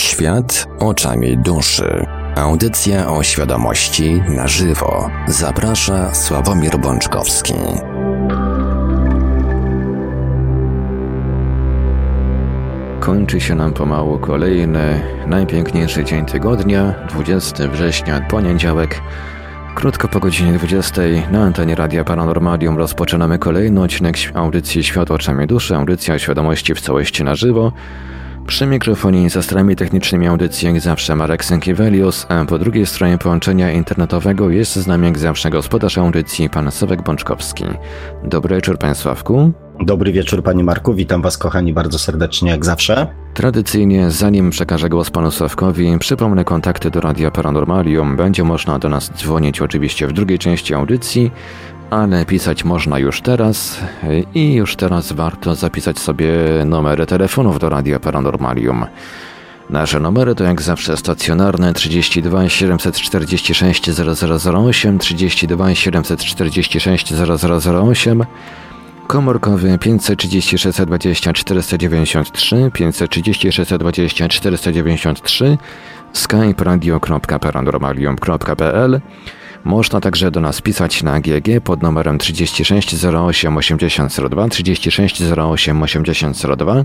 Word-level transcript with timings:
Świat 0.00 0.66
oczami 0.78 1.38
duszy. 1.38 2.06
Audycja 2.36 3.10
o 3.10 3.22
świadomości 3.22 4.22
na 4.28 4.48
żywo. 4.48 5.10
Zaprasza 5.28 6.14
Sławomir 6.14 6.78
Bączkowski. 6.78 7.54
Kończy 13.00 13.40
się 13.40 13.54
nam 13.54 13.72
pomału 13.72 14.18
kolejny, 14.18 15.00
najpiękniejszy 15.26 16.04
dzień 16.04 16.26
tygodnia, 16.26 16.94
20 17.10 17.68
września, 17.68 18.20
poniedziałek. 18.20 19.00
Krótko 19.74 20.08
po 20.08 20.20
godzinie 20.20 20.52
20 20.52 21.02
na 21.32 21.42
antenie 21.42 21.74
Radia 21.74 22.04
Paranormalium 22.04 22.78
rozpoczynamy 22.78 23.38
kolejny 23.38 23.82
odcinek 23.82 24.16
audycji 24.34 24.84
Świat 24.84 25.10
oczami 25.10 25.46
duszy, 25.46 25.76
audycja 25.76 26.18
świadomości 26.18 26.74
w 26.74 26.80
całości 26.80 27.24
na 27.24 27.34
żywo. 27.34 27.72
Przy 28.46 28.66
mikrofonie 28.66 29.24
i 29.24 29.30
za 29.30 29.42
starami 29.42 29.76
technicznymi 29.76 30.26
audycji 30.26 30.68
jak 30.68 30.80
zawsze 30.80 31.16
Marek 31.16 31.44
Sękiewelius, 31.44 32.26
a 32.28 32.44
po 32.44 32.58
drugiej 32.58 32.86
stronie 32.86 33.18
połączenia 33.18 33.72
internetowego 33.72 34.50
jest 34.50 34.76
z 34.76 34.86
nami 34.86 35.06
jak 35.06 35.18
zawsze 35.18 35.50
gospodarz 35.50 35.98
audycji 35.98 36.50
pan 36.50 36.70
Sławek 36.70 37.02
Bączkowski. 37.02 37.64
Dobry 38.24 38.56
wieczór 38.56 38.78
panie 38.78 38.94
Sławku. 38.94 39.52
Dobry 39.80 40.12
wieczór 40.12 40.42
panie 40.42 40.64
Marku, 40.64 40.94
witam 40.94 41.22
was 41.22 41.38
kochani 41.38 41.72
bardzo 41.72 41.98
serdecznie 41.98 42.50
jak 42.50 42.64
zawsze. 42.64 43.06
Tradycyjnie, 43.34 44.10
zanim 44.10 44.50
przekażę 44.50 44.88
głos 44.88 45.10
panu 45.10 45.30
Sławkowi, 45.30 45.98
przypomnę 45.98 46.44
kontakty 46.44 46.90
do 46.90 47.00
Radia 47.00 47.30
Paranormalium. 47.30 48.16
Będzie 48.16 48.44
można 48.44 48.78
do 48.78 48.88
nas 48.88 49.10
dzwonić 49.16 49.60
oczywiście 49.60 50.06
w 50.06 50.12
drugiej 50.12 50.38
części 50.38 50.74
audycji, 50.74 51.30
ale 51.90 52.26
pisać 52.26 52.64
można 52.64 52.98
już 52.98 53.20
teraz 53.20 53.78
i 54.34 54.54
już 54.54 54.76
teraz 54.76 55.12
warto 55.12 55.54
zapisać 55.54 55.98
sobie 55.98 56.32
numery 56.66 57.06
telefonów 57.06 57.58
do 57.58 57.68
Radia 57.68 58.00
Paranormalium. 58.00 58.86
Nasze 59.70 60.00
numery 60.00 60.34
to 60.34 60.44
jak 60.44 60.62
zawsze 60.62 60.96
stacjonarne 60.96 61.74
32 61.74 62.48
746 62.48 63.90
0008, 63.90 64.98
32 64.98 65.74
746 65.74 67.14
0008, 67.14 68.24
komórkowy 69.06 69.78
536 69.78 70.66
20 70.86 71.32
493, 71.32 72.70
536 72.74 73.60
20 73.78 74.28
493, 74.28 75.58
skype 76.12 76.64
radio.paranormalium.pl 76.64 79.00
można 79.64 80.00
także 80.00 80.30
do 80.30 80.40
nas 80.40 80.60
pisać 80.60 81.02
na 81.02 81.20
GG 81.20 81.60
pod 81.64 81.82
numerem 81.82 82.18
36 82.18 83.04
08 83.04 83.56
8002 83.56 84.48
36 84.48 85.22
08 85.22 85.82
8002. 85.82 86.84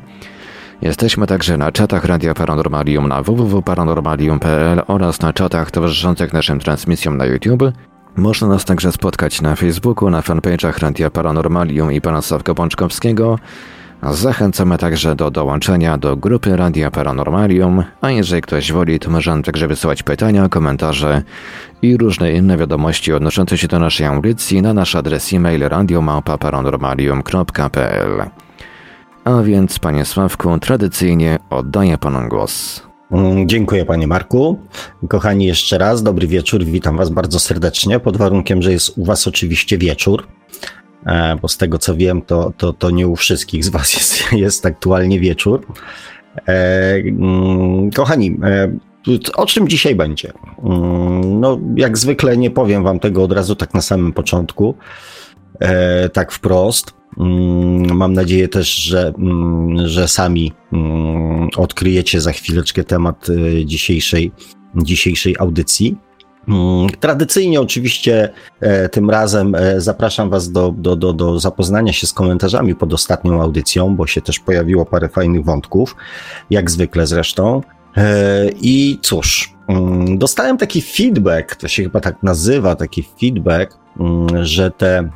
Jesteśmy 0.81 1.27
także 1.27 1.57
na 1.57 1.71
czatach 1.71 2.05
Radia 2.05 2.33
Paranormalium 2.33 3.07
na 3.07 3.21
www.paranormalium.pl 3.21 4.81
oraz 4.87 5.21
na 5.21 5.33
czatach 5.33 5.71
towarzyszących 5.71 6.33
naszym 6.33 6.59
transmisjom 6.59 7.17
na 7.17 7.25
YouTube. 7.25 7.63
Można 8.15 8.47
nas 8.47 8.65
także 8.65 8.91
spotkać 8.91 9.41
na 9.41 9.55
Facebooku, 9.55 10.09
na 10.09 10.21
fanpage'ach 10.21 10.79
Radia 10.79 11.09
Paranormalium 11.09 11.91
i 11.91 12.01
pana 12.01 12.21
Sławka 12.21 12.53
Bączkowskiego. 12.53 13.39
Zachęcamy 14.11 14.77
także 14.77 15.15
do 15.15 15.31
dołączenia 15.31 15.97
do 15.97 16.17
grupy 16.17 16.57
Radia 16.57 16.91
Paranormalium, 16.91 17.83
a 18.01 18.11
jeżeli 18.11 18.41
ktoś 18.41 18.71
woli, 18.71 18.99
to 18.99 19.09
może 19.09 19.41
także 19.41 19.67
wysyłać 19.67 20.03
pytania, 20.03 20.49
komentarze 20.49 21.21
i 21.81 21.97
różne 21.97 22.33
inne 22.33 22.57
wiadomości 22.57 23.13
odnoszące 23.13 23.57
się 23.57 23.67
do 23.67 23.79
naszej 23.79 24.07
audycji 24.07 24.61
na 24.61 24.73
nasz 24.73 24.95
adres 24.95 25.33
e-mail 25.33 25.61
radiomałpa-paranormalium.pl. 25.61 28.29
A 29.23 29.41
więc, 29.41 29.79
panie 29.79 30.05
Sławku, 30.05 30.59
tradycyjnie 30.59 31.39
oddaję 31.49 31.97
panu 31.97 32.29
głos. 32.29 32.83
Mm, 33.11 33.49
dziękuję 33.49 33.85
panie 33.85 34.07
Marku. 34.07 34.59
Kochani, 35.09 35.45
jeszcze 35.45 35.77
raz 35.77 36.03
dobry 36.03 36.27
wieczór. 36.27 36.63
Witam 36.63 36.97
was 36.97 37.09
bardzo 37.09 37.39
serdecznie, 37.39 37.99
pod 37.99 38.17
warunkiem, 38.17 38.61
że 38.61 38.71
jest 38.71 38.97
u 38.97 39.05
was 39.05 39.27
oczywiście 39.27 39.77
wieczór. 39.77 40.27
E, 41.05 41.35
bo 41.41 41.47
z 41.47 41.57
tego 41.57 41.77
co 41.77 41.95
wiem, 41.95 42.21
to, 42.21 42.53
to, 42.57 42.73
to 42.73 42.89
nie 42.89 43.07
u 43.07 43.15
wszystkich 43.15 43.65
z 43.65 43.69
Was 43.69 43.93
jest, 43.93 44.31
jest 44.45 44.65
aktualnie 44.65 45.19
wieczór. 45.19 45.67
E, 46.47 46.93
mm, 46.95 47.91
kochani, 47.91 48.37
e, 48.43 48.71
o 49.35 49.45
czym 49.45 49.67
dzisiaj 49.67 49.95
będzie? 49.95 50.33
Mm, 50.63 51.39
no, 51.39 51.59
jak 51.75 51.97
zwykle 51.97 52.37
nie 52.37 52.51
powiem 52.51 52.83
Wam 52.83 52.99
tego 52.99 53.23
od 53.23 53.31
razu 53.31 53.55
tak 53.55 53.73
na 53.73 53.81
samym 53.81 54.13
początku, 54.13 54.75
tak 56.13 56.31
wprost. 56.31 56.93
Mm, 57.17 57.97
mam 57.97 58.13
nadzieję 58.13 58.47
też, 58.47 58.75
że, 58.75 59.13
że 59.85 60.07
sami 60.07 60.53
odkryjecie 61.57 62.21
za 62.21 62.31
chwileczkę 62.31 62.83
temat 62.83 63.27
dzisiejszej, 63.65 64.31
dzisiejszej 64.75 65.35
audycji. 65.39 65.97
Mm, 66.47 66.89
tradycyjnie 66.99 67.61
oczywiście 67.61 68.29
e, 68.59 68.89
tym 68.89 69.09
razem 69.09 69.55
e, 69.55 69.81
zapraszam 69.81 70.29
Was 70.29 70.51
do, 70.51 70.73
do, 70.77 70.95
do, 70.95 71.13
do 71.13 71.39
zapoznania 71.39 71.93
się 71.93 72.07
z 72.07 72.13
komentarzami 72.13 72.75
pod 72.75 72.93
ostatnią 72.93 73.41
audycją, 73.41 73.95
bo 73.95 74.07
się 74.07 74.21
też 74.21 74.39
pojawiło 74.39 74.85
parę 74.85 75.09
fajnych 75.09 75.45
wątków, 75.45 75.95
jak 76.49 76.71
zwykle 76.71 77.07
zresztą. 77.07 77.61
E, 77.97 78.45
I 78.61 78.99
cóż, 79.01 79.53
mm, 79.67 80.17
dostałem 80.17 80.57
taki 80.57 80.81
feedback, 80.81 81.55
to 81.55 81.67
się 81.67 81.83
chyba 81.83 81.99
tak 81.99 82.23
nazywa, 82.23 82.75
taki 82.75 83.07
feedback, 83.19 83.77
mm, 83.99 84.45
że 84.45 84.71
te 84.71 85.09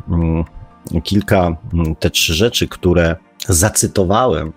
kilka, 1.03 1.55
te 1.99 2.09
trzy 2.09 2.33
rzeczy, 2.33 2.67
które 2.67 3.15
zacytowałem 3.47 4.53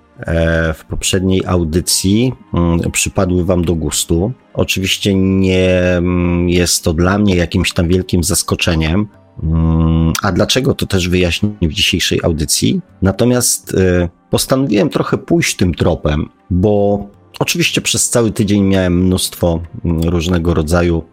w 0.75 0.85
poprzedniej 0.89 1.43
audycji 1.47 2.33
mm, 2.55 2.91
przypadły 2.91 3.45
Wam 3.45 3.65
do 3.65 3.75
gustu. 3.75 4.33
Oczywiście 4.55 5.15
nie 5.15 5.71
mm, 5.71 6.49
jest 6.49 6.85
to 6.85 6.95
dla 6.95 7.19
mnie 7.19 7.37
jakimś 7.37 7.73
tam 7.73 7.89
wielkim 7.89 8.25
zaskoczeniem. 8.25 9.09
Mm, 9.43 10.13
a 10.23 10.33
dlaczego 10.33 10.75
to 10.75 10.87
też 10.87 11.09
wyjaśnię 11.09 11.51
w 11.63 11.73
dzisiejszej 11.73 12.21
audycji? 12.25 12.81
Natomiast 13.03 13.75
e, 13.75 14.09
postanowiłem 14.31 14.89
trochę 14.89 15.19
pójść 15.19 15.57
tym 15.57 15.75
tropem, 15.75 16.29
bo 16.51 17.07
oczywiście 17.39 17.81
przez 17.81 18.09
cały 18.09 18.31
tydzień 18.31 18.63
miałem 18.63 19.05
mnóstwo 19.05 19.61
różnego 19.85 20.55
rodzaju 20.55 21.05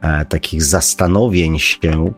e, 0.00 0.24
takich 0.24 0.62
zastanowień 0.62 1.58
się, 1.58 2.12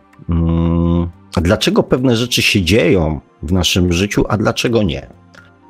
dlaczego 1.37 1.83
pewne 1.83 2.17
rzeczy 2.17 2.43
się 2.43 2.63
dzieją 2.63 3.21
w 3.43 3.53
naszym 3.53 3.93
życiu, 3.93 4.25
a 4.29 4.37
dlaczego 4.37 4.83
nie. 4.83 5.07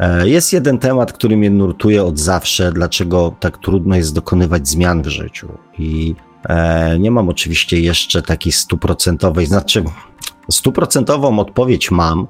E, 0.01 0.29
jest 0.29 0.53
jeden 0.53 0.79
temat, 0.79 1.13
który 1.13 1.37
mnie 1.37 1.51
nurtuje 1.51 2.05
od 2.05 2.19
zawsze, 2.19 2.73
dlaczego 2.73 3.35
tak 3.41 3.59
trudno 3.59 3.97
jest 3.97 4.15
dokonywać 4.15 4.69
zmian 4.69 5.03
w 5.03 5.07
życiu. 5.07 5.49
I 5.79 6.15
e, 6.49 6.99
nie 6.99 7.11
mam 7.11 7.29
oczywiście 7.29 7.81
jeszcze 7.81 8.23
takiej 8.23 8.53
stuprocentowej, 8.53 9.47
znaczy 9.47 9.85
stuprocentową 10.51 11.39
odpowiedź 11.39 11.91
mam, 11.91 12.27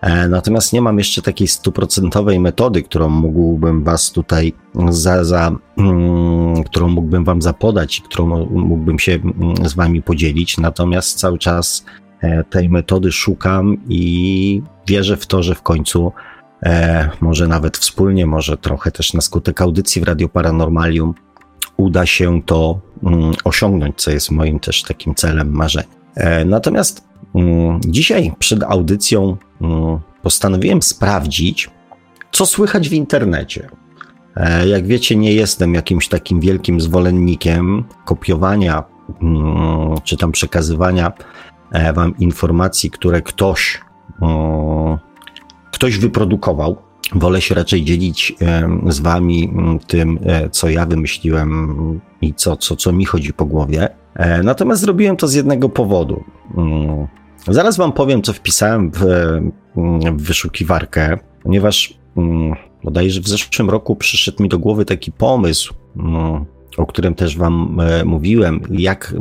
e, 0.00 0.28
natomiast 0.28 0.72
nie 0.72 0.82
mam 0.82 0.98
jeszcze 0.98 1.22
takiej 1.22 1.48
stuprocentowej 1.48 2.40
metody, 2.40 2.82
którą 2.82 3.08
mógłbym 3.08 3.84
was 3.84 4.12
tutaj 4.12 4.52
za, 4.88 5.24
za 5.24 5.52
mm, 5.78 6.64
którą 6.64 6.88
mógłbym 6.88 7.24
wam 7.24 7.42
zapodać 7.42 7.98
i 7.98 8.02
którą 8.02 8.46
mógłbym 8.46 8.98
się 8.98 9.12
mm, 9.12 9.68
z 9.68 9.74
wami 9.74 10.02
podzielić. 10.02 10.58
Natomiast 10.58 11.18
cały 11.18 11.38
czas 11.38 11.84
tej 12.50 12.68
metody 12.68 13.12
szukam 13.12 13.76
i 13.88 14.62
wierzę 14.86 15.16
w 15.16 15.26
to, 15.26 15.42
że 15.42 15.54
w 15.54 15.62
końcu 15.62 16.12
e, 16.62 17.10
może 17.20 17.48
nawet 17.48 17.78
wspólnie, 17.78 18.26
może 18.26 18.56
trochę 18.56 18.90
też 18.90 19.14
na 19.14 19.20
skutek 19.20 19.60
audycji 19.60 20.02
w 20.02 20.04
Radio 20.04 20.28
Paranormalium 20.28 21.14
uda 21.76 22.06
się 22.06 22.42
to 22.42 22.80
mm, 23.02 23.32
osiągnąć, 23.44 23.94
co 23.96 24.10
jest 24.10 24.30
moim 24.30 24.60
też 24.60 24.82
takim 24.82 25.14
celem, 25.14 25.50
marzeniem. 25.50 25.90
E, 26.14 26.44
natomiast 26.44 27.08
mm, 27.34 27.80
dzisiaj 27.86 28.32
przed 28.38 28.62
audycją 28.62 29.36
mm, 29.60 29.98
postanowiłem 30.22 30.82
sprawdzić, 30.82 31.70
co 32.32 32.46
słychać 32.46 32.88
w 32.88 32.92
internecie. 32.92 33.68
E, 34.36 34.68
jak 34.68 34.86
wiecie, 34.86 35.16
nie 35.16 35.32
jestem 35.32 35.74
jakimś 35.74 36.08
takim 36.08 36.40
wielkim 36.40 36.80
zwolennikiem 36.80 37.84
kopiowania 38.04 38.84
mm, 39.22 40.00
czy 40.04 40.16
tam 40.16 40.32
przekazywania 40.32 41.12
e, 41.72 41.92
wam 41.92 42.18
informacji, 42.18 42.90
które 42.90 43.22
ktoś 43.22 43.80
mm, 44.22 44.98
ktoś 45.84 45.98
wyprodukował. 45.98 46.76
Wolę 47.14 47.40
się 47.40 47.54
raczej 47.54 47.84
dzielić 47.84 48.34
z 48.88 49.00
wami 49.00 49.52
tym, 49.86 50.18
e, 50.26 50.50
co 50.50 50.68
ja 50.68 50.86
wymyśliłem 50.86 52.00
i 52.20 52.34
co, 52.34 52.56
co, 52.56 52.76
co 52.76 52.92
mi 52.92 53.04
chodzi 53.04 53.32
po 53.32 53.46
głowie. 53.46 53.88
E, 54.14 54.42
natomiast 54.42 54.82
zrobiłem 54.82 55.16
to 55.16 55.28
z 55.28 55.34
jednego 55.34 55.68
powodu. 55.68 56.24
Mm, 56.56 57.06
zaraz 57.48 57.76
wam 57.76 57.92
powiem, 57.92 58.22
co 58.22 58.32
wpisałem 58.32 58.90
w, 58.90 59.00
w 60.16 60.22
wyszukiwarkę, 60.22 61.18
ponieważ 61.42 61.98
mm, 62.16 62.54
bodajże 62.84 63.20
w 63.20 63.28
zeszłym 63.28 63.70
roku 63.70 63.96
przyszedł 63.96 64.42
mi 64.42 64.48
do 64.48 64.58
głowy 64.58 64.84
taki 64.84 65.12
pomysł, 65.12 65.74
mm, 65.96 66.44
o 66.76 66.86
którym 66.86 67.14
też 67.14 67.36
wam 67.36 67.80
e, 67.80 68.04
mówiłem, 68.04 68.60
jak, 68.70 69.14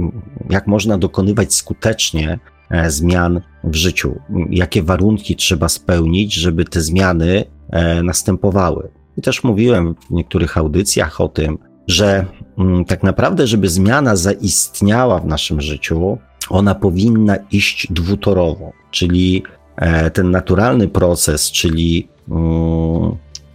jak 0.49 0.67
można 0.67 0.97
dokonywać 0.97 1.53
skutecznie 1.53 2.39
zmian 2.87 3.41
w 3.63 3.75
życiu. 3.75 4.19
Jakie 4.49 4.83
warunki 4.83 5.35
trzeba 5.35 5.69
spełnić, 5.69 6.33
żeby 6.33 6.65
te 6.65 6.81
zmiany 6.81 7.45
e, 7.69 8.03
następowały. 8.03 8.89
i 9.17 9.21
też 9.21 9.43
mówiłem 9.43 9.95
w 10.09 10.11
niektórych 10.11 10.57
audycjach 10.57 11.21
o 11.21 11.27
tym, 11.27 11.57
że 11.87 12.25
mm, 12.57 12.85
tak 12.85 13.03
naprawdę, 13.03 13.47
żeby 13.47 13.69
zmiana 13.69 14.15
zaistniała 14.15 15.19
w 15.19 15.25
naszym 15.25 15.61
życiu, 15.61 16.17
ona 16.49 16.75
powinna 16.75 17.37
iść 17.51 17.87
dwutorowo, 17.89 18.71
czyli 18.91 19.43
e, 19.75 20.11
ten 20.11 20.31
naturalny 20.31 20.87
proces, 20.87 21.51
czyli 21.51 22.07
mm, 22.29 23.11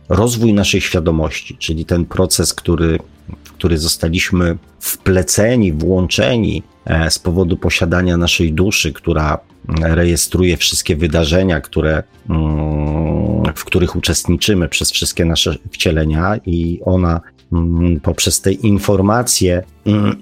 rozwój 0.09 0.53
naszej 0.53 0.81
świadomości, 0.81 1.57
czyli 1.57 1.85
ten 1.85 2.05
proces, 2.05 2.55
który, 2.55 2.99
w 3.45 3.53
który 3.53 3.79
zostaliśmy 3.79 4.59
wpleceni, 4.81 5.73
włączeni 5.73 6.63
e, 6.63 6.78
z 7.11 7.19
powodu 7.19 7.57
posiadania 7.57 8.17
naszej 8.17 8.53
duszy, 8.53 8.93
która 8.93 9.39
rejestruje 9.81 10.57
wszystkie 10.57 10.97
wydarzenia, 10.97 11.61
które, 11.61 12.03
w 13.55 13.65
których 13.65 13.97
uczestniczymy 13.97 14.69
przez 14.69 14.91
wszystkie 14.91 15.25
nasze 15.25 15.55
wcielenia, 15.73 16.37
i 16.47 16.81
ona 16.85 17.21
poprzez 18.03 18.41
te 18.41 18.53
informacje 18.53 19.63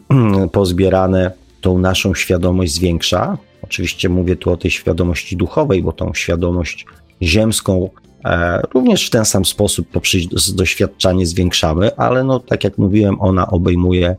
pozbierane 0.52 1.30
tą 1.60 1.78
naszą 1.78 2.14
świadomość 2.14 2.72
zwiększa. 2.72 3.38
Oczywiście 3.62 4.08
mówię 4.08 4.36
tu 4.36 4.52
o 4.52 4.56
tej 4.56 4.70
świadomości 4.70 5.36
duchowej, 5.36 5.82
bo 5.82 5.92
tą 5.92 6.14
świadomość 6.14 6.86
ziemską 7.22 7.90
e, 8.24 8.60
również 8.74 9.06
w 9.06 9.10
ten 9.10 9.24
sam 9.24 9.44
sposób 9.44 9.88
poprzez 9.88 10.54
doświadczanie 10.54 11.26
zwiększamy, 11.26 11.96
ale 11.96 12.24
no, 12.24 12.40
tak 12.40 12.64
jak 12.64 12.78
mówiłem, 12.78 13.20
ona 13.20 13.46
obejmuje 13.46 14.08
e, 14.08 14.16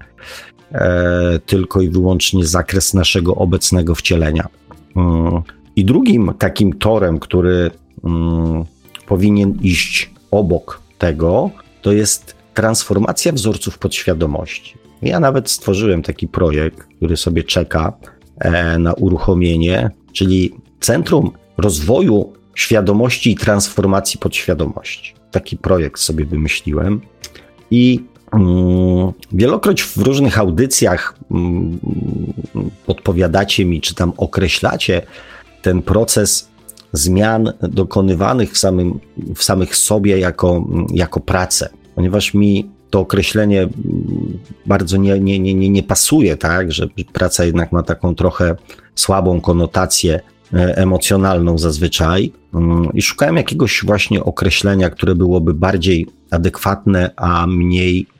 tylko 1.45 1.81
i 1.81 1.89
wyłącznie 1.89 2.45
zakres 2.45 2.93
naszego 2.93 3.35
obecnego 3.35 3.95
wcielenia. 3.95 4.47
Mm. 4.95 5.41
I 5.75 5.85
drugim 5.85 6.33
takim 6.39 6.73
torem, 6.73 7.19
który 7.19 7.71
mm, 8.03 8.65
powinien 9.07 9.57
iść 9.61 10.11
obok 10.31 10.81
tego, 10.97 11.51
to 11.81 11.91
jest 11.91 12.35
transformacja 12.53 13.31
wzorców 13.31 13.77
podświadomości. 13.77 14.77
Ja 15.01 15.19
nawet 15.19 15.49
stworzyłem 15.49 16.03
taki 16.03 16.27
projekt, 16.27 16.83
który 16.97 17.17
sobie 17.17 17.43
czeka 17.43 17.93
e, 18.39 18.77
na 18.77 18.93
uruchomienie, 18.93 19.91
czyli 20.13 20.53
Centrum 20.79 21.31
Rozwoju 21.57 22.33
Świadomości 22.55 23.31
i 23.31 23.35
Transformacji 23.35 24.19
Podświadomości. 24.19 25.13
Taki 25.31 25.57
projekt 25.57 25.99
sobie 25.99 26.25
wymyśliłem 26.25 27.01
i 27.71 28.03
wielokroć 29.31 29.83
w 29.83 29.97
różnych 29.97 30.39
audycjach 30.39 31.15
mm, 31.31 31.79
podpowiadacie 32.85 33.65
mi, 33.65 33.81
czy 33.81 33.95
tam 33.95 34.13
określacie 34.17 35.01
ten 35.61 35.81
proces 35.81 36.49
zmian 36.93 37.53
dokonywanych 37.61 38.51
w, 38.51 38.57
samym, 38.57 38.99
w 39.35 39.43
samych 39.43 39.75
sobie 39.75 40.19
jako, 40.19 40.65
jako 40.93 41.19
pracę, 41.19 41.69
ponieważ 41.95 42.33
mi 42.33 42.69
to 42.89 42.99
określenie 42.99 43.61
mm, 43.61 44.39
bardzo 44.65 44.97
nie, 44.97 45.19
nie, 45.19 45.39
nie, 45.39 45.69
nie 45.69 45.83
pasuje, 45.83 46.37
tak, 46.37 46.71
że 46.71 46.87
praca 47.13 47.45
jednak 47.45 47.71
ma 47.71 47.83
taką 47.83 48.15
trochę 48.15 48.55
słabą 48.95 49.41
konotację 49.41 50.19
e, 50.53 50.77
emocjonalną 50.77 51.57
zazwyczaj. 51.57 52.31
Mm, 52.53 52.89
i 52.93 53.01
szukałem 53.01 53.37
jakiegoś 53.37 53.81
właśnie 53.85 54.23
określenia, 54.23 54.89
które 54.89 55.15
byłoby 55.15 55.53
bardziej 55.53 56.07
adekwatne, 56.31 57.11
a 57.15 57.47
mniej, 57.47 57.97
mm, 57.97 58.16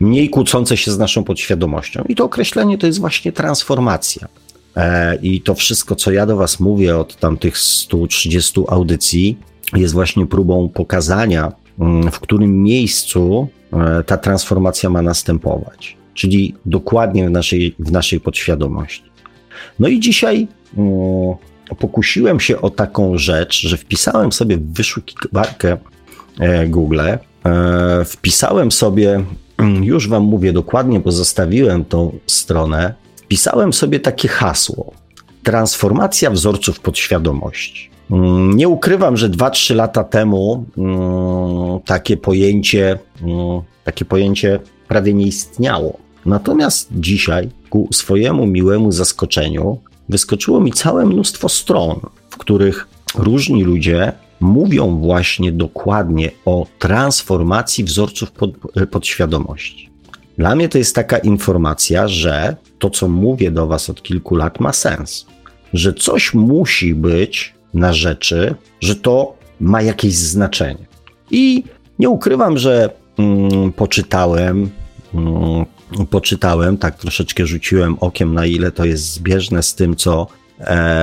mniej 0.00 0.30
kłócące 0.30 0.76
się 0.76 0.90
z 0.90 0.98
naszą 0.98 1.24
podświadomością. 1.24 2.04
I 2.08 2.14
to 2.14 2.24
określenie 2.24 2.78
to 2.78 2.86
jest 2.86 3.00
właśnie 3.00 3.32
transformacja. 3.32 4.28
E, 4.76 5.16
I 5.16 5.40
to 5.40 5.54
wszystko, 5.54 5.96
co 5.96 6.12
ja 6.12 6.26
do 6.26 6.36
Was 6.36 6.60
mówię 6.60 6.98
od 6.98 7.16
tamtych 7.16 7.58
130 7.58 8.60
audycji, 8.68 9.38
jest 9.74 9.94
właśnie 9.94 10.26
próbą 10.26 10.68
pokazania 10.68 11.52
Mm, 11.78 12.10
w 12.10 12.20
którym 12.20 12.62
miejscu 12.62 13.48
e, 13.72 14.04
ta 14.04 14.16
transformacja 14.16 14.90
ma 14.90 15.02
następować, 15.02 15.96
czyli 16.14 16.54
dokładnie 16.66 17.28
w 17.28 17.30
naszej, 17.30 17.74
w 17.78 17.92
naszej 17.92 18.20
podświadomości. 18.20 19.02
No 19.78 19.88
i 19.88 20.00
dzisiaj 20.00 20.48
pokusiłem 21.78 22.40
się 22.40 22.60
o 22.60 22.70
taką 22.70 23.18
rzecz, 23.18 23.60
że 23.60 23.76
wpisałem 23.76 24.32
sobie 24.32 24.56
w 24.56 24.72
wyszukiwarkę 24.72 25.76
e, 26.40 26.66
Google, 26.66 27.00
wpisałem 28.04 28.72
sobie, 28.72 29.24
mm, 29.58 29.84
już 29.84 30.08
Wam 30.08 30.22
mówię 30.22 30.52
dokładnie, 30.52 31.00
bo 31.00 31.12
zostawiłem 31.12 31.84
tą 31.84 32.18
stronę, 32.26 32.94
wpisałem 33.16 33.72
sobie 33.72 34.00
takie 34.00 34.28
hasło: 34.28 34.92
transformacja 35.42 36.30
wzorców 36.30 36.80
podświadomości. 36.80 37.90
Mm, 38.10 38.56
nie 38.56 38.68
ukrywam, 38.68 39.16
że 39.16 39.28
2-3 39.28 39.74
lata 39.74 40.04
temu 40.04 40.64
mm, 40.78 41.80
takie 41.84 42.16
pojęcie, 42.16 42.98
takie 43.84 44.04
pojęcie 44.04 44.60
prawie 44.88 45.14
nie 45.14 45.26
istniało. 45.26 45.98
Natomiast 46.26 46.88
dzisiaj, 46.92 47.48
ku 47.70 47.88
swojemu 47.92 48.46
miłemu 48.46 48.92
zaskoczeniu, 48.92 49.78
wyskoczyło 50.08 50.60
mi 50.60 50.72
całe 50.72 51.06
mnóstwo 51.06 51.48
stron, 51.48 52.00
w 52.30 52.36
których 52.36 52.88
różni 53.14 53.64
ludzie 53.64 54.12
mówią 54.40 55.00
właśnie 55.00 55.52
dokładnie 55.52 56.30
o 56.44 56.66
transformacji 56.78 57.84
wzorców 57.84 58.32
pod, 58.32 58.50
podświadomości. 58.90 59.90
Dla 60.38 60.54
mnie 60.54 60.68
to 60.68 60.78
jest 60.78 60.94
taka 60.94 61.18
informacja, 61.18 62.08
że 62.08 62.56
to, 62.78 62.90
co 62.90 63.08
mówię 63.08 63.50
do 63.50 63.66
Was 63.66 63.90
od 63.90 64.02
kilku 64.02 64.36
lat, 64.36 64.60
ma 64.60 64.72
sens. 64.72 65.26
Że 65.74 65.92
coś 65.92 66.34
musi 66.34 66.94
być 66.94 67.54
na 67.74 67.92
rzeczy, 67.92 68.54
że 68.80 68.96
to 68.96 69.34
ma 69.60 69.82
jakieś 69.82 70.14
znaczenie. 70.14 70.86
I 71.30 71.64
nie 71.98 72.08
ukrywam, 72.08 72.58
że 72.58 72.90
mm, 73.18 73.72
poczytałem, 73.72 74.70
mm, 75.14 75.64
poczytałem, 76.10 76.78
tak 76.78 76.98
troszeczkę 76.98 77.46
rzuciłem 77.46 77.96
okiem, 78.00 78.34
na 78.34 78.46
ile 78.46 78.70
to 78.70 78.84
jest 78.84 79.12
zbieżne 79.12 79.62
z 79.62 79.74
tym, 79.74 79.96
co, 79.96 80.22
e, 80.22 80.26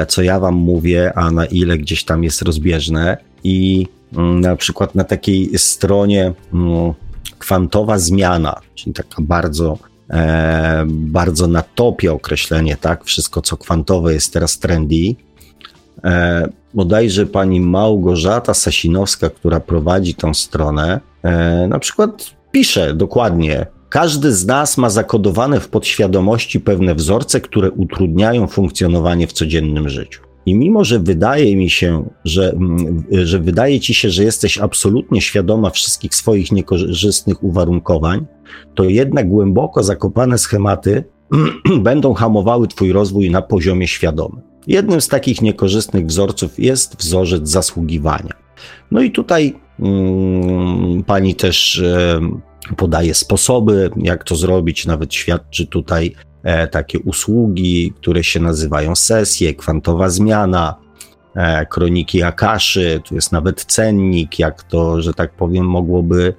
co 0.07 0.22
ja 0.22 0.40
wam 0.40 0.56
mówię, 0.56 1.13
a 1.16 1.31
na 1.31 1.46
ile 1.46 1.78
gdzieś 1.78 2.04
tam 2.04 2.24
jest 2.24 2.42
rozbieżne. 2.42 3.18
I 3.44 3.88
mm, 4.13 4.42
na 4.42 4.56
przykład 4.56 4.96
na 4.96 5.04
takiej 5.04 5.57
stronie 5.57 6.34
mm, 6.54 6.94
kwantowa 7.40 8.00
zmiana, 8.00 8.62
czyli 8.75 8.94
taka 8.94 9.22
bardzo 9.22 9.78
e, 10.10 10.86
bardzo 10.88 11.48
na 11.48 11.62
topie 11.62 12.13
określenie, 12.13 12.78
tak? 12.78 13.04
Wszystko, 13.04 13.42
co 13.42 13.57
kwantowe 13.57 14.13
jest 14.13 14.34
teraz 14.34 14.60
trendy. 14.60 15.16
E, 16.04 16.48
bodajże 16.74 17.25
pani 17.25 17.62
Małgorzata 17.62 18.54
Sasinowska, 18.54 19.30
która 19.30 19.60
prowadzi 19.60 20.16
tą 20.16 20.34
stronę, 20.34 21.00
e, 21.24 21.68
na 21.68 21.80
przykład 21.80 22.36
pisze 22.52 22.94
dokładnie, 22.94 23.66
każdy 23.95 24.33
z 24.33 24.45
nas 24.45 24.78
ma 24.78 24.90
zakodowane 24.90 25.59
w 25.59 25.69
podświadomości 25.69 26.59
pewne 26.59 26.95
wzorce, 26.95 27.42
które 27.42 27.71
utrudniają 27.71 28.47
funkcjonowanie 28.47 29.28
w 29.28 29.33
codziennym 29.33 29.90
życiu. 29.90 30.21
I 30.45 30.56
mimo, 30.56 30.83
że 30.83 30.99
wydaje 30.99 31.56
mi 31.56 31.69
się, 31.69 32.09
że, 32.25 32.52
mm, 32.52 33.04
że 33.11 33.40
wydaje 33.40 33.80
ci 33.80 33.94
się, 33.94 34.09
że 34.09 34.23
jesteś 34.23 34.57
absolutnie 34.57 35.21
świadoma 35.21 35.69
wszystkich 35.69 36.16
swoich 36.16 36.52
niekorzystnych 36.52 37.44
uwarunkowań, 37.44 38.25
to 38.73 38.83
jednak 38.83 39.30
głęboko 39.30 39.83
zakopane 39.83 40.37
schematy 40.37 41.04
będą 41.90 42.14
hamowały 42.14 42.68
twój 42.68 42.92
rozwój 42.92 43.30
na 43.30 43.42
poziomie 43.42 43.87
świadomym. 43.87 44.42
Jednym 44.68 45.02
z 45.02 45.07
takich 45.07 45.42
niekorzystnych 45.42 46.06
wzorców 46.06 46.59
jest 46.59 46.97
wzorzec 46.97 47.49
zasługiwania. 47.49 48.33
No 48.92 49.02
i 49.02 49.11
tutaj 49.11 49.56
mm, 49.80 51.04
pani 51.04 51.35
też 51.35 51.83
podaje 52.78 53.14
sposoby, 53.14 53.90
jak 53.98 54.24
to 54.24 54.36
zrobić, 54.36 54.86
nawet 54.86 55.14
świadczy 55.14 55.68
tutaj 55.68 56.16
e, 56.44 56.68
takie 56.68 57.00
usługi, 57.00 57.94
które 57.95 58.24
się 58.24 58.40
nazywają 58.40 58.95
sesje, 58.95 59.54
kwantowa 59.54 60.10
zmiana, 60.10 60.76
e, 61.36 61.66
kroniki 61.66 62.24
Akaszy, 62.24 63.02
tu 63.06 63.16
jest 63.16 63.31
nawet 63.31 63.66
cennik, 63.66 64.40
jak 64.40 64.64
to, 64.64 65.02
że 65.02 65.14
tak 65.14 65.36
powiem, 65.36 65.66
mogłoby 65.66 66.34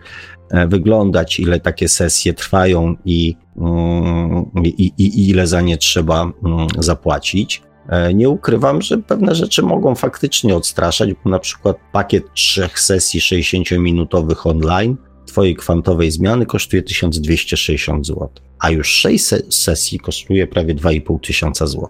e, 0.51 0.67
wyglądać, 0.67 1.41
ile 1.41 1.61
takie 1.61 1.89
sesje 1.89 2.35
trwają 2.35 2.95
i, 3.05 3.37
mm, 3.57 4.51
i, 4.65 4.93
i 4.99 5.31
ile 5.31 5.47
za 5.47 5.61
nie 5.61 5.77
trzeba 5.77 6.23
mm, 6.23 6.67
zapłacić. 6.79 7.63
E, 7.89 8.15
nie 8.15 8.29
ukrywam, 8.29 8.83
że 8.83 8.99
pewne 8.99 9.35
rzeczy 9.35 9.63
mogą 9.63 9.95
faktycznie 9.95 10.57
odstraszać, 10.57 11.11
bo 11.25 11.31
na 11.31 11.39
przykład 11.39 11.77
pakiet 11.93 12.33
trzech 12.35 12.81
sesji 12.81 13.21
60-minutowych 13.21 14.47
online 14.47 14.97
Twojej 15.37 15.57
kwantowej 15.57 16.11
zmiany 16.11 16.47
kosztuje 16.47 16.83
1260 16.83 18.07
zł, 18.07 18.29
a 18.59 18.71
już 18.71 18.89
6 18.89 19.25
sesji 19.51 19.99
kosztuje 19.99 20.47
prawie 20.47 20.75
2,5 20.75 21.21
tysiąca 21.21 21.67
zł. 21.67 21.89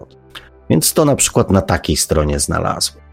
Więc 0.70 0.92
to 0.92 1.04
na 1.04 1.16
przykład 1.16 1.50
na 1.50 1.62
takiej 1.62 1.96
stronie 1.96 2.40
znalazłem. 2.40 3.04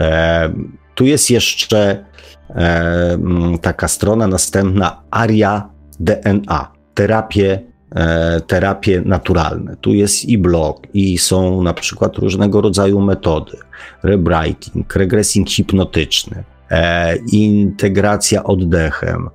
E, 0.00 0.52
tu 0.94 1.06
jest 1.06 1.30
jeszcze 1.30 2.04
e, 2.50 3.18
taka 3.62 3.88
strona 3.88 4.26
następna 4.26 5.02
ARIA 5.10 5.70
DNA, 6.00 6.72
terapię 6.94 7.68
E, 7.94 8.40
terapie 8.40 9.02
naturalne. 9.04 9.76
Tu 9.76 9.94
jest 9.94 10.24
i 10.24 10.38
blog, 10.38 10.86
i 10.94 11.18
są 11.18 11.62
na 11.62 11.74
przykład 11.74 12.16
różnego 12.16 12.60
rodzaju 12.60 13.00
metody, 13.00 13.56
rewriting, 14.02 14.96
regresing 14.96 15.48
hipnotyczny, 15.48 16.44
e, 16.70 17.16
integracja 17.16 18.44
oddechem, 18.44 19.30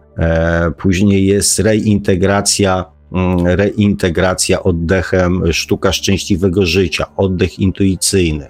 później 0.77 1.25
jest 1.25 1.59
reintegracja, 1.59 2.85
mm, 3.11 3.47
reintegracja 3.47 4.63
oddechem, 4.63 5.53
sztuka 5.53 5.93
szczęśliwego 5.93 6.65
życia, 6.65 7.05
oddech 7.17 7.59
intuicyjny, 7.59 8.47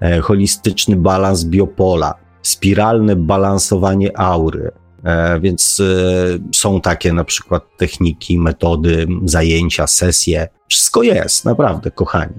e, 0.00 0.20
holistyczny 0.20 0.96
balans 0.96 1.44
biopola, 1.44 2.14
spiralne 2.42 3.16
balansowanie 3.16 4.18
aury. 4.18 4.70
E, 5.04 5.40
więc 5.40 5.80
e, 5.80 6.38
są 6.54 6.80
takie 6.80 7.12
na 7.12 7.24
przykład 7.24 7.62
techniki, 7.76 8.38
metody, 8.38 9.06
zajęcia, 9.24 9.86
sesje. 9.86 10.48
Wszystko 10.68 11.02
jest, 11.02 11.44
naprawdę, 11.44 11.90
kochani. 11.90 12.34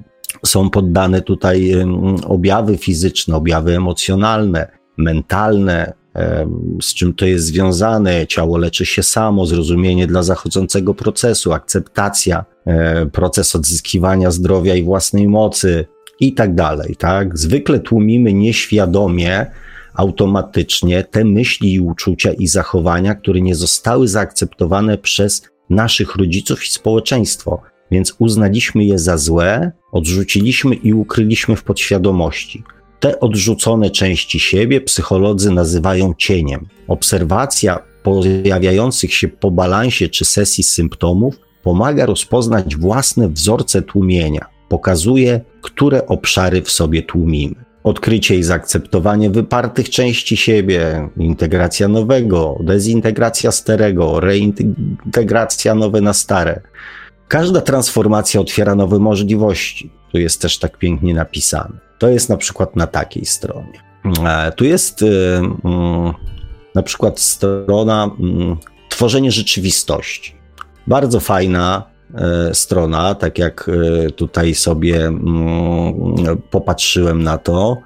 Są 0.45 0.69
poddane 0.69 1.21
tutaj 1.21 1.71
objawy 2.27 2.77
fizyczne, 2.77 3.35
objawy 3.35 3.75
emocjonalne, 3.75 4.71
mentalne, 4.97 5.93
z 6.81 6.93
czym 6.93 7.13
to 7.13 7.25
jest 7.25 7.45
związane. 7.45 8.27
Ciało 8.27 8.57
leczy 8.57 8.85
się 8.85 9.03
samo, 9.03 9.45
zrozumienie 9.45 10.07
dla 10.07 10.23
zachodzącego 10.23 10.93
procesu, 10.93 11.53
akceptacja, 11.53 12.45
e, 12.65 13.05
proces 13.05 13.55
odzyskiwania 13.55 14.31
zdrowia 14.31 14.75
i 14.75 14.83
własnej 14.83 15.27
mocy 15.27 15.85
i 16.19 16.33
tak 16.33 16.55
dalej. 16.55 16.95
Tak? 16.95 17.37
Zwykle 17.37 17.79
tłumimy 17.79 18.33
nieświadomie, 18.33 19.45
automatycznie 19.93 21.03
te 21.03 21.23
myśli 21.23 21.73
i 21.73 21.79
uczucia 21.79 22.33
i 22.33 22.47
zachowania, 22.47 23.15
które 23.15 23.41
nie 23.41 23.55
zostały 23.55 24.07
zaakceptowane 24.07 24.97
przez 24.97 25.41
naszych 25.69 26.15
rodziców 26.15 26.65
i 26.65 26.69
społeczeństwo, 26.69 27.61
więc 27.91 28.15
uznaliśmy 28.19 28.83
je 28.83 28.99
za 28.99 29.17
złe, 29.17 29.71
odrzuciliśmy 29.91 30.75
i 30.75 30.93
ukryliśmy 30.93 31.55
w 31.55 31.63
podświadomości. 31.63 32.63
Te 33.01 33.19
odrzucone 33.19 33.89
części 33.89 34.39
siebie 34.39 34.81
psycholodzy 34.81 35.51
nazywają 35.51 36.13
cieniem. 36.17 36.67
Obserwacja 36.87 37.79
pojawiających 38.03 39.13
się 39.13 39.27
po 39.27 39.51
balansie 39.51 40.09
czy 40.09 40.25
sesji 40.25 40.63
symptomów 40.63 41.39
pomaga 41.63 42.05
rozpoznać 42.05 42.75
własne 42.75 43.29
wzorce 43.29 43.81
tłumienia, 43.81 44.45
pokazuje, 44.69 45.41
które 45.61 46.07
obszary 46.07 46.61
w 46.61 46.71
sobie 46.71 47.01
tłumimy. 47.01 47.55
Odkrycie 47.83 48.35
i 48.35 48.43
zaakceptowanie 48.43 49.29
wypartych 49.29 49.89
części 49.89 50.37
siebie, 50.37 51.09
integracja 51.17 51.87
nowego, 51.87 52.57
dezintegracja 52.63 53.51
starego, 53.51 54.19
reintegracja 54.19 55.75
nowe 55.75 56.01
na 56.01 56.13
stare. 56.13 56.61
Każda 57.27 57.61
transformacja 57.61 58.41
otwiera 58.41 58.75
nowe 58.75 58.99
możliwości. 58.99 60.00
Tu 60.11 60.17
jest 60.17 60.41
też 60.41 60.59
tak 60.59 60.77
pięknie 60.77 61.13
napisane. 61.13 61.77
To 61.99 62.09
jest 62.09 62.29
na 62.29 62.37
przykład 62.37 62.75
na 62.75 62.87
takiej 62.87 63.25
stronie. 63.25 63.91
E, 64.25 64.51
tu 64.51 64.65
jest 64.65 65.01
y, 65.01 65.05
mm, 65.65 66.13
na 66.75 66.83
przykład 66.83 67.19
strona 67.19 68.09
mm, 68.19 68.57
tworzenie 68.89 69.31
rzeczywistości. 69.31 70.35
Bardzo 70.87 71.19
fajna 71.19 71.83
e, 72.15 72.53
strona, 72.53 73.15
tak 73.15 73.37
jak 73.37 73.69
e, 73.69 74.11
tutaj 74.11 74.55
sobie 74.55 75.05
mm, 75.05 76.41
popatrzyłem 76.51 77.23
na 77.23 77.37
to. 77.37 77.77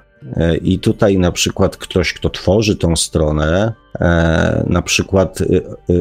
I 0.62 0.80
tutaj 0.80 1.18
na 1.18 1.32
przykład 1.32 1.78
ktoś, 1.78 2.14
kto 2.14 2.30
tworzy 2.30 2.76
tą 2.76 2.96
stronę, 2.96 3.74
na 4.68 4.82
przykład 4.82 5.40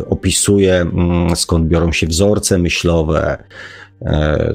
opisuje 0.09 0.87
skąd 1.35 1.67
biorą 1.67 1.93
się 1.93 2.07
wzorce 2.07 2.59
myślowe, 2.59 3.45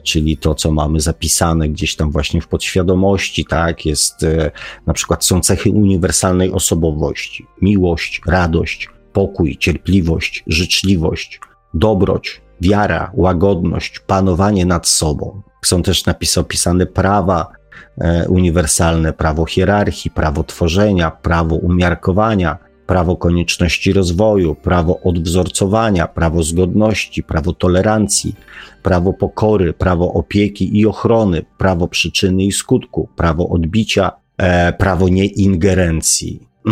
czyli 0.04 0.38
to, 0.38 0.56
co 0.56 0.72
mamy 0.72 1.00
zapisane 1.00 1.70
gdzieś 1.70 1.96
tam 1.96 2.12
właśnie 2.12 2.42
w 2.42 2.48
podświadomości, 2.48 3.46
tak, 3.46 3.86
jest 3.86 4.24
e, 4.24 4.52
na 4.88 4.94
przykład 4.94 5.26
są 5.26 5.42
cechy 5.42 5.72
uniwersalnej 5.72 6.52
osobowości, 6.52 7.48
miłość, 7.62 8.22
radość, 8.28 8.90
pokój, 9.14 9.58
cierpliwość, 9.58 10.44
życzliwość, 10.48 11.40
dobroć, 11.74 12.42
wiara, 12.62 13.12
łagodność, 13.14 14.00
panowanie 14.00 14.66
nad 14.66 14.88
sobą. 14.88 15.42
Są 15.66 15.84
też 15.84 16.06
napisy 16.06 16.40
opisane 16.40 16.86
prawa 16.86 17.52
e, 17.98 18.28
uniwersalne, 18.28 19.14
prawo 19.14 19.46
hierarchii, 19.46 20.12
prawo 20.12 20.44
tworzenia, 20.44 21.12
prawo 21.12 21.56
umiarkowania, 21.56 22.58
prawo 22.90 23.18
konieczności 23.18 23.94
rozwoju, 23.94 24.56
prawo 24.56 25.00
odwzorcowania, 25.04 26.08
prawo 26.08 26.44
zgodności, 26.44 27.24
prawo 27.24 27.54
tolerancji, 27.54 28.36
prawo 28.84 29.14
pokory, 29.14 29.74
prawo 29.74 30.14
opieki 30.14 30.80
i 30.80 30.86
ochrony, 30.86 31.46
prawo 31.58 31.88
przyczyny 31.88 32.44
i 32.44 32.52
skutku, 32.52 33.10
prawo 33.16 33.50
odbicia, 33.50 34.12
e, 34.38 34.74
prawo 34.74 35.10
nieingerencji. 35.10 36.40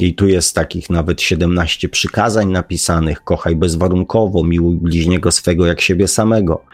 I 0.00 0.14
tu 0.14 0.28
jest 0.28 0.54
takich 0.54 0.90
nawet 0.90 1.22
17 1.22 1.88
przykazań 1.88 2.50
napisanych: 2.50 3.24
kochaj 3.24 3.56
bezwarunkowo, 3.56 4.44
miłuj 4.44 4.76
bliźniego 4.76 5.32
swego 5.32 5.66
jak 5.66 5.80
siebie 5.80 6.08
samego, 6.08 6.64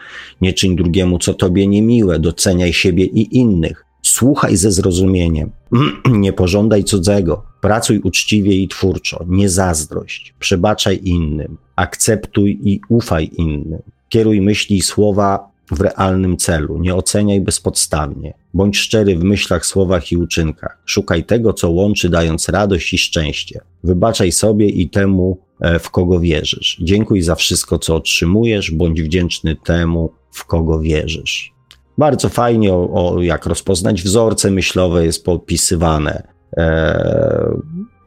nie 0.41 0.53
czyń 0.53 0.75
drugiemu, 0.75 1.19
co 1.19 1.33
tobie 1.33 1.67
niemiłe, 1.67 2.19
doceniaj 2.19 2.73
siebie 2.73 3.05
i 3.05 3.37
innych, 3.37 3.85
Słuchaj 4.13 4.57
ze 4.57 4.71
zrozumieniem, 4.71 5.51
nie 6.25 6.33
pożądaj 6.33 6.83
cudzego, 6.83 7.43
pracuj 7.61 7.99
uczciwie 7.99 8.55
i 8.55 8.67
twórczo, 8.67 9.25
nie 9.27 9.49
zazdrość, 9.49 10.33
przebaczaj 10.39 10.99
innym, 11.03 11.57
akceptuj 11.75 12.59
i 12.63 12.81
ufaj 12.89 13.29
innym, 13.37 13.81
kieruj 14.09 14.41
myśli 14.41 14.77
i 14.77 14.81
słowa 14.81 15.49
w 15.71 15.81
realnym 15.81 16.37
celu, 16.37 16.79
nie 16.79 16.95
oceniaj 16.95 17.41
bezpodstawnie, 17.41 18.33
bądź 18.53 18.77
szczery 18.77 19.15
w 19.15 19.23
myślach, 19.23 19.65
słowach 19.65 20.11
i 20.11 20.17
uczynkach, 20.17 20.77
szukaj 20.85 21.23
tego, 21.23 21.53
co 21.53 21.69
łączy, 21.69 22.09
dając 22.09 22.49
radość 22.49 22.93
i 22.93 22.97
szczęście, 22.97 23.61
wybaczaj 23.83 24.31
sobie 24.31 24.69
i 24.69 24.89
temu, 24.89 25.37
e, 25.59 25.79
w 25.79 25.89
kogo 25.89 26.19
wierzysz. 26.19 26.77
Dziękuj 26.81 27.21
za 27.21 27.35
wszystko, 27.35 27.79
co 27.79 27.95
otrzymujesz, 27.95 28.71
bądź 28.71 29.01
wdzięczny 29.01 29.55
temu, 29.55 30.09
w 30.31 30.45
kogo 30.45 30.79
wierzysz. 30.79 31.52
Bardzo 31.97 32.29
fajnie 32.29 32.73
o, 32.73 32.89
o 32.93 33.21
jak 33.21 33.45
rozpoznać 33.45 34.01
wzorce 34.01 34.51
myślowe 34.51 35.05
jest 35.05 35.25
popisywane. 35.25 36.27
E, 36.57 37.53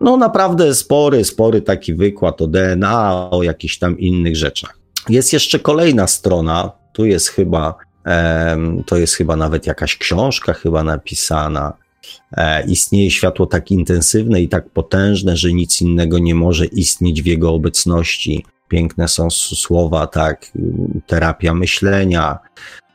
no 0.00 0.16
naprawdę 0.16 0.75
spory, 0.75 1.25
spory 1.25 1.62
taki 1.62 1.95
wykład 1.95 2.43
o 2.43 2.47
DNA, 2.47 3.31
o 3.31 3.43
jakichś 3.43 3.78
tam 3.78 3.99
innych 3.99 4.37
rzeczach. 4.37 4.78
Jest 5.09 5.33
jeszcze 5.33 5.59
kolejna 5.59 6.07
strona, 6.07 6.73
tu 6.93 7.07
jest 7.07 7.28
chyba, 7.28 7.75
e, 8.07 8.57
to 8.87 8.97
jest 8.97 9.14
chyba 9.14 9.37
nawet 9.37 9.66
jakaś 9.66 9.97
książka 9.97 10.52
chyba 10.52 10.85
napisana. 10.85 11.73
E, 12.33 12.66
istnieje 12.66 13.11
światło 13.11 13.47
tak 13.47 13.71
intensywne 13.71 14.43
i 14.43 14.49
tak 14.49 14.71
potężne, 14.71 15.37
że 15.37 15.52
nic 15.52 15.83
innego 15.83 16.19
nie 16.19 16.35
może 16.35 16.66
istnieć 16.66 17.23
w 17.23 17.26
jego 17.26 17.52
obecności. 17.52 18.45
Piękne 18.69 19.09
są 19.09 19.31
słowa, 19.31 20.07
tak, 20.07 20.52
terapia 21.07 21.55
myślenia, 21.55 22.38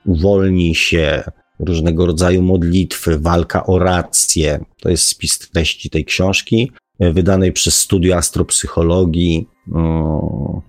uwolnij 0.06 0.76
się, 0.76 1.24
różnego 1.60 2.06
rodzaju 2.06 2.42
modlitwy, 2.42 3.20
walka 3.20 3.66
o 3.66 3.80
rację. 3.80 4.66
To 4.82 4.90
jest 4.90 5.08
spis 5.08 5.40
treści 5.40 5.90
tej 5.90 6.06
książki, 6.06 6.72
e, 7.00 7.14
wydanej 7.14 7.52
przez 7.52 7.80
Studio 7.80 8.16
Astropsychologii. 8.16 9.48
Mm. 9.76 10.62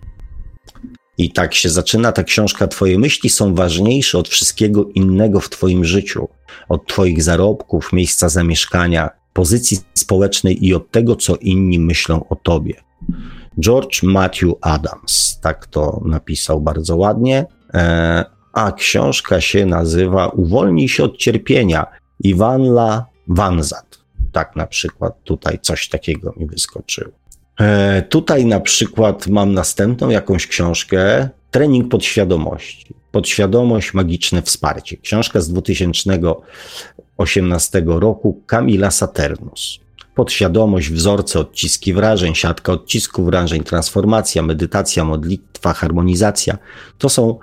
I 1.19 1.31
tak 1.33 1.55
się 1.55 1.69
zaczyna 1.69 2.12
ta 2.12 2.25
książka. 2.25 2.69
Twoje 2.69 2.99
myśli 2.99 3.31
są 3.31 3.55
ważniejsze 3.55 4.19
od 4.19 4.29
wszystkiego 4.29 4.85
innego 4.95 5.41
w 5.41 5.49
Twoim 5.49 5.85
życiu, 5.85 6.29
od 6.69 6.87
Twoich 6.87 7.23
zarobków, 7.23 7.93
miejsca 7.93 8.29
zamieszkania, 8.29 9.11
pozycji 9.33 9.79
społecznej 9.95 10.67
i 10.67 10.75
od 10.75 10.91
tego, 10.91 11.17
co 11.17 11.37
inni 11.37 11.79
myślą 11.79 12.29
o 12.29 12.37
Tobie. 12.37 12.75
George 13.61 14.03
Matthew 14.03 14.53
Adams, 14.61 15.41
tak 15.41 15.67
to 15.67 16.01
napisał 16.05 16.61
bardzo 16.61 16.97
ładnie. 16.97 17.47
A 18.53 18.73
książka 18.73 19.41
się 19.41 19.67
nazywa 19.67 20.29
Uwolnij 20.29 20.89
się 20.89 21.05
od 21.05 21.17
cierpienia 21.17 21.87
Iwanla 22.25 23.07
Wanzat. 23.29 23.99
Tak 24.33 24.57
na 24.57 24.67
przykład 24.67 25.25
tutaj 25.25 25.59
coś 25.63 25.89
takiego 25.89 26.35
mi 26.37 26.47
wyskoczyło. 26.47 27.13
E, 27.61 28.03
tutaj 28.03 28.47
na 28.47 28.61
przykład 28.61 29.27
mam 29.27 29.55
następną 29.55 30.09
jakąś 30.09 30.47
książkę 30.47 31.29
Trening 31.51 31.89
podświadomości. 31.89 32.95
Podświadomość, 33.13 33.95
magiczne 33.95 34.43
wsparcie. 34.43 34.97
Książka 34.97 35.41
z 35.41 35.49
2018 35.49 37.83
roku 37.87 38.43
Kamila 38.47 38.91
Saturnus. 38.91 39.79
Podświadomość, 40.15 40.91
wzorce, 40.91 41.39
odciski 41.39 41.95
wrażeń, 41.95 42.35
siatka 42.35 42.73
odcisków 42.73 43.27
wrażeń, 43.27 43.63
transformacja, 43.63 44.43
medytacja, 44.43 45.05
modlitwa, 45.05 45.73
harmonizacja. 45.73 46.59
To 46.99 47.09
są 47.09 47.39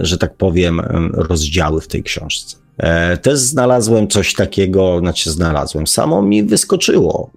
że 0.00 0.18
tak 0.18 0.36
powiem, 0.36 0.80
rozdziały 1.12 1.80
w 1.80 1.88
tej 1.88 2.02
książce. 2.02 2.56
E, 2.78 3.16
też 3.16 3.38
znalazłem 3.38 4.08
coś 4.08 4.34
takiego, 4.34 4.98
znaczy 4.98 5.30
znalazłem, 5.30 5.86
samo 5.86 6.22
mi 6.22 6.42
wyskoczyło. 6.42 7.30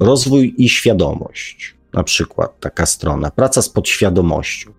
Rozwój 0.00 0.54
i 0.58 0.68
świadomość, 0.68 1.74
na 1.94 2.02
przykład 2.02 2.60
taka 2.60 2.86
strona, 2.86 3.30
praca 3.30 3.62
z 3.62 3.68
podświadomością. 3.68 4.70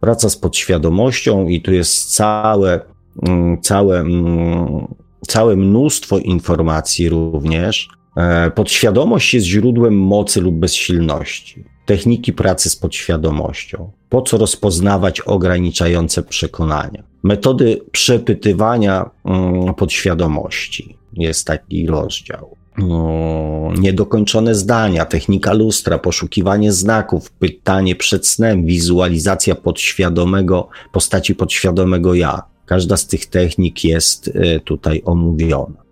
Praca 0.00 0.30
z 0.30 0.36
podświadomością 0.36 1.48
i 1.48 1.62
tu 1.62 1.72
jest 1.72 2.14
całe, 2.14 2.80
mm, 3.22 3.60
całe 3.60 4.00
mm, 4.00 4.86
całe 5.28 5.56
mnóstwo 5.56 6.18
informacji 6.18 7.08
również. 7.08 7.88
E, 8.16 8.50
podświadomość 8.50 9.34
jest 9.34 9.46
źródłem 9.46 9.98
mocy 9.98 10.40
lub 10.40 10.54
bezsilności. 10.54 11.64
Techniki 11.86 12.32
pracy 12.32 12.70
z 12.70 12.76
podświadomością. 12.76 13.90
Po 14.08 14.22
co 14.22 14.38
rozpoznawać 14.38 15.20
ograniczające 15.20 16.22
przekonania? 16.22 17.02
Metody 17.22 17.80
przepytywania 17.92 19.10
mm, 19.24 19.74
podświadomości. 19.74 20.96
Jest 21.12 21.46
taki 21.46 21.86
rozdział. 21.86 22.56
No, 22.78 23.72
niedokończone 23.78 24.54
zdania, 24.54 25.04
technika 25.04 25.52
lustra, 25.52 25.98
poszukiwanie 25.98 26.72
znaków, 26.72 27.30
pytanie 27.30 27.96
przed 27.96 28.26
snem, 28.26 28.66
wizualizacja 28.66 29.54
podświadomego, 29.54 30.68
postaci 30.92 31.34
podświadomego 31.34 32.14
ja. 32.14 32.42
Każda 32.66 32.96
z 32.96 33.06
tych 33.06 33.26
technik 33.26 33.84
jest 33.84 34.30
e, 34.34 34.60
tutaj 34.60 35.02
omówiona. 35.04 35.82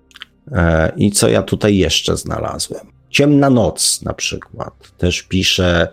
E, 0.52 0.92
I 0.96 1.10
co 1.10 1.28
ja 1.28 1.42
tutaj 1.42 1.76
jeszcze 1.76 2.16
znalazłem? 2.16 2.99
Ciemna 3.10 3.50
noc 3.50 4.02
na 4.02 4.12
przykład. 4.12 4.92
Też 4.98 5.22
pisze, 5.22 5.88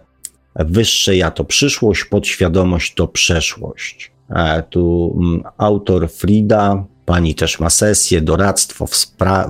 wyższe 0.55 1.15
ja 1.15 1.31
to 1.31 1.43
przyszłość, 1.43 2.05
podświadomość 2.05 2.93
to 2.93 3.07
przeszłość. 3.07 4.11
E, 4.29 4.63
tu 4.63 5.15
mm, 5.21 5.43
autor 5.57 6.09
Frida, 6.09 6.85
pani 7.05 7.35
też 7.35 7.59
ma 7.59 7.69
sesję, 7.69 8.21
doradztwo, 8.21 8.85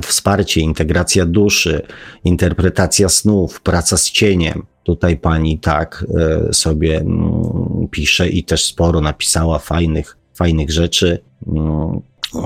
wsparcie, 0.02 0.62
integracja 0.62 1.26
duszy, 1.26 1.82
interpretacja 2.24 3.10
snów, 3.10 3.62
praca 3.62 3.98
z 3.98 4.12
cieniem. 4.12 4.66
Tutaj 4.84 5.18
pani 5.18 5.60
tak 5.60 6.06
e, 6.50 6.54
sobie 6.54 6.98
mm, 6.98 7.88
pisze 7.92 8.30
i 8.30 8.44
też 8.44 8.66
sporo 8.66 9.02
napisała 9.02 9.60
fajnych, 9.60 10.18
fajnych 10.36 10.72
rzeczy. 10.72 11.20
Mm, 11.48 12.02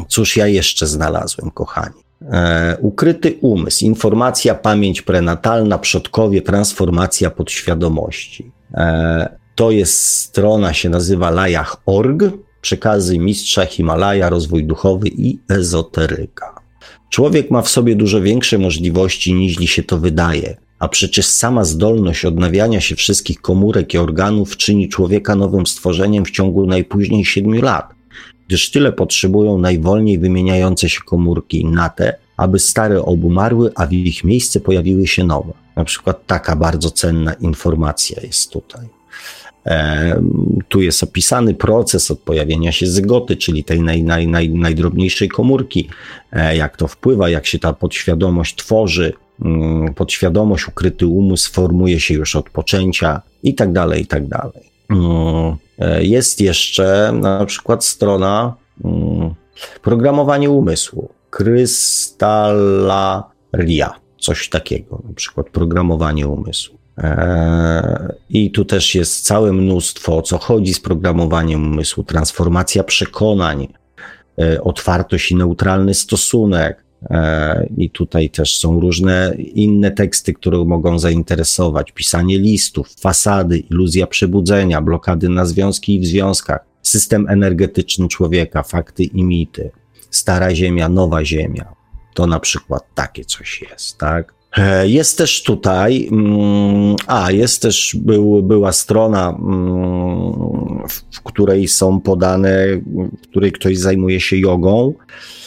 cóż 0.07 0.37
ja 0.37 0.47
jeszcze 0.47 0.87
znalazłem, 0.87 1.51
kochani? 1.51 2.10
E, 2.31 2.77
ukryty 2.81 3.37
umysł, 3.41 3.85
informacja, 3.85 4.55
pamięć 4.55 5.01
prenatalna, 5.01 5.77
przodkowie, 5.77 6.41
transformacja 6.41 7.31
podświadomości. 7.31 8.51
E, 8.73 9.41
to 9.55 9.71
jest 9.71 9.99
strona, 9.99 10.73
się 10.73 10.89
nazywa 10.89 11.29
lajach.org, 11.29 12.23
przekazy 12.61 13.19
mistrza 13.19 13.65
Himalaja, 13.65 14.29
rozwój 14.29 14.65
duchowy 14.65 15.07
i 15.07 15.39
ezoteryka. 15.49 16.61
Człowiek 17.09 17.51
ma 17.51 17.61
w 17.61 17.69
sobie 17.69 17.95
dużo 17.95 18.21
większe 18.21 18.57
możliwości 18.57 19.33
niż 19.33 19.57
się 19.57 19.83
to 19.83 19.97
wydaje, 19.97 20.57
a 20.79 20.87
przecież 20.87 21.25
sama 21.25 21.63
zdolność 21.63 22.25
odnawiania 22.25 22.81
się 22.81 22.95
wszystkich 22.95 23.41
komórek 23.41 23.93
i 23.93 23.97
organów 23.97 24.57
czyni 24.57 24.89
człowieka 24.89 25.35
nowym 25.35 25.65
stworzeniem 25.65 26.25
w 26.25 26.31
ciągu 26.31 26.65
najpóźniej 26.65 27.25
siedmiu 27.25 27.61
lat 27.61 28.00
gdyż 28.51 28.71
tyle 28.71 28.91
potrzebują 28.91 29.57
najwolniej 29.57 30.19
wymieniające 30.19 30.89
się 30.89 30.99
komórki 31.05 31.65
na 31.65 31.89
te, 31.89 32.15
aby 32.37 32.59
stare 32.59 33.01
obumarły, 33.01 33.71
a 33.75 33.87
w 33.87 33.93
ich 33.93 34.23
miejsce 34.23 34.59
pojawiły 34.59 35.07
się 35.07 35.23
nowe. 35.23 35.53
Na 35.75 35.83
przykład 35.83 36.27
taka 36.27 36.55
bardzo 36.55 36.91
cenna 36.91 37.33
informacja 37.33 38.21
jest 38.21 38.51
tutaj. 38.51 38.85
E, 39.65 40.21
tu 40.67 40.81
jest 40.81 41.03
opisany 41.03 41.53
proces 41.53 42.11
od 42.11 42.19
pojawienia 42.19 42.71
się 42.71 42.87
zygoty, 42.87 43.37
czyli 43.37 43.63
tej 43.63 43.81
naj, 43.81 44.03
naj, 44.03 44.27
naj, 44.27 44.49
najdrobniejszej 44.49 45.29
komórki, 45.29 45.89
e, 46.31 46.57
jak 46.57 46.77
to 46.77 46.87
wpływa, 46.87 47.29
jak 47.29 47.45
się 47.45 47.59
ta 47.59 47.73
podświadomość 47.73 48.55
tworzy, 48.55 49.13
mm, 49.41 49.93
podświadomość, 49.93 50.67
ukryty 50.67 51.07
umysł 51.07 51.51
formuje 51.53 51.99
się 51.99 52.13
już 52.13 52.35
od 52.35 52.49
poczęcia 52.49 53.21
i 53.43 53.55
tak 53.55 53.73
dalej, 53.73 54.01
i 54.01 54.07
tak 54.07 54.27
dalej. 54.27 54.70
Mm, 54.91 55.55
e, 55.79 56.03
jest 56.03 56.41
jeszcze 56.41 57.11
na 57.15 57.45
przykład 57.45 57.85
strona 57.85 58.55
mm, 58.85 59.33
programowanie 59.81 60.49
umysłu, 60.49 61.09
krystalaria, 61.29 62.73
coś 64.19 64.49
takiego, 64.49 65.01
na 65.07 65.13
przykład 65.13 65.49
programowanie 65.49 66.27
umysłu. 66.27 66.77
E, 66.97 68.13
I 68.29 68.51
tu 68.51 68.65
też 68.65 68.95
jest 68.95 69.25
całe 69.25 69.53
mnóstwo, 69.53 70.17
o 70.17 70.21
co 70.21 70.37
chodzi 70.37 70.73
z 70.73 70.79
programowaniem 70.79 71.71
umysłu, 71.71 72.03
transformacja 72.03 72.83
przekonań, 72.83 73.67
e, 74.39 74.61
otwartość 74.63 75.31
i 75.31 75.35
neutralny 75.35 75.93
stosunek, 75.93 76.83
I 77.77 77.89
tutaj 77.89 78.29
też 78.29 78.57
są 78.57 78.79
różne 78.79 79.33
inne 79.37 79.91
teksty, 79.91 80.33
które 80.33 80.65
mogą 80.65 80.99
zainteresować. 80.99 81.91
Pisanie 81.91 82.39
listów, 82.39 82.89
fasady, 82.99 83.57
iluzja 83.59 84.07
przebudzenia, 84.07 84.81
blokady 84.81 85.29
na 85.29 85.45
związki 85.45 85.95
i 85.95 85.99
w 85.99 86.05
związkach, 86.05 86.65
system 86.81 87.29
energetyczny 87.29 88.07
człowieka, 88.07 88.63
fakty 88.63 89.03
i 89.03 89.23
mity, 89.23 89.71
stara 90.09 90.55
ziemia, 90.55 90.89
nowa 90.89 91.25
ziemia. 91.25 91.65
To 92.13 92.27
na 92.27 92.39
przykład 92.39 92.83
takie 92.95 93.25
coś 93.25 93.61
jest, 93.61 93.97
tak? 93.97 94.33
E, 94.57 94.87
jest 94.87 95.17
też 95.17 95.43
tutaj, 95.43 96.07
mm, 96.11 96.95
a 97.07 97.31
jest 97.31 97.61
też 97.61 97.95
był, 97.99 98.43
była 98.43 98.71
strona, 98.71 99.29
mm, 99.29 100.87
w 101.11 101.21
której 101.23 101.67
są 101.67 102.01
podane, 102.01 102.67
w 103.23 103.27
której 103.29 103.51
ktoś 103.51 103.77
zajmuje 103.77 104.19
się 104.19 104.37
jogą 104.37 104.93
E, 104.93 105.40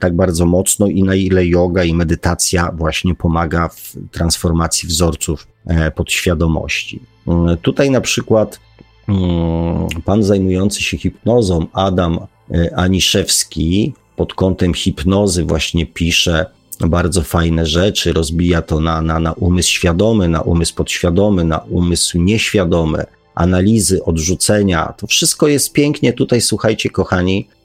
tak 0.00 0.16
bardzo 0.16 0.46
mocno 0.46 0.86
i 0.86 1.02
na 1.02 1.14
ile 1.14 1.46
yoga 1.46 1.84
i 1.84 1.94
medytacja 1.94 2.72
właśnie 2.76 3.14
pomaga 3.14 3.68
w 3.68 3.94
transformacji 4.10 4.88
wzorców 4.88 5.46
e, 5.66 5.90
podświadomości. 5.90 7.00
Mm, 7.26 7.56
tutaj 7.56 7.90
na 7.90 8.00
przykład 8.00 8.60
mm, 9.08 9.88
pan 10.04 10.22
zajmujący 10.22 10.82
się 10.82 10.98
hipnozą, 10.98 11.66
Adam 11.72 12.18
e, 12.50 12.76
Aniszewski, 12.76 13.94
pod 14.16 14.34
kątem 14.34 14.74
hipnozy 14.74 15.44
właśnie 15.44 15.86
pisze 15.86 16.46
bardzo 16.80 17.22
fajne 17.22 17.66
rzeczy, 17.66 18.12
rozbija 18.12 18.62
to 18.62 18.80
na, 18.80 19.02
na, 19.02 19.20
na 19.20 19.32
umysł 19.32 19.70
świadomy, 19.70 20.28
na 20.28 20.40
umysł 20.40 20.74
podświadomy, 20.74 21.44
na 21.44 21.58
umysł 21.58 22.18
nieświadomy, 22.18 23.04
analizy, 23.34 24.04
odrzucenia. 24.04 24.94
To 24.96 25.06
wszystko 25.06 25.48
jest 25.48 25.72
pięknie 25.72 26.12
tutaj, 26.12 26.40
słuchajcie, 26.40 26.90
kochani, 26.90 27.48
E, 27.48 27.59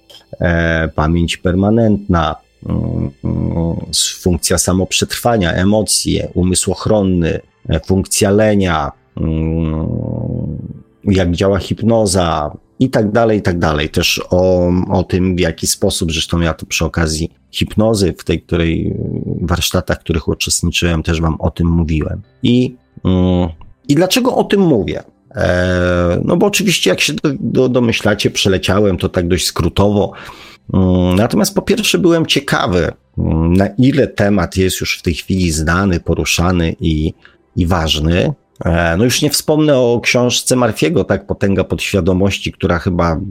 pamięć 0.95 1.37
permanentna, 1.37 2.35
mm, 2.65 3.11
mm, 3.23 3.75
funkcja 4.21 4.57
samoprzetrwania, 4.57 5.53
emocje, 5.53 6.27
umysł 6.33 6.71
ochronny, 6.71 7.39
e, 7.69 7.79
funkcja 7.79 8.31
lenia, 8.31 8.91
mm, 9.17 9.87
jak 11.03 11.31
działa 11.31 11.59
hipnoza 11.59 12.51
i 12.79 12.89
tak 12.89 13.11
dalej, 13.11 13.39
i 13.39 13.41
tak 13.41 13.59
dalej. 13.59 13.89
Też 13.89 14.21
o, 14.29 14.71
o 14.91 15.03
tym, 15.03 15.35
w 15.35 15.39
jaki 15.39 15.67
sposób, 15.67 16.11
zresztą 16.11 16.39
ja 16.39 16.53
to 16.53 16.65
przy 16.65 16.85
okazji 16.85 17.31
hipnozy, 17.51 18.13
w 18.17 18.23
tej 18.23 18.41
której 18.41 18.95
warsztatach, 19.41 19.97
w 19.97 19.99
których 19.99 20.27
uczestniczyłem, 20.27 21.03
też 21.03 21.21
wam 21.21 21.41
o 21.41 21.51
tym 21.51 21.67
mówiłem. 21.67 22.21
I, 22.43 22.75
i 23.87 23.95
dlaczego 23.95 24.35
o 24.35 24.43
tym 24.43 24.61
mówię? 24.61 25.03
E, 25.35 26.21
no 26.25 26.37
bo 26.37 26.45
oczywiście, 26.45 26.89
jak 26.89 27.01
się 27.01 27.13
do, 27.13 27.29
do, 27.39 27.69
domyślacie, 27.69 28.31
przeleciałem 28.31 28.97
to 28.97 29.09
tak 29.09 29.27
dość 29.27 29.45
skrótowo. 29.45 30.11
Mm, 30.73 31.15
natomiast 31.15 31.55
po 31.55 31.61
pierwsze 31.61 31.97
byłem 31.97 32.25
ciekawy, 32.25 32.91
mm, 33.17 33.53
na 33.53 33.67
ile 33.67 34.07
temat 34.07 34.57
jest 34.57 34.81
już 34.81 34.99
w 34.99 35.01
tej 35.01 35.13
chwili 35.13 35.51
znany, 35.51 35.99
poruszany 35.99 36.75
i, 36.79 37.13
i 37.55 37.65
ważny. 37.67 38.33
E, 38.65 38.97
no 38.97 39.03
już 39.03 39.21
nie 39.21 39.29
wspomnę 39.29 39.77
o 39.77 39.99
książce 40.03 40.55
Marfiego, 40.55 41.03
tak, 41.03 41.27
Potęga 41.27 41.63
Podświadomości, 41.63 42.51
która 42.51 42.79
chyba 42.79 43.11
mm, 43.11 43.25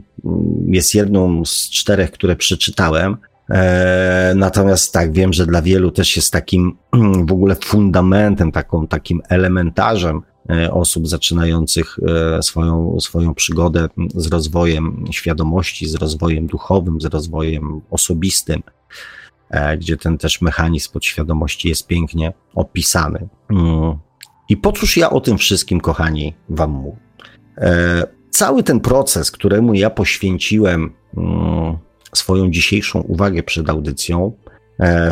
jest 0.67 0.95
jedną 0.95 1.45
z 1.45 1.69
czterech, 1.69 2.11
które 2.11 2.35
przeczytałem. 2.35 3.17
E, 3.49 4.33
natomiast 4.35 4.93
tak, 4.93 5.11
wiem, 5.11 5.33
że 5.33 5.45
dla 5.45 5.61
wielu 5.61 5.91
też 5.91 6.15
jest 6.15 6.33
takim 6.33 6.77
w 7.29 7.31
ogóle 7.31 7.55
fundamentem, 7.55 8.51
taką, 8.51 8.87
takim 8.87 9.21
elementarzem 9.29 10.21
osób 10.71 11.07
zaczynających 11.07 11.99
e, 12.37 12.43
swoją, 12.43 12.99
swoją 12.99 13.33
przygodę 13.33 13.87
z 14.15 14.27
rozwojem 14.27 15.05
świadomości, 15.11 15.87
z 15.87 15.95
rozwojem 15.95 16.47
duchowym, 16.47 17.01
z 17.01 17.05
rozwojem 17.05 17.81
osobistym, 17.91 18.63
e, 19.49 19.77
gdzie 19.77 19.97
ten 19.97 20.17
też 20.17 20.41
mechanizm 20.41 20.91
podświadomości 20.91 21.69
jest 21.69 21.87
pięknie 21.87 22.33
opisany. 22.55 23.27
Mm. 23.49 23.97
I 24.49 24.57
po 24.57 24.71
cóż 24.71 24.97
ja 24.97 25.09
o 25.09 25.21
tym 25.21 25.37
wszystkim, 25.37 25.81
kochani, 25.81 26.33
Wam 26.49 26.71
mówię? 26.71 26.97
Cały 28.29 28.63
ten 28.63 28.79
proces, 28.79 29.31
któremu 29.31 29.73
ja 29.73 29.89
poświęciłem 29.89 30.93
mm, 31.17 31.77
swoją 32.13 32.51
dzisiejszą 32.51 33.01
uwagę 33.01 33.43
przed 33.43 33.69
audycją, 33.69 34.31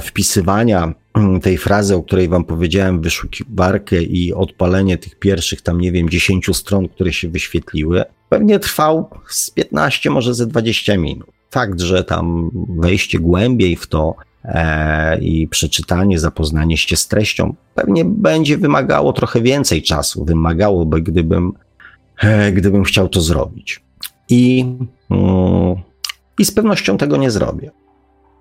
wpisywania 0.02 0.94
tej 1.44 1.58
frazy, 1.58 1.96
o 1.96 2.04
której 2.04 2.30
wam 2.30 2.44
powiedziałem, 2.44 3.02
wyszukiwarkę 3.02 4.02
i 4.02 4.34
odpalenie 4.34 4.98
tych 4.98 5.20
pierwszych 5.20 5.62
tam, 5.62 5.82
nie 5.82 5.92
wiem, 5.92 6.10
10 6.10 6.50
stron, 6.54 6.88
które 6.90 7.14
się 7.14 7.30
wyświetliły, 7.30 8.04
pewnie 8.30 8.60
trwał 8.60 9.10
z 9.30 9.52
15, 9.52 10.10
może 10.10 10.34
ze 10.34 10.48
20 10.48 10.98
minut. 10.98 11.28
Fakt, 11.52 11.82
że 11.82 12.04
tam 12.04 12.52
wejście 12.78 13.20
głębiej 13.20 13.76
w 13.76 13.88
to 13.88 14.16
e, 14.44 15.20
i 15.20 15.48
przeczytanie, 15.48 16.20
zapoznanie 16.20 16.78
się 16.78 16.96
z 16.96 17.08
treścią 17.08 17.56
pewnie 17.76 18.06
będzie 18.06 18.58
wymagało 18.58 19.14
trochę 19.14 19.42
więcej 19.42 19.82
czasu. 19.82 20.26
Wymagałoby, 20.26 21.02
gdybym, 21.02 21.54
e, 22.22 22.52
gdybym 22.52 22.84
chciał 22.84 23.10
to 23.10 23.22
zrobić. 23.22 23.84
I, 24.30 24.66
mm, 25.10 25.76
I 26.40 26.46
z 26.46 26.52
pewnością 26.52 26.98
tego 26.98 27.18
nie 27.18 27.32
zrobię, 27.32 27.72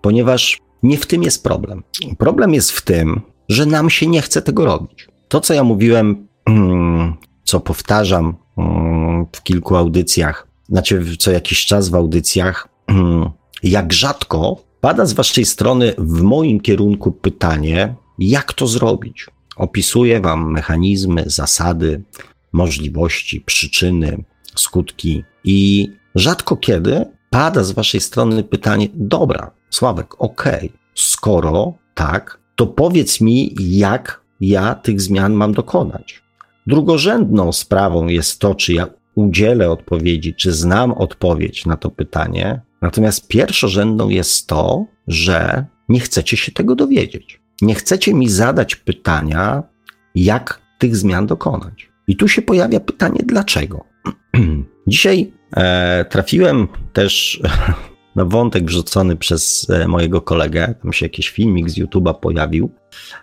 ponieważ 0.02 0.58
nie 0.82 0.96
w 0.98 1.06
tym 1.06 1.22
jest 1.22 1.42
problem. 1.44 1.82
Problem 2.18 2.54
jest 2.54 2.72
w 2.72 2.82
tym, 2.82 3.20
że 3.48 3.66
nam 3.66 3.90
się 3.90 4.06
nie 4.06 4.22
chce 4.22 4.42
tego 4.42 4.64
robić. 4.64 5.08
To, 5.28 5.40
co 5.40 5.54
ja 5.54 5.64
mówiłem, 5.64 6.28
mm, 6.46 7.14
co 7.44 7.60
powtarzam 7.60 8.34
mm, 8.58 9.26
w 9.32 9.42
kilku 9.42 9.76
audycjach, 9.76 10.46
znaczy 10.68 11.16
co 11.18 11.30
jakiś 11.30 11.66
czas 11.66 11.88
w 11.88 11.94
audycjach, 11.94 12.68
mm, 12.86 13.30
jak 13.62 13.92
rzadko 13.92 14.56
pada 14.80 15.06
z 15.06 15.12
Waszej 15.12 15.44
strony 15.44 15.94
w 15.98 16.22
moim 16.22 16.60
kierunku 16.60 17.12
pytanie, 17.12 17.94
jak 18.18 18.52
to 18.52 18.66
zrobić. 18.66 19.26
Opisuję 19.56 20.20
Wam 20.20 20.52
mechanizmy, 20.52 21.24
zasady, 21.26 22.02
możliwości, 22.52 23.40
przyczyny, 23.40 24.24
skutki 24.56 25.24
i 25.44 25.88
rzadko 26.14 26.56
kiedy 26.56 27.04
pada 27.30 27.64
z 27.64 27.72
Waszej 27.72 28.00
strony 28.00 28.44
pytanie, 28.44 28.88
dobra, 28.94 29.50
Sławek, 29.72 30.14
okej, 30.22 30.54
okay, 30.54 30.78
skoro 30.94 31.74
tak, 31.94 32.38
to 32.56 32.66
powiedz 32.66 33.20
mi, 33.20 33.54
jak 33.60 34.20
ja 34.40 34.74
tych 34.74 35.00
zmian 35.00 35.32
mam 35.32 35.52
dokonać. 35.52 36.22
Drugorzędną 36.66 37.52
sprawą 37.52 38.06
jest 38.06 38.38
to, 38.38 38.54
czy 38.54 38.72
ja 38.72 38.86
udzielę 39.14 39.70
odpowiedzi, 39.70 40.34
czy 40.34 40.52
znam 40.52 40.92
odpowiedź 40.92 41.66
na 41.66 41.76
to 41.76 41.90
pytanie. 41.90 42.60
Natomiast 42.82 43.28
pierwszorzędną 43.28 44.08
jest 44.08 44.46
to, 44.46 44.86
że 45.08 45.66
nie 45.88 46.00
chcecie 46.00 46.36
się 46.36 46.52
tego 46.52 46.74
dowiedzieć. 46.74 47.40
Nie 47.62 47.74
chcecie 47.74 48.14
mi 48.14 48.28
zadać 48.28 48.76
pytania, 48.76 49.62
jak 50.14 50.60
tych 50.78 50.96
zmian 50.96 51.26
dokonać. 51.26 51.88
I 52.06 52.16
tu 52.16 52.28
się 52.28 52.42
pojawia 52.42 52.80
pytanie, 52.80 53.20
dlaczego? 53.26 53.84
Dzisiaj 54.86 55.32
e, 55.56 56.04
trafiłem 56.04 56.68
też 56.92 57.40
na 58.16 58.24
wątek 58.24 58.64
wrzucony 58.64 59.16
przez 59.16 59.70
e, 59.70 59.88
mojego 59.88 60.20
kolegę. 60.20 60.74
Tam 60.82 60.92
się 60.92 61.06
jakiś 61.06 61.28
filmik 61.28 61.70
z 61.70 61.78
YouTube'a 61.78 62.14
pojawił. 62.14 62.70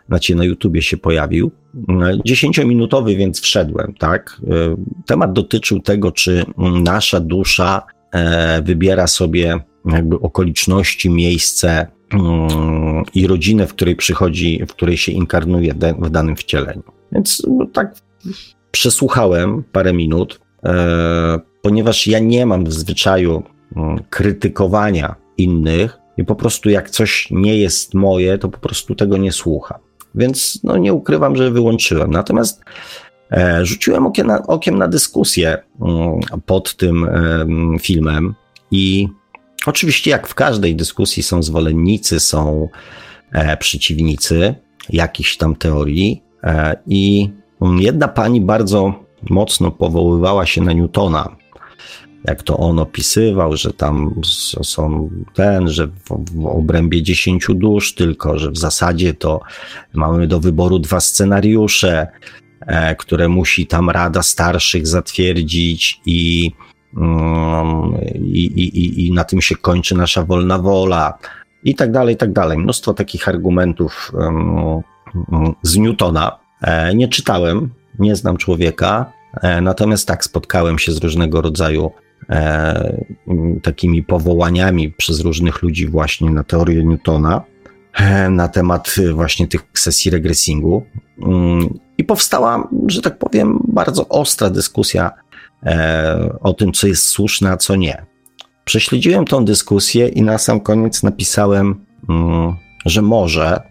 Znaczy 0.07 0.35
na 0.35 0.45
YouTubie 0.45 0.81
się 0.81 0.97
pojawił. 0.97 1.51
E, 1.89 2.17
dziesięciominutowy, 2.25 3.15
więc 3.15 3.41
wszedłem, 3.41 3.93
tak? 3.99 4.41
E, 4.43 4.75
temat 5.05 5.33
dotyczył 5.33 5.79
tego, 5.79 6.11
czy 6.11 6.45
nasza 6.83 7.19
dusza 7.19 7.81
wybiera 8.63 9.07
sobie 9.07 9.59
jakby 9.85 10.19
okoliczności, 10.19 11.09
miejsce 11.09 11.87
mm, 12.13 13.03
i 13.13 13.27
rodzinę, 13.27 13.67
w 13.67 13.73
której 13.73 13.95
przychodzi, 13.95 14.65
w 14.67 14.71
której 14.71 14.97
się 14.97 15.11
inkarnuje 15.11 15.73
w 15.99 16.09
danym 16.09 16.35
wcieleniu. 16.35 16.83
Więc 17.11 17.43
no, 17.47 17.65
tak 17.65 17.95
przesłuchałem 18.71 19.63
parę 19.71 19.93
minut, 19.93 20.39
ponieważ 21.61 22.07
ja 22.07 22.19
nie 22.19 22.45
mam 22.45 22.65
w 22.65 22.73
zwyczaju 22.73 23.43
krytykowania 24.09 25.15
innych 25.37 25.97
i 26.17 26.23
po 26.23 26.35
prostu 26.35 26.69
jak 26.69 26.89
coś 26.89 27.27
nie 27.31 27.57
jest 27.57 27.93
moje, 27.93 28.37
to 28.37 28.49
po 28.49 28.59
prostu 28.59 28.95
tego 28.95 29.17
nie 29.17 29.31
słucham. 29.31 29.77
Więc 30.15 30.59
no, 30.63 30.77
nie 30.77 30.93
ukrywam, 30.93 31.35
że 31.35 31.51
wyłączyłem. 31.51 32.11
Natomiast 32.11 32.63
e, 33.31 33.65
rzuciłem 33.65 34.05
okiem 34.05 34.27
na, 34.27 34.47
okiem 34.47 34.77
na 34.77 34.87
dyskusję 34.87 35.57
mm, 35.81 36.19
pod 36.45 36.75
tym 36.75 37.07
filmem 37.81 38.35
i 38.71 39.07
oczywiście 39.65 40.11
jak 40.11 40.27
w 40.27 40.35
każdej 40.35 40.75
dyskusji 40.75 41.23
są 41.23 41.43
zwolennicy, 41.43 42.19
są 42.19 42.69
e, 43.31 43.57
przeciwnicy 43.57 44.55
jakichś 44.89 45.37
tam 45.37 45.55
teorii 45.55 46.23
e, 46.43 46.77
i 46.87 47.29
jedna 47.79 48.07
pani 48.07 48.41
bardzo 48.41 48.93
mocno 49.29 49.71
powoływała 49.71 50.45
się 50.45 50.61
na 50.61 50.73
Newtona, 50.73 51.35
jak 52.23 52.43
to 52.43 52.57
on 52.57 52.79
opisywał, 52.79 53.57
że 53.57 53.73
tam 53.73 54.21
są 54.63 55.09
ten, 55.33 55.67
że 55.67 55.87
w, 55.87 56.25
w 56.35 56.45
obrębie 56.45 57.03
dziesięciu 57.03 57.53
dusz 57.53 57.95
tylko, 57.95 58.39
że 58.39 58.51
w 58.51 58.57
zasadzie 58.57 59.13
to 59.13 59.41
mamy 59.93 60.27
do 60.27 60.39
wyboru 60.39 60.79
dwa 60.79 60.99
scenariusze, 60.99 62.07
e, 62.61 62.95
które 62.95 63.29
musi 63.29 63.67
tam 63.67 63.89
Rada 63.89 64.23
Starszych 64.23 64.87
zatwierdzić 64.87 66.01
i, 66.05 66.51
mm, 66.97 67.97
i, 68.15 68.45
i, 68.45 69.07
i 69.07 69.11
na 69.11 69.23
tym 69.23 69.41
się 69.41 69.55
kończy 69.55 69.95
nasza 69.95 70.23
wolna 70.23 70.59
wola 70.59 71.17
i 71.63 71.75
tak 71.75 71.91
dalej, 71.91 72.15
i 72.15 72.17
tak 72.17 72.33
dalej. 72.33 72.57
Mnóstwo 72.57 72.93
takich 72.93 73.27
argumentów 73.27 74.11
um, 74.13 74.83
z 75.61 75.77
Newtona. 75.77 76.39
E, 76.61 76.95
nie 76.95 77.07
czytałem, 77.07 77.69
nie 77.99 78.15
znam 78.15 78.37
człowieka, 78.37 79.11
e, 79.41 79.61
natomiast 79.61 80.07
tak 80.07 80.23
spotkałem 80.23 80.79
się 80.79 80.91
z 80.91 80.97
różnego 80.97 81.41
rodzaju 81.41 81.91
takimi 83.63 84.03
powołaniami 84.03 84.91
przez 84.91 85.19
różnych 85.19 85.61
ludzi 85.61 85.87
właśnie 85.87 86.29
na 86.29 86.43
teorię 86.43 86.83
Newtona 86.83 87.41
e, 87.93 88.29
na 88.29 88.47
temat 88.47 88.95
właśnie 89.13 89.47
tych 89.47 89.61
sesji 89.73 90.11
regresingu. 90.11 90.83
Mm, 91.21 91.79
I 91.97 92.03
powstała, 92.03 92.67
że 92.87 93.01
tak 93.01 93.17
powiem, 93.17 93.59
bardzo 93.67 94.07
ostra 94.07 94.49
dyskusja 94.49 95.11
e, 95.63 96.37
o 96.41 96.53
tym, 96.53 96.71
co 96.71 96.87
jest 96.87 97.05
słuszne, 97.05 97.51
a 97.51 97.57
co 97.57 97.75
nie. 97.75 98.05
Prześledziłem 98.65 99.25
tą 99.25 99.45
dyskusję 99.45 100.07
i 100.07 100.21
na 100.21 100.37
sam 100.37 100.59
koniec 100.59 101.03
napisałem, 101.03 101.85
mm, 102.09 102.55
że 102.85 103.01
może 103.01 103.61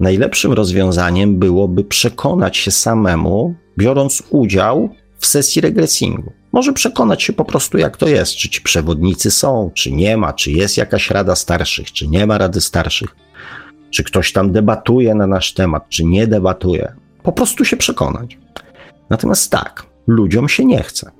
najlepszym 0.00 0.52
rozwiązaniem 0.52 1.38
byłoby 1.38 1.84
przekonać 1.84 2.56
się 2.56 2.70
samemu, 2.70 3.54
biorąc 3.78 4.22
udział 4.30 4.88
w 5.18 5.26
sesji 5.26 5.62
regresingu. 5.62 6.32
Może 6.52 6.72
przekonać 6.72 7.22
się 7.22 7.32
po 7.32 7.44
prostu, 7.44 7.78
jak 7.78 7.96
to 7.96 8.08
jest, 8.08 8.32
czy 8.32 8.48
ci 8.48 8.60
przewodnicy 8.60 9.30
są, 9.30 9.70
czy 9.74 9.92
nie 9.92 10.16
ma, 10.16 10.32
czy 10.32 10.50
jest 10.50 10.76
jakaś 10.76 11.10
rada 11.10 11.36
starszych, 11.36 11.92
czy 11.92 12.08
nie 12.08 12.26
ma 12.26 12.38
rady 12.38 12.60
starszych, 12.60 13.16
czy 13.90 14.04
ktoś 14.04 14.32
tam 14.32 14.52
debatuje 14.52 15.14
na 15.14 15.26
nasz 15.26 15.54
temat, 15.54 15.88
czy 15.88 16.04
nie 16.04 16.26
debatuje. 16.26 16.92
Po 17.22 17.32
prostu 17.32 17.64
się 17.64 17.76
przekonać. 17.76 18.38
Natomiast 19.10 19.50
tak, 19.50 19.86
ludziom 20.06 20.48
się 20.48 20.64
nie 20.64 20.82
chce. 20.82 21.10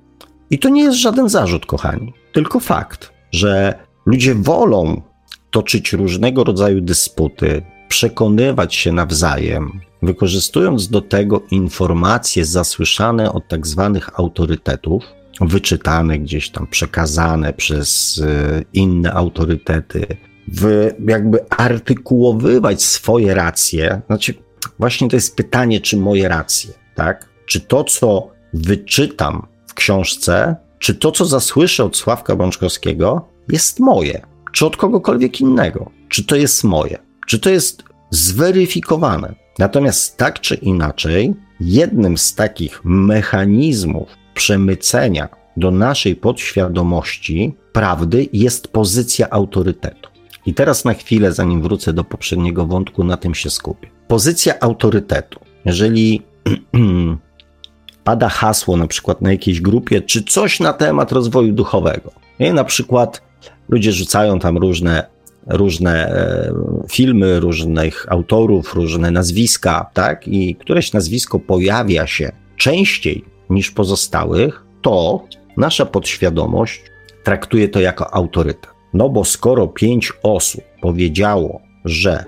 I 0.50 0.58
to 0.58 0.68
nie 0.68 0.82
jest 0.82 0.98
żaden 0.98 1.28
zarzut, 1.28 1.66
kochani, 1.66 2.12
tylko 2.32 2.60
fakt, 2.60 3.12
że 3.32 3.78
ludzie 4.06 4.34
wolą 4.34 5.02
toczyć 5.50 5.92
różnego 5.92 6.44
rodzaju 6.44 6.80
dysputy, 6.80 7.62
przekonywać 7.88 8.74
się 8.74 8.92
nawzajem, 8.92 9.80
wykorzystując 10.02 10.88
do 10.88 11.00
tego 11.00 11.42
informacje 11.50 12.44
zasłyszane 12.44 13.32
od 13.32 13.48
tak 13.48 13.66
zwanych 13.66 14.20
autorytetów, 14.20 15.04
wyczytane 15.40 16.18
gdzieś 16.18 16.50
tam, 16.50 16.66
przekazane 16.66 17.52
przez 17.52 18.20
e, 18.26 18.62
inne 18.72 19.12
autorytety, 19.12 20.06
w, 20.48 20.90
jakby 21.08 21.50
artykułowywać 21.50 22.82
swoje 22.82 23.34
racje. 23.34 24.00
Znaczy, 24.06 24.34
właśnie 24.78 25.08
to 25.08 25.16
jest 25.16 25.36
pytanie, 25.36 25.80
czy 25.80 25.96
moje 25.96 26.28
racje, 26.28 26.70
tak? 26.94 27.28
Czy 27.46 27.60
to, 27.60 27.84
co 27.84 28.30
wyczytam 28.54 29.46
w 29.66 29.74
książce, 29.74 30.56
czy 30.78 30.94
to, 30.94 31.12
co 31.12 31.24
zasłyszę 31.24 31.84
od 31.84 31.96
Sławka 31.96 32.36
Bączkowskiego, 32.36 33.28
jest 33.48 33.80
moje, 33.80 34.26
czy 34.52 34.66
od 34.66 34.76
kogokolwiek 34.76 35.40
innego, 35.40 35.90
czy 36.08 36.24
to 36.24 36.36
jest 36.36 36.64
moje, 36.64 36.98
czy 37.26 37.38
to 37.38 37.50
jest 37.50 37.82
zweryfikowane. 38.10 39.34
Natomiast 39.58 40.16
tak 40.16 40.40
czy 40.40 40.54
inaczej, 40.54 41.34
jednym 41.60 42.18
z 42.18 42.34
takich 42.34 42.80
mechanizmów 42.84 44.08
przemycenia 44.34 45.28
do 45.56 45.70
naszej 45.70 46.16
podświadomości 46.16 47.54
prawdy 47.72 48.28
jest 48.32 48.68
pozycja 48.68 49.30
autorytetu. 49.30 50.10
I 50.46 50.54
teraz 50.54 50.84
na 50.84 50.94
chwilę, 50.94 51.32
zanim 51.32 51.62
wrócę 51.62 51.92
do 51.92 52.04
poprzedniego 52.04 52.66
wątku, 52.66 53.04
na 53.04 53.16
tym 53.16 53.34
się 53.34 53.50
skupię. 53.50 53.88
Pozycja 54.08 54.60
autorytetu. 54.60 55.40
Jeżeli 55.64 56.22
pada 58.04 58.28
hasło 58.28 58.76
na 58.76 58.86
przykład 58.86 59.22
na 59.22 59.32
jakiejś 59.32 59.60
grupie, 59.60 60.02
czy 60.02 60.22
coś 60.22 60.60
na 60.60 60.72
temat 60.72 61.12
rozwoju 61.12 61.52
duchowego, 61.52 62.12
i 62.38 62.52
na 62.52 62.64
przykład 62.64 63.22
ludzie 63.68 63.92
rzucają 63.92 64.38
tam 64.38 64.58
różne 64.58 65.06
różne 65.46 66.08
e, 66.08 66.52
filmy, 66.90 67.40
różnych 67.40 68.12
autorów, 68.12 68.74
różne 68.74 69.10
nazwiska, 69.10 69.90
tak? 69.94 70.28
I 70.28 70.54
któreś 70.54 70.92
nazwisko 70.92 71.38
pojawia 71.38 72.06
się 72.06 72.32
częściej 72.56 73.24
niż 73.52 73.70
pozostałych, 73.70 74.64
to 74.82 75.24
nasza 75.56 75.86
podświadomość 75.86 76.82
traktuje 77.24 77.68
to 77.68 77.80
jako 77.80 78.14
autorytet. 78.14 78.70
No 78.94 79.08
bo 79.08 79.24
skoro 79.24 79.68
pięć 79.68 80.12
osób 80.22 80.64
powiedziało, 80.80 81.60
że 81.84 82.24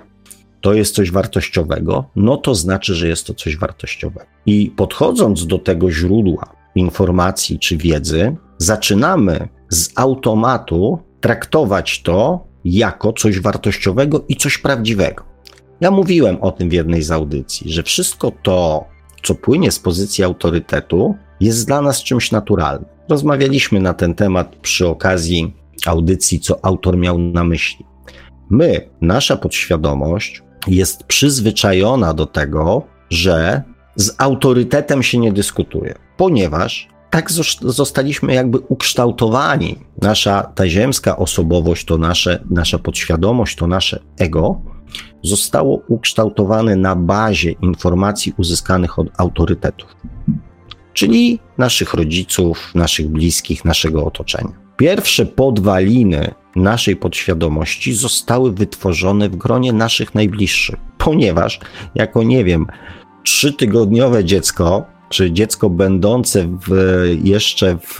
to 0.61 0.73
jest 0.73 0.95
coś 0.95 1.11
wartościowego, 1.11 2.05
no 2.15 2.37
to 2.37 2.55
znaczy, 2.55 2.95
że 2.95 3.07
jest 3.07 3.27
to 3.27 3.33
coś 3.33 3.57
wartościowego. 3.57 4.25
I 4.45 4.73
podchodząc 4.75 5.47
do 5.47 5.59
tego 5.59 5.91
źródła 5.91 6.55
informacji 6.75 7.59
czy 7.59 7.77
wiedzy, 7.77 8.35
zaczynamy 8.57 9.47
z 9.69 9.89
automatu 9.95 10.99
traktować 11.21 12.01
to 12.01 12.47
jako 12.65 13.13
coś 13.13 13.39
wartościowego 13.39 14.25
i 14.27 14.35
coś 14.35 14.57
prawdziwego. 14.57 15.23
Ja 15.81 15.91
mówiłem 15.91 16.37
o 16.41 16.51
tym 16.51 16.69
w 16.69 16.73
jednej 16.73 17.03
z 17.03 17.11
audycji, 17.11 17.71
że 17.71 17.83
wszystko 17.83 18.31
to, 18.43 18.85
co 19.25 19.35
płynie 19.35 19.71
z 19.71 19.79
pozycji 19.79 20.23
autorytetu, 20.23 21.15
jest 21.39 21.67
dla 21.67 21.81
nas 21.81 22.03
czymś 22.03 22.31
naturalnym. 22.31 22.89
Rozmawialiśmy 23.09 23.79
na 23.79 23.93
ten 23.93 24.15
temat 24.15 24.55
przy 24.55 24.87
okazji 24.87 25.53
audycji, 25.85 26.39
co 26.39 26.65
autor 26.65 26.97
miał 26.97 27.17
na 27.19 27.43
myśli. 27.43 27.85
My, 28.49 28.89
nasza 29.01 29.37
podświadomość 29.37 30.43
jest 30.67 31.03
przyzwyczajona 31.03 32.13
do 32.13 32.25
tego, 32.25 32.83
że 33.09 33.63
z 33.95 34.15
autorytetem 34.17 35.03
się 35.03 35.17
nie 35.17 35.33
dyskutuje, 35.33 35.95
ponieważ 36.17 36.87
tak 37.09 37.31
zostaliśmy 37.61 38.33
jakby 38.33 38.59
ukształtowani. 38.59 39.79
Nasza 40.01 40.51
ta 40.55 40.67
ziemska 40.67 41.17
osobowość, 41.17 41.85
to 41.85 41.97
nasze, 41.97 42.43
nasza 42.49 42.79
podświadomość, 42.79 43.55
to 43.55 43.67
nasze 43.67 43.99
ego 44.19 44.61
zostało 45.25 45.81
ukształtowane 45.87 46.75
na 46.75 46.95
bazie 46.95 47.51
informacji 47.51 48.33
uzyskanych 48.37 48.99
od 48.99 49.07
autorytetów, 49.17 49.95
czyli 50.93 51.39
naszych 51.57 51.93
rodziców, 51.93 52.71
naszych 52.75 53.07
bliskich, 53.07 53.65
naszego 53.65 54.05
otoczenia. 54.05 54.51
Pierwsze 54.77 55.25
podwaliny 55.25 56.33
naszej 56.55 56.95
podświadomości 56.95 57.93
zostały 57.93 58.53
wytworzone 58.53 59.29
w 59.29 59.35
gronie 59.35 59.73
naszych 59.73 60.15
najbliższych, 60.15 60.75
ponieważ 60.97 61.59
jako 61.95 62.23
nie 62.23 62.43
wiem, 62.43 62.67
trzytygodniowe 63.23 64.25
dziecko, 64.25 64.85
czy 65.09 65.31
dziecko 65.31 65.69
będące 65.69 66.57
w, 66.67 66.71
jeszcze 67.23 67.77
w, 67.77 67.99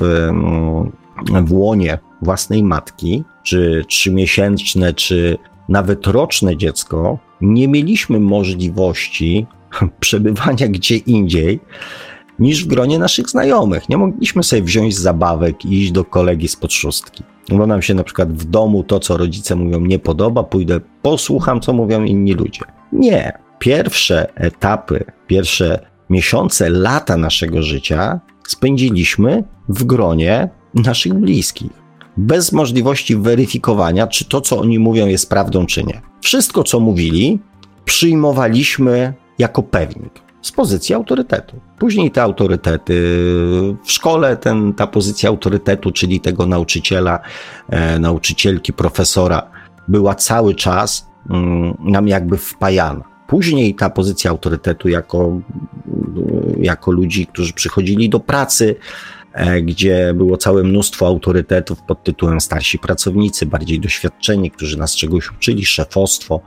w 1.45 1.53
łonie 1.53 1.99
własnej 2.21 2.63
matki, 2.63 3.23
czy 3.43 3.85
trzymiesięczne, 3.87 4.93
czy 4.93 5.37
nawet 5.69 6.07
roczne 6.07 6.57
dziecko, 6.57 7.19
nie 7.41 7.67
mieliśmy 7.67 8.19
możliwości 8.19 9.47
przebywania 9.99 10.67
gdzie 10.67 10.97
indziej 10.97 11.59
niż 12.39 12.65
w 12.65 12.67
gronie 12.67 12.99
naszych 12.99 13.29
znajomych. 13.29 13.89
Nie 13.89 13.97
mogliśmy 13.97 14.43
sobie 14.43 14.61
wziąć 14.61 14.97
zabawek 14.97 15.65
i 15.65 15.81
iść 15.81 15.91
do 15.91 16.05
kolegi 16.05 16.47
z 16.47 16.55
podszustki. 16.55 17.23
Bo 17.49 17.67
nam 17.67 17.81
się 17.81 17.93
na 17.93 18.03
przykład 18.03 18.33
w 18.33 18.45
domu 18.45 18.83
to, 18.83 18.99
co 18.99 19.17
rodzice 19.17 19.55
mówią, 19.55 19.79
nie 19.79 19.99
podoba, 19.99 20.43
pójdę, 20.43 20.79
posłucham, 21.01 21.61
co 21.61 21.73
mówią 21.73 22.03
inni 22.03 22.33
ludzie. 22.33 22.61
Nie. 22.91 23.31
Pierwsze 23.59 24.35
etapy, 24.35 25.03
pierwsze 25.27 25.79
miesiące, 26.09 26.69
lata 26.69 27.17
naszego 27.17 27.63
życia 27.63 28.19
spędziliśmy 28.47 29.43
w 29.69 29.83
gronie 29.83 30.49
naszych 30.73 31.13
bliskich 31.13 31.84
bez 32.17 32.51
możliwości 32.51 33.15
weryfikowania, 33.15 34.07
czy 34.07 34.25
to, 34.25 34.41
co 34.41 34.59
oni 34.59 34.79
mówią, 34.79 35.07
jest 35.07 35.29
prawdą, 35.29 35.65
czy 35.65 35.83
nie. 35.83 36.01
Wszystko, 36.21 36.63
co 36.63 36.79
mówili, 36.79 37.39
przyjmowaliśmy 37.85 39.13
jako 39.39 39.63
pewnik 39.63 40.25
z 40.41 40.51
pozycji 40.51 40.95
autorytetu. 40.95 41.59
Później 41.79 42.11
te 42.11 42.23
autorytety 42.23 42.93
w 43.83 43.91
szkole, 43.91 44.37
ten, 44.37 44.73
ta 44.73 44.87
pozycja 44.87 45.29
autorytetu, 45.29 45.91
czyli 45.91 46.19
tego 46.19 46.45
nauczyciela, 46.45 47.19
e, 47.69 47.99
nauczycielki, 47.99 48.73
profesora, 48.73 49.49
była 49.87 50.15
cały 50.15 50.55
czas 50.55 51.07
mm, 51.29 51.77
nam 51.79 52.07
jakby 52.07 52.37
wpajana. 52.37 53.03
Później 53.27 53.75
ta 53.75 53.89
pozycja 53.89 54.31
autorytetu 54.31 54.89
jako, 54.89 55.41
jako 56.57 56.91
ludzi, 56.91 57.27
którzy 57.27 57.53
przychodzili 57.53 58.09
do 58.09 58.19
pracy, 58.19 58.75
gdzie 59.61 60.13
było 60.13 60.37
całe 60.37 60.63
mnóstwo 60.63 61.07
autorytetów 61.07 61.81
pod 61.81 62.03
tytułem 62.03 62.41
starsi 62.41 62.79
pracownicy, 62.79 63.45
bardziej 63.45 63.79
doświadczeni, 63.79 64.51
którzy 64.51 64.77
nas 64.77 64.95
czegoś 64.95 65.31
uczyli, 65.31 65.65
szefostwo, 65.65 66.41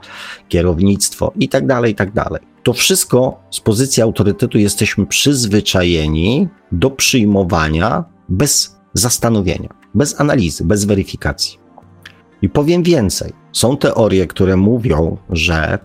kierownictwo 0.47 1.33
itd., 1.39 1.67
tak 1.67 1.87
itd. 1.87 2.11
Tak 2.13 2.41
to 2.63 2.73
wszystko 2.73 3.43
z 3.51 3.59
pozycji 3.59 4.03
autorytetu 4.03 4.57
jesteśmy 4.57 5.05
przyzwyczajeni 5.05 6.47
do 6.71 6.91
przyjmowania 6.91 8.03
bez 8.29 8.79
zastanowienia, 8.93 9.69
bez 9.93 10.21
analizy, 10.21 10.65
bez 10.65 10.85
weryfikacji. 10.85 11.59
I 12.41 12.49
powiem 12.49 12.83
więcej. 12.83 13.33
Są 13.51 13.77
teorie, 13.77 14.27
które 14.27 14.55
mówią, 14.55 15.17
że 15.29 15.79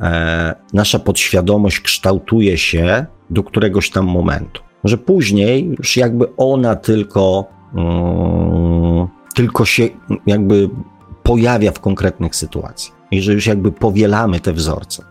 e, 0.00 0.54
nasza 0.72 0.98
podświadomość 0.98 1.80
kształtuje 1.80 2.58
się 2.58 3.06
do 3.30 3.42
któregoś 3.42 3.90
tam 3.90 4.06
momentu 4.06 4.67
że 4.84 4.98
później 4.98 5.74
już 5.78 5.96
jakby 5.96 6.36
ona 6.36 6.76
tylko, 6.76 7.44
um, 7.74 9.08
tylko 9.34 9.64
się 9.64 9.88
jakby 10.26 10.70
pojawia 11.22 11.72
w 11.72 11.80
konkretnych 11.80 12.36
sytuacjach 12.36 12.98
i 13.10 13.22
że 13.22 13.32
już 13.32 13.46
jakby 13.46 13.72
powielamy 13.72 14.40
te 14.40 14.52
wzorce. 14.52 15.04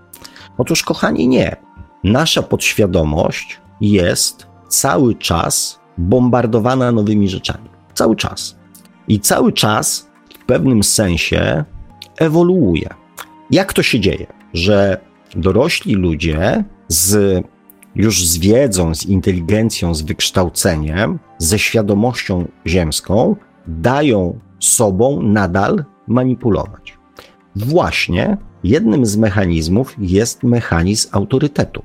Otóż, 0.58 0.84
kochani, 0.84 1.28
nie. 1.28 1.56
Nasza 2.04 2.44
podświadomość 2.44 3.62
jest 3.82 4.48
cały 4.68 5.16
czas 5.16 5.80
bombardowana 5.98 6.92
nowymi 6.92 7.30
rzeczami. 7.30 7.70
Cały 7.94 8.16
czas. 8.16 8.58
I 9.08 9.20
cały 9.20 9.54
czas 9.54 10.10
w 10.42 10.46
pewnym 10.46 10.84
sensie 10.84 11.64
ewoluuje. 12.18 12.90
Jak 13.52 13.74
to 13.74 13.84
się 13.84 14.00
dzieje, 14.00 14.28
że 14.54 15.02
dorośli 15.36 15.94
ludzie 15.94 16.64
z 16.88 17.44
już 17.98 18.26
z 18.26 18.38
wiedzą, 18.38 18.96
z 18.96 19.06
inteligencją, 19.06 19.96
z 19.96 20.02
wykształceniem, 20.02 21.20
ze 21.38 21.60
świadomością 21.60 22.48
ziemską, 22.68 23.36
dają 23.68 24.40
sobą 24.60 25.22
nadal 25.22 25.84
manipulować. 26.08 26.98
Właśnie 27.56 28.38
jednym 28.64 29.06
z 29.06 29.18
mechanizmów 29.18 29.96
jest 30.00 30.44
mechanizm 30.44 31.10
autorytetu, 31.12 31.84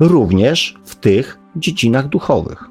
również 0.00 0.78
w 0.84 0.94
tych 0.94 1.38
dziedzinach 1.56 2.08
duchowych. 2.08 2.64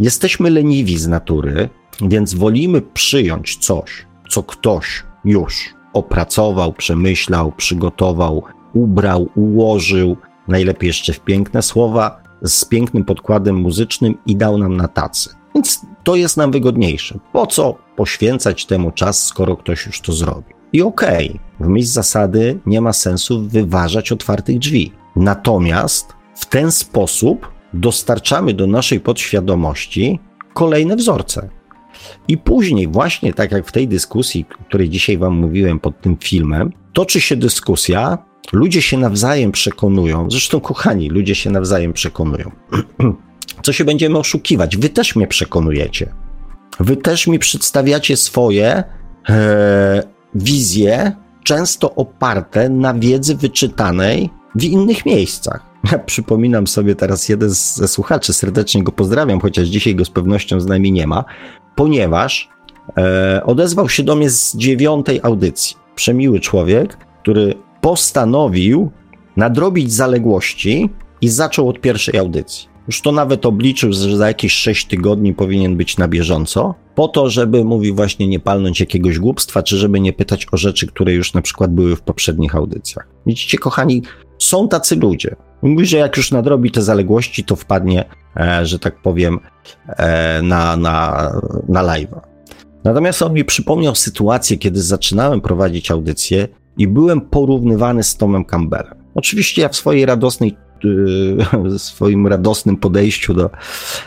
Jesteśmy 0.00 0.50
leniwi 0.50 0.98
z 0.98 1.08
natury, 1.08 1.68
więc 2.00 2.34
wolimy 2.34 2.80
przyjąć 2.80 3.56
coś, 3.56 4.06
co 4.28 4.42
ktoś 4.42 5.02
już 5.24 5.74
opracował, 5.92 6.72
przemyślał, 6.72 7.52
przygotował, 7.52 8.42
ubrał, 8.74 9.28
ułożył, 9.34 10.16
najlepiej 10.48 10.86
jeszcze 10.86 11.12
w 11.12 11.20
piękne 11.20 11.62
słowa, 11.62 12.22
z 12.42 12.64
pięknym 12.64 13.04
podkładem 13.04 13.56
muzycznym 13.56 14.14
i 14.26 14.36
dał 14.36 14.58
nam 14.58 14.76
na 14.76 14.88
tacy. 14.88 15.30
Więc 15.54 15.80
to 16.04 16.16
jest 16.16 16.36
nam 16.36 16.52
wygodniejsze. 16.52 17.18
Po 17.32 17.46
co 17.46 17.78
poświęcać 17.96 18.66
temu 18.66 18.90
czas, 18.90 19.26
skoro 19.26 19.56
ktoś 19.56 19.86
już 19.86 20.00
to 20.00 20.12
zrobi? 20.12 20.54
I 20.72 20.82
okej, 20.82 21.28
okay, 21.28 21.40
w 21.60 21.68
myśl 21.68 21.88
zasady 21.88 22.60
nie 22.66 22.80
ma 22.80 22.92
sensu 22.92 23.48
wyważać 23.48 24.12
otwartych 24.12 24.58
drzwi. 24.58 24.92
Natomiast 25.16 26.12
w 26.34 26.46
ten 26.46 26.72
sposób 26.72 27.52
dostarczamy 27.74 28.54
do 28.54 28.66
naszej 28.66 29.00
podświadomości 29.00 30.18
kolejne 30.54 30.96
wzorce. 30.96 31.48
I 32.28 32.38
później, 32.38 32.88
właśnie 32.88 33.32
tak 33.32 33.52
jak 33.52 33.66
w 33.66 33.72
tej 33.72 33.88
dyskusji, 33.88 34.46
o 34.60 34.64
której 34.64 34.88
dzisiaj 34.88 35.18
Wam 35.18 35.34
mówiłem 35.34 35.80
pod 35.80 36.00
tym 36.00 36.16
filmem, 36.16 36.72
toczy 36.92 37.20
się 37.20 37.36
dyskusja 37.36 38.18
Ludzie 38.52 38.82
się 38.82 38.98
nawzajem 38.98 39.52
przekonują, 39.52 40.30
zresztą 40.30 40.60
kochani, 40.60 41.08
ludzie 41.08 41.34
się 41.34 41.50
nawzajem 41.50 41.92
przekonują. 41.92 42.50
Co 43.62 43.72
się 43.72 43.84
będziemy 43.84 44.18
oszukiwać? 44.18 44.76
Wy 44.76 44.88
też 44.88 45.16
mnie 45.16 45.26
przekonujecie. 45.26 46.12
Wy 46.80 46.96
też 46.96 47.26
mi 47.26 47.38
przedstawiacie 47.38 48.16
swoje 48.16 48.84
e, 49.28 50.02
wizje, 50.34 51.12
często 51.44 51.94
oparte 51.94 52.68
na 52.68 52.94
wiedzy 52.94 53.36
wyczytanej 53.36 54.30
w 54.54 54.64
innych 54.64 55.06
miejscach. 55.06 55.72
Ja 55.92 55.98
przypominam 55.98 56.66
sobie 56.66 56.94
teraz 56.94 57.28
jeden 57.28 57.50
ze 57.50 57.88
słuchaczy, 57.88 58.32
serdecznie 58.32 58.82
go 58.82 58.92
pozdrawiam, 58.92 59.40
chociaż 59.40 59.68
dzisiaj 59.68 59.94
go 59.94 60.04
z 60.04 60.10
pewnością 60.10 60.60
z 60.60 60.66
nami 60.66 60.92
nie 60.92 61.06
ma, 61.06 61.24
ponieważ 61.76 62.48
e, 62.96 63.42
odezwał 63.44 63.88
się 63.88 64.02
do 64.02 64.16
mnie 64.16 64.30
z 64.30 64.56
dziewiątej 64.56 65.20
audycji. 65.22 65.76
Przemiły 65.94 66.40
człowiek, 66.40 66.96
który 67.22 67.54
postanowił 67.82 68.90
nadrobić 69.36 69.92
zaległości 69.92 70.90
i 71.20 71.28
zaczął 71.28 71.68
od 71.68 71.80
pierwszej 71.80 72.18
audycji. 72.18 72.68
Już 72.86 73.00
to 73.00 73.12
nawet 73.12 73.46
obliczył, 73.46 73.92
że 73.92 74.16
za 74.16 74.28
jakieś 74.28 74.52
6 74.52 74.86
tygodni 74.86 75.34
powinien 75.34 75.76
być 75.76 75.98
na 75.98 76.08
bieżąco, 76.08 76.74
po 76.94 77.08
to, 77.08 77.30
żeby, 77.30 77.64
mówi 77.64 77.92
właśnie, 77.92 78.26
nie 78.26 78.40
palnąć 78.40 78.80
jakiegoś 78.80 79.18
głupstwa, 79.18 79.62
czy 79.62 79.76
żeby 79.76 80.00
nie 80.00 80.12
pytać 80.12 80.46
o 80.52 80.56
rzeczy, 80.56 80.86
które 80.86 81.12
już 81.12 81.34
na 81.34 81.42
przykład 81.42 81.72
były 81.72 81.96
w 81.96 82.00
poprzednich 82.00 82.56
audycjach. 82.56 83.08
Widzicie, 83.26 83.58
kochani, 83.58 84.02
są 84.38 84.68
tacy 84.68 84.96
ludzie. 84.96 85.36
Mówi, 85.62 85.86
że 85.86 85.96
jak 85.96 86.16
już 86.16 86.30
nadrobi 86.30 86.70
te 86.70 86.82
zaległości, 86.82 87.44
to 87.44 87.56
wpadnie, 87.56 88.04
e, 88.36 88.66
że 88.66 88.78
tak 88.78 89.02
powiem, 89.02 89.38
e, 89.86 90.42
na, 90.42 90.76
na, 90.76 91.30
na 91.68 91.82
live'a. 91.82 92.20
Natomiast 92.84 93.22
on 93.22 93.32
mi 93.32 93.44
przypomniał 93.44 93.94
sytuację, 93.94 94.58
kiedy 94.58 94.82
zaczynałem 94.82 95.40
prowadzić 95.40 95.90
audycję 95.90 96.48
i 96.78 96.88
byłem 96.88 97.20
porównywany 97.20 98.02
z 98.02 98.16
Tomem 98.16 98.44
Campbellem. 98.44 98.94
Oczywiście 99.14 99.62
ja 99.62 99.68
w 99.68 99.76
swojej 99.76 100.06
radosnej, 100.06 100.56
w 101.64 101.78
swoim 101.78 102.26
radosnym 102.26 102.76
podejściu 102.76 103.34
do, 103.34 103.50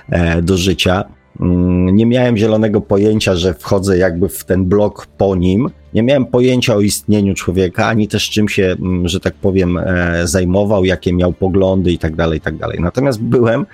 e, 0.09 0.41
do 0.41 0.57
życia 0.57 1.03
mm, 1.39 1.95
nie 1.95 2.05
miałem 2.05 2.37
zielonego 2.37 2.81
pojęcia, 2.81 3.35
że 3.35 3.53
wchodzę 3.53 3.97
jakby 3.97 4.29
w 4.29 4.43
ten 4.43 4.65
blok 4.65 5.07
po 5.17 5.35
nim. 5.35 5.69
Nie 5.93 6.03
miałem 6.03 6.25
pojęcia 6.25 6.75
o 6.75 6.81
istnieniu 6.81 7.33
człowieka, 7.33 7.87
ani 7.87 8.07
też 8.07 8.29
czym 8.29 8.49
się, 8.49 8.75
mm, 8.79 9.07
że 9.07 9.19
tak 9.19 9.33
powiem, 9.33 9.77
e, 9.77 10.27
zajmował, 10.27 10.85
jakie 10.85 11.13
miał 11.13 11.33
poglądy 11.33 11.91
i 11.91 11.97
tak 11.97 12.15
dalej, 12.15 12.37
i 12.37 12.41
tak 12.41 12.57
dalej. 12.57 12.79
Natomiast 12.79 13.21
byłem, 13.21 13.65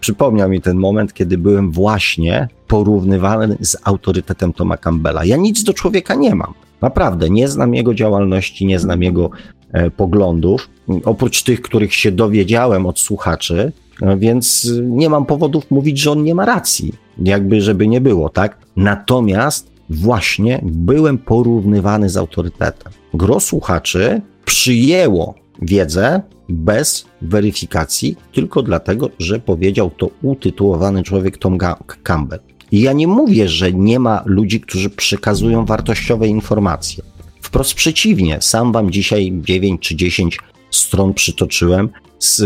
przypomniał 0.00 0.48
mi 0.48 0.60
ten 0.60 0.76
moment, 0.76 1.14
kiedy 1.14 1.38
byłem 1.38 1.70
właśnie 1.70 2.48
porównywany 2.68 3.56
z 3.60 3.76
autorytetem 3.84 4.52
Toma 4.52 4.76
Campbella. 4.76 5.24
Ja 5.24 5.36
nic 5.36 5.64
do 5.64 5.74
człowieka 5.74 6.14
nie 6.14 6.34
mam. 6.34 6.54
Naprawdę, 6.82 7.30
nie 7.30 7.48
znam 7.48 7.74
jego 7.74 7.94
działalności, 7.94 8.66
nie 8.66 8.78
znam 8.78 9.02
jego 9.02 9.30
e, 9.72 9.90
poglądów, 9.90 10.68
oprócz 11.04 11.42
tych, 11.42 11.62
których 11.62 11.94
się 11.94 12.12
dowiedziałem 12.12 12.86
od 12.86 13.00
słuchaczy, 13.00 13.72
e, 14.02 14.16
więc 14.16 14.70
nie 14.82 15.10
mam 15.10 15.26
powodów 15.26 15.70
mówić, 15.70 15.98
że 15.98 16.10
on 16.10 16.22
nie 16.22 16.34
ma 16.34 16.44
racji, 16.44 16.92
jakby 17.18 17.60
żeby 17.60 17.88
nie 17.88 18.00
było, 18.00 18.28
tak? 18.28 18.58
Natomiast 18.76 19.72
właśnie 19.90 20.60
byłem 20.62 21.18
porównywany 21.18 22.08
z 22.08 22.16
autorytetem. 22.16 22.92
Gro 23.14 23.40
słuchaczy 23.40 24.20
przyjęło 24.44 25.34
wiedzę 25.62 26.22
bez 26.48 27.04
weryfikacji, 27.22 28.16
tylko 28.32 28.62
dlatego, 28.62 29.10
że 29.18 29.38
powiedział 29.38 29.90
to 29.90 30.10
utytułowany 30.22 31.02
człowiek 31.02 31.38
Tom 31.38 31.58
Campbell. 32.02 32.40
Ja 32.72 32.92
nie 32.92 33.06
mówię, 33.06 33.48
że 33.48 33.72
nie 33.72 33.98
ma 33.98 34.22
ludzi, 34.26 34.60
którzy 34.60 34.90
przekazują 34.90 35.64
wartościowe 35.64 36.28
informacje. 36.28 37.04
Wprost 37.40 37.74
przeciwnie, 37.74 38.38
sam 38.40 38.72
wam 38.72 38.90
dzisiaj 38.90 39.32
9 39.44 39.80
czy 39.80 39.96
10 39.96 40.38
stron 40.70 41.14
przytoczyłem 41.14 41.88
z, 42.18 42.36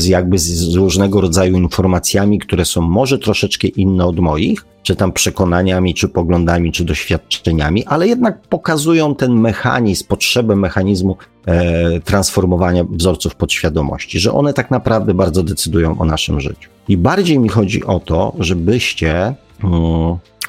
z 0.00 0.06
jakby 0.06 0.38
z 0.38 0.74
różnego 0.74 1.20
rodzaju 1.20 1.56
informacjami, 1.56 2.38
które 2.38 2.64
są 2.64 2.80
może 2.80 3.18
troszeczkę 3.18 3.68
inne 3.68 4.04
od 4.04 4.20
moich, 4.20 4.66
czy 4.82 4.96
tam 4.96 5.12
przekonaniami, 5.12 5.94
czy 5.94 6.08
poglądami, 6.08 6.72
czy 6.72 6.84
doświadczeniami, 6.84 7.84
ale 7.84 8.08
jednak 8.08 8.42
pokazują 8.42 9.14
ten 9.14 9.32
mechanizm, 9.32 10.06
potrzebę 10.06 10.56
mechanizmu 10.56 11.16
e, 11.46 12.00
transformowania 12.00 12.84
wzorców 12.84 13.34
podświadomości, 13.34 14.20
że 14.20 14.32
one 14.32 14.52
tak 14.52 14.70
naprawdę 14.70 15.14
bardzo 15.14 15.42
decydują 15.42 15.98
o 15.98 16.04
naszym 16.04 16.40
życiu. 16.40 16.70
I 16.88 16.96
bardziej 16.96 17.38
mi 17.38 17.48
chodzi 17.48 17.84
o 17.84 18.00
to, 18.00 18.32
żebyście 18.38 19.34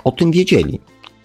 o 0.04 0.12
tym 0.12 0.32
wiedzieli, 0.32 0.80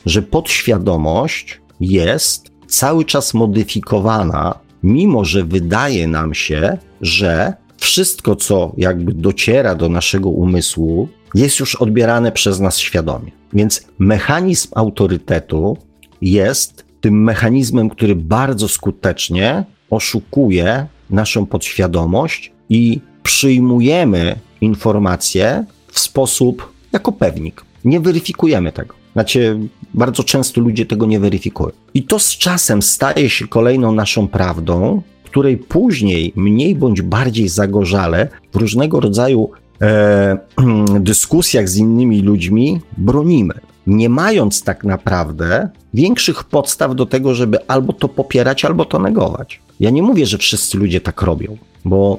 że 0.07 0.23
podświadomość 0.23 1.61
jest 1.81 2.51
cały 2.67 3.05
czas 3.05 3.35
modyfikowana, 3.35 4.59
mimo 4.83 5.25
że 5.25 5.45
wydaje 5.45 6.09
nam 6.09 6.35
się, 6.35 6.79
że 7.01 7.55
wszystko, 7.79 8.37
co 8.37 8.73
jakby 8.77 9.13
dociera 9.15 9.75
do 9.75 9.89
naszego 9.89 10.29
umysłu, 10.29 11.09
jest 11.35 11.61
już 11.61 11.75
odbierane 11.75 12.33
przez 12.33 12.61
nas 12.61 12.79
świadomie. 12.79 13.31
Więc 13.53 13.87
mechanizm 13.99 14.69
autorytetu 14.75 15.77
jest 16.23 16.85
tym 17.01 17.23
mechanizmem, 17.25 17.91
który 17.91 18.15
bardzo 18.17 18.69
skutecznie 18.69 19.65
oszukuje 19.91 20.87
naszą 21.11 21.47
podświadomość 21.47 22.53
i 22.69 23.01
przyjmujemy 23.23 24.39
informacje 24.61 25.65
w 25.89 26.01
sposób 26.01 26.73
jako 26.93 27.13
pewnik. 27.13 27.65
Nie 27.85 28.01
weryfikujemy 28.01 28.73
tego. 28.73 28.95
Znaczy, 29.13 29.59
bardzo 29.95 30.25
często 30.25 30.61
ludzie 30.61 30.87
tego 30.87 31.07
nie 31.07 31.21
weryfikują. 31.21 31.71
I 31.95 32.03
to 32.03 32.19
z 32.19 32.37
czasem 32.37 32.83
staje 32.83 33.31
się 33.31 33.49
kolejną 33.49 33.93
naszą 33.93 34.29
prawdą, 34.29 35.03
której 35.25 35.57
później 35.57 36.33
mniej 36.37 36.75
bądź 36.75 37.03
bardziej 37.03 37.49
zagorzale 37.49 38.29
w 38.53 38.57
różnego 38.57 39.01
rodzaju 39.01 39.51
e, 39.81 40.39
dyskusjach 41.01 41.69
z 41.69 41.77
innymi 41.77 42.23
ludźmi 42.23 42.81
bronimy, 42.99 43.55
nie 43.87 44.09
mając 44.09 44.63
tak 44.63 44.85
naprawdę 44.85 45.69
większych 45.95 46.45
podstaw 46.45 46.95
do 46.95 47.07
tego, 47.07 47.35
żeby 47.35 47.67
albo 47.67 47.93
to 47.93 48.09
popierać, 48.09 48.65
albo 48.65 48.85
to 48.85 48.99
negować. 48.99 49.61
Ja 49.81 49.91
nie 49.91 50.03
mówię, 50.03 50.27
że 50.27 50.39
wszyscy 50.39 50.79
ludzie 50.79 51.01
tak 51.01 51.23
robią, 51.23 51.57
bo 51.85 52.19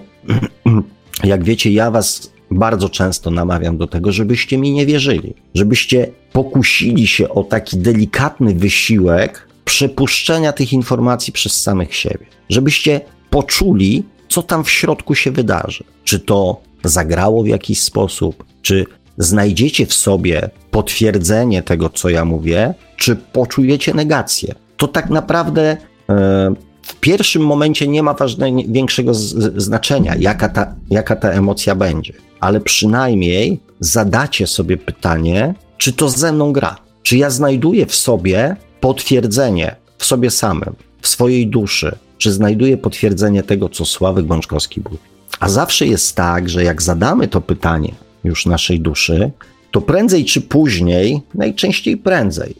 jak 1.23 1.43
wiecie, 1.43 1.71
ja 1.71 1.91
was 1.91 2.31
bardzo 2.51 2.89
często 2.89 3.31
namawiam 3.31 3.77
do 3.77 3.87
tego, 3.87 4.11
żebyście 4.11 4.57
mi 4.57 4.71
nie 4.71 4.85
wierzyli, 4.85 5.33
żebyście 5.55 6.11
pokusili 6.33 7.07
się 7.07 7.29
o 7.29 7.43
taki 7.43 7.77
delikatny 7.77 8.55
wysiłek 8.55 9.47
przepuszczenia 9.65 10.53
tych 10.53 10.73
informacji 10.73 11.33
przez 11.33 11.61
samych 11.61 11.95
siebie, 11.95 12.25
żebyście 12.49 13.01
poczuli, 13.29 14.03
co 14.29 14.43
tam 14.43 14.63
w 14.63 14.71
środku 14.71 15.15
się 15.15 15.31
wydarzy. 15.31 15.83
Czy 16.03 16.19
to 16.19 16.61
zagrało 16.83 17.43
w 17.43 17.47
jakiś 17.47 17.81
sposób, 17.81 18.43
czy 18.61 18.85
znajdziecie 19.17 19.85
w 19.85 19.93
sobie 19.93 20.49
potwierdzenie 20.71 21.63
tego, 21.63 21.89
co 21.89 22.09
ja 22.09 22.25
mówię, 22.25 22.73
czy 22.97 23.15
poczujecie 23.15 23.93
negację. 23.93 24.55
To 24.77 24.87
tak 24.87 25.09
naprawdę 25.09 25.77
e, 26.09 26.55
w 26.81 26.95
pierwszym 26.95 27.45
momencie 27.45 27.87
nie 27.87 28.03
ma 28.03 28.13
ważnego, 28.13 28.61
większego 28.67 29.13
z, 29.13 29.53
znaczenia, 29.63 30.15
jaka 30.19 30.49
ta, 30.49 30.75
jaka 30.89 31.15
ta 31.15 31.29
emocja 31.29 31.75
będzie, 31.75 32.13
ale 32.41 32.61
przynajmniej 32.61 33.59
zadacie 33.79 34.47
sobie 34.47 34.77
pytanie, 34.77 35.53
czy 35.77 35.93
to 35.93 36.09
ze 36.09 36.33
mną 36.33 36.53
gra, 36.53 36.77
czy 37.03 37.17
ja 37.17 37.29
znajduję 37.29 37.85
w 37.85 37.95
sobie 37.95 38.55
potwierdzenie 38.79 39.75
w 39.97 40.05
sobie 40.05 40.31
samym, 40.31 40.75
w 41.01 41.07
swojej 41.07 41.47
duszy, 41.47 41.95
czy 42.17 42.31
znajduję 42.31 42.77
potwierdzenie 42.77 43.43
tego, 43.43 43.69
co 43.69 43.85
Sławek 43.85 44.25
Bączkowski 44.25 44.81
był. 44.81 44.97
A 45.39 45.49
zawsze 45.49 45.87
jest 45.87 46.15
tak, 46.15 46.49
że 46.49 46.63
jak 46.63 46.81
zadamy 46.81 47.27
to 47.27 47.41
pytanie 47.41 47.93
już 48.23 48.45
naszej 48.45 48.79
duszy, 48.79 49.31
to 49.71 49.81
prędzej 49.81 50.25
czy 50.25 50.41
później, 50.41 51.21
najczęściej 51.35 51.97
prędzej, 51.97 52.55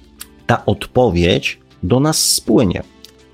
ta 0.48 0.66
odpowiedź 0.66 1.60
do 1.84 2.00
nas 2.00 2.20
spłynie. 2.20 2.84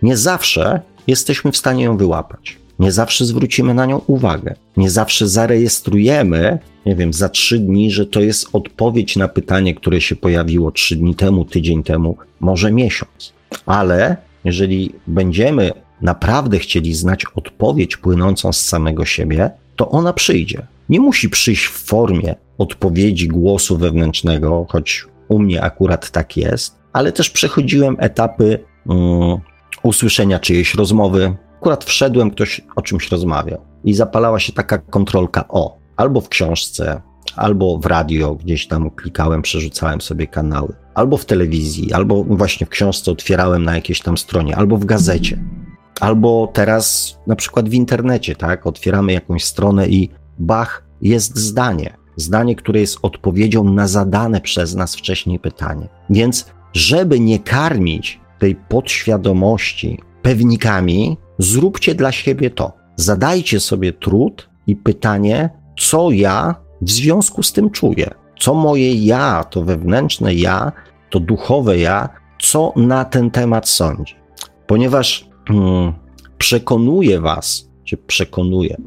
Nie 0.01 0.17
zawsze 0.17 0.81
jesteśmy 1.07 1.51
w 1.51 1.57
stanie 1.57 1.83
ją 1.83 1.97
wyłapać. 1.97 2.57
Nie 2.79 2.91
zawsze 2.91 3.25
zwrócimy 3.25 3.73
na 3.73 3.85
nią 3.85 4.01
uwagę. 4.07 4.55
Nie 4.77 4.89
zawsze 4.89 5.27
zarejestrujemy, 5.27 6.59
nie 6.85 6.95
wiem, 6.95 7.13
za 7.13 7.29
trzy 7.29 7.59
dni, 7.59 7.91
że 7.91 8.05
to 8.05 8.21
jest 8.21 8.47
odpowiedź 8.53 9.15
na 9.15 9.27
pytanie, 9.27 9.75
które 9.75 10.01
się 10.01 10.15
pojawiło 10.15 10.71
trzy 10.71 10.95
dni 10.95 11.15
temu, 11.15 11.45
tydzień 11.45 11.83
temu, 11.83 12.17
może 12.39 12.71
miesiąc. 12.71 13.33
Ale 13.65 14.17
jeżeli 14.43 14.93
będziemy 15.07 15.71
naprawdę 16.01 16.59
chcieli 16.59 16.93
znać 16.93 17.25
odpowiedź 17.35 17.97
płynącą 17.97 18.53
z 18.53 18.65
samego 18.65 19.05
siebie, 19.05 19.49
to 19.75 19.89
ona 19.89 20.13
przyjdzie. 20.13 20.67
Nie 20.89 20.99
musi 20.99 21.29
przyjść 21.29 21.65
w 21.65 21.85
formie 21.85 22.35
odpowiedzi 22.57 23.27
głosu 23.27 23.77
wewnętrznego, 23.77 24.65
choć 24.69 25.05
u 25.27 25.39
mnie 25.39 25.61
akurat 25.61 26.11
tak 26.11 26.37
jest, 26.37 26.75
ale 26.93 27.11
też 27.11 27.29
przechodziłem 27.29 27.95
etapy 27.99 28.59
um, 28.85 29.37
usłyszenia 29.83 30.39
czyjejś 30.39 30.75
rozmowy. 30.75 31.35
Akurat 31.57 31.85
wszedłem, 31.85 32.31
ktoś 32.31 32.61
o 32.75 32.81
czymś 32.81 33.11
rozmawiał 33.11 33.61
i 33.83 33.93
zapalała 33.93 34.39
się 34.39 34.53
taka 34.53 34.77
kontrolka 34.77 35.45
o, 35.49 35.77
albo 35.95 36.21
w 36.21 36.29
książce, 36.29 37.01
albo 37.35 37.77
w 37.77 37.85
radio, 37.85 38.35
gdzieś 38.35 38.67
tam 38.67 38.89
klikałem, 38.89 39.41
przerzucałem 39.41 40.01
sobie 40.01 40.27
kanały, 40.27 40.73
albo 40.95 41.17
w 41.17 41.25
telewizji, 41.25 41.93
albo 41.93 42.23
właśnie 42.23 42.67
w 42.67 42.69
książce 42.69 43.11
otwierałem 43.11 43.63
na 43.63 43.75
jakiejś 43.75 44.01
tam 44.01 44.17
stronie, 44.17 44.55
albo 44.55 44.77
w 44.77 44.85
gazecie. 44.85 45.43
Albo 45.99 46.51
teraz 46.53 47.17
na 47.27 47.35
przykład 47.35 47.69
w 47.69 47.73
internecie, 47.73 48.35
tak? 48.35 48.67
Otwieramy 48.67 49.13
jakąś 49.13 49.43
stronę 49.43 49.87
i 49.87 50.09
bach, 50.39 50.83
jest 51.01 51.37
zdanie. 51.37 51.97
Zdanie, 52.15 52.55
które 52.55 52.79
jest 52.79 52.97
odpowiedzią 53.01 53.63
na 53.63 53.87
zadane 53.87 54.41
przez 54.41 54.75
nas 54.75 54.95
wcześniej 54.95 55.39
pytanie. 55.39 55.87
Więc, 56.09 56.45
żeby 56.73 57.19
nie 57.19 57.39
karmić 57.39 58.19
tej 58.39 58.55
podświadomości 58.55 59.99
pewnikami, 60.21 61.17
zróbcie 61.37 61.95
dla 61.95 62.11
siebie 62.11 62.49
to. 62.49 62.73
Zadajcie 62.95 63.59
sobie 63.59 63.93
trud 63.93 64.49
i 64.67 64.75
pytanie, 64.75 65.49
co 65.79 66.11
ja 66.11 66.55
w 66.81 66.91
związku 66.91 67.43
z 67.43 67.53
tym 67.53 67.69
czuję. 67.69 68.13
Co 68.39 68.53
moje 68.53 68.93
ja, 69.05 69.43
to 69.43 69.63
wewnętrzne 69.63 70.33
ja, 70.33 70.71
to 71.09 71.19
duchowe 71.19 71.77
ja, 71.77 72.09
co 72.39 72.73
na 72.75 73.05
ten 73.05 73.31
temat 73.31 73.69
sądzi. 73.69 74.15
Ponieważ 74.67 75.27
Hmm, 75.47 75.93
przekonuje 76.37 77.21
was, 77.21 77.69
czy 77.83 77.97
przekonuje, 77.97 78.77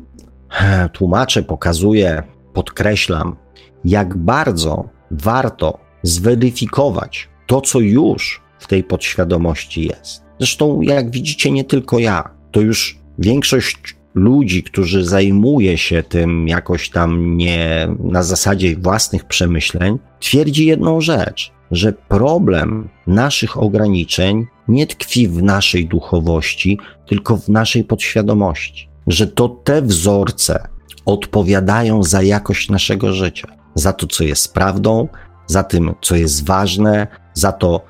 tłumaczę, 0.92 1.42
pokazuję, 1.42 2.22
podkreślam, 2.52 3.36
jak 3.84 4.16
bardzo 4.16 4.88
warto 5.10 5.78
zweryfikować 6.02 7.28
to, 7.46 7.60
co 7.60 7.80
już 7.80 8.42
w 8.58 8.66
tej 8.66 8.84
podświadomości 8.84 9.86
jest. 9.86 10.24
Zresztą, 10.38 10.80
jak 10.80 11.10
widzicie, 11.10 11.50
nie 11.50 11.64
tylko 11.64 11.98
ja, 11.98 12.30
to 12.50 12.60
już 12.60 12.98
większość 13.18 13.96
ludzi, 14.14 14.62
którzy 14.62 15.04
zajmuje 15.04 15.78
się 15.78 16.02
tym 16.02 16.48
jakoś 16.48 16.90
tam 16.90 17.36
nie 17.36 17.88
na 18.04 18.22
zasadzie 18.22 18.76
własnych 18.76 19.24
przemyśleń, 19.24 19.98
twierdzi 20.20 20.66
jedną 20.66 21.00
rzecz, 21.00 21.52
że 21.70 21.92
problem 21.92 22.88
naszych 23.06 23.62
ograniczeń 23.62 24.46
nie 24.68 24.86
tkwi 24.86 25.28
w 25.28 25.42
naszej 25.42 25.86
duchowości, 25.86 26.78
tylko 27.06 27.36
w 27.36 27.48
naszej 27.48 27.84
podświadomości. 27.84 28.88
Że 29.06 29.26
to 29.26 29.48
te 29.48 29.82
wzorce 29.82 30.68
odpowiadają 31.04 32.02
za 32.02 32.22
jakość 32.22 32.68
naszego 32.68 33.12
życia, 33.12 33.48
za 33.74 33.92
to, 33.92 34.06
co 34.06 34.24
jest 34.24 34.54
prawdą, 34.54 35.08
za 35.46 35.62
tym, 35.62 35.94
co 36.00 36.16
jest 36.16 36.46
ważne, 36.46 37.06
za 37.34 37.52
to, 37.52 37.80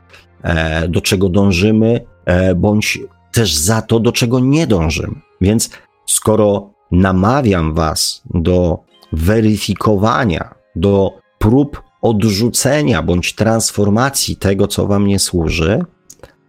e, 0.43 0.89
do 0.89 1.01
czego 1.01 1.29
dążymy, 1.29 2.05
e, 2.25 2.55
bądź 2.55 2.99
też 3.33 3.57
za 3.57 3.83
to, 3.83 4.01
do 4.01 4.13
czego 4.13 4.41
nie 4.41 4.67
dążymy. 4.67 5.21
Więc 5.41 5.71
skoro 6.07 6.71
namawiam 6.93 7.75
Was 7.75 8.23
do 8.35 8.79
weryfikowania, 9.13 10.55
do 10.77 11.13
prób 11.39 11.83
odrzucenia 12.03 13.03
bądź 13.03 13.35
transformacji 13.35 14.37
tego, 14.37 14.67
co 14.67 14.87
Wam 14.87 15.07
nie 15.07 15.19
służy, 15.19 15.85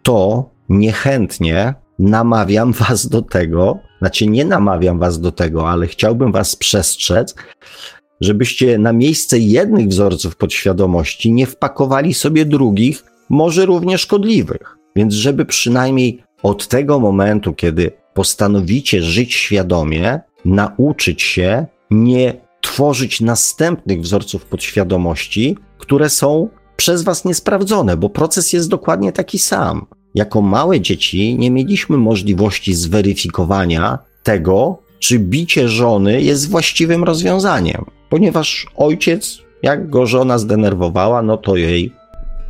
to 0.04 0.50
niechętnie 0.70 1.74
namawiam 2.00 2.74
was 2.84 3.08
do 3.08 3.22
tego, 3.22 3.80
znaczy 4.00 4.28
nie 4.28 4.46
namawiam 4.46 5.00
was 5.00 5.20
do 5.20 5.32
tego, 5.32 5.70
ale 5.70 5.88
chciałbym 5.88 6.32
was 6.32 6.56
przestrzec, 6.56 7.36
żebyście 8.22 8.78
na 8.78 8.94
miejsce 8.94 9.40
jednych 9.40 9.88
wzorców 9.88 10.36
podświadomości 10.36 11.34
nie 11.34 11.46
wpakowali 11.46 12.14
sobie 12.14 12.46
drugich, 12.46 13.04
może 13.30 13.66
równie 13.66 13.98
szkodliwych. 13.98 14.78
Więc 14.96 15.14
żeby 15.14 15.46
przynajmniej 15.46 16.24
od 16.44 16.68
tego 16.68 17.00
momentu, 17.00 17.54
kiedy 17.54 17.92
postanowicie 18.14 19.02
żyć 19.02 19.34
świadomie, 19.34 20.20
nauczyć 20.46 21.22
się 21.22 21.66
nie 21.92 22.34
tworzyć 22.62 23.22
następnych 23.22 24.02
wzorców 24.02 24.46
podświadomości, 24.46 25.58
które 25.78 26.10
są 26.10 26.50
przez 26.76 27.04
was 27.04 27.26
niesprawdzone, 27.26 27.98
bo 27.98 28.10
proces 28.10 28.54
jest 28.54 28.70
dokładnie 28.70 29.12
taki 29.12 29.40
sam. 29.40 29.86
Jako 30.16 30.42
małe 30.42 30.82
dzieci 30.82 31.36
nie 31.40 31.52
mieliśmy 31.52 31.98
możliwości 31.98 32.74
zweryfikowania 32.74 34.00
tego, 34.24 34.78
czy 35.00 35.20
bicie 35.20 35.70
żony 35.70 36.22
jest 36.22 36.50
właściwym 36.50 37.04
rozwiązaniem, 37.04 37.86
ponieważ 38.10 38.68
ojciec, 38.76 39.38
jak 39.64 39.90
go 39.90 40.06
żona 40.06 40.38
zdenerwowała, 40.38 41.22
no 41.22 41.38
to 41.38 41.56
jej 41.56 41.94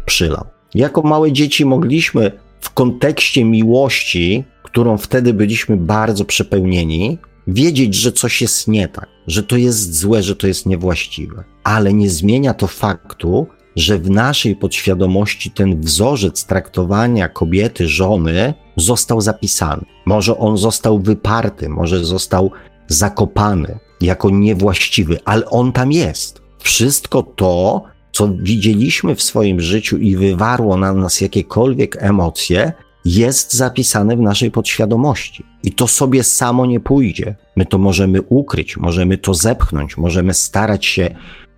przylał. 0.06 0.46
Jako 0.76 1.02
małe 1.02 1.32
dzieci 1.32 1.66
mogliśmy 1.66 2.32
w 2.62 2.74
kontekście 2.74 3.46
miłości, 3.46 4.44
którą 4.64 4.98
wtedy 4.98 5.34
byliśmy 5.34 5.78
bardzo 5.78 6.26
przepełnieni, 6.26 7.18
wiedzieć, 7.48 7.96
że 7.96 8.12
coś 8.12 8.42
jest 8.42 8.68
nie 8.68 8.88
tak, 8.88 9.08
że 9.28 9.44
to 9.44 9.58
jest 9.58 9.96
złe, 9.96 10.24
że 10.24 10.36
to 10.36 10.48
jest 10.48 10.66
niewłaściwe. 10.66 11.44
Ale 11.64 11.94
nie 11.94 12.10
zmienia 12.10 12.54
to 12.54 12.68
faktu, 12.68 13.48
że 13.76 14.00
w 14.00 14.10
naszej 14.10 14.56
podświadomości 14.56 15.52
ten 15.52 15.82
wzorzec 15.82 16.46
traktowania 16.46 17.30
kobiety, 17.30 17.88
żony 17.88 18.54
został 18.78 19.22
zapisany. 19.22 19.86
Może 20.06 20.38
on 20.38 20.58
został 20.58 21.00
wyparty, 21.00 21.70
może 21.70 22.06
został 22.06 22.52
zakopany 22.88 23.80
jako 24.02 24.30
niewłaściwy, 24.30 25.20
ale 25.26 25.46
on 25.46 25.72
tam 25.72 25.92
jest. 25.92 26.42
Wszystko 26.60 27.24
to, 27.24 27.84
co 28.12 28.30
widzieliśmy 28.40 29.16
w 29.16 29.22
swoim 29.22 29.62
życiu 29.62 29.98
i 29.98 30.16
wywarło 30.16 30.78
na 30.78 30.94
nas 30.94 31.22
jakiekolwiek 31.22 31.98
emocje, 32.00 32.74
jest 33.06 33.54
zapisane 33.54 34.16
w 34.18 34.20
naszej 34.20 34.52
podświadomości. 34.52 35.46
I 35.64 35.72
to 35.72 35.88
sobie 35.88 36.24
samo 36.24 36.66
nie 36.66 36.80
pójdzie. 36.80 37.36
My 37.56 37.66
to 37.66 37.78
możemy 37.78 38.22
ukryć, 38.22 38.78
możemy 38.78 39.18
to 39.18 39.34
zepchnąć, 39.34 39.98
możemy 39.98 40.34
starać 40.34 40.86
się, 40.86 41.16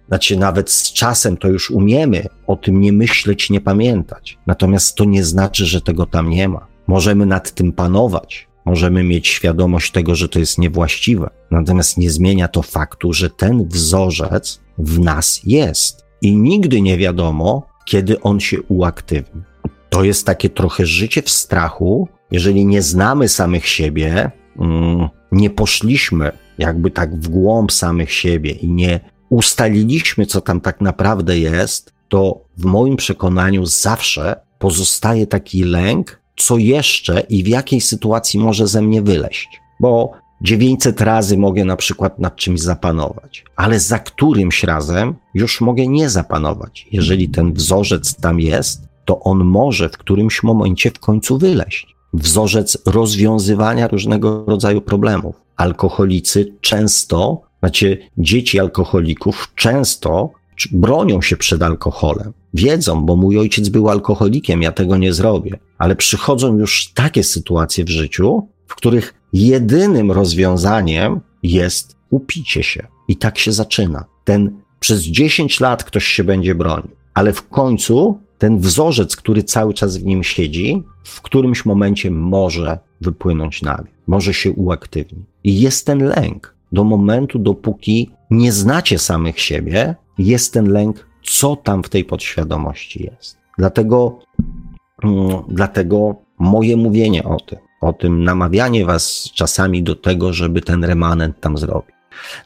znaczy 0.08 0.38
nawet 0.38 0.72
z 0.72 0.94
czasem 0.94 1.38
to 1.38 1.48
już 1.48 1.72
umiemy 1.72 2.26
o 2.48 2.56
tym 2.56 2.82
nie 2.82 2.94
myśleć, 2.94 3.50
nie 3.50 3.62
pamiętać. 3.62 4.38
Natomiast 4.48 4.96
to 4.96 5.06
nie 5.06 5.24
znaczy, 5.24 5.66
że 5.66 5.82
tego 5.82 6.06
tam 6.06 6.30
nie 6.30 6.50
ma. 6.50 6.68
Możemy 6.88 7.26
nad 7.26 7.52
tym 7.52 7.72
panować, 7.72 8.48
możemy 8.66 9.04
mieć 9.04 9.28
świadomość 9.28 9.92
tego, 9.92 10.16
że 10.16 10.30
to 10.30 10.40
jest 10.40 10.58
niewłaściwe. 10.58 11.30
Natomiast 11.52 11.98
nie 11.98 12.10
zmienia 12.10 12.48
to 12.48 12.62
faktu, 12.62 13.14
że 13.14 13.30
ten 13.30 13.68
wzorzec 13.68 14.62
w 14.78 15.00
nas 15.00 15.42
jest. 15.44 16.03
I 16.24 16.36
nigdy 16.38 16.82
nie 16.82 16.98
wiadomo, 16.98 17.68
kiedy 17.86 18.22
on 18.22 18.40
się 18.40 18.62
uaktywni. 18.62 19.42
To 19.90 20.04
jest 20.04 20.26
takie 20.26 20.50
trochę 20.50 20.86
życie 20.86 21.22
w 21.22 21.30
strachu, 21.30 22.08
jeżeli 22.32 22.66
nie 22.66 22.82
znamy 22.82 23.30
samych 23.30 23.68
siebie, 23.68 24.32
mm, 24.60 25.10
nie 25.32 25.50
poszliśmy 25.50 26.32
jakby 26.58 26.92
tak 26.92 27.20
w 27.20 27.30
głąb 27.30 27.72
samych 27.72 28.14
siebie 28.14 28.52
i 28.52 28.68
nie 28.68 29.00
ustaliliśmy, 29.30 30.26
co 30.26 30.42
tam 30.42 30.62
tak 30.62 30.82
naprawdę 30.82 31.40
jest, 31.40 31.94
to 32.10 32.46
w 32.58 32.66
moim 32.66 32.96
przekonaniu 32.96 33.66
zawsze 33.66 34.36
pozostaje 34.60 35.28
taki 35.28 35.64
lęk, 35.64 36.22
co 36.38 36.58
jeszcze 36.58 37.20
i 37.20 37.44
w 37.44 37.48
jakiej 37.48 37.82
sytuacji 37.82 38.40
może 38.40 38.68
ze 38.68 38.82
mnie 38.82 39.02
wyleść. 39.02 39.62
Bo 39.80 40.12
900 40.42 41.02
razy 41.02 41.38
mogę 41.38 41.66
na 41.66 41.76
przykład 41.76 42.20
nad 42.20 42.36
czymś 42.36 42.62
zapanować, 42.62 43.46
ale 43.56 43.80
za 43.80 44.00
którymś 44.00 44.64
razem 44.64 45.16
już 45.34 45.62
mogę 45.62 45.88
nie 45.88 46.10
zapanować. 46.10 46.88
Jeżeli 46.92 47.30
ten 47.30 47.54
wzorzec 47.54 48.16
tam 48.16 48.40
jest, 48.40 48.82
to 49.06 49.20
on 49.20 49.44
może 49.44 49.90
w 49.90 49.98
którymś 49.98 50.44
momencie 50.44 50.92
w 50.92 51.00
końcu 51.00 51.38
wyleść. 51.38 51.96
Wzorzec 52.14 52.78
rozwiązywania 52.86 53.88
różnego 53.88 54.46
rodzaju 54.48 54.82
problemów. 54.82 55.36
Alkoholicy 55.56 56.54
często, 56.62 57.42
znaczy 57.60 57.98
dzieci 58.18 58.60
alkoholików 58.60 59.52
często 59.56 60.30
bronią 60.72 61.22
się 61.22 61.38
przed 61.38 61.62
alkoholem. 61.62 62.34
Wiedzą, 62.54 63.06
bo 63.06 63.16
mój 63.16 63.40
ojciec 63.40 63.70
był 63.70 63.90
alkoholikiem, 63.90 64.62
ja 64.62 64.72
tego 64.72 64.98
nie 64.98 65.14
zrobię. 65.14 65.60
Ale 65.78 65.96
przychodzą 65.96 66.58
już 66.58 66.92
takie 66.94 67.24
sytuacje 67.24 67.86
w 67.86 67.90
życiu, 67.90 68.48
w 68.68 68.76
których 68.76 69.23
jedynym 69.34 70.12
rozwiązaniem 70.12 71.22
jest 71.44 71.96
upicie 72.10 72.64
się. 72.64 72.88
I 73.08 73.16
tak 73.16 73.38
się 73.38 73.52
zaczyna. 73.52 74.06
Ten 74.24 74.52
przez 74.80 75.02
10 75.02 75.60
lat 75.60 75.84
ktoś 75.84 76.06
się 76.06 76.24
będzie 76.24 76.56
bronił, 76.56 76.92
ale 77.14 77.34
w 77.34 77.50
końcu 77.50 78.20
ten 78.38 78.60
wzorzec, 78.60 79.16
który 79.16 79.44
cały 79.44 79.74
czas 79.74 79.98
w 79.98 80.06
nim 80.06 80.24
siedzi, 80.24 80.84
w 81.04 81.22
którymś 81.22 81.66
momencie 81.66 82.12
może 82.12 82.80
wypłynąć 83.02 83.62
na 83.62 83.78
wierzch, 83.78 83.94
może 84.08 84.34
się 84.34 84.52
uaktywnić. 84.52 85.26
I 85.44 85.62
jest 85.62 85.86
ten 85.86 86.04
lęk. 86.04 86.56
Do 86.72 86.84
momentu, 86.84 87.40
dopóki 87.40 88.10
nie 88.32 88.52
znacie 88.52 89.00
samych 89.00 89.40
siebie, 89.40 89.96
jest 90.18 90.54
ten 90.54 90.70
lęk, 90.70 91.08
co 91.24 91.56
tam 91.56 91.84
w 91.84 91.90
tej 91.90 92.06
podświadomości 92.06 93.04
jest. 93.04 93.38
Dlatego, 93.58 94.20
mm, 95.04 95.28
dlatego 95.48 96.16
moje 96.40 96.78
mówienie 96.78 97.24
o 97.24 97.38
tym, 97.40 97.60
o 97.84 97.94
tym 97.94 98.24
namawianie 98.24 98.86
was 98.86 99.30
czasami 99.34 99.84
do 99.84 99.96
tego, 99.96 100.34
żeby 100.34 100.62
ten 100.62 100.84
remanent 100.84 101.40
tam 101.40 101.58
zrobić. 101.58 101.96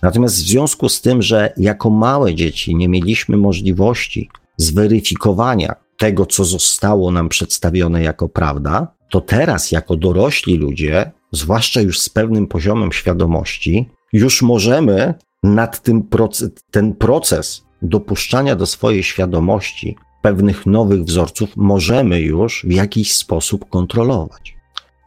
Natomiast 0.02 0.36
w 0.36 0.48
związku 0.48 0.90
z 0.90 1.02
tym, 1.02 1.22
że 1.22 1.54
jako 1.58 1.90
małe 1.90 2.36
dzieci 2.36 2.76
nie 2.76 2.90
mieliśmy 2.90 3.38
możliwości 3.38 4.30
zweryfikowania 4.58 5.76
tego, 5.98 6.26
co 6.26 6.46
zostało 6.46 7.12
nam 7.12 7.30
przedstawione 7.30 8.04
jako 8.04 8.30
prawda, 8.30 8.88
to 9.10 9.22
teraz, 9.22 9.72
jako 9.72 9.96
dorośli 9.96 10.58
ludzie, 10.58 11.12
zwłaszcza 11.32 11.82
już 11.82 12.00
z 12.00 12.10
pewnym 12.10 12.48
poziomem 12.48 12.92
świadomości, 12.92 13.90
już 14.14 14.42
możemy 14.42 15.14
nad 15.44 15.82
tym 15.82 16.04
proces, 16.04 16.50
ten 16.72 16.96
proces 16.96 17.64
dopuszczania 17.82 18.56
do 18.56 18.66
swojej 18.66 19.04
świadomości 19.04 19.96
pewnych 20.22 20.66
nowych 20.66 21.04
wzorców, 21.04 21.50
możemy 21.56 22.22
już 22.22 22.66
w 22.68 22.72
jakiś 22.72 23.16
sposób 23.16 23.70
kontrolować. 23.70 24.57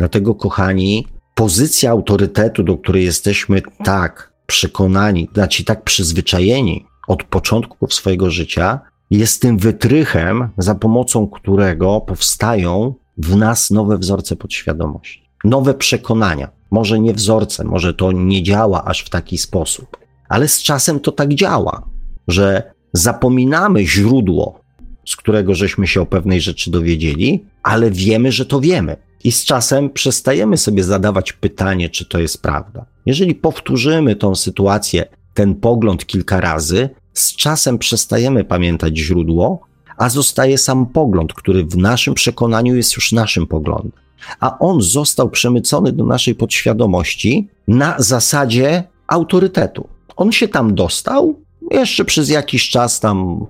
Dlatego, 0.00 0.34
kochani, 0.34 1.06
pozycja 1.34 1.90
autorytetu, 1.90 2.62
do 2.62 2.78
której 2.78 3.04
jesteśmy 3.04 3.62
tak 3.84 4.32
przekonani, 4.46 5.28
znaczy 5.34 5.64
tak 5.64 5.84
przyzwyczajeni 5.84 6.86
od 7.08 7.24
początków 7.24 7.94
swojego 7.94 8.30
życia, 8.30 8.80
jest 9.10 9.42
tym 9.42 9.58
wytrychem, 9.58 10.48
za 10.58 10.74
pomocą 10.74 11.26
którego 11.26 12.00
powstają 12.00 12.94
w 13.18 13.36
nas 13.36 13.70
nowe 13.70 13.98
wzorce 13.98 14.36
podświadomości, 14.36 15.22
nowe 15.44 15.74
przekonania. 15.74 16.50
Może 16.70 17.00
nie 17.00 17.14
wzorce, 17.14 17.64
może 17.64 17.94
to 17.94 18.12
nie 18.12 18.42
działa 18.42 18.84
aż 18.84 19.00
w 19.00 19.10
taki 19.10 19.38
sposób, 19.38 19.96
ale 20.28 20.48
z 20.48 20.62
czasem 20.62 21.00
to 21.00 21.12
tak 21.12 21.34
działa, 21.34 21.88
że 22.28 22.72
zapominamy 22.92 23.86
źródło, 23.86 24.60
z 25.06 25.16
którego 25.16 25.54
żeśmy 25.54 25.86
się 25.86 26.00
o 26.00 26.06
pewnej 26.06 26.40
rzeczy 26.40 26.70
dowiedzieli, 26.70 27.44
ale 27.62 27.90
wiemy, 27.90 28.32
że 28.32 28.46
to 28.46 28.60
wiemy. 28.60 29.09
I 29.24 29.32
z 29.32 29.44
czasem 29.44 29.90
przestajemy 29.90 30.56
sobie 30.56 30.84
zadawać 30.84 31.32
pytanie, 31.32 31.88
czy 31.88 32.04
to 32.04 32.18
jest 32.18 32.42
prawda. 32.42 32.84
Jeżeli 33.06 33.34
powtórzymy 33.34 34.16
tą 34.16 34.34
sytuację, 34.34 35.06
ten 35.34 35.54
pogląd 35.54 36.06
kilka 36.06 36.40
razy, 36.40 36.88
z 37.14 37.36
czasem 37.36 37.78
przestajemy 37.78 38.44
pamiętać 38.44 38.98
źródło, 38.98 39.60
a 39.96 40.08
zostaje 40.08 40.58
sam 40.58 40.86
pogląd, 40.86 41.34
który 41.34 41.64
w 41.64 41.76
naszym 41.76 42.14
przekonaniu 42.14 42.76
jest 42.76 42.96
już 42.96 43.12
naszym 43.12 43.46
poglądem. 43.46 43.92
A 44.40 44.58
on 44.58 44.82
został 44.82 45.30
przemycony 45.30 45.92
do 45.92 46.04
naszej 46.04 46.34
podświadomości 46.34 47.48
na 47.68 47.94
zasadzie 47.98 48.84
autorytetu. 49.06 49.88
On 50.16 50.32
się 50.32 50.48
tam 50.48 50.74
dostał, 50.74 51.40
jeszcze 51.70 52.04
przez 52.04 52.28
jakiś 52.28 52.70
czas 52.70 53.00
tam 53.00 53.46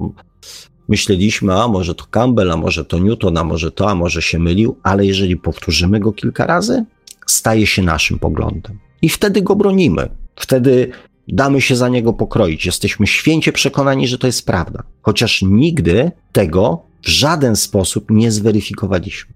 myśleliśmy, 0.91 1.55
a 1.55 1.69
może 1.69 1.95
to 1.95 2.05
Campbell, 2.11 2.53
a 2.53 2.57
może 2.57 2.85
to 2.85 2.99
Newton, 2.99 3.39
a 3.39 3.45
może 3.45 3.71
to, 3.71 3.91
a 3.91 3.95
może 3.95 4.23
się 4.23 4.39
mylił, 4.39 4.77
ale 4.83 5.07
jeżeli 5.07 5.37
powtórzymy 5.37 6.01
go 6.01 6.13
kilka 6.13 6.47
razy, 6.47 6.85
staje 7.27 7.67
się 7.67 7.83
naszym 7.83 8.19
poglądem. 8.19 8.79
I 9.03 9.09
wtedy 9.09 9.43
go 9.43 9.57
bronimy. 9.57 10.09
Wtedy 10.37 10.91
damy 11.29 11.61
się 11.61 11.77
za 11.77 11.89
niego 11.89 12.13
pokroić. 12.13 12.67
Jesteśmy 12.67 13.07
święcie 13.07 13.53
przekonani, 13.53 14.09
że 14.09 14.19
to 14.19 14.27
jest 14.27 14.47
prawda, 14.47 14.83
chociaż 15.03 15.43
nigdy 15.43 16.13
tego 16.33 16.83
w 17.03 17.09
żaden 17.09 17.57
sposób 17.57 18.11
nie 18.11 18.33
zweryfikowaliśmy. 18.33 19.35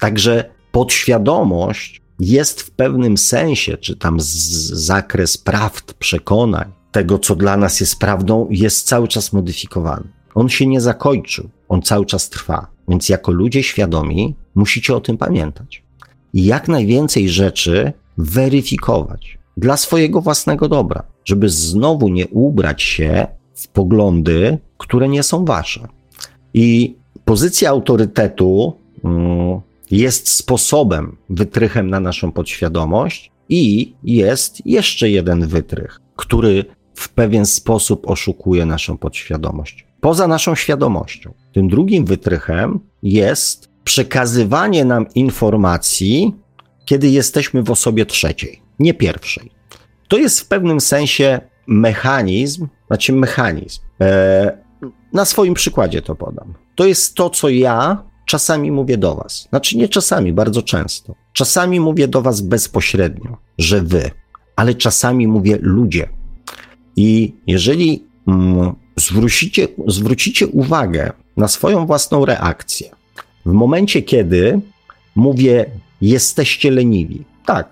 Także 0.00 0.50
podświadomość 0.72 2.02
jest 2.20 2.62
w 2.62 2.70
pewnym 2.70 3.18
sensie, 3.18 3.76
czy 3.76 3.96
tam 3.96 4.16
zakres 4.72 5.38
prawd, 5.38 5.94
przekonań, 5.94 6.72
tego, 6.92 7.18
co 7.18 7.36
dla 7.36 7.56
nas 7.56 7.80
jest 7.80 7.98
prawdą, 7.98 8.46
jest 8.50 8.86
cały 8.86 9.08
czas 9.08 9.32
modyfikowany. 9.32 10.08
On 10.34 10.48
się 10.48 10.66
nie 10.66 10.80
zakończył, 10.80 11.48
on 11.68 11.82
cały 11.82 12.06
czas 12.06 12.30
trwa. 12.30 12.66
Więc 12.88 13.08
jako 13.08 13.32
ludzie 13.32 13.62
świadomi 13.62 14.34
musicie 14.54 14.96
o 14.96 15.00
tym 15.00 15.18
pamiętać. 15.18 15.82
I 16.32 16.44
jak 16.44 16.68
najwięcej 16.68 17.28
rzeczy 17.28 17.92
weryfikować 18.18 19.38
dla 19.56 19.76
swojego 19.76 20.20
własnego 20.20 20.68
dobra, 20.68 21.02
żeby 21.24 21.48
znowu 21.48 22.08
nie 22.08 22.28
ubrać 22.28 22.82
się 22.82 23.26
w 23.54 23.68
poglądy, 23.68 24.58
które 24.78 25.08
nie 25.08 25.22
są 25.22 25.44
wasze. 25.44 25.88
I 26.54 26.96
pozycja 27.24 27.70
autorytetu 27.70 28.76
mm, 29.04 29.60
jest 29.90 30.28
sposobem, 30.28 31.16
wytrychem 31.30 31.90
na 31.90 32.00
naszą 32.00 32.32
podświadomość, 32.32 33.32
i 33.48 33.94
jest 34.04 34.66
jeszcze 34.66 35.10
jeden 35.10 35.46
wytrych, 35.46 36.00
który 36.16 36.64
w 36.94 37.08
pewien 37.08 37.46
sposób 37.46 38.10
oszukuje 38.10 38.66
naszą 38.66 38.98
podświadomość. 38.98 39.86
Poza 40.02 40.28
naszą 40.28 40.54
świadomością. 40.54 41.34
Tym 41.52 41.68
drugim 41.68 42.04
wytrychem 42.04 42.80
jest 43.02 43.68
przekazywanie 43.84 44.84
nam 44.84 45.06
informacji, 45.14 46.34
kiedy 46.84 47.08
jesteśmy 47.08 47.62
w 47.62 47.70
osobie 47.70 48.06
trzeciej, 48.06 48.62
nie 48.78 48.94
pierwszej. 48.94 49.50
To 50.08 50.18
jest 50.18 50.40
w 50.40 50.48
pewnym 50.48 50.80
sensie 50.80 51.40
mechanizm, 51.66 52.68
znaczy 52.86 53.12
mechanizm. 53.12 53.80
E, 54.00 54.58
na 55.12 55.24
swoim 55.24 55.54
przykładzie 55.54 56.02
to 56.02 56.14
podam. 56.14 56.54
To 56.74 56.86
jest 56.86 57.14
to, 57.14 57.30
co 57.30 57.48
ja 57.48 58.04
czasami 58.26 58.70
mówię 58.70 58.98
do 58.98 59.14
Was. 59.14 59.46
Znaczy 59.48 59.78
nie 59.78 59.88
czasami, 59.88 60.32
bardzo 60.32 60.62
często. 60.62 61.14
Czasami 61.32 61.80
mówię 61.80 62.08
do 62.08 62.22
Was 62.22 62.40
bezpośrednio, 62.40 63.36
że 63.58 63.82
Wy, 63.82 64.10
ale 64.56 64.74
czasami 64.74 65.28
mówię 65.28 65.58
ludzie. 65.60 66.08
I 66.96 67.34
jeżeli 67.46 68.06
mm, 68.28 68.81
zwrócicie, 68.96 69.68
zwrócicie 69.86 70.46
uwagę 70.46 71.12
na 71.36 71.48
swoją 71.48 71.86
własną 71.86 72.24
reakcję, 72.24 72.90
w 73.46 73.52
momencie, 73.52 74.02
kiedy 74.02 74.60
mówię, 75.14 75.66
jesteście 76.00 76.70
leniwi, 76.70 77.24
tak, 77.46 77.68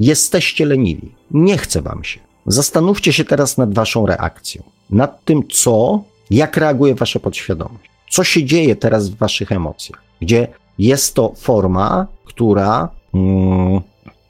jesteście 0.00 0.66
leniwi, 0.66 1.14
nie 1.30 1.58
chce 1.58 1.82
Wam 1.82 2.04
się. 2.04 2.20
Zastanówcie 2.46 3.12
się 3.12 3.24
teraz 3.24 3.58
nad 3.58 3.74
Waszą 3.74 4.06
reakcją, 4.06 4.62
nad 4.90 5.24
tym, 5.24 5.48
co, 5.48 6.04
jak 6.30 6.56
reaguje 6.56 6.94
Wasza 6.94 7.18
podświadomość, 7.18 7.90
co 8.10 8.24
się 8.24 8.44
dzieje 8.44 8.76
teraz 8.76 9.08
w 9.08 9.16
Waszych 9.16 9.52
emocjach, 9.52 10.02
gdzie 10.20 10.48
jest 10.78 11.14
to 11.14 11.32
forma, 11.36 12.06
która 12.24 12.88
mm, 13.14 13.80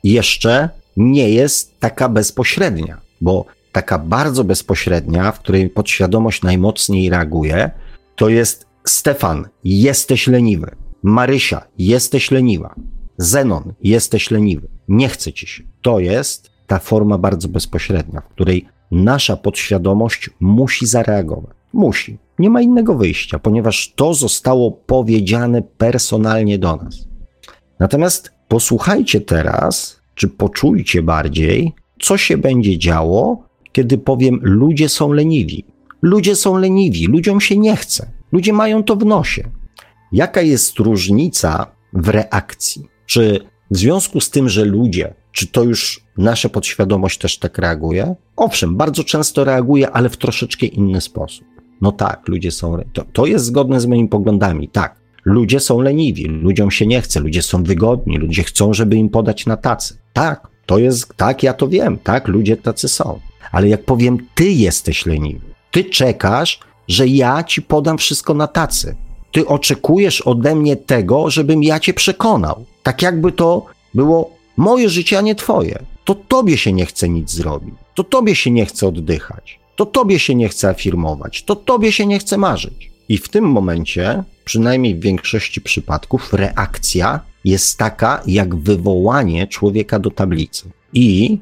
jeszcze 0.04 0.68
nie 0.96 1.30
jest 1.30 1.80
taka 1.80 2.08
bezpośrednia, 2.08 3.00
bo 3.20 3.44
taka 3.76 3.98
bardzo 3.98 4.44
bezpośrednia, 4.44 5.32
w 5.32 5.40
której 5.40 5.70
podświadomość 5.70 6.42
najmocniej 6.42 7.10
reaguje, 7.10 7.70
to 8.16 8.28
jest 8.28 8.66
Stefan, 8.84 9.48
jesteś 9.64 10.26
leniwy. 10.26 10.76
Marysia, 11.02 11.62
jesteś 11.78 12.30
leniwa. 12.30 12.74
Zenon, 13.18 13.74
jesteś 13.82 14.30
leniwy. 14.30 14.68
Nie 14.88 15.08
chce 15.08 15.32
ci 15.32 15.46
się. 15.46 15.62
To 15.82 15.98
jest 15.98 16.50
ta 16.66 16.78
forma 16.78 17.18
bardzo 17.18 17.48
bezpośrednia, 17.48 18.20
w 18.20 18.28
której 18.28 18.68
nasza 18.90 19.36
podświadomość 19.36 20.30
musi 20.40 20.86
zareagować. 20.86 21.56
Musi. 21.72 22.18
Nie 22.38 22.50
ma 22.50 22.60
innego 22.60 22.94
wyjścia, 22.94 23.38
ponieważ 23.38 23.92
to 23.96 24.14
zostało 24.14 24.72
powiedziane 24.72 25.62
personalnie 25.62 26.58
do 26.58 26.76
nas. 26.76 27.08
Natomiast 27.78 28.30
posłuchajcie 28.48 29.20
teraz, 29.20 30.00
czy 30.14 30.28
poczujcie 30.28 31.02
bardziej, 31.02 31.72
co 32.00 32.16
się 32.16 32.36
będzie 32.36 32.78
działo, 32.78 33.45
kiedy 33.76 33.98
powiem: 33.98 34.40
ludzie 34.42 34.88
są 34.88 35.12
leniwi. 35.12 35.64
Ludzie 36.02 36.36
są 36.36 36.56
leniwi, 36.56 37.06
ludziom 37.06 37.40
się 37.40 37.56
nie 37.58 37.76
chce. 37.76 38.10
Ludzie 38.32 38.52
mają 38.52 38.82
to 38.82 38.96
w 38.96 39.04
nosie. 39.04 39.50
Jaka 40.12 40.42
jest 40.42 40.78
różnica 40.78 41.66
w 41.92 42.08
reakcji? 42.08 42.88
Czy 43.06 43.40
w 43.70 43.76
związku 43.76 44.20
z 44.20 44.30
tym, 44.30 44.48
że 44.48 44.64
ludzie, 44.64 45.14
czy 45.32 45.46
to 45.46 45.64
już 45.64 46.00
nasza 46.18 46.48
podświadomość 46.48 47.18
też 47.18 47.38
tak 47.38 47.58
reaguje? 47.58 48.14
Owszem, 48.36 48.76
bardzo 48.76 49.04
często 49.04 49.44
reaguje, 49.44 49.90
ale 49.90 50.08
w 50.08 50.16
troszeczkę 50.16 50.66
inny 50.66 51.00
sposób. 51.00 51.44
No 51.80 51.92
tak, 51.92 52.28
ludzie 52.28 52.50
są. 52.50 52.78
To, 52.92 53.04
to 53.12 53.26
jest 53.26 53.44
zgodne 53.44 53.80
z 53.80 53.86
moimi 53.86 54.08
poglądami, 54.08 54.68
tak. 54.68 55.00
Ludzie 55.24 55.60
są 55.60 55.80
leniwi, 55.80 56.24
ludziom 56.24 56.70
się 56.70 56.86
nie 56.86 57.00
chce, 57.00 57.20
ludzie 57.20 57.42
są 57.42 57.62
wygodni, 57.62 58.18
ludzie 58.18 58.42
chcą, 58.42 58.74
żeby 58.74 58.96
im 58.96 59.08
podać 59.08 59.46
na 59.46 59.56
tacy. 59.56 59.98
Tak, 60.12 60.48
to 60.66 60.78
jest, 60.78 61.16
tak, 61.16 61.42
ja 61.42 61.54
to 61.54 61.68
wiem, 61.68 61.98
tak, 61.98 62.28
ludzie 62.28 62.56
tacy 62.56 62.88
są. 62.88 63.20
Ale 63.56 63.68
jak 63.68 63.84
powiem, 63.84 64.18
ty 64.34 64.44
jesteś 64.50 65.06
leniwy, 65.06 65.46
ty 65.70 65.84
czekasz, 65.84 66.60
że 66.88 67.06
ja 67.06 67.44
ci 67.44 67.62
podam 67.62 67.98
wszystko 67.98 68.34
na 68.34 68.46
tacy. 68.46 68.96
Ty 69.32 69.46
oczekujesz 69.46 70.20
ode 70.20 70.54
mnie 70.54 70.76
tego, 70.76 71.30
żebym 71.30 71.62
ja 71.62 71.80
cię 71.80 71.94
przekonał. 71.94 72.64
Tak 72.82 73.02
jakby 73.02 73.32
to 73.32 73.66
było 73.94 74.30
moje 74.56 74.88
życie, 74.88 75.18
a 75.18 75.20
nie 75.20 75.34
twoje. 75.34 75.78
To 76.04 76.14
tobie 76.14 76.58
się 76.58 76.72
nie 76.72 76.86
chce 76.86 77.08
nic 77.08 77.30
zrobić. 77.30 77.74
To 77.94 78.04
tobie 78.04 78.34
się 78.34 78.50
nie 78.50 78.66
chce 78.66 78.86
oddychać. 78.86 79.60
To 79.76 79.86
tobie 79.86 80.18
się 80.18 80.34
nie 80.34 80.48
chce 80.48 80.68
afirmować. 80.68 81.42
To 81.42 81.56
tobie 81.56 81.92
się 81.92 82.06
nie 82.06 82.18
chce 82.18 82.38
marzyć. 82.38 82.90
I 83.08 83.18
w 83.18 83.28
tym 83.28 83.44
momencie, 83.44 84.24
przynajmniej 84.44 84.94
w 84.94 85.00
większości 85.00 85.60
przypadków, 85.60 86.32
reakcja 86.32 87.20
jest 87.44 87.78
taka, 87.78 88.22
jak 88.26 88.56
wywołanie 88.56 89.46
człowieka 89.46 89.98
do 89.98 90.10
tablicy. 90.10 90.70
I 90.92 91.38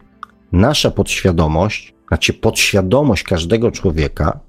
nasza 0.53 0.91
podświadomość, 0.91 1.94
znaczy 2.09 2.33
podświadomość 2.33 3.23
każdego 3.23 3.71
człowieka, 3.71 4.41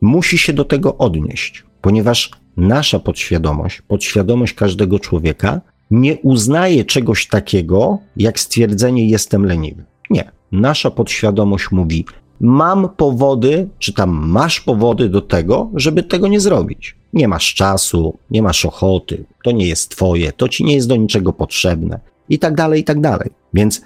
musi 0.00 0.38
się 0.38 0.52
do 0.52 0.64
tego 0.64 0.96
odnieść, 0.96 1.64
ponieważ 1.80 2.30
nasza 2.56 2.98
podświadomość, 2.98 3.82
podświadomość 3.82 4.54
każdego 4.54 4.98
człowieka 4.98 5.60
nie 5.90 6.16
uznaje 6.16 6.84
czegoś 6.84 7.26
takiego, 7.26 7.98
jak 8.16 8.40
stwierdzenie 8.40 9.08
jestem 9.08 9.46
leniwy. 9.46 9.84
Nie. 10.10 10.30
Nasza 10.52 10.90
podświadomość 10.90 11.70
mówi, 11.70 12.04
mam 12.40 12.88
powody, 12.88 13.68
czy 13.78 13.92
tam 13.92 14.10
masz 14.10 14.60
powody 14.60 15.08
do 15.08 15.20
tego, 15.20 15.70
żeby 15.74 16.02
tego 16.02 16.28
nie 16.28 16.40
zrobić. 16.40 16.96
Nie 17.12 17.28
masz 17.28 17.54
czasu, 17.54 18.18
nie 18.30 18.42
masz 18.42 18.64
ochoty, 18.64 19.24
to 19.44 19.50
nie 19.50 19.68
jest 19.68 19.90
twoje, 19.90 20.32
to 20.32 20.48
ci 20.48 20.64
nie 20.64 20.74
jest 20.74 20.88
do 20.88 20.96
niczego 20.96 21.32
potrzebne 21.32 22.00
i 22.28 22.38
tak 22.38 22.54
dalej, 22.54 22.80
i 22.80 22.84
tak 22.84 23.00
dalej. 23.00 23.30
Więc 23.54 23.82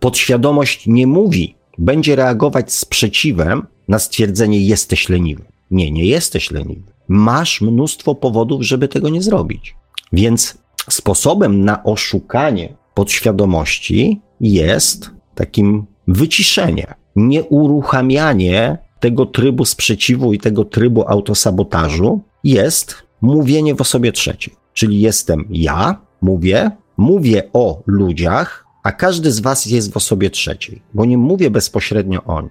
podświadomość 0.00 0.86
nie 0.86 1.06
mówi, 1.06 1.54
będzie 1.78 2.16
reagować 2.16 2.72
sprzeciwem 2.72 3.66
na 3.88 3.98
stwierdzenie 3.98 4.60
jesteś 4.60 5.08
leniwy. 5.08 5.42
Nie, 5.70 5.90
nie 5.90 6.04
jesteś 6.04 6.50
leniwy. 6.50 6.92
Masz 7.08 7.60
mnóstwo 7.60 8.14
powodów, 8.14 8.62
żeby 8.62 8.88
tego 8.88 9.08
nie 9.08 9.22
zrobić. 9.22 9.76
Więc 10.12 10.58
sposobem 10.90 11.64
na 11.64 11.84
oszukanie 11.84 12.76
podświadomości 12.94 14.20
jest 14.40 15.10
takim 15.34 15.86
wyciszenie, 16.08 16.94
nieuruchamianie 17.16 18.78
tego 19.00 19.26
trybu 19.26 19.64
sprzeciwu 19.64 20.32
i 20.32 20.38
tego 20.38 20.64
trybu 20.64 21.08
autosabotażu 21.08 22.20
jest 22.44 23.02
mówienie 23.20 23.74
w 23.74 23.80
osobie 23.80 24.12
trzeciej. 24.12 24.54
Czyli 24.72 25.00
jestem 25.00 25.44
ja, 25.50 26.00
mówię, 26.22 26.70
mówię 26.96 27.42
o 27.52 27.82
ludziach, 27.86 28.63
a 28.84 28.92
każdy 28.92 29.32
z 29.32 29.40
was 29.40 29.66
jest 29.66 29.92
w 29.92 29.96
osobie 29.96 30.30
trzeciej, 30.30 30.82
bo 30.94 31.04
nie 31.04 31.18
mówię 31.18 31.50
bezpośrednio 31.50 32.24
o 32.24 32.42
nim. 32.42 32.50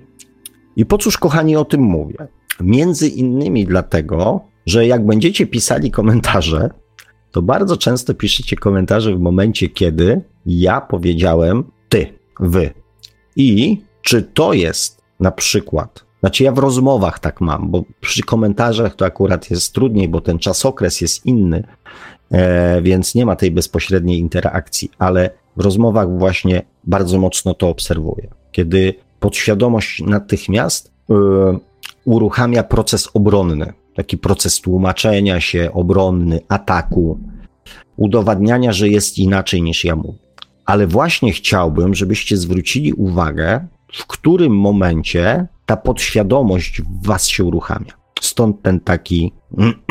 I 0.75 0.85
po 0.85 0.97
cóż, 0.97 1.17
kochani, 1.17 1.55
o 1.55 1.65
tym 1.65 1.81
mówię? 1.81 2.27
Między 2.59 3.07
innymi 3.07 3.65
dlatego, 3.65 4.41
że 4.65 4.87
jak 4.87 5.05
będziecie 5.05 5.47
pisali 5.47 5.91
komentarze, 5.91 6.69
to 7.31 7.41
bardzo 7.41 7.77
często 7.77 8.13
piszecie 8.13 8.55
komentarze 8.55 9.15
w 9.15 9.19
momencie, 9.19 9.69
kiedy 9.69 10.21
ja 10.45 10.81
powiedziałem 10.81 11.63
ty, 11.89 12.07
wy. 12.39 12.69
I 13.35 13.81
czy 14.01 14.21
to 14.21 14.53
jest 14.53 15.01
na 15.19 15.31
przykład, 15.31 16.05
znaczy 16.19 16.43
ja 16.43 16.51
w 16.51 16.57
rozmowach 16.57 17.19
tak 17.19 17.41
mam, 17.41 17.71
bo 17.71 17.83
przy 18.01 18.23
komentarzach 18.23 18.95
to 18.95 19.05
akurat 19.05 19.51
jest 19.51 19.73
trudniej, 19.73 20.09
bo 20.09 20.21
ten 20.21 20.39
czasokres 20.39 21.01
jest 21.01 21.25
inny, 21.25 21.63
e, 22.31 22.81
więc 22.81 23.15
nie 23.15 23.25
ma 23.25 23.35
tej 23.35 23.51
bezpośredniej 23.51 24.19
interakcji, 24.19 24.91
ale 24.99 25.42
w 25.57 25.61
rozmowach 25.61 26.17
właśnie 26.17 26.61
bardzo 26.83 27.19
mocno 27.19 27.53
to 27.53 27.69
obserwuję. 27.69 28.27
Kiedy 28.51 28.93
podświadomość 29.19 30.01
natychmiast 30.01 30.91
y, 31.09 31.13
uruchamia 32.05 32.63
proces 32.63 33.09
obronny, 33.13 33.73
taki 33.95 34.17
proces 34.17 34.61
tłumaczenia 34.61 35.39
się, 35.39 35.69
obronny, 35.73 36.39
ataku, 36.49 37.19
udowadniania, 37.97 38.73
że 38.73 38.89
jest 38.89 39.17
inaczej 39.17 39.61
niż 39.61 39.85
ja 39.85 39.95
mówię. 39.95 40.19
Ale 40.65 40.87
właśnie 40.87 41.33
chciałbym, 41.33 41.95
żebyście 41.95 42.37
zwrócili 42.37 42.93
uwagę, 42.93 43.67
w 43.93 44.07
którym 44.07 44.57
momencie 44.57 45.47
ta 45.65 45.77
podświadomość 45.77 46.81
w 46.81 47.07
was 47.07 47.27
się 47.27 47.43
uruchamia. 47.43 47.93
Stąd 48.21 48.61
ten 48.61 48.79
taki, 48.79 49.33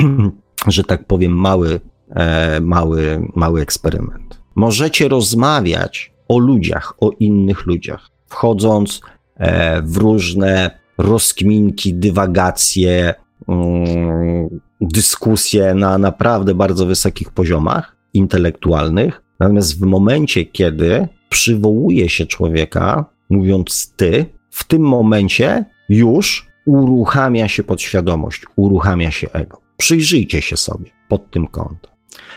że 0.67 0.85
tak 0.85 1.07
powiem, 1.07 1.33
mały, 1.33 1.81
e, 2.11 2.61
mały, 2.61 3.29
mały 3.35 3.61
eksperyment. 3.61 4.42
Możecie 4.55 5.09
rozmawiać 5.09 6.13
o 6.29 6.39
ludziach, 6.39 6.95
o 7.01 7.11
innych 7.21 7.67
ludziach, 7.67 8.09
wchodząc 8.27 9.01
e, 9.37 9.83
w 9.83 9.97
różne 9.97 10.71
rozkminki, 10.99 11.95
dywagacje, 11.95 13.15
mm, 13.49 14.61
dyskusje 14.81 15.75
na 15.75 15.99
naprawdę 15.99 16.55
bardzo 16.55 16.87
wysokich 16.87 17.31
poziomach, 17.31 17.97
intelektualnych, 18.15 19.23
natomiast 19.41 19.81
w 19.81 19.83
momencie, 19.83 20.45
kiedy 20.45 21.09
przywołuje 21.29 22.09
się 22.09 22.27
człowieka, 22.27 23.05
mówiąc 23.31 23.95
ty, 23.97 24.27
w 24.51 24.65
tym 24.65 24.83
momencie 24.83 25.65
już 25.89 26.47
uruchamia 26.67 27.49
się 27.49 27.63
podświadomość, 27.63 28.43
uruchamia 28.57 29.11
się 29.11 29.31
ego. 29.31 29.61
Przyjrzyjcie 29.77 30.43
się 30.43 30.57
sobie 30.57 30.91
pod 31.09 31.31
tym 31.31 31.47
kątem. 31.47 31.93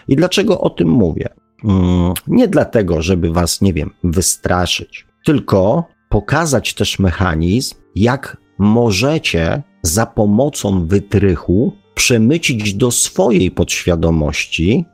I 0.08 0.16
dlaczego 0.16 0.62
o 0.62 0.70
tym 0.70 0.90
mówię? 0.90 1.30
Mm, 1.64 2.14
nie 2.28 2.48
dlatego, 2.48 3.02
żeby 3.02 3.32
was, 3.32 3.62
nie 3.62 3.74
wiem, 3.74 3.94
wystraszyć, 4.04 5.08
tylko 5.26 5.84
pokazać 6.10 6.74
też 6.74 7.00
mechanizm, 7.00 7.76
jak 7.96 8.38
możecie 8.58 9.64
za 9.82 10.06
pomocą 10.06 10.88
wytrychu 10.88 11.74
przemycić 11.96 12.74
do 12.74 12.92
swojej 12.92 13.52
podświadomości 13.52 14.86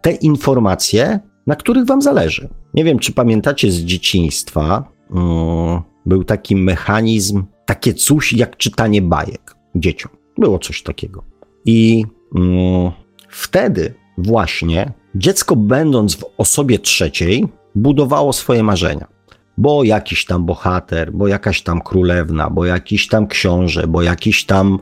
te 0.00 0.12
informacje, 0.12 1.20
na 1.46 1.56
których 1.56 1.86
wam 1.86 2.02
zależy. 2.02 2.48
Nie 2.74 2.84
wiem, 2.84 2.98
czy 2.98 3.12
pamiętacie 3.12 3.70
z 3.70 3.78
dzieciństwa, 3.80 4.92
mm, 5.10 5.82
był 6.06 6.24
taki 6.24 6.56
mechanizm, 6.56 7.44
takie 7.66 7.94
coś 7.94 8.32
jak 8.32 8.56
czytanie 8.56 9.02
bajek 9.02 9.54
dzieciom. 9.74 10.12
Było 10.38 10.58
coś 10.58 10.82
takiego. 10.82 11.24
I 11.64 12.04
mm, 12.36 12.92
wtedy 13.28 13.94
właśnie 14.18 14.92
dziecko, 15.14 15.56
będąc 15.56 16.16
w 16.16 16.24
osobie 16.38 16.78
trzeciej, 16.78 17.48
budowało 17.74 18.32
swoje 18.32 18.62
marzenia. 18.62 19.06
Bo 19.58 19.84
jakiś 19.84 20.24
tam 20.24 20.46
bohater, 20.46 21.12
bo 21.12 21.28
jakaś 21.28 21.62
tam 21.62 21.80
królewna, 21.80 22.50
bo 22.50 22.64
jakiś 22.64 23.08
tam 23.08 23.26
książę, 23.26 23.86
bo 23.86 24.02
jakiś 24.02 24.44
tam, 24.44 24.78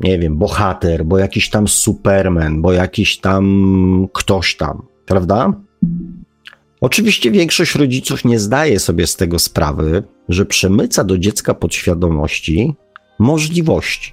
nie 0.00 0.18
wiem, 0.18 0.36
bohater, 0.36 1.04
bo 1.04 1.18
jakiś 1.18 1.50
tam 1.50 1.68
superman, 1.68 2.62
bo 2.62 2.72
jakiś 2.72 3.18
tam 3.18 4.08
ktoś 4.12 4.56
tam, 4.56 4.82
prawda? 5.06 5.52
Oczywiście 6.80 7.30
większość 7.30 7.74
rodziców 7.74 8.24
nie 8.24 8.38
zdaje 8.38 8.78
sobie 8.78 9.06
z 9.06 9.16
tego 9.16 9.38
sprawy, 9.38 10.02
że 10.28 10.46
przemyca 10.46 11.04
do 11.04 11.18
dziecka 11.18 11.54
podświadomości 11.54 12.74
możliwości. 13.18 14.12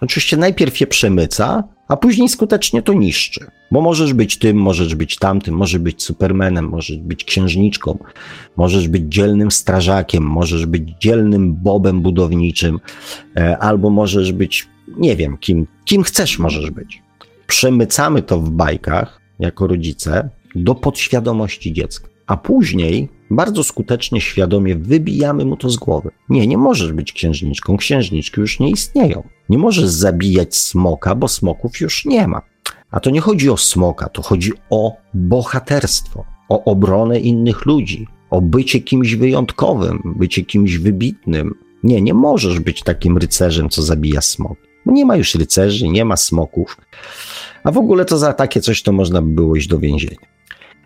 Oczywiście 0.00 0.36
najpierw 0.36 0.80
je 0.80 0.86
przemyca, 0.86 1.64
a 1.90 1.96
później 1.96 2.28
skutecznie 2.28 2.82
to 2.82 2.92
niszczy. 2.92 3.46
Bo 3.70 3.80
możesz 3.80 4.12
być 4.14 4.38
tym, 4.38 4.56
możesz 4.56 4.94
być 4.94 5.16
tamtym, 5.16 5.54
możesz 5.54 5.80
być 5.80 6.02
supermenem, 6.02 6.68
możesz 6.68 6.96
być 6.96 7.24
księżniczką, 7.24 7.98
możesz 8.56 8.88
być 8.88 9.02
dzielnym 9.08 9.50
strażakiem, 9.50 10.24
możesz 10.24 10.66
być 10.66 10.82
dzielnym 11.00 11.54
bobem 11.54 12.00
budowniczym, 12.00 12.80
e, 13.36 13.58
albo 13.58 13.90
możesz 13.90 14.32
być, 14.32 14.68
nie 14.96 15.16
wiem, 15.16 15.38
kim, 15.38 15.66
kim 15.84 16.02
chcesz 16.02 16.38
możesz 16.38 16.70
być. 16.70 17.02
Przemycamy 17.46 18.22
to 18.22 18.38
w 18.40 18.50
bajkach 18.50 19.20
jako 19.38 19.66
rodzice 19.66 20.28
do 20.54 20.74
podświadomości 20.74 21.72
dziecka, 21.72 22.08
a 22.26 22.36
później 22.36 23.08
bardzo 23.30 23.64
skutecznie, 23.64 24.20
świadomie 24.20 24.76
wybijamy 24.76 25.44
mu 25.44 25.56
to 25.56 25.70
z 25.70 25.76
głowy. 25.76 26.10
Nie, 26.28 26.46
nie 26.46 26.58
możesz 26.58 26.92
być 26.92 27.12
księżniczką, 27.12 27.76
księżniczki 27.76 28.40
już 28.40 28.60
nie 28.60 28.70
istnieją. 28.70 29.22
Nie 29.48 29.58
możesz 29.58 29.86
zabijać 29.88 30.56
smoka, 30.56 31.14
bo 31.14 31.28
smoków 31.28 31.80
już 31.80 32.04
nie 32.04 32.28
ma. 32.28 32.42
A 32.90 33.00
to 33.00 33.10
nie 33.10 33.20
chodzi 33.20 33.50
o 33.50 33.56
smoka, 33.56 34.08
to 34.08 34.22
chodzi 34.22 34.52
o 34.70 34.96
bohaterstwo, 35.14 36.24
o 36.48 36.64
obronę 36.64 37.20
innych 37.20 37.66
ludzi, 37.66 38.06
o 38.30 38.40
bycie 38.40 38.80
kimś 38.80 39.14
wyjątkowym, 39.14 40.14
bycie 40.16 40.44
kimś 40.44 40.76
wybitnym. 40.76 41.54
Nie, 41.82 42.02
nie 42.02 42.14
możesz 42.14 42.60
być 42.60 42.82
takim 42.82 43.18
rycerzem, 43.18 43.68
co 43.68 43.82
zabija 43.82 44.20
smok. 44.20 44.58
Bo 44.86 44.92
nie 44.92 45.06
ma 45.06 45.16
już 45.16 45.34
rycerzy, 45.34 45.88
nie 45.88 46.04
ma 46.04 46.16
smoków. 46.16 46.76
A 47.64 47.70
w 47.72 47.78
ogóle 47.78 48.04
to 48.04 48.18
za 48.18 48.32
takie 48.32 48.60
coś 48.60 48.82
to 48.82 48.92
można 48.92 49.22
by 49.22 49.28
było 49.28 49.56
iść 49.56 49.68
do 49.68 49.78
więzienia. 49.78 50.26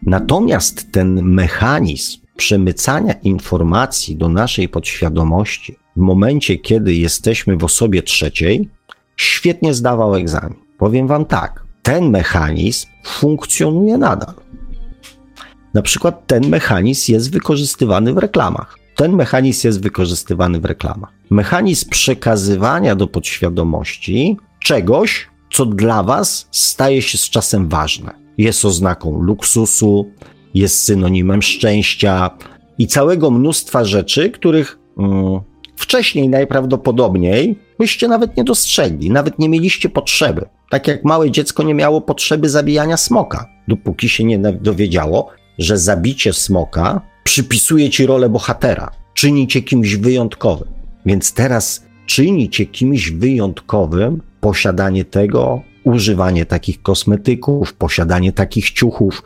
Natomiast 0.02 0.92
ten 0.92 1.22
mechanizm 1.22 2.23
przemycania 2.36 3.12
informacji 3.12 4.16
do 4.16 4.28
naszej 4.28 4.68
podświadomości 4.68 5.76
w 5.96 6.00
momencie, 6.00 6.58
kiedy 6.58 6.94
jesteśmy 6.94 7.56
w 7.56 7.64
osobie 7.64 8.02
trzeciej, 8.02 8.68
świetnie 9.16 9.74
zdawał 9.74 10.14
egzamin. 10.14 10.58
Powiem 10.78 11.06
Wam 11.06 11.24
tak, 11.24 11.64
ten 11.82 12.10
mechanizm 12.10 12.86
funkcjonuje 13.04 13.98
nadal. 13.98 14.34
Na 15.74 15.82
przykład 15.82 16.26
ten 16.26 16.48
mechanizm 16.48 17.12
jest 17.12 17.32
wykorzystywany 17.32 18.14
w 18.14 18.18
reklamach. 18.18 18.78
Ten 18.96 19.12
mechanizm 19.12 19.66
jest 19.66 19.82
wykorzystywany 19.82 20.60
w 20.60 20.64
reklamach. 20.64 21.12
Mechanizm 21.30 21.90
przekazywania 21.90 22.96
do 22.96 23.06
podświadomości 23.06 24.36
czegoś, 24.64 25.28
co 25.52 25.66
dla 25.66 26.02
Was 26.02 26.48
staje 26.50 27.02
się 27.02 27.18
z 27.18 27.30
czasem 27.30 27.68
ważne. 27.68 28.14
Jest 28.38 28.64
oznaką 28.64 29.20
luksusu, 29.20 30.10
jest 30.54 30.84
synonimem 30.84 31.42
szczęścia 31.42 32.30
i 32.78 32.86
całego 32.86 33.30
mnóstwa 33.30 33.84
rzeczy, 33.84 34.30
których 34.30 34.78
mm, 34.98 35.40
wcześniej 35.76 36.28
najprawdopodobniej 36.28 37.58
byście 37.78 38.08
nawet 38.08 38.36
nie 38.36 38.44
dostrzegli, 38.44 39.10
nawet 39.10 39.38
nie 39.38 39.48
mieliście 39.48 39.88
potrzeby. 39.88 40.46
Tak 40.70 40.88
jak 40.88 41.04
małe 41.04 41.30
dziecko 41.30 41.62
nie 41.62 41.74
miało 41.74 42.00
potrzeby 42.00 42.48
zabijania 42.48 42.96
smoka, 42.96 43.48
dopóki 43.68 44.08
się 44.08 44.24
nie 44.24 44.38
dowiedziało, 44.38 45.30
że 45.58 45.78
zabicie 45.78 46.32
smoka 46.32 47.00
przypisuje 47.24 47.90
ci 47.90 48.06
rolę 48.06 48.28
bohatera, 48.28 48.90
czyni 49.14 49.46
cię 49.46 49.62
kimś 49.62 49.96
wyjątkowym. 49.96 50.68
Więc 51.06 51.32
teraz 51.32 51.84
czyni 52.06 52.50
cię 52.50 52.66
kimś 52.66 53.10
wyjątkowym 53.10 54.22
posiadanie 54.40 55.04
tego, 55.04 55.62
używanie 55.84 56.46
takich 56.46 56.82
kosmetyków, 56.82 57.74
posiadanie 57.74 58.32
takich 58.32 58.70
ciuchów, 58.70 59.22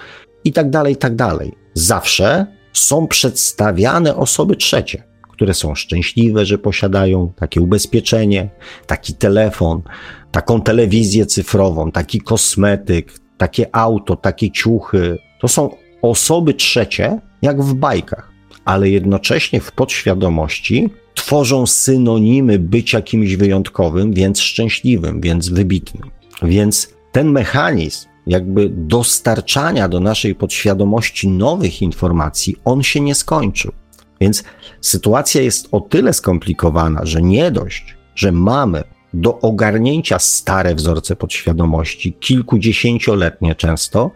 i 0.48 0.52
tak 0.52 0.70
dalej, 0.70 0.94
i 0.94 0.96
tak 0.96 1.16
dalej. 1.16 1.52
Zawsze 1.74 2.46
są 2.72 3.06
przedstawiane 3.06 4.16
osoby 4.16 4.56
trzecie, 4.56 5.02
które 5.32 5.54
są 5.54 5.74
szczęśliwe, 5.74 6.46
że 6.46 6.58
posiadają 6.58 7.32
takie 7.36 7.60
ubezpieczenie, 7.60 8.50
taki 8.86 9.14
telefon, 9.14 9.82
taką 10.30 10.60
telewizję 10.60 11.26
cyfrową, 11.26 11.92
taki 11.92 12.20
kosmetyk, 12.20 13.12
takie 13.36 13.76
auto, 13.76 14.16
takie 14.16 14.50
ciuchy. 14.50 15.18
To 15.40 15.48
są 15.48 15.70
osoby 16.02 16.54
trzecie, 16.54 17.20
jak 17.42 17.62
w 17.62 17.74
bajkach, 17.74 18.32
ale 18.64 18.90
jednocześnie 18.90 19.60
w 19.60 19.72
podświadomości 19.72 20.90
tworzą 21.14 21.66
synonimy 21.66 22.58
bycia 22.58 23.02
kimś 23.02 23.36
wyjątkowym, 23.36 24.12
więc 24.12 24.40
szczęśliwym, 24.40 25.20
więc 25.20 25.48
wybitnym. 25.48 26.10
Więc 26.42 26.94
ten 27.12 27.30
mechanizm 27.30 28.07
jakby 28.28 28.68
dostarczania 28.68 29.88
do 29.88 30.00
naszej 30.00 30.34
podświadomości 30.34 31.28
nowych 31.28 31.82
informacji, 31.82 32.56
on 32.64 32.82
się 32.82 33.00
nie 33.00 33.14
skończył. 33.14 33.72
Więc 34.20 34.44
sytuacja 34.80 35.42
jest 35.42 35.68
o 35.72 35.80
tyle 35.80 36.12
skomplikowana, 36.12 37.06
że 37.06 37.22
nie 37.22 37.50
dość, 37.50 37.96
że 38.14 38.32
mamy 38.32 38.84
do 39.14 39.40
ogarnięcia 39.40 40.18
stare 40.18 40.74
wzorce 40.74 41.16
podświadomości, 41.16 42.12
kilkudziesięcioletnie 42.12 43.54
często, 43.54 44.10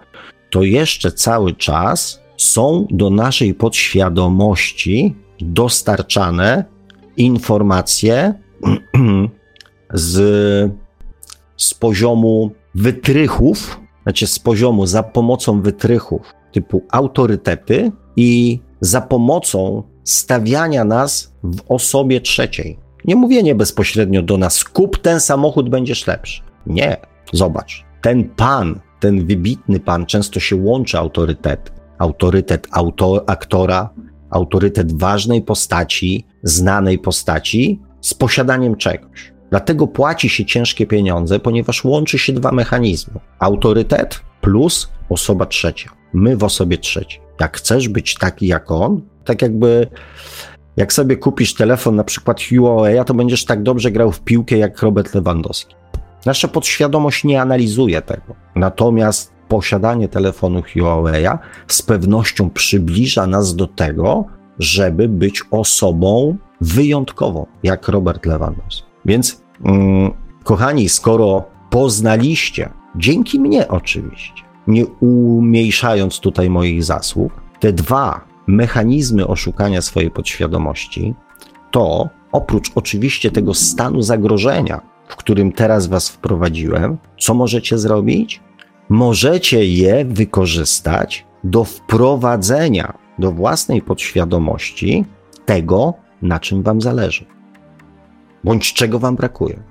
to 0.50 0.62
jeszcze 0.62 1.12
cały 1.12 1.54
czas 1.54 2.20
są 2.36 2.86
do 2.90 3.10
naszej 3.10 3.54
podświadomości 3.54 5.14
dostarczane 5.40 6.64
informacje 7.16 8.34
z, 9.94 10.72
z 11.56 11.74
poziomu 11.74 12.50
wytrychów, 12.74 13.82
znaczy 14.03 14.26
z 14.26 14.38
poziomu 14.38 14.86
za 14.86 15.03
pomocą 15.03 15.62
wytrychów 15.62 16.34
typu 16.53 16.82
autorytety 16.90 17.92
i 18.16 18.61
za 18.80 19.00
pomocą 19.00 19.82
stawiania 20.05 20.84
nas 20.84 21.34
w 21.44 21.61
osobie 21.68 22.20
trzeciej. 22.20 22.78
Nie 23.05 23.16
mówienie 23.16 23.55
bezpośrednio 23.55 24.22
do 24.22 24.38
nas, 24.38 24.64
kup 24.64 24.98
ten 24.98 25.20
samochód, 25.20 25.68
będziesz 25.68 26.07
lepszy. 26.07 26.42
Nie, 26.66 26.96
zobacz. 27.32 27.84
Ten 28.00 28.24
pan, 28.24 28.80
ten 29.00 29.26
wybitny 29.26 29.80
pan, 29.80 30.07
często 30.07 30.40
się 30.40 30.57
łączy 30.57 30.98
autorytet. 30.98 31.72
Autorytet 31.98 32.68
auto, 32.70 33.24
aktora, 33.28 33.90
autorytet 34.30 34.98
ważnej 34.98 35.42
postaci, 35.42 36.26
znanej 36.42 36.98
postaci 36.98 37.80
z 38.00 38.14
posiadaniem 38.14 38.76
czegoś. 38.76 39.32
Dlatego 39.53 39.86
płaci 39.86 40.28
się 40.28 40.44
ciężkie 40.44 40.86
pieniądze, 40.86 41.40
ponieważ 41.40 41.84
łączy 41.84 42.18
się 42.18 42.32
dwa 42.32 42.53
mechanizmy: 42.53 43.20
autorytet 43.38 44.20
plus 44.40 44.88
osoba 45.09 45.46
trzecia. 45.46 45.90
My 46.12 46.36
w 46.36 46.44
osobie 46.44 46.78
trzeciej. 46.78 47.20
Jak 47.40 47.57
chcesz 47.57 47.88
być 47.88 48.14
taki 48.14 48.46
jak 48.46 48.70
on, 48.70 49.00
tak 49.24 49.42
jakby 49.42 49.86
jak 50.76 50.92
sobie 50.92 51.16
kupisz 51.16 51.55
telefon 51.55 51.96
na 51.96 52.05
przykład 52.05 52.40
Huawei, 52.42 53.05
to 53.05 53.14
będziesz 53.14 53.44
tak 53.44 53.62
dobrze 53.62 53.90
grał 53.90 54.12
w 54.12 54.20
piłkę 54.20 54.57
jak 54.57 54.82
Robert 54.82 55.14
Lewandowski. 55.14 55.74
Nasza 56.26 56.48
podświadomość 56.48 57.24
nie 57.24 57.40
analizuje 57.40 58.03
tego. 58.03 58.34
Natomiast 58.55 59.32
posiadanie 59.48 60.09
telefonu 60.09 60.62
Huawei 60.72 61.26
z 61.68 61.82
pewnością 61.82 62.50
przybliża 62.50 63.26
nas 63.26 63.57
do 63.57 63.66
tego, 63.66 64.24
żeby 64.59 65.09
być 65.09 65.42
osobą 65.50 66.36
wyjątkową, 66.61 67.46
jak 67.62 67.88
Robert 67.88 68.26
Lewandowski. 68.26 68.92
Więc, 69.05 69.41
kochani, 70.44 70.88
skoro 70.88 71.44
poznaliście, 71.70 72.70
dzięki 72.96 73.40
mnie 73.40 73.68
oczywiście, 73.68 74.42
nie 74.66 74.86
umniejszając 74.86 76.20
tutaj 76.20 76.50
moich 76.50 76.84
zasług, 76.84 77.32
te 77.60 77.72
dwa 77.72 78.24
mechanizmy 78.46 79.26
oszukania 79.26 79.82
swojej 79.82 80.10
podświadomości, 80.10 81.14
to 81.70 82.08
oprócz 82.32 82.70
oczywiście 82.74 83.30
tego 83.30 83.54
stanu 83.54 84.02
zagrożenia, 84.02 84.80
w 85.08 85.16
którym 85.16 85.52
teraz 85.52 85.86
was 85.86 86.08
wprowadziłem, 86.08 86.98
co 87.20 87.34
możecie 87.34 87.78
zrobić? 87.78 88.40
Możecie 88.88 89.66
je 89.66 90.04
wykorzystać 90.04 91.26
do 91.44 91.64
wprowadzenia 91.64 92.98
do 93.18 93.32
własnej 93.32 93.82
podświadomości 93.82 95.04
tego, 95.44 95.94
na 96.22 96.40
czym 96.40 96.62
wam 96.62 96.80
zależy, 96.80 97.24
bądź 98.45 98.72
czego 98.72 98.99
wam 98.99 99.16
brakuje. 99.16 99.62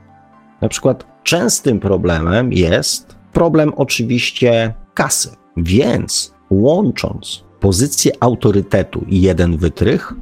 Na 0.61 0.69
przykład 0.69 1.05
częstym 1.23 1.79
problemem 1.79 2.53
jest 2.53 3.15
problem 3.33 3.73
oczywiście 3.75 4.73
kasy, 4.93 5.29
więc 5.57 6.33
łącząc 6.49 7.43
pozycję 7.59 8.11
autorytetu 8.19 9.05
i 9.07 9.21
jeden 9.21 9.57
wytrych 9.57 10.13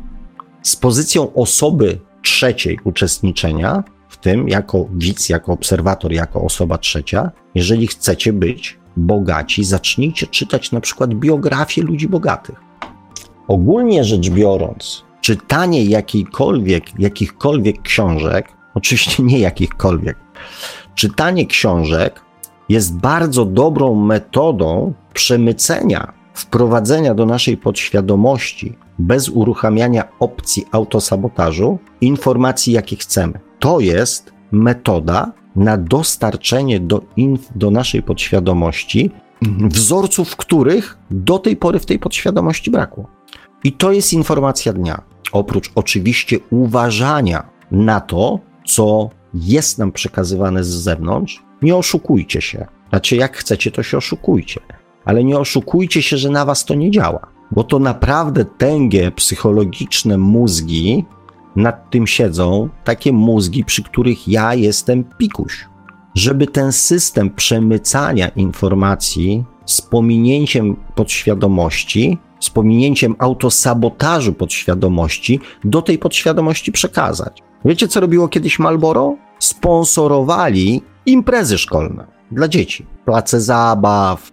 z 0.62 0.76
pozycją 0.76 1.34
osoby 1.34 2.00
trzeciej 2.22 2.80
uczestniczenia, 2.84 3.84
w 4.10 4.18
tym 4.18 4.50
jako 4.50 4.88
widz, 4.93 5.30
jako 5.30 5.54
obserwator, 5.54 6.12
jako 6.12 6.41
osoba 6.41 6.78
trzecia, 6.78 7.32
jeżeli 7.56 7.88
chcecie 7.88 8.34
być 8.34 8.80
bogaci, 8.97 9.64
zacznijcie 9.64 10.28
czytać 10.28 10.72
na 10.72 10.82
przykład 10.82 11.14
biografie 11.14 11.82
ludzi 11.82 12.08
bogatych. 12.08 12.62
Ogólnie 13.47 14.04
rzecz 14.04 14.30
biorąc, 14.30 15.04
czytanie 15.22 15.86
jakiejkolwiek, 15.86 16.99
jakichkolwiek 16.99 17.82
książek, 17.82 18.47
oczywiście 18.74 19.24
nie 19.24 19.39
jakichkolwiek, 19.39 20.17
czytanie 20.95 21.45
książek 21.45 22.22
jest 22.70 22.97
bardzo 22.97 23.45
dobrą 23.45 23.95
metodą 23.95 24.93
przemycenia, 25.13 26.13
wprowadzenia 26.34 27.13
do 27.13 27.26
naszej 27.26 27.57
podświadomości 27.57 28.78
bez 28.99 29.30
uruchamiania 29.30 30.03
opcji 30.20 30.65
autosabotażu 30.72 31.80
informacji, 32.01 32.74
jakie 32.74 32.95
chcemy. 32.95 33.39
To 33.59 33.80
jest 33.80 34.34
metoda 34.51 35.32
na 35.55 35.78
dostarczenie 35.78 36.80
do, 36.80 37.01
inf- 37.17 37.51
do 37.55 37.72
naszej 37.72 38.03
podświadomości 38.03 39.11
wzorców, 39.61 40.36
których 40.36 40.97
do 41.11 41.39
tej 41.39 41.55
pory 41.55 41.80
w 41.80 41.86
tej 41.86 41.99
podświadomości 41.99 42.72
brakło. 42.72 43.07
I 43.64 43.72
to 43.72 43.91
jest 43.91 44.14
informacja 44.14 44.74
dnia. 44.74 45.01
Oprócz 45.32 45.72
oczywiście 45.76 46.38
uważania 46.49 47.49
na 47.72 48.01
to, 48.01 48.39
co 48.66 49.10
jest 49.34 49.78
nam 49.78 49.91
przekazywane 49.91 50.64
z 50.64 50.68
zewnątrz, 50.68 51.43
nie 51.62 51.76
oszukujcie 51.76 52.41
się. 52.41 52.68
Znaczy, 52.89 53.16
jak 53.16 53.38
chcecie, 53.38 53.72
to 53.72 53.84
się 53.84 53.97
oszukujcie, 53.97 54.62
ale 55.05 55.24
nie 55.24 55.39
oszukujcie 55.39 56.01
się, 56.01 56.18
że 56.18 56.30
na 56.30 56.45
was 56.45 56.66
to 56.66 56.76
nie 56.76 56.91
działa, 56.91 57.28
bo 57.51 57.64
to 57.64 57.80
naprawdę 57.80 58.45
tęgie 58.45 59.12
psychologiczne 59.12 60.18
mózgi 60.18 61.05
nad 61.55 61.89
tym 61.89 62.07
siedzą, 62.07 62.70
takie 62.84 63.14
mózgi, 63.14 63.66
przy 63.66 63.84
których 63.84 64.28
ja 64.28 64.53
jestem 64.53 65.03
pikuś. 65.03 65.68
Żeby 66.16 66.47
ten 66.47 66.72
system 66.72 67.30
przemycania 67.30 68.28
informacji 68.28 69.43
z 69.66 69.82
pominięciem 69.82 70.76
podświadomości, 70.95 72.18
z 72.40 72.50
pominięciem 72.50 73.16
autosabotażu 73.20 74.34
podświadomości 74.34 75.40
do 75.64 75.82
tej 75.82 75.98
podświadomości 75.98 76.72
przekazać. 76.72 77.44
Wiecie, 77.66 77.88
co 77.88 78.00
robiło 78.00 78.28
kiedyś 78.28 78.60
Malboro? 78.60 79.16
Sponsorowali 79.40 80.82
imprezy 81.06 81.58
szkolne 81.58 82.08
dla 82.32 82.48
dzieci. 82.48 82.86
Place 83.06 83.42
zabaw, 83.42 84.32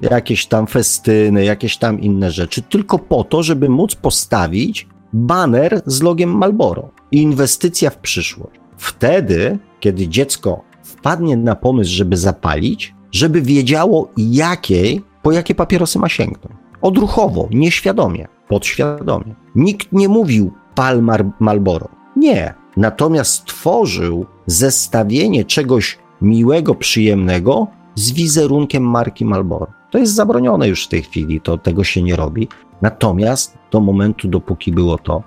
jakieś 0.00 0.46
tam 0.46 0.66
festyny, 0.66 1.44
jakieś 1.44 1.76
tam 1.76 2.00
inne 2.00 2.30
rzeczy, 2.30 2.62
tylko 2.62 2.98
po 2.98 3.24
to, 3.24 3.42
żeby 3.42 3.68
móc 3.68 3.94
postawić 3.94 4.88
baner 5.12 5.82
z 5.86 6.02
logiem 6.02 6.30
Malboro. 6.38 6.90
Inwestycja 7.12 7.90
w 7.90 7.98
przyszłość. 7.98 8.60
Wtedy, 8.76 9.58
kiedy 9.80 10.08
dziecko 10.08 10.64
wpadnie 10.82 11.36
na 11.36 11.56
pomysł, 11.56 11.90
żeby 11.90 12.16
zapalić, 12.16 12.94
żeby 13.12 13.42
wiedziało 13.42 14.08
jakiej, 14.16 15.02
po 15.22 15.32
jakie 15.32 15.54
papierosy 15.54 15.98
ma 15.98 16.08
sięgnąć. 16.08 16.59
Odruchowo, 16.82 17.48
nieświadomie, 17.50 18.28
podświadomie. 18.48 19.34
Nikt 19.54 19.92
nie 19.92 20.08
mówił 20.08 20.52
pal 20.74 21.02
Malboro. 21.40 21.88
Nie. 22.16 22.54
Natomiast 22.76 23.44
tworzył 23.44 24.26
zestawienie 24.46 25.44
czegoś 25.44 25.98
miłego, 26.22 26.74
przyjemnego 26.74 27.66
z 27.94 28.12
wizerunkiem 28.12 28.90
marki 28.90 29.24
Malboro. 29.24 29.66
To 29.90 29.98
jest 29.98 30.14
zabronione 30.14 30.68
już 30.68 30.84
w 30.84 30.88
tej 30.88 31.02
chwili, 31.02 31.40
to 31.40 31.58
tego 31.58 31.84
się 31.84 32.02
nie 32.02 32.16
robi. 32.16 32.48
Natomiast 32.82 33.58
do 33.70 33.80
momentu, 33.80 34.28
dopóki 34.28 34.72
było 34.72 34.98
to, 34.98 35.22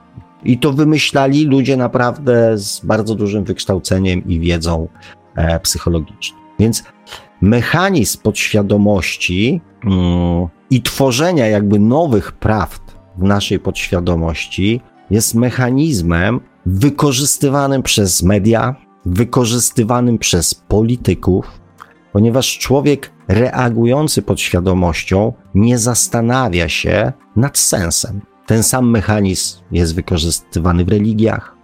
i 0.46 0.58
to 0.58 0.74
wymyślali 0.74 1.46
ludzie 1.46 1.78
naprawdę 1.78 2.58
z 2.58 2.86
bardzo 2.86 3.16
dużym 3.16 3.44
wykształceniem 3.44 4.28
i 4.28 4.40
wiedzą 4.40 4.88
e, 5.36 5.60
psychologiczną. 5.60 6.38
Więc 6.60 6.84
mechanizm 7.44 8.22
podświadomości 8.22 9.62
mm, 9.86 10.48
i 10.70 10.82
tworzenia 10.82 11.48
jakby 11.48 11.80
nowych 11.80 12.32
prawd 12.32 12.82
w 13.18 13.24
naszej 13.24 13.60
podświadomości 13.60 14.82
jest 15.10 15.36
mechanizmem 15.36 16.40
wykorzystywanym 16.66 17.84
przez 17.84 18.24
media, 18.24 18.76
wykorzystywanym 19.06 20.18
przez 20.18 20.56
polityków, 20.56 21.62
ponieważ 22.14 22.58
człowiek 22.58 23.12
reagujący 23.28 24.22
podświadomością 24.22 25.34
nie 25.56 25.78
zastanawia 25.78 26.70
się 26.70 27.14
nad 27.36 27.58
sensem. 27.58 28.22
Ten 28.46 28.64
sam 28.64 28.90
mechanizm 28.90 29.60
jest 29.72 29.96
wykorzystywany 29.96 30.86
w 30.86 30.90
religiach. 30.90 31.56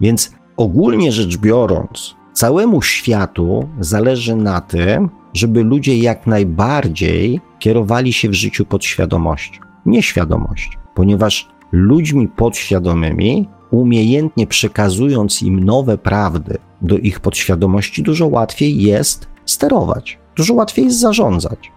Więc 0.00 0.30
ogólnie 0.56 1.12
rzecz 1.12 1.36
biorąc, 1.36 2.14
całemu 2.32 2.82
światu 2.82 3.68
zależy 3.80 4.36
na 4.36 4.60
tym, 4.60 5.10
żeby 5.34 5.64
ludzie 5.64 5.98
jak 5.98 6.26
najbardziej 6.26 7.40
kierowali 7.58 8.12
się 8.12 8.28
w 8.28 8.34
życiu 8.34 8.64
podświadomością, 8.64 9.60
nieświadomością, 9.86 10.78
ponieważ 10.94 11.48
ludźmi 11.72 12.28
podświadomymi, 12.28 13.48
umiejętnie 13.70 14.46
przekazując 14.46 15.42
im 15.42 15.64
nowe 15.64 15.98
prawdy 15.98 16.58
do 16.82 16.98
ich 16.98 17.20
podświadomości, 17.20 18.02
dużo 18.02 18.26
łatwiej 18.26 18.82
jest 18.82 19.28
sterować, 19.46 20.18
dużo 20.36 20.54
łatwiej 20.54 20.84
jest 20.84 21.00
zarządzać. 21.00 21.72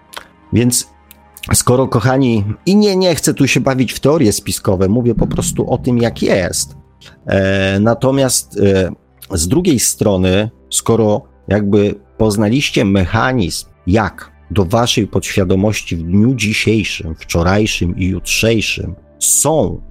Więc 0.53 0.89
skoro, 1.53 1.87
kochani, 1.87 2.43
i 2.65 2.75
nie, 2.75 2.95
nie 2.95 3.15
chcę 3.15 3.33
tu 3.33 3.47
się 3.47 3.59
bawić 3.59 3.93
w 3.93 3.99
teorie 3.99 4.33
spiskowe, 4.33 4.87
mówię 4.89 5.15
po 5.15 5.27
prostu 5.27 5.71
o 5.71 5.77
tym, 5.77 5.97
jak 5.97 6.21
jest. 6.21 6.77
E, 7.25 7.79
natomiast 7.79 8.59
e, 8.59 8.91
z 9.37 9.47
drugiej 9.47 9.79
strony, 9.79 10.49
skoro 10.69 11.21
jakby 11.47 11.95
poznaliście 12.17 12.85
mechanizm, 12.85 13.65
jak 13.87 14.31
do 14.51 14.65
waszej 14.65 15.07
podświadomości 15.07 15.95
w 15.95 16.03
dniu 16.03 16.35
dzisiejszym, 16.35 17.15
wczorajszym 17.15 17.97
i 17.97 18.05
jutrzejszym 18.05 18.95
są 19.19 19.81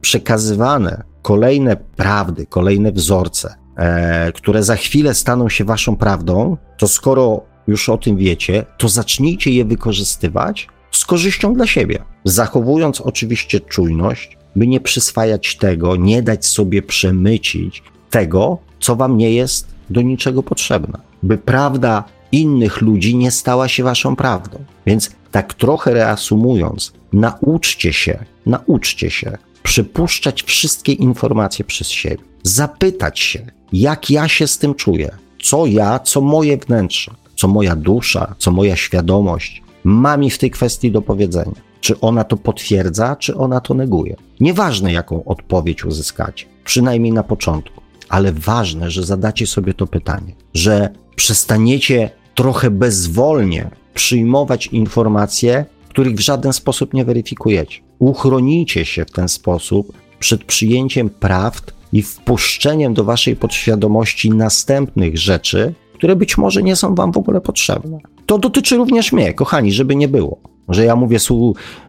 przekazywane 0.00 1.02
kolejne 1.22 1.76
prawdy, 1.76 2.46
kolejne 2.46 2.92
wzorce, 2.92 3.54
e, 3.76 4.32
które 4.32 4.62
za 4.62 4.76
chwilę 4.76 5.14
staną 5.14 5.48
się 5.48 5.64
waszą 5.64 5.96
prawdą, 5.96 6.56
to 6.78 6.88
skoro 6.88 7.40
już 7.66 7.88
o 7.88 7.98
tym 7.98 8.16
wiecie, 8.16 8.64
to 8.78 8.88
zacznijcie 8.88 9.50
je 9.50 9.64
wykorzystywać 9.64 10.68
z 10.90 11.04
korzyścią 11.04 11.54
dla 11.54 11.66
siebie, 11.66 11.98
zachowując 12.24 13.00
oczywiście 13.00 13.60
czujność, 13.60 14.38
by 14.56 14.66
nie 14.66 14.80
przyswajać 14.80 15.56
tego, 15.56 15.96
nie 15.96 16.22
dać 16.22 16.46
sobie 16.46 16.82
przemycić 16.82 17.82
tego, 18.10 18.58
co 18.80 18.96
wam 18.96 19.16
nie 19.16 19.30
jest 19.32 19.74
do 19.90 20.02
niczego 20.02 20.42
potrzebne, 20.42 20.98
by 21.22 21.38
prawda 21.38 22.04
innych 22.32 22.80
ludzi 22.80 23.16
nie 23.16 23.30
stała 23.30 23.68
się 23.68 23.84
waszą 23.84 24.16
prawdą. 24.16 24.58
Więc 24.86 25.10
tak 25.30 25.54
trochę 25.54 25.94
reasumując, 25.94 26.92
nauczcie 27.12 27.92
się, 27.92 28.24
nauczcie 28.46 29.10
się 29.10 29.38
przypuszczać 29.62 30.42
wszystkie 30.42 30.92
informacje 30.92 31.64
przez 31.64 31.88
siebie, 31.88 32.24
zapytać 32.42 33.20
się, 33.20 33.46
jak 33.72 34.10
ja 34.10 34.28
się 34.28 34.46
z 34.46 34.58
tym 34.58 34.74
czuję, 34.74 35.10
co 35.42 35.66
ja, 35.66 35.98
co 35.98 36.20
moje 36.20 36.56
wnętrze, 36.56 37.14
co 37.36 37.48
moja 37.48 37.76
dusza, 37.76 38.34
co 38.38 38.50
moja 38.50 38.76
świadomość 38.76 39.62
ma 39.84 40.16
mi 40.16 40.30
w 40.30 40.38
tej 40.38 40.50
kwestii 40.50 40.90
do 40.90 41.02
powiedzenia. 41.02 41.60
Czy 41.80 42.00
ona 42.00 42.24
to 42.24 42.36
potwierdza, 42.36 43.16
czy 43.16 43.36
ona 43.36 43.60
to 43.60 43.74
neguje. 43.74 44.16
Nieważne, 44.40 44.92
jaką 44.92 45.24
odpowiedź 45.24 45.84
uzyskacie, 45.84 46.46
przynajmniej 46.64 47.12
na 47.12 47.22
początku, 47.22 47.75
ale 48.08 48.32
ważne, 48.32 48.90
że 48.90 49.04
zadacie 49.04 49.46
sobie 49.46 49.74
to 49.74 49.86
pytanie, 49.86 50.32
że 50.54 50.88
przestaniecie 51.16 52.10
trochę 52.34 52.70
bezwolnie 52.70 53.70
przyjmować 53.94 54.66
informacje, 54.66 55.64
których 55.88 56.16
w 56.16 56.20
żaden 56.20 56.52
sposób 56.52 56.94
nie 56.94 57.04
weryfikujecie. 57.04 57.80
Uchronicie 57.98 58.84
się 58.84 59.04
w 59.04 59.10
ten 59.10 59.28
sposób 59.28 59.92
przed 60.18 60.44
przyjęciem 60.44 61.10
prawd 61.10 61.72
i 61.92 62.02
wpuszczeniem 62.02 62.94
do 62.94 63.04
waszej 63.04 63.36
podświadomości 63.36 64.30
następnych 64.30 65.18
rzeczy, 65.18 65.74
które 65.94 66.16
być 66.16 66.38
może 66.38 66.62
nie 66.62 66.76
są 66.76 66.94
wam 66.94 67.12
w 67.12 67.16
ogóle 67.16 67.40
potrzebne. 67.40 67.98
To 68.26 68.38
dotyczy 68.38 68.76
również 68.76 69.12
mnie, 69.12 69.34
kochani, 69.34 69.72
żeby 69.72 69.96
nie 69.96 70.08
było. 70.08 70.40
Że 70.68 70.84
ja 70.84 70.96
mówię, 70.96 71.18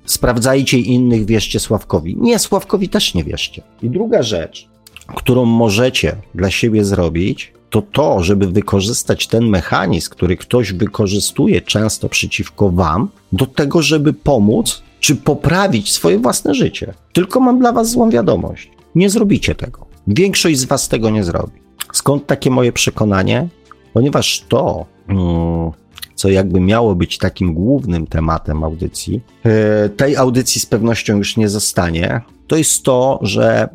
sprawdzajcie 0.05 0.79
innych, 0.79 1.25
wierzcie 1.25 1.59
Sławkowi. 1.59 2.17
Nie, 2.19 2.39
Sławkowi 2.39 2.89
też 2.89 3.13
nie 3.13 3.23
wierzcie. 3.23 3.61
I 3.81 3.89
druga 3.89 4.23
rzecz, 4.23 4.69
którą 5.15 5.45
możecie 5.45 6.15
dla 6.35 6.51
siebie 6.51 6.85
zrobić, 6.85 7.53
to 7.69 7.81
to, 7.81 8.23
żeby 8.23 8.47
wykorzystać 8.47 9.27
ten 9.27 9.49
mechanizm, 9.49 10.09
który 10.09 10.37
ktoś 10.37 10.73
wykorzystuje 10.73 11.61
często 11.61 12.09
przeciwko 12.09 12.69
wam, 12.69 13.09
do 13.31 13.45
tego, 13.45 13.81
żeby 13.81 14.13
pomóc 14.13 14.83
czy 14.99 15.15
poprawić 15.15 15.91
swoje 15.91 16.19
własne 16.19 16.55
życie. 16.55 16.93
Tylko 17.13 17.39
mam 17.39 17.59
dla 17.59 17.71
was 17.71 17.89
złą 17.89 18.09
wiadomość. 18.09 18.71
Nie 18.95 19.09
zrobicie 19.09 19.55
tego. 19.55 19.85
Większość 20.07 20.59
z 20.59 20.65
was 20.65 20.87
tego 20.87 21.09
nie 21.09 21.23
zrobi. 21.23 21.53
Skąd 21.93 22.25
takie 22.25 22.49
moje 22.49 22.71
przekonanie? 22.71 23.47
Ponieważ 23.93 24.45
to, 24.49 24.85
mm, 25.07 25.71
co 26.15 26.29
jakby 26.29 26.59
miało 26.59 26.95
być 26.95 27.17
takim 27.17 27.53
głównym 27.53 28.07
tematem 28.07 28.63
audycji, 28.63 29.21
e, 29.43 29.89
tej 29.89 30.15
audycji 30.15 30.61
z 30.61 30.65
pewnością 30.65 31.17
już 31.17 31.37
nie 31.37 31.49
zostanie, 31.49 32.21
to 32.47 32.55
jest 32.55 32.83
to, 32.83 33.19
że 33.21 33.69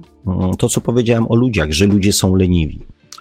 to, 0.59 0.69
co 0.69 0.81
powiedziałem 0.81 1.27
o 1.31 1.35
ludziach, 1.35 1.73
że 1.73 1.87
ludzie 1.87 2.13
są 2.13 2.37
leniwi. 2.37 2.81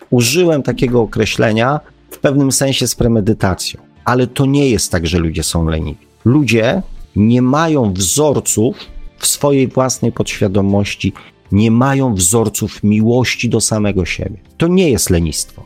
Użyłem 0.10 0.64
takiego 0.64 1.02
określenia 1.02 1.80
w 2.12 2.20
pewnym 2.20 2.52
sensie 2.52 2.88
z 2.88 2.95
premedytacją, 2.95 3.82
ale 4.06 4.28
to 4.28 4.45
nie 4.45 4.70
jest 4.70 4.91
tak, 4.91 5.08
że 5.08 5.20
ludzie 5.20 5.43
są 5.43 5.66
leniwi. 5.66 6.06
Ludzie 6.26 6.82
nie 7.16 7.41
mają 7.41 7.93
wzorców 7.93 8.76
w 9.18 9.28
swojej 9.28 9.68
własnej 9.68 10.12
podświadomości, 10.12 11.14
nie 11.52 11.72
mają 11.72 12.16
wzorców 12.16 12.84
miłości 12.84 13.49
do 13.49 13.62
samego 13.62 14.06
siebie. 14.06 14.38
To 14.58 14.68
nie 14.68 14.89
jest 14.89 15.10
lenistwo. 15.10 15.64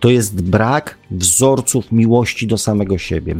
To 0.00 0.10
jest 0.10 0.42
brak 0.42 0.98
wzorców 1.10 1.92
miłości 1.92 2.46
do 2.46 2.58
samego 2.58 2.98
siebie. 2.98 3.34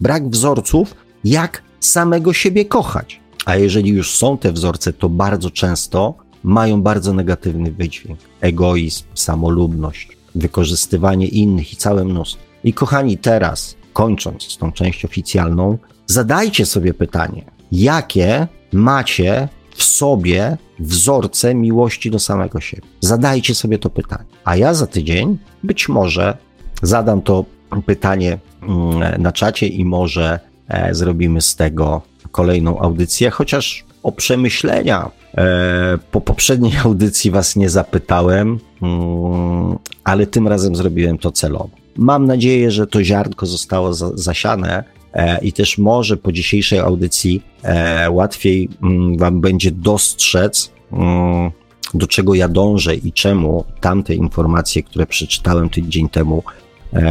Brak 0.00 0.28
wzorców, 0.28 0.94
jak 1.24 1.62
samego 1.80 2.32
siebie 2.32 2.64
kochać. 2.64 3.20
A 3.44 3.56
jeżeli 3.56 3.90
już 3.90 4.10
są 4.10 4.38
te 4.38 4.52
wzorce, 4.52 4.92
to 4.92 5.08
bardzo 5.08 5.50
często 5.50 6.14
mają 6.44 6.82
bardzo 6.82 7.12
negatywny 7.12 7.72
wydźwięk: 7.72 8.18
egoizm, 8.40 9.04
samolubność, 9.14 10.08
wykorzystywanie 10.34 11.26
innych 11.26 11.72
i 11.72 11.76
całe 11.76 12.04
mnóstwo. 12.04 12.42
I 12.64 12.72
kochani, 12.72 13.18
teraz, 13.18 13.76
kończąc 13.92 14.56
tą 14.56 14.72
część 14.72 15.04
oficjalną, 15.04 15.78
zadajcie 16.06 16.66
sobie 16.66 16.94
pytanie, 16.94 17.44
jakie 17.72 18.46
macie 18.72 19.48
w 19.74 19.82
sobie 19.82 20.56
wzorce 20.78 21.54
miłości 21.54 22.10
do 22.10 22.18
samego 22.18 22.60
siebie. 22.60 22.82
Zadajcie 23.00 23.54
sobie 23.54 23.78
to 23.78 23.90
pytanie. 23.90 24.24
A 24.44 24.56
ja 24.56 24.74
za 24.74 24.86
tydzień 24.86 25.38
być 25.62 25.88
może 25.88 26.36
zadam 26.82 27.22
to 27.22 27.44
pytanie 27.86 28.38
mm, 28.62 29.22
na 29.22 29.32
czacie 29.32 29.66
i 29.66 29.84
może 29.84 30.40
e, 30.68 30.94
zrobimy 30.94 31.40
z 31.40 31.56
tego 31.56 32.02
kolejną 32.30 32.78
audycję, 32.78 33.30
chociaż 33.30 33.84
o 34.02 34.12
przemyślenia 34.12 35.10
e, 35.34 35.98
po 36.10 36.20
poprzedniej 36.20 36.72
audycji 36.84 37.30
Was 37.30 37.56
nie 37.56 37.70
zapytałem, 37.70 38.58
mm, 38.82 39.78
ale 40.04 40.26
tym 40.26 40.48
razem 40.48 40.76
zrobiłem 40.76 41.18
to 41.18 41.32
celowo. 41.32 41.70
Mam 41.96 42.26
nadzieję, 42.26 42.70
że 42.70 42.86
to 42.86 43.04
ziarnko 43.04 43.46
zostało 43.46 43.94
zasiane 44.14 44.84
E, 45.12 45.38
i 45.44 45.52
też 45.52 45.78
może 45.78 46.16
po 46.16 46.32
dzisiejszej 46.32 46.78
audycji 46.78 47.42
e, 47.62 48.10
łatwiej 48.10 48.68
mm, 48.82 49.18
Wam 49.18 49.40
będzie 49.40 49.70
dostrzec, 49.70 50.72
mm, 50.92 51.50
do 51.94 52.06
czego 52.06 52.34
ja 52.34 52.48
dążę 52.48 52.94
i 52.94 53.12
czemu 53.12 53.64
tamte 53.80 54.14
informacje, 54.14 54.82
które 54.82 55.06
przeczytałem 55.06 55.68
tydzień 55.68 56.08
temu, 56.08 56.42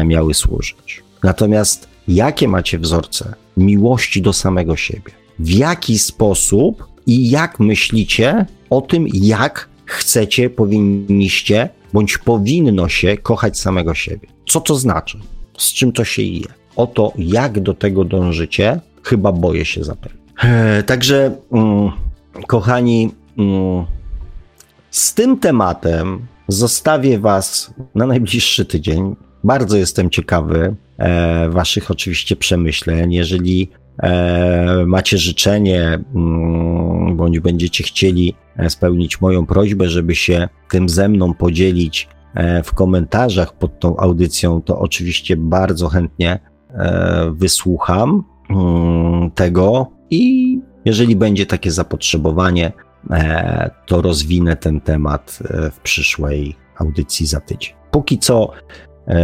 miały 0.06 0.34
służyć. 0.34 1.04
Natomiast 1.24 1.88
jakie 2.08 2.48
macie 2.48 2.80
wzorce 2.80 3.34
miłości 3.58 4.22
do 4.22 4.34
samego 4.34 4.76
siebie? 4.76 5.20
W 5.42 5.50
jaki 5.50 6.00
sposób 6.00 6.88
i 7.08 7.30
jak 7.30 7.60
myślicie 7.60 8.46
o 8.70 8.82
tym, 8.82 9.06
jak 9.14 9.70
chcecie, 9.86 10.50
powinniście 10.50 11.70
bądź 11.94 12.18
powinno 12.18 12.89
się 12.89 13.18
kochać 13.18 13.60
samego 13.60 13.94
siebie? 13.94 14.28
Co 14.50 14.62
to 14.62 14.76
znaczy? 14.76 15.20
Z 15.58 15.74
czym 15.74 15.92
to 15.92 16.04
się 16.04 16.22
je? 16.22 16.62
o 16.76 16.88
to, 16.88 17.14
jak 17.18 17.60
do 17.60 17.74
tego 17.74 18.06
dążycie, 18.06 18.80
chyba 19.04 19.32
boję 19.32 19.66
się 19.66 19.84
zapewnić. 19.84 20.22
E, 20.44 20.84
także, 20.84 21.36
mm, 21.52 21.92
kochani, 22.48 23.12
mm, 23.38 23.86
z 24.89 25.14
tym 25.14 25.39
tematem 25.39 26.28
zostawię 26.48 27.20
Was 27.20 27.74
na 27.96 28.06
najbliższy 28.06 28.66
tydzień. 28.66 29.16
Bardzo 29.44 29.78
jestem 29.78 30.10
ciekawy 30.10 30.76
e, 30.98 31.50
Waszych 31.50 31.92
oczywiście 31.92 32.36
przemyśleń. 32.36 33.14
Jeżeli 33.14 33.70
macie 34.86 35.18
życzenie, 35.18 36.00
mm, 36.16 37.18
bądź 37.18 37.39
będziecie 37.39 37.84
chcieli 37.84 38.36
e, 38.58 38.70
spełnić 38.70 39.22
moją 39.22 39.46
prośbę, 39.46 39.89
żeby 39.89 40.16
się 40.16 40.48
tym 40.70 40.89
ze 40.89 41.10
mną 41.10 41.34
podzielić 41.34 42.10
e, 42.36 42.64
w 42.64 42.74
komentarzach 42.74 43.54
pod 43.54 43.80
tą 43.80 43.98
audycją, 43.98 44.62
to 44.62 44.80
oczywiście 44.80 45.38
bardzo 45.38 45.89
chętnie 45.89 46.39
E, 46.74 47.32
wysłucham 47.36 48.24
mm, 48.50 49.32
tego 49.32 49.92
i 50.10 50.60
jeżeli 50.86 51.16
będzie 51.16 51.46
takie 51.46 51.72
zapotrzebowanie, 51.72 52.72
e, 53.10 53.70
to 53.86 54.02
rozwinę 54.02 54.56
ten 54.56 54.82
temat 54.82 55.39
e, 55.44 55.72
w 55.72 55.80
przyszłej 55.80 56.56
audycji 56.78 57.26
za 57.26 57.39
tydzień. 57.39 57.74
Póki 57.92 58.18
co 58.18 58.52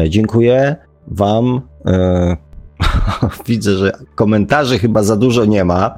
dziękuję 0.09 0.75
Wam. 1.07 1.61
Widzę, 3.47 3.77
że 3.77 3.91
komentarzy 4.15 4.79
chyba 4.79 5.03
za 5.03 5.15
dużo 5.15 5.45
nie 5.45 5.65
ma. 5.65 5.97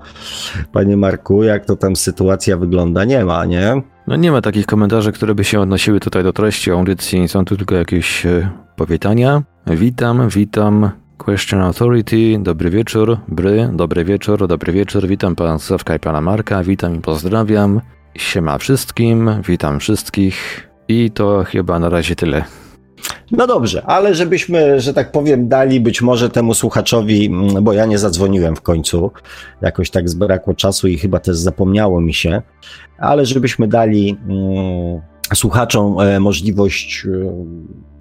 Panie 0.72 0.98
Marku, 0.98 1.44
jak 1.44 1.66
to 1.66 1.76
tam 1.76 1.96
sytuacja 1.96 2.58
wygląda? 2.58 3.06
Nie 3.06 3.26
ma, 3.26 3.46
nie? 3.46 3.82
No 4.08 4.16
nie 4.16 4.32
ma 4.32 4.42
takich 4.42 4.66
komentarzy, 4.66 5.12
które 5.12 5.36
by 5.36 5.44
się 5.44 5.60
odnosiły 5.60 6.00
tutaj 6.00 6.24
do 6.24 6.34
treści 6.34 6.72
audycji. 6.72 7.28
Są 7.28 7.46
tu 7.46 7.58
tylko 7.58 7.76
jakieś 7.76 8.28
powitania. 8.76 9.44
Witam, 9.68 10.30
witam. 10.30 10.92
Question 11.18 11.62
Authority, 11.62 12.40
dobry 12.40 12.70
wieczór, 12.70 13.18
Bry, 13.28 13.70
dobry 13.74 14.06
wieczór, 14.06 14.48
dobry 14.48 14.74
wieczór, 14.74 15.08
witam 15.08 15.36
pana 15.36 15.60
Sławka 15.60 15.96
i 15.96 16.00
pana 16.00 16.22
Marka, 16.22 16.64
witam 16.64 16.96
i 16.96 17.00
pozdrawiam. 17.00 17.82
Siema 18.18 18.58
wszystkim, 18.58 19.30
witam 19.48 19.80
wszystkich 19.80 20.68
i 20.88 21.12
to 21.12 21.44
chyba 21.44 21.80
na 21.80 21.90
razie 21.90 22.16
tyle. 22.16 22.46
No 23.32 23.48
dobrze, 23.48 23.86
ale 23.86 24.16
żebyśmy, 24.16 24.82
że 24.82 24.94
tak 24.94 25.12
powiem, 25.12 25.48
dali 25.48 25.80
być 25.80 26.02
może 26.02 26.30
temu 26.30 26.54
słuchaczowi, 26.54 27.26
mm, 27.26 27.64
bo 27.64 27.74
ja 27.74 27.86
nie 27.86 27.98
zadzwoniłem 27.98 28.56
w 28.56 28.62
końcu, 28.62 29.12
jakoś 29.62 29.90
tak 29.90 30.10
zbrakło 30.10 30.54
czasu 30.54 30.88
i 30.88 30.98
chyba 30.98 31.20
też 31.20 31.38
zapomniało 31.38 32.02
mi 32.02 32.14
się, 32.14 32.42
ale 32.98 33.26
żebyśmy 33.26 33.68
dali 33.68 34.18
mm, 34.30 35.02
słuchaczom 35.36 36.00
e, 36.00 36.20
możliwość 36.20 37.06
e, 37.06 37.10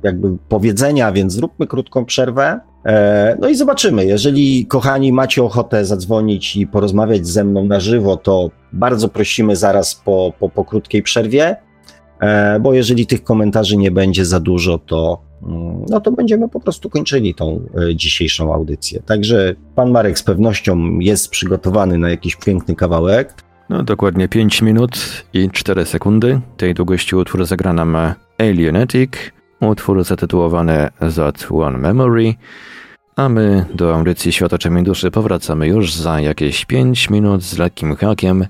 jakby 0.02 0.36
powiedzenia, 0.48 1.12
więc 1.12 1.32
zróbmy 1.32 1.66
krótką 1.66 2.04
przerwę. 2.04 2.60
E, 2.86 3.36
no 3.40 3.48
i 3.48 3.54
zobaczymy. 3.54 4.04
Jeżeli, 4.04 4.66
kochani, 4.66 5.12
macie 5.12 5.42
ochotę 5.42 5.84
zadzwonić 5.84 6.56
i 6.56 6.66
porozmawiać 6.66 7.26
ze 7.26 7.44
mną 7.44 7.64
na 7.64 7.80
żywo, 7.80 8.16
to 8.16 8.50
bardzo 8.72 9.08
prosimy 9.08 9.56
zaraz 9.56 9.94
po, 9.94 10.32
po, 10.38 10.48
po 10.48 10.64
krótkiej 10.64 11.02
przerwie, 11.02 11.56
bo 12.60 12.74
jeżeli 12.74 13.06
tych 13.06 13.24
komentarzy 13.24 13.76
nie 13.76 13.90
będzie 13.90 14.24
za 14.24 14.40
dużo, 14.40 14.78
to, 14.78 15.22
mm, 15.42 15.84
no 15.90 16.00
to 16.00 16.12
będziemy 16.12 16.48
po 16.48 16.60
prostu 16.60 16.90
kończyli 16.90 17.34
tą 17.34 17.60
dzisiejszą 17.94 18.54
audycję. 18.54 19.02
Także 19.06 19.54
pan 19.74 19.90
Marek 19.90 20.18
z 20.18 20.22
pewnością 20.22 20.98
jest 20.98 21.30
przygotowany 21.30 21.98
na 21.98 22.10
jakiś 22.10 22.36
piękny 22.36 22.74
kawałek. 22.74 23.34
No 23.70 23.82
dokładnie 23.82 24.28
5 24.28 24.62
minut 24.62 25.24
i 25.32 25.50
4 25.50 25.84
sekundy. 25.84 26.40
Tej 26.56 26.74
długości 26.74 27.16
utwór 27.16 27.46
zagra 27.46 27.72
nam 27.72 27.96
Alienetic, 28.38 29.10
utwór 29.60 30.04
zatytułowany 30.04 30.88
That 31.16 31.48
One 31.50 31.78
Memory, 31.78 32.34
a 33.18 33.28
my 33.28 33.66
do 33.74 33.94
audycji 33.94 34.32
Świat 34.32 34.52
oczami 34.52 34.82
duszy 34.82 35.10
powracamy 35.10 35.66
już 35.66 35.94
za 35.94 36.20
jakieś 36.20 36.64
5 36.64 37.10
minut 37.10 37.42
z 37.42 37.58
lekkim 37.58 37.96
hakiem. 37.96 38.46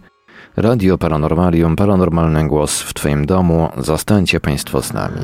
Radio 0.61 0.99
Paranormalium, 0.99 1.77
paranormalny 1.77 2.49
głos 2.49 2.83
w 2.83 2.95
Twoim 2.95 3.27
domu. 3.27 3.69
Zostańcie 3.77 4.41
Państwo 4.41 4.83
z 4.83 4.93
nami. 4.93 5.21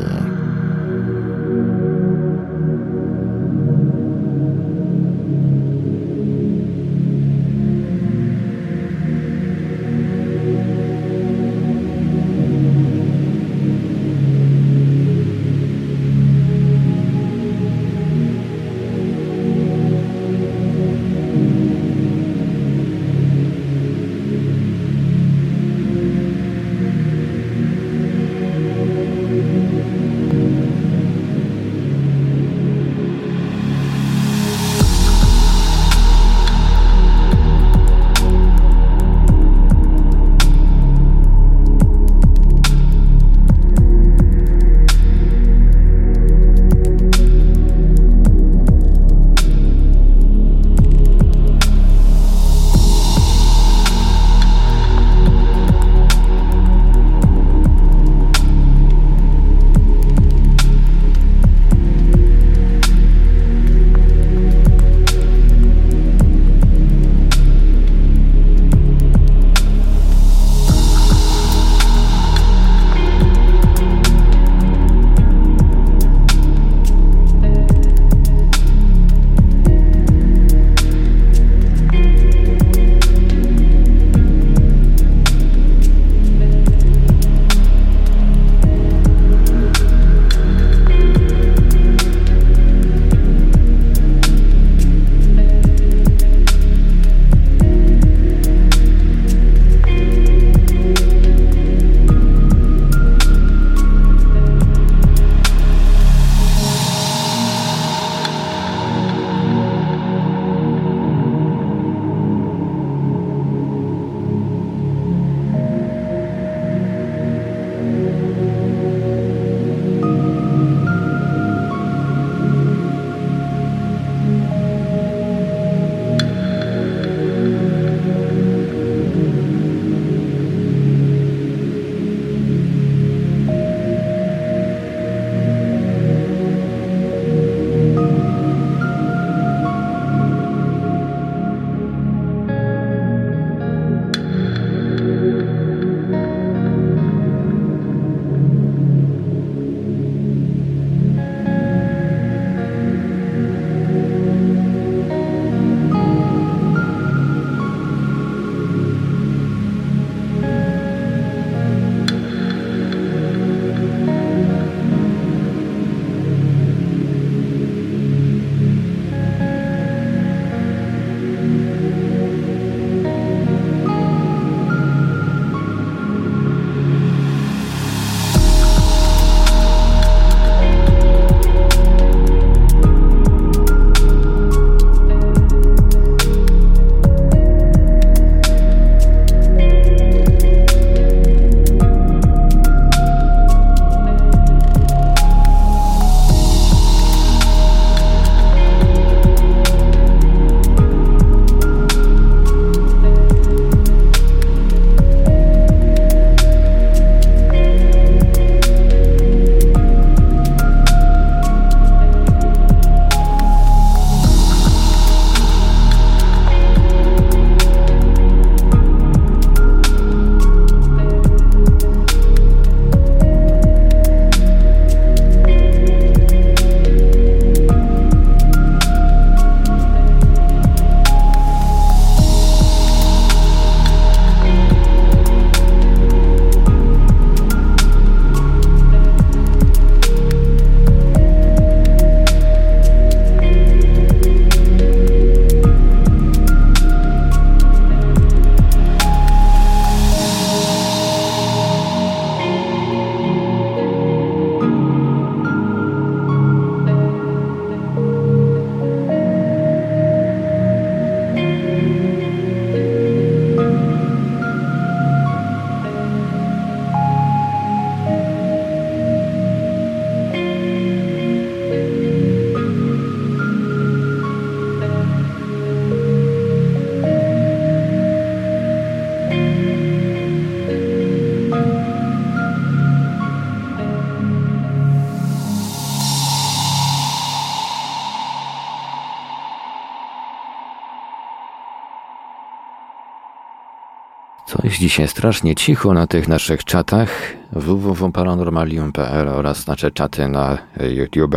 Dzisiaj 294.94 295.08
strasznie 295.08 295.54
cicho 295.54 295.94
na 295.94 296.06
tych 296.06 296.28
naszych 296.28 296.64
czatach 296.64 297.10
www.paranormalium.pl 297.52 299.28
oraz 299.28 299.66
nasze 299.66 299.90
czaty 299.90 300.28
na 300.28 300.58
YouTube. 300.80 301.36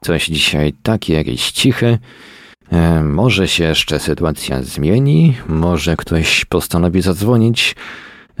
Coś 0.00 0.26
dzisiaj 0.26 0.72
takie 0.82 1.14
jakieś 1.14 1.50
ciche. 1.50 1.98
E, 2.72 3.02
może 3.02 3.48
się 3.48 3.64
jeszcze 3.64 3.98
sytuacja 3.98 4.62
zmieni, 4.62 5.34
może 5.48 5.96
ktoś 5.96 6.44
postanowi 6.44 7.02
zadzwonić. 7.02 7.76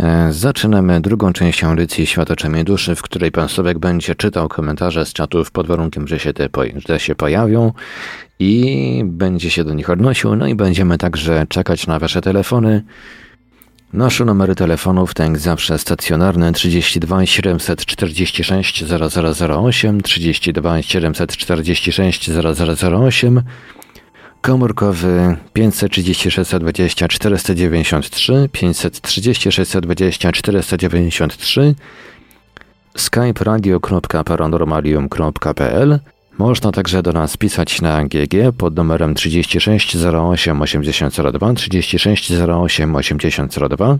E, 0.00 0.32
zaczynamy 0.32 1.00
drugą 1.00 1.32
część 1.32 1.64
audycji 1.64 2.06
Świat 2.06 2.30
oczami 2.30 2.64
duszy, 2.64 2.94
w 2.94 3.02
której 3.02 3.30
pan 3.30 3.48
Słowek 3.48 3.78
będzie 3.78 4.14
czytał 4.14 4.48
komentarze 4.48 5.06
z 5.06 5.12
czatów 5.12 5.50
pod 5.50 5.66
warunkiem, 5.66 6.08
że 6.08 6.18
się 6.18 6.32
te, 6.32 6.48
że 6.88 7.00
się 7.00 7.14
pojawią 7.14 7.72
i 8.38 9.02
będzie 9.04 9.50
się 9.50 9.64
do 9.64 9.74
nich 9.74 9.90
odnosił. 9.90 10.36
No 10.36 10.46
i 10.46 10.54
będziemy 10.54 10.98
także 10.98 11.46
czekać 11.48 11.86
na 11.86 11.98
wasze 11.98 12.20
telefony. 12.20 12.82
Nasze 13.92 14.24
numery 14.24 14.54
telefonów 14.54 15.14
to 15.14 15.22
jak 15.22 15.38
zawsze 15.38 15.78
stacjonarne 15.78 16.52
32 16.52 17.26
746 17.26 18.84
0008, 18.84 20.00
32 20.00 20.82
746 20.82 22.30
0008, 22.30 23.42
komórkowy 24.40 25.36
536 25.52 26.38
20 26.60 27.08
493, 27.08 28.48
536 28.52 29.72
20 29.82 30.32
493, 30.32 31.74
skype 32.96 33.44
radio.paranormalium.pl 33.44 35.98
można 36.38 36.72
także 36.72 37.02
do 37.02 37.12
nas 37.12 37.36
pisać 37.36 37.82
na 37.82 38.04
GG 38.04 38.52
pod 38.58 38.76
numerem 38.76 39.14
36 39.14 39.96
08 39.96 40.62
8002 40.62 41.54
36 41.54 42.32
08 42.32 42.96
8002. 42.96 43.98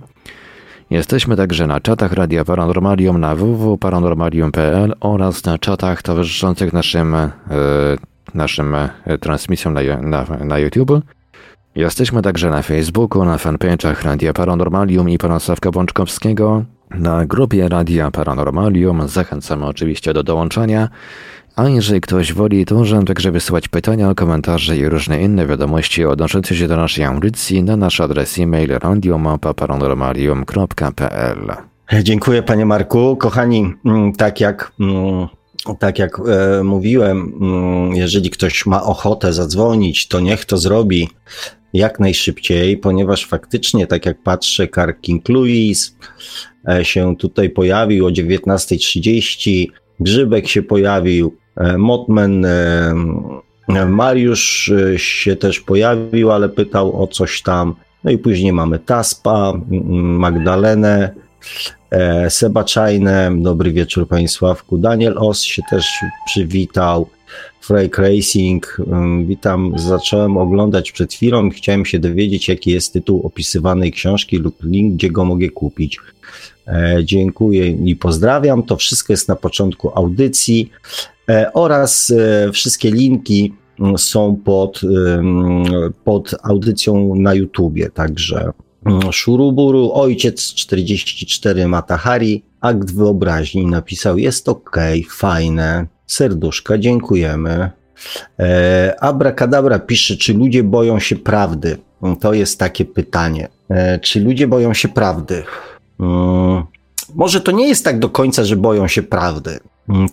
Jesteśmy 0.91 1.37
także 1.37 1.67
na 1.67 1.81
czatach 1.81 2.13
Radia 2.13 2.45
Paranormalium 2.45 3.21
na 3.21 3.35
www.paranormalium.pl 3.35 4.95
oraz 5.01 5.45
na 5.45 5.59
czatach 5.59 6.03
towarzyszących 6.03 6.73
naszym, 6.73 7.15
e, 7.15 7.31
naszym 8.35 8.75
e, 8.75 9.19
transmisjom 9.21 9.75
na, 9.75 9.81
na, 10.01 10.25
na 10.45 10.59
YouTube. 10.59 11.01
Jesteśmy 11.75 12.23
także 12.23 12.51
na 12.51 12.63
Facebooku, 12.63 13.25
na 13.25 13.37
fanpage'ach 13.37 14.05
Radia 14.05 14.33
Paranormalium 14.33 15.11
i 15.11 15.19
pana 15.19 15.41
Sławka 15.41 15.71
Bączkowskiego, 15.71 16.65
na 16.91 17.27
grupie 17.27 17.69
Radia 17.69 18.11
Paranormalium. 18.11 19.09
Zachęcamy 19.09 19.67
oczywiście 19.67 20.13
do 20.13 20.23
dołączania. 20.23 20.89
A 21.57 21.69
jeżeli 21.69 22.01
ktoś 22.01 22.33
woli, 22.33 22.67
to 22.67 22.75
możemy 22.75 23.05
także 23.05 23.31
wysyłać 23.31 23.69
pytania, 23.69 24.15
komentarze 24.15 24.77
i 24.77 24.89
różne 24.89 25.23
inne 25.23 25.47
wiadomości 25.47 26.05
odnoszące 26.05 26.57
się 26.57 26.69
do 26.69 26.77
naszej 26.77 27.05
audycji 27.05 27.63
na 27.63 27.77
nasz 27.77 28.01
adres 28.01 28.39
e-mail 28.39 28.79
radiomapa.paranormalium.pl 28.79 31.57
Dziękuję 32.03 32.43
panie 32.43 32.67
Marku. 32.67 33.17
Kochani, 33.17 33.75
mm, 33.85 34.13
tak 34.13 34.41
jak, 34.41 34.73
mm, 34.81 35.27
tak 35.79 35.99
jak 35.99 36.19
e, 36.19 36.63
mówiłem, 36.63 37.33
mm, 37.41 37.93
jeżeli 37.93 38.31
ktoś 38.31 38.67
ma 38.67 38.83
ochotę 38.83 39.33
zadzwonić, 39.33 40.09
to 40.09 40.21
niech 40.21 40.45
to 40.45 40.59
zrobi 40.59 41.09
jak 41.73 42.01
najszybciej, 42.01 42.77
ponieważ 42.77 43.27
faktycznie, 43.27 43.87
tak 43.87 44.07
jak 44.07 44.23
patrzę, 44.23 44.69
Car 44.69 45.01
King 45.01 45.29
Louis 45.29 45.97
e, 46.69 46.85
się 46.85 47.17
tutaj 47.17 47.51
pojawił. 47.51 48.07
O 48.07 48.11
19.30, 48.11 49.67
Grzybek 50.01 50.49
się 50.49 50.63
pojawił, 50.63 51.37
Motman, 51.79 52.45
e, 52.45 52.95
Mariusz 53.87 54.69
e, 54.69 54.99
się 54.99 55.37
też 55.37 55.61
pojawił, 55.61 56.33
ale 56.33 56.49
pytał 56.49 57.03
o 57.03 57.07
coś 57.07 57.43
tam. 57.43 57.75
No 58.05 58.11
i 58.11 58.19
później 58.19 58.53
mamy 58.53 58.79
Taspa, 58.79 59.53
Magdalenę, 59.95 61.15
Seba 62.29 62.65
Czajne, 62.65 63.33
dobry 63.37 63.73
wieczór 63.73 64.09
Panie 64.09 64.29
Sławku, 64.29 64.79
Daniel 64.79 65.19
Os 65.19 65.43
się 65.43 65.63
też 65.71 65.87
przywitał, 66.27 67.09
Freak 67.61 67.99
Racing, 67.99 68.77
witam, 69.27 69.73
zacząłem 69.79 70.37
oglądać 70.37 70.93
przed 70.93 71.13
chwilą, 71.13 71.51
chciałem 71.51 71.85
się 71.85 71.99
dowiedzieć 71.99 72.49
jaki 72.49 72.71
jest 72.71 72.93
tytuł 72.93 73.27
opisywanej 73.27 73.93
książki 73.93 74.37
lub 74.39 74.63
link, 74.65 74.95
gdzie 74.95 75.11
go 75.11 75.25
mogę 75.25 75.49
kupić. 75.51 75.99
Dziękuję 77.03 77.67
i 77.67 77.97
pozdrawiam, 77.97 78.63
to 78.63 78.77
wszystko 78.77 79.13
jest 79.13 79.29
na 79.29 79.37
początku 79.37 79.99
audycji. 79.99 80.71
E, 81.29 81.53
oraz 81.53 82.11
e, 82.11 82.53
wszystkie 82.53 82.91
linki 82.91 83.55
mm, 83.81 83.99
są 83.99 84.37
pod, 84.45 84.81
pod 86.05 86.35
audycją 86.43 87.15
na 87.15 87.35
YouTubie, 87.35 87.91
także 87.91 88.51
mm, 88.87 89.13
Szuruburu, 89.13 89.93
ojciec 89.93 90.55
44 90.55 91.69
Matahari, 91.69 92.45
akt 92.61 92.91
wyobraźni 92.95 93.67
napisał, 93.67 94.19
jest 94.19 94.49
ok, 94.49 94.77
fajne, 95.11 95.87
serduszka, 96.07 96.79
dziękujemy. 96.79 97.71
E, 98.39 98.97
Abracadabra 99.01 99.79
pisze, 99.79 100.17
czy 100.17 100.35
ludzie 100.35 100.63
boją 100.63 100.99
się 100.99 101.17
prawdy? 101.17 101.79
To 102.21 102.33
jest 102.33 102.59
takie 102.59 102.85
pytanie. 102.85 103.49
Czy 104.03 104.21
ludzie 104.21 104.49
boją 104.49 104.75
się 104.75 104.89
prawdy? 104.89 105.43
Może 107.15 107.41
to 107.41 107.53
nie 107.53 107.69
jest 107.69 107.85
tak 107.85 107.99
do 107.99 108.09
końca, 108.09 108.45
że 108.45 108.57
boją 108.57 108.89
się 108.89 109.03
prawdy, 109.03 109.59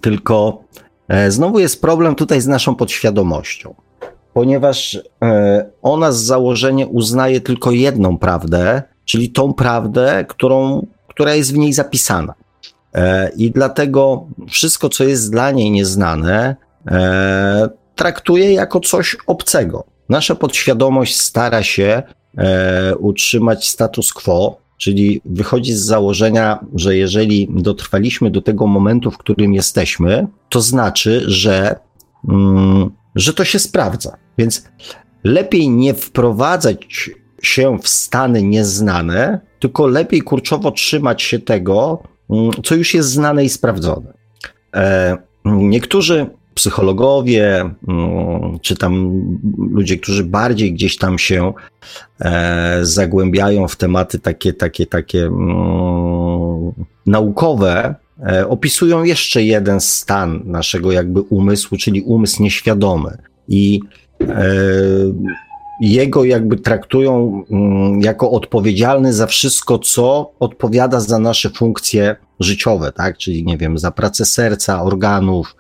tylko 0.01 0.63
E, 0.73 0.92
znowu 1.31 1.59
jest 1.59 1.81
problem 1.81 2.15
tutaj 2.15 2.41
z 2.41 2.47
naszą 2.47 2.75
podświadomością, 2.75 3.75
ponieważ 4.33 4.99
e, 5.23 5.65
ona 5.81 6.11
z 6.11 6.17
założenia 6.17 6.85
uznaje 6.85 7.41
tylko 7.41 7.71
jedną 7.71 8.17
prawdę, 8.17 8.83
czyli 9.05 9.29
tą 9.29 9.53
prawdę, 9.53 10.25
którą, 10.27 10.87
która 11.07 11.35
jest 11.35 11.53
w 11.53 11.57
niej 11.57 11.73
zapisana. 11.73 12.33
E, 12.93 13.29
I 13.35 13.51
dlatego 13.51 14.27
wszystko, 14.49 14.89
co 14.89 15.03
jest 15.03 15.31
dla 15.31 15.51
niej 15.51 15.71
nieznane, 15.71 16.55
traktuje 17.95 18.53
jako 18.53 18.79
coś 18.79 19.17
obcego. 19.27 19.83
Nasza 20.09 20.35
podświadomość 20.35 21.15
stara 21.19 21.63
się 21.63 22.03
utrzymać 22.99 23.69
status 23.69 24.13
quo, 24.13 24.57
Czyli 24.83 25.21
wychodzi 25.25 25.73
z 25.73 25.81
założenia, 25.81 26.65
że 26.75 26.97
jeżeli 26.97 27.47
dotrwaliśmy 27.49 28.31
do 28.31 28.41
tego 28.41 28.67
momentu, 28.67 29.11
w 29.11 29.17
którym 29.17 29.53
jesteśmy, 29.53 30.27
to 30.49 30.61
znaczy, 30.61 31.23
że, 31.25 31.75
mm, 32.29 32.89
że 33.15 33.33
to 33.33 33.45
się 33.45 33.59
sprawdza. 33.59 34.17
Więc 34.37 34.69
lepiej 35.23 35.69
nie 35.69 35.93
wprowadzać 35.93 37.09
się 37.41 37.77
w 37.81 37.87
stany 37.87 38.43
nieznane, 38.43 39.39
tylko 39.59 39.87
lepiej 39.87 40.21
kurczowo 40.21 40.71
trzymać 40.71 41.21
się 41.21 41.39
tego, 41.39 42.03
mm, 42.29 42.51
co 42.63 42.75
już 42.75 42.93
jest 42.93 43.09
znane 43.09 43.45
i 43.45 43.49
sprawdzone. 43.49 44.13
E, 44.75 45.17
niektórzy 45.45 46.29
psychologowie, 46.53 47.69
mm, 47.87 48.59
czy 48.61 48.75
tam 48.75 49.21
ludzie, 49.71 49.97
którzy 49.97 50.23
bardziej 50.23 50.73
gdzieś 50.73 50.97
tam 50.97 51.19
się 51.19 51.53
e, 52.21 52.79
zagłębiają 52.81 53.67
w 53.67 53.75
tematy 53.75 54.19
takie, 54.19 54.53
takie, 54.53 54.85
takie 54.85 55.25
mm, 55.25 56.71
naukowe, 57.05 57.95
e, 58.27 58.47
opisują 58.47 59.03
jeszcze 59.03 59.43
jeden 59.43 59.79
stan 59.79 60.41
naszego 60.45 60.91
jakby 60.91 61.21
umysłu, 61.21 61.77
czyli 61.77 62.01
umysł 62.01 62.43
nieświadomy. 62.43 63.17
I 63.47 63.79
e, 64.21 64.45
jego 65.81 66.23
jakby 66.23 66.57
traktują 66.57 67.43
mm, 67.51 68.01
jako 68.01 68.31
odpowiedzialny 68.31 69.13
za 69.13 69.27
wszystko, 69.27 69.79
co 69.79 70.31
odpowiada 70.39 70.99
za 70.99 71.19
nasze 71.19 71.49
funkcje 71.49 72.15
życiowe, 72.39 72.91
tak? 72.91 73.17
Czyli 73.17 73.45
nie 73.45 73.57
wiem, 73.57 73.77
za 73.77 73.91
pracę 73.91 74.25
serca, 74.25 74.83
organów, 74.83 75.55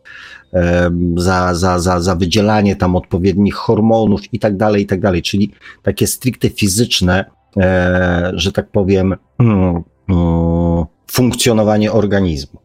za, 1.17 1.55
za, 1.55 1.79
za, 1.79 1.99
za 1.99 2.15
wydzielanie 2.15 2.75
tam 2.75 2.95
odpowiednich 2.95 3.55
hormonów 3.55 4.33
i 4.33 4.39
tak 4.39 4.57
dalej, 4.57 4.83
i 4.83 4.85
tak 4.85 4.99
dalej, 4.99 5.21
czyli 5.21 5.51
takie 5.83 6.07
stricte 6.07 6.49
fizyczne, 6.49 7.25
e, 7.57 8.31
że 8.33 8.51
tak 8.51 8.71
powiem, 8.71 9.15
mm, 9.39 9.83
mm, 10.09 10.85
funkcjonowanie 11.11 11.91
organizmu. 11.91 12.59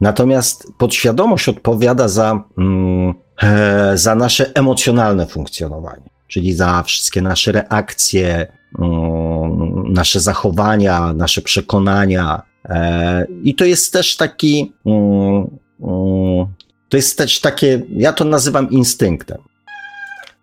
Natomiast 0.00 0.72
podświadomość 0.78 1.48
odpowiada 1.48 2.08
za, 2.08 2.44
mm, 2.58 3.14
e, 3.42 3.98
za 3.98 4.14
nasze 4.14 4.54
emocjonalne 4.54 5.26
funkcjonowanie, 5.26 6.10
czyli 6.28 6.52
za 6.52 6.82
wszystkie 6.82 7.22
nasze 7.22 7.52
reakcje, 7.52 8.46
nasze 9.88 10.20
zachowania, 10.20 11.12
nasze 11.12 11.42
przekonania. 11.42 12.42
E, 12.64 13.26
I 13.42 13.54
to 13.54 13.64
jest 13.64 13.92
też 13.92 14.16
taki 14.16 14.72
to 16.90 16.96
jest 16.96 17.18
też 17.18 17.40
takie, 17.40 17.82
ja 17.96 18.12
to 18.12 18.24
nazywam 18.24 18.70
instynktem. 18.70 19.38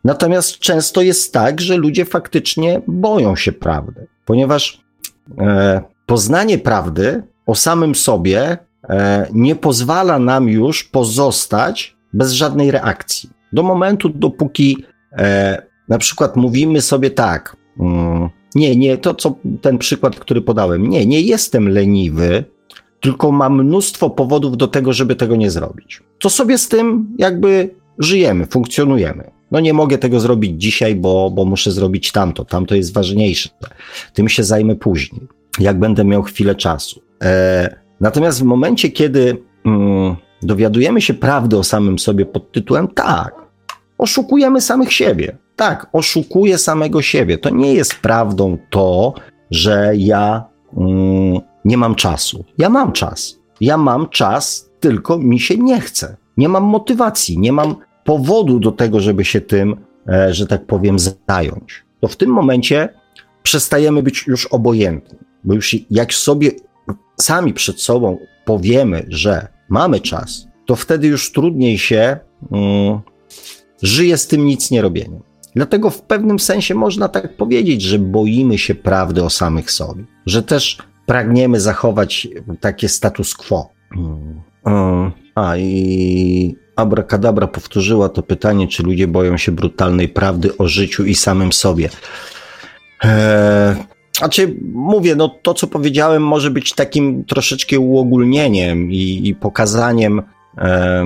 Natomiast 0.03 0.59
często 0.59 1.01
jest 1.01 1.33
tak, 1.33 1.61
że 1.61 1.77
ludzie 1.77 2.05
faktycznie 2.05 2.81
boją 2.87 3.35
się 3.35 3.51
prawdy, 3.51 4.07
ponieważ 4.25 4.81
e, 5.39 5.81
poznanie 6.05 6.57
prawdy 6.57 7.23
o 7.45 7.55
samym 7.55 7.95
sobie 7.95 8.57
e, 8.89 9.27
nie 9.33 9.55
pozwala 9.55 10.19
nam 10.19 10.49
już 10.49 10.83
pozostać 10.83 11.95
bez 12.13 12.31
żadnej 12.31 12.71
reakcji. 12.71 13.29
Do 13.53 13.63
momentu, 13.63 14.09
dopóki 14.09 14.85
e, 15.11 15.61
na 15.89 15.97
przykład 15.97 16.35
mówimy 16.35 16.81
sobie 16.81 17.11
tak, 17.11 17.57
mm, 17.79 18.29
nie, 18.55 18.75
nie, 18.75 18.97
to 18.97 19.15
co 19.15 19.35
ten 19.61 19.77
przykład, 19.77 20.19
który 20.19 20.41
podałem, 20.41 20.89
nie, 20.89 21.05
nie 21.05 21.21
jestem 21.21 21.69
leniwy, 21.69 22.43
tylko 22.99 23.31
mam 23.31 23.63
mnóstwo 23.63 24.09
powodów 24.09 24.57
do 24.57 24.67
tego, 24.67 24.93
żeby 24.93 25.15
tego 25.15 25.35
nie 25.35 25.51
zrobić. 25.51 26.03
To 26.19 26.29
sobie 26.29 26.57
z 26.57 26.67
tym 26.67 27.15
jakby 27.17 27.69
żyjemy, 27.99 28.45
funkcjonujemy. 28.45 29.31
No 29.51 29.59
nie 29.59 29.73
mogę 29.73 29.97
tego 29.97 30.19
zrobić 30.19 30.61
dzisiaj, 30.61 30.95
bo, 30.95 31.31
bo 31.31 31.45
muszę 31.45 31.71
zrobić 31.71 32.11
tamto. 32.11 32.45
Tamto 32.45 32.75
jest 32.75 32.93
ważniejsze. 32.93 33.49
Tym 34.13 34.29
się 34.29 34.43
zajmę 34.43 34.75
później, 34.75 35.21
jak 35.59 35.79
będę 35.79 36.05
miał 36.05 36.23
chwilę 36.23 36.55
czasu. 36.55 37.01
E, 37.23 37.75
natomiast 37.99 38.39
w 38.39 38.43
momencie, 38.43 38.89
kiedy 38.89 39.37
mm, 39.65 40.15
dowiadujemy 40.41 41.01
się 41.01 41.13
prawdy 41.13 41.57
o 41.57 41.63
samym 41.63 41.99
sobie 41.99 42.25
pod 42.25 42.51
tytułem 42.51 42.87
tak, 42.87 43.35
oszukujemy 43.97 44.61
samych 44.61 44.93
siebie. 44.93 45.37
Tak, 45.55 45.87
oszukuję 45.93 46.57
samego 46.57 47.01
siebie. 47.01 47.37
To 47.37 47.49
nie 47.49 47.73
jest 47.73 47.95
prawdą 47.95 48.57
to, 48.69 49.13
że 49.51 49.91
ja 49.95 50.45
mm, 50.77 51.16
nie 51.67 51.77
mam 51.77 51.95
czasu. 51.95 52.45
Ja 52.57 52.69
mam 52.69 52.91
czas. 52.91 53.39
Ja 53.61 53.77
mam 53.77 54.09
czas, 54.09 54.69
tylko 54.79 55.17
mi 55.17 55.39
się 55.39 55.57
nie 55.57 55.81
chce. 55.81 56.17
Nie 56.37 56.49
mam 56.49 56.63
motywacji, 56.63 57.39
nie 57.39 57.53
mam 57.53 57.75
powodu 58.05 58.59
do 58.59 58.71
tego, 58.71 58.99
żeby 58.99 59.25
się 59.25 59.41
tym, 59.41 59.75
e, 60.09 60.33
że 60.33 60.47
tak 60.47 60.65
powiem, 60.65 60.97
zająć. 60.99 61.85
To 62.01 62.07
w 62.07 62.15
tym 62.15 62.29
momencie 62.29 62.89
przestajemy 63.43 64.03
być 64.03 64.27
już 64.27 64.45
obojętni, 64.45 65.17
bo 65.43 65.53
już 65.53 65.75
jak 65.89 66.13
sobie 66.13 66.51
sami 67.21 67.53
przed 67.53 67.81
sobą 67.81 68.17
powiemy, 68.45 69.05
że 69.09 69.47
mamy 69.69 69.99
czas, 69.99 70.47
to 70.65 70.75
wtedy 70.75 71.07
już 71.07 71.31
trudniej 71.31 71.77
się 71.77 72.17
mm, 72.51 72.99
żyje 73.81 74.17
z 74.17 74.27
tym 74.27 74.45
nic 74.45 74.71
nie 74.71 74.81
robieniem. 74.81 75.21
Dlatego 75.55 75.89
w 75.89 76.01
pewnym 76.01 76.39
sensie 76.39 76.75
można 76.75 77.09
tak 77.09 77.37
powiedzieć, 77.37 77.81
że 77.81 77.99
boimy 77.99 78.57
się 78.57 78.75
prawdy 78.75 79.23
o 79.23 79.29
samych 79.29 79.71
sobie, 79.71 80.03
że 80.25 80.43
też 80.43 80.77
pragniemy 81.07 81.59
zachować 81.59 82.27
takie 82.59 82.89
status 82.89 83.33
quo. 83.33 83.69
Mm. 84.65 85.11
A 85.35 85.57
i 85.57 86.55
Abracadabra 86.75 87.47
powtórzyła 87.47 88.09
to 88.09 88.23
pytanie, 88.23 88.67
czy 88.67 88.83
ludzie 88.83 89.07
boją 89.07 89.37
się 89.37 89.51
brutalnej 89.51 90.09
prawdy 90.09 90.57
o 90.57 90.67
życiu 90.67 91.05
i 91.05 91.15
samym 91.15 91.53
sobie. 91.53 91.89
Eee, 93.03 93.75
znaczy, 94.17 94.55
mówię, 94.73 95.15
no 95.15 95.29
to 95.41 95.53
co 95.53 95.67
powiedziałem 95.67 96.23
może 96.23 96.51
być 96.51 96.73
takim 96.73 97.23
troszeczkę 97.23 97.79
uogólnieniem 97.79 98.91
i, 98.91 99.27
i 99.27 99.35
pokazaniem 99.35 100.21
e, 100.57 101.05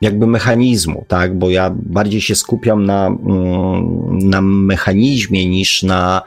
jakby 0.00 0.26
mechanizmu, 0.26 1.04
tak? 1.08 1.38
Bo 1.38 1.50
ja 1.50 1.70
bardziej 1.76 2.20
się 2.20 2.34
skupiam 2.34 2.86
na, 2.86 3.06
mm, 3.06 4.18
na 4.18 4.40
mechanizmie 4.42 5.48
niż 5.48 5.82
na 5.82 6.22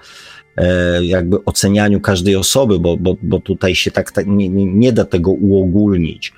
jakby 1.01 1.45
ocenianiu 1.45 1.99
każdej 1.99 2.35
osoby, 2.35 2.80
bo, 2.80 2.97
bo, 2.97 3.15
bo 3.23 3.39
tutaj 3.39 3.76
się 3.76 3.91
tak, 3.91 4.11
tak 4.11 4.27
nie, 4.27 4.49
nie 4.49 4.93
da 4.93 5.05
tego 5.05 5.31
uogólnić. 5.31 6.34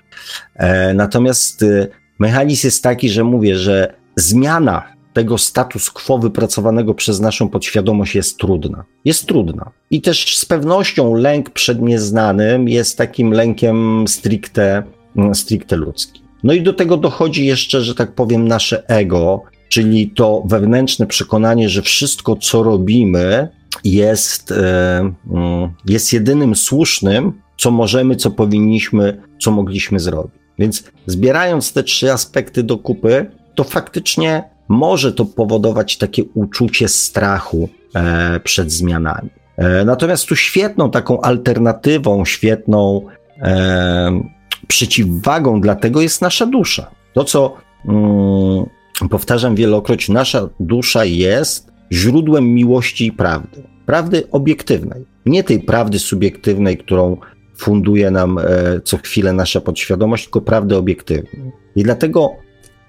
E, 0.55 0.93
natomiast 0.93 1.63
e, 1.63 1.87
mechanizm 2.19 2.67
jest 2.67 2.83
taki, 2.83 3.09
że 3.09 3.23
mówię, 3.23 3.55
że 3.55 3.93
zmiana 4.15 4.83
tego 5.13 5.37
status 5.37 5.89
quo 5.89 6.17
wypracowanego 6.17 6.93
przez 6.93 7.19
naszą 7.19 7.49
podświadomość 7.49 8.15
jest 8.15 8.37
trudna. 8.37 8.83
Jest 9.05 9.25
trudna. 9.25 9.71
I 9.91 10.01
też 10.01 10.37
z 10.37 10.45
pewnością 10.45 11.15
lęk 11.15 11.49
przed 11.49 11.81
nieznanym 11.81 12.69
jest 12.69 12.97
takim 12.97 13.31
lękiem 13.31 14.07
stricte, 14.07 14.83
mm, 15.15 15.35
stricte 15.35 15.75
ludzkim. 15.75 16.23
No 16.43 16.53
i 16.53 16.61
do 16.61 16.73
tego 16.73 16.97
dochodzi 16.97 17.45
jeszcze, 17.45 17.81
że 17.81 17.95
tak 17.95 18.15
powiem, 18.15 18.47
nasze 18.47 18.89
ego, 18.89 19.43
czyli 19.69 20.09
to 20.09 20.43
wewnętrzne 20.45 21.07
przekonanie, 21.07 21.69
że 21.69 21.81
wszystko, 21.81 22.35
co 22.35 22.63
robimy, 22.63 23.47
jest, 23.83 24.51
e, 24.51 24.99
mm, 25.31 25.73
jest 25.85 26.13
jedynym 26.13 26.55
słusznym, 26.55 27.41
co 27.57 27.71
możemy, 27.71 28.15
co 28.15 28.31
powinniśmy, 28.31 29.21
co 29.41 29.51
mogliśmy 29.51 29.99
zrobić. 29.99 30.41
Więc 30.59 30.83
zbierając 31.05 31.73
te 31.73 31.83
trzy 31.83 32.11
aspekty 32.11 32.63
do 32.63 32.77
kupy, 32.77 33.31
to 33.55 33.63
faktycznie 33.63 34.43
może 34.67 35.13
to 35.13 35.25
powodować 35.25 35.97
takie 35.97 36.23
uczucie 36.23 36.87
strachu 36.87 37.69
e, 37.95 38.39
przed 38.39 38.71
zmianami. 38.71 39.29
E, 39.57 39.85
natomiast 39.85 40.25
tu 40.25 40.35
świetną 40.35 40.91
taką 40.91 41.21
alternatywą, 41.21 42.25
świetną 42.25 43.05
przeciwwagą 44.67 45.61
dla 45.61 45.75
tego 45.75 46.01
jest 46.01 46.21
nasza 46.21 46.45
dusza. 46.45 46.91
To, 47.13 47.23
co 47.23 47.57
mm, 47.85 48.65
powtarzam 49.09 49.55
wielokroć, 49.55 50.09
nasza 50.09 50.49
dusza 50.59 51.05
jest 51.05 51.70
źródłem 51.91 52.53
miłości 52.53 53.05
i 53.05 53.11
prawdy. 53.11 53.63
Prawdy 53.85 54.23
obiektywnej, 54.31 55.05
nie 55.25 55.43
tej 55.43 55.59
prawdy 55.59 55.99
subiektywnej, 55.99 56.77
którą 56.77 57.17
funduje 57.57 58.11
nam 58.11 58.37
e, 58.37 58.43
co 58.83 58.97
chwilę 58.97 59.33
nasza 59.33 59.61
podświadomość, 59.61 60.23
tylko 60.23 60.41
prawdę 60.41 60.77
obiektywną. 60.77 61.51
I 61.75 61.83
dlatego 61.83 62.35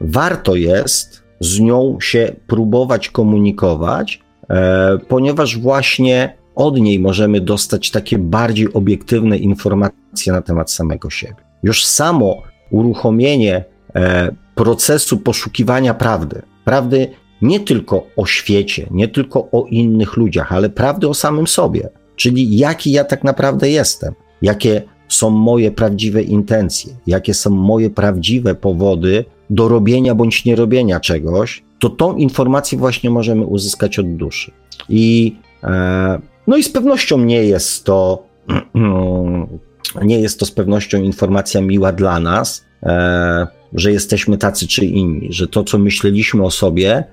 warto 0.00 0.54
jest 0.56 1.22
z 1.40 1.60
nią 1.60 1.98
się 2.00 2.36
próbować 2.46 3.08
komunikować, 3.08 4.20
e, 4.50 4.98
ponieważ 5.08 5.58
właśnie 5.58 6.36
od 6.54 6.80
niej 6.80 7.00
możemy 7.00 7.40
dostać 7.40 7.90
takie 7.90 8.18
bardziej 8.18 8.72
obiektywne 8.72 9.36
informacje 9.36 10.32
na 10.32 10.42
temat 10.42 10.70
samego 10.70 11.10
siebie. 11.10 11.36
Już 11.62 11.84
samo 11.84 12.42
uruchomienie 12.70 13.64
e, 13.94 14.34
procesu 14.54 15.18
poszukiwania 15.18 15.94
prawdy, 15.94 16.42
prawdy 16.64 17.08
nie 17.42 17.60
tylko 17.60 18.06
o 18.16 18.26
świecie, 18.26 18.86
nie 18.90 19.08
tylko 19.08 19.48
o 19.52 19.66
innych 19.70 20.16
ludziach, 20.16 20.52
ale 20.52 20.70
prawdy 20.70 21.08
o 21.08 21.14
samym 21.14 21.46
sobie, 21.46 21.88
czyli 22.16 22.56
jaki 22.56 22.92
ja 22.92 23.04
tak 23.04 23.24
naprawdę 23.24 23.70
jestem, 23.70 24.14
jakie 24.42 24.82
są 25.08 25.30
moje 25.30 25.70
prawdziwe 25.70 26.22
intencje, 26.22 26.92
jakie 27.06 27.34
są 27.34 27.50
moje 27.50 27.90
prawdziwe 27.90 28.54
powody 28.54 29.24
do 29.50 29.68
robienia 29.68 30.14
bądź 30.14 30.44
nierobienia 30.44 31.00
czegoś, 31.00 31.62
to 31.78 31.88
tą 31.90 32.16
informację 32.16 32.78
właśnie 32.78 33.10
możemy 33.10 33.46
uzyskać 33.46 33.98
od 33.98 34.16
duszy. 34.16 34.52
I 34.88 35.36
e, 35.64 36.20
no 36.46 36.56
i 36.56 36.62
z 36.62 36.68
pewnością 36.68 37.18
nie 37.18 37.44
jest 37.44 37.84
to 37.84 38.22
nie 40.02 40.20
jest 40.20 40.40
to 40.40 40.46
z 40.46 40.50
pewnością 40.50 41.02
informacja 41.02 41.60
miła 41.60 41.92
dla 41.92 42.20
nas, 42.20 42.64
e, 42.82 43.46
że 43.72 43.92
jesteśmy 43.92 44.38
tacy 44.38 44.68
czy 44.68 44.84
inni, 44.84 45.32
że 45.32 45.48
to, 45.48 45.64
co 45.64 45.78
myśleliśmy 45.78 46.44
o 46.44 46.50
sobie, 46.50 47.04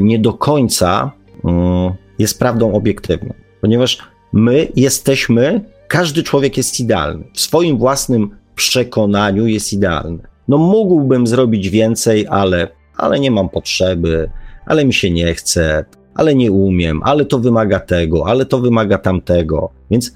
nie 0.00 0.18
do 0.18 0.32
końca 0.32 1.12
mm, 1.44 1.92
jest 2.18 2.38
prawdą 2.38 2.72
obiektywną, 2.72 3.34
ponieważ 3.60 3.98
my 4.32 4.68
jesteśmy 4.76 5.60
każdy 5.88 6.22
człowiek 6.22 6.56
jest 6.56 6.80
idealny. 6.80 7.24
W 7.34 7.40
swoim 7.40 7.78
własnym 7.78 8.30
przekonaniu 8.54 9.46
jest 9.46 9.72
idealny. 9.72 10.18
No 10.48 10.58
mógłbym 10.58 11.26
zrobić 11.26 11.70
więcej, 11.70 12.26
ale, 12.30 12.68
ale 12.96 13.20
nie 13.20 13.30
mam 13.30 13.48
potrzeby, 13.48 14.30
ale 14.66 14.84
mi 14.84 14.94
się 14.94 15.10
nie 15.10 15.34
chce, 15.34 15.84
ale 16.14 16.34
nie 16.34 16.52
umiem, 16.52 17.00
ale 17.02 17.24
to 17.24 17.38
wymaga 17.38 17.80
tego, 17.80 18.26
ale 18.26 18.46
to 18.46 18.58
wymaga 18.58 18.98
tamtego. 18.98 19.70
Więc 19.90 20.14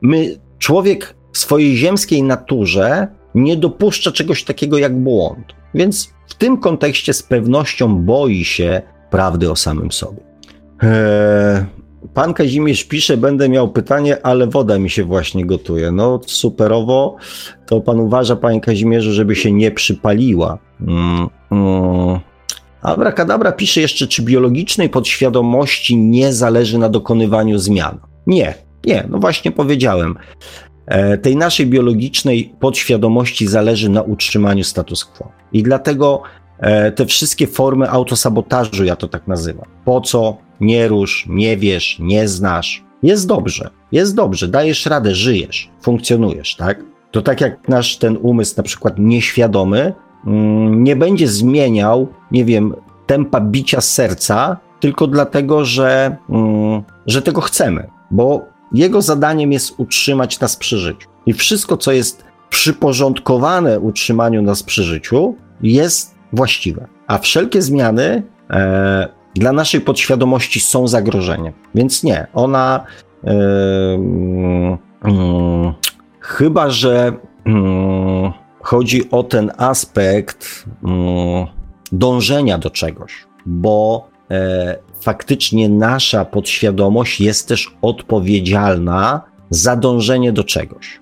my, 0.00 0.36
człowiek 0.58 1.14
w 1.32 1.38
swojej 1.38 1.76
ziemskiej 1.76 2.22
naturze 2.22 3.08
nie 3.34 3.56
dopuszcza 3.56 4.12
czegoś 4.12 4.44
takiego 4.44 4.78
jak 4.78 4.98
błąd. 4.98 5.44
Więc 5.74 6.13
w 6.26 6.34
tym 6.34 6.58
kontekście 6.58 7.12
z 7.12 7.22
pewnością 7.22 7.98
boi 7.98 8.44
się 8.44 8.82
prawdy 9.10 9.50
o 9.50 9.56
samym 9.56 9.92
sobie. 9.92 10.22
Eee, 10.82 11.64
Pan 12.14 12.34
Kazimierz 12.34 12.84
pisze, 12.84 13.16
będę 13.16 13.48
miał 13.48 13.68
pytanie, 13.72 14.26
ale 14.26 14.46
woda 14.46 14.78
mi 14.78 14.90
się 14.90 15.04
właśnie 15.04 15.46
gotuje. 15.46 15.92
No 15.92 16.20
superowo, 16.26 17.16
to 17.66 17.80
pan 17.80 18.00
uważa, 18.00 18.36
panie 18.36 18.60
Kazimierzu, 18.60 19.12
żeby 19.12 19.36
się 19.36 19.52
nie 19.52 19.70
przypaliła. 19.70 20.58
Mm, 20.80 21.28
mm. 21.50 22.20
Abracadabra 22.82 23.52
pisze 23.52 23.80
jeszcze, 23.80 24.06
czy 24.06 24.22
biologicznej 24.22 24.88
podświadomości 24.88 25.96
nie 25.96 26.32
zależy 26.32 26.78
na 26.78 26.88
dokonywaniu 26.88 27.58
zmian? 27.58 27.98
Nie, 28.26 28.54
nie, 28.84 29.06
no 29.10 29.18
właśnie 29.18 29.52
powiedziałem. 29.52 30.16
E, 30.86 31.18
tej 31.18 31.36
naszej 31.36 31.66
biologicznej 31.66 32.54
podświadomości 32.60 33.46
zależy 33.46 33.88
na 33.88 34.02
utrzymaniu 34.02 34.64
status 34.64 35.04
quo. 35.04 35.32
I 35.52 35.62
dlatego 35.62 36.22
e, 36.58 36.92
te 36.92 37.06
wszystkie 37.06 37.46
formy 37.46 37.90
autosabotażu, 37.90 38.84
ja 38.84 38.96
to 38.96 39.08
tak 39.08 39.26
nazywam. 39.26 39.66
Po 39.84 40.00
co? 40.00 40.44
nie 40.60 40.88
rusz, 40.88 41.26
nie 41.28 41.56
wiesz, 41.56 41.98
nie 42.00 42.28
znasz. 42.28 42.84
Jest 43.02 43.26
dobrze, 43.28 43.70
jest 43.92 44.14
dobrze, 44.14 44.48
dajesz 44.48 44.86
radę, 44.86 45.14
żyjesz, 45.14 45.70
funkcjonujesz, 45.82 46.56
tak? 46.56 46.84
To 47.10 47.22
tak 47.22 47.40
jak 47.40 47.68
nasz 47.68 47.96
ten 47.96 48.18
umysł, 48.22 48.54
na 48.56 48.62
przykład 48.62 48.98
nieświadomy, 48.98 49.92
mm, 50.26 50.84
nie 50.84 50.96
będzie 50.96 51.28
zmieniał, 51.28 52.08
nie 52.30 52.44
wiem, 52.44 52.74
tempa 53.06 53.40
bicia 53.40 53.80
serca, 53.80 54.56
tylko 54.80 55.06
dlatego, 55.06 55.64
że, 55.64 56.16
mm, 56.30 56.82
że 57.06 57.22
tego 57.22 57.40
chcemy, 57.40 57.88
bo 58.10 58.46
jego 58.74 59.02
zadaniem 59.02 59.52
jest 59.52 59.74
utrzymać 59.76 60.40
nas 60.40 60.56
przy 60.56 60.78
życiu. 60.78 61.08
I 61.26 61.32
wszystko, 61.32 61.76
co 61.76 61.92
jest 61.92 62.24
przyporządkowane 62.50 63.80
utrzymaniu 63.80 64.42
nas 64.42 64.62
przy 64.62 64.82
życiu, 64.82 65.36
jest 65.62 66.14
właściwe. 66.32 66.88
A 67.06 67.18
wszelkie 67.18 67.62
zmiany 67.62 68.22
e, 68.50 69.08
dla 69.34 69.52
naszej 69.52 69.80
podświadomości 69.80 70.60
są 70.60 70.88
zagrożeniem. 70.88 71.52
Więc 71.74 72.02
nie, 72.02 72.26
ona 72.34 72.84
yy, 73.22 73.32
yy, 75.04 75.72
chyba, 76.20 76.70
że 76.70 77.12
yy, 77.46 77.52
chodzi 78.62 79.10
o 79.10 79.22
ten 79.22 79.52
aspekt 79.56 80.64
mm, 80.84 81.46
dążenia 81.92 82.58
do 82.58 82.70
czegoś, 82.70 83.26
bo 83.46 84.08
e, 84.30 84.78
faktycznie 85.04 85.68
nasza 85.68 86.24
podświadomość 86.24 87.20
jest 87.20 87.48
też 87.48 87.76
odpowiedzialna 87.82 89.22
za 89.50 89.76
dążenie 89.76 90.32
do 90.32 90.44
czegoś. 90.44 91.00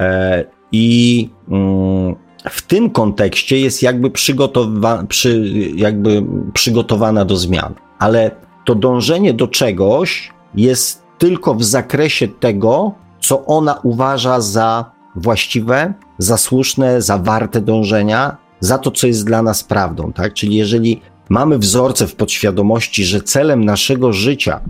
E, 0.00 0.44
I 0.72 1.28
mm, 1.48 2.16
w 2.50 2.62
tym 2.62 2.90
kontekście 2.90 3.58
jest 3.58 3.82
jakby, 3.82 4.10
przygotowa 4.10 5.04
przy, 5.08 5.52
jakby 5.76 6.22
przygotowana 6.52 7.24
do 7.24 7.36
zmian. 7.36 7.74
Ale 7.98 8.30
to 8.64 8.74
dążenie 8.74 9.34
do 9.34 9.48
czegoś 9.48 10.32
jest 10.54 11.02
tylko 11.18 11.54
w 11.54 11.64
zakresie 11.64 12.28
tego, 12.28 12.92
co 13.20 13.46
ona 13.46 13.80
uważa 13.82 14.40
za 14.40 14.90
właściwe, 15.16 15.94
za 16.18 16.36
słuszne, 16.36 17.02
za 17.02 17.18
warte 17.18 17.60
dążenia, 17.60 18.36
za 18.60 18.78
to, 18.78 18.90
co 18.90 19.06
jest 19.06 19.26
dla 19.26 19.42
nas 19.42 19.64
prawdą. 19.64 20.12
Tak? 20.12 20.32
Czyli 20.32 20.56
jeżeli 20.56 21.00
mamy 21.32 21.58
wzorce 21.58 22.06
w 22.06 22.16
podświadomości, 22.16 23.04
że 23.04 23.20
celem 23.20 23.64
naszego 23.64 24.12
życia 24.12 24.60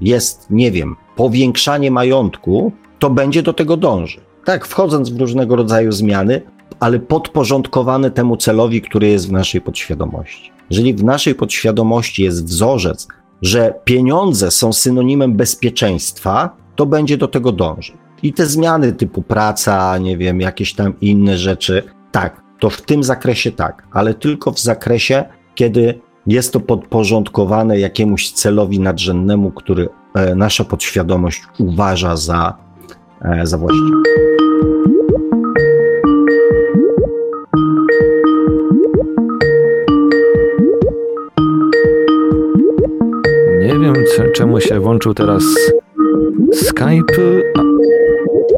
jest, 0.00 0.46
nie 0.50 0.70
wiem, 0.70 0.96
powiększanie 1.16 1.90
majątku, 1.90 2.72
to 2.98 3.10
będzie 3.10 3.42
do 3.42 3.52
tego 3.52 3.76
dąży. 3.76 4.20
Tak, 4.44 4.66
wchodząc 4.66 5.10
w 5.10 5.20
różnego 5.20 5.56
rodzaju 5.56 5.92
zmiany, 5.92 6.42
ale 6.80 6.98
podporządkowane 6.98 8.10
temu 8.10 8.36
celowi, 8.36 8.82
który 8.82 9.08
jest 9.08 9.28
w 9.28 9.32
naszej 9.32 9.60
podświadomości. 9.60 10.52
Jeżeli 10.70 10.94
w 10.94 11.04
naszej 11.04 11.34
podświadomości 11.34 12.22
jest 12.22 12.44
wzorzec, 12.44 13.08
że 13.42 13.74
pieniądze 13.84 14.50
są 14.50 14.72
synonimem 14.72 15.36
bezpieczeństwa, 15.36 16.56
to 16.76 16.86
będzie 16.86 17.16
do 17.16 17.28
tego 17.28 17.52
dążył. 17.52 17.96
I 18.22 18.32
te 18.32 18.46
zmiany 18.46 18.92
typu 18.92 19.22
praca, 19.22 19.98
nie 19.98 20.16
wiem, 20.16 20.40
jakieś 20.40 20.74
tam 20.74 21.00
inne 21.00 21.38
rzeczy, 21.38 21.82
tak, 22.12 22.42
to 22.60 22.70
w 22.70 22.82
tym 22.82 23.04
zakresie 23.04 23.52
tak, 23.52 23.88
ale 23.92 24.14
tylko 24.14 24.52
w 24.52 24.60
zakresie, 24.60 25.24
kiedy 25.54 26.00
jest 26.26 26.52
to 26.52 26.60
podporządkowane 26.60 27.78
jakiemuś 27.80 28.30
celowi 28.30 28.80
nadrzędnemu, 28.80 29.50
który 29.50 29.88
e, 30.14 30.34
nasza 30.34 30.64
podświadomość 30.64 31.42
uważa 31.58 32.16
za, 32.16 32.54
e, 33.22 33.46
za 33.46 33.58
właściwy. 33.58 33.96
Nie 43.60 43.78
wiem, 43.78 43.94
czemu 44.34 44.60
się 44.60 44.80
włączył 44.80 45.14
teraz 45.14 45.42
Skype. 46.52 47.42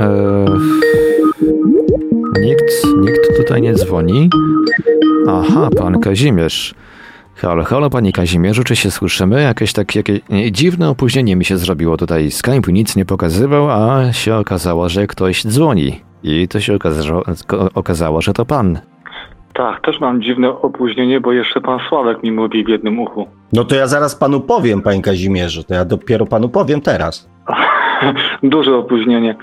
E, 0.01 0.45
nikt, 2.41 2.87
nikt 3.01 3.37
tutaj 3.37 3.63
nie 3.63 3.75
dzwoni. 3.75 4.31
Aha, 5.29 5.69
pan 5.77 6.01
Kazimierz. 6.01 6.75
Halo, 7.37 7.65
halo, 7.65 7.91
panie 7.91 8.13
Kazimierzu, 8.13 8.65
czy 8.65 8.77
się 8.77 8.91
słyszymy? 8.91 9.43
Jakieś 9.43 9.73
takie 9.73 9.99
jakieś, 9.99 10.21
dziwne 10.51 10.89
opóźnienie 10.89 11.37
mi 11.37 11.45
się 11.45 11.59
zrobiło 11.59 11.97
tutaj. 11.97 12.31
Skype 12.31 12.73
nic 12.73 12.97
nie 12.97 13.05
pokazywał, 13.05 13.71
a 13.71 14.13
się 14.13 14.35
okazało, 14.35 14.89
że 14.89 15.07
ktoś 15.07 15.45
dzwoni. 15.47 16.01
I 16.23 16.49
to 16.49 16.61
się 16.61 16.75
okazało, 16.75 17.23
okazało 17.75 18.23
że 18.23 18.33
to 18.33 18.45
pan. 18.45 18.79
Tak, 19.55 19.81
też 19.81 20.01
mam 20.01 20.23
dziwne 20.23 20.51
opóźnienie, 20.51 21.21
bo 21.21 21.33
jeszcze 21.33 21.61
pan 21.61 21.79
Sławek 21.89 22.23
mi 22.23 22.33
mówi 22.33 22.65
w 22.65 22.69
jednym 22.69 22.99
uchu. 23.01 23.29
No 23.53 23.65
to 23.65 23.75
ja 23.75 23.87
zaraz 23.87 24.15
panu 24.15 24.41
powiem, 24.41 24.83
panie 24.83 25.03
Kazimierzu, 25.03 25.65
to 25.65 25.75
ja 25.75 25.85
dopiero 25.85 26.27
panu 26.27 26.49
powiem 26.49 26.81
teraz. 26.81 27.31
Duże 28.43 28.77
opóźnienie. 28.77 29.37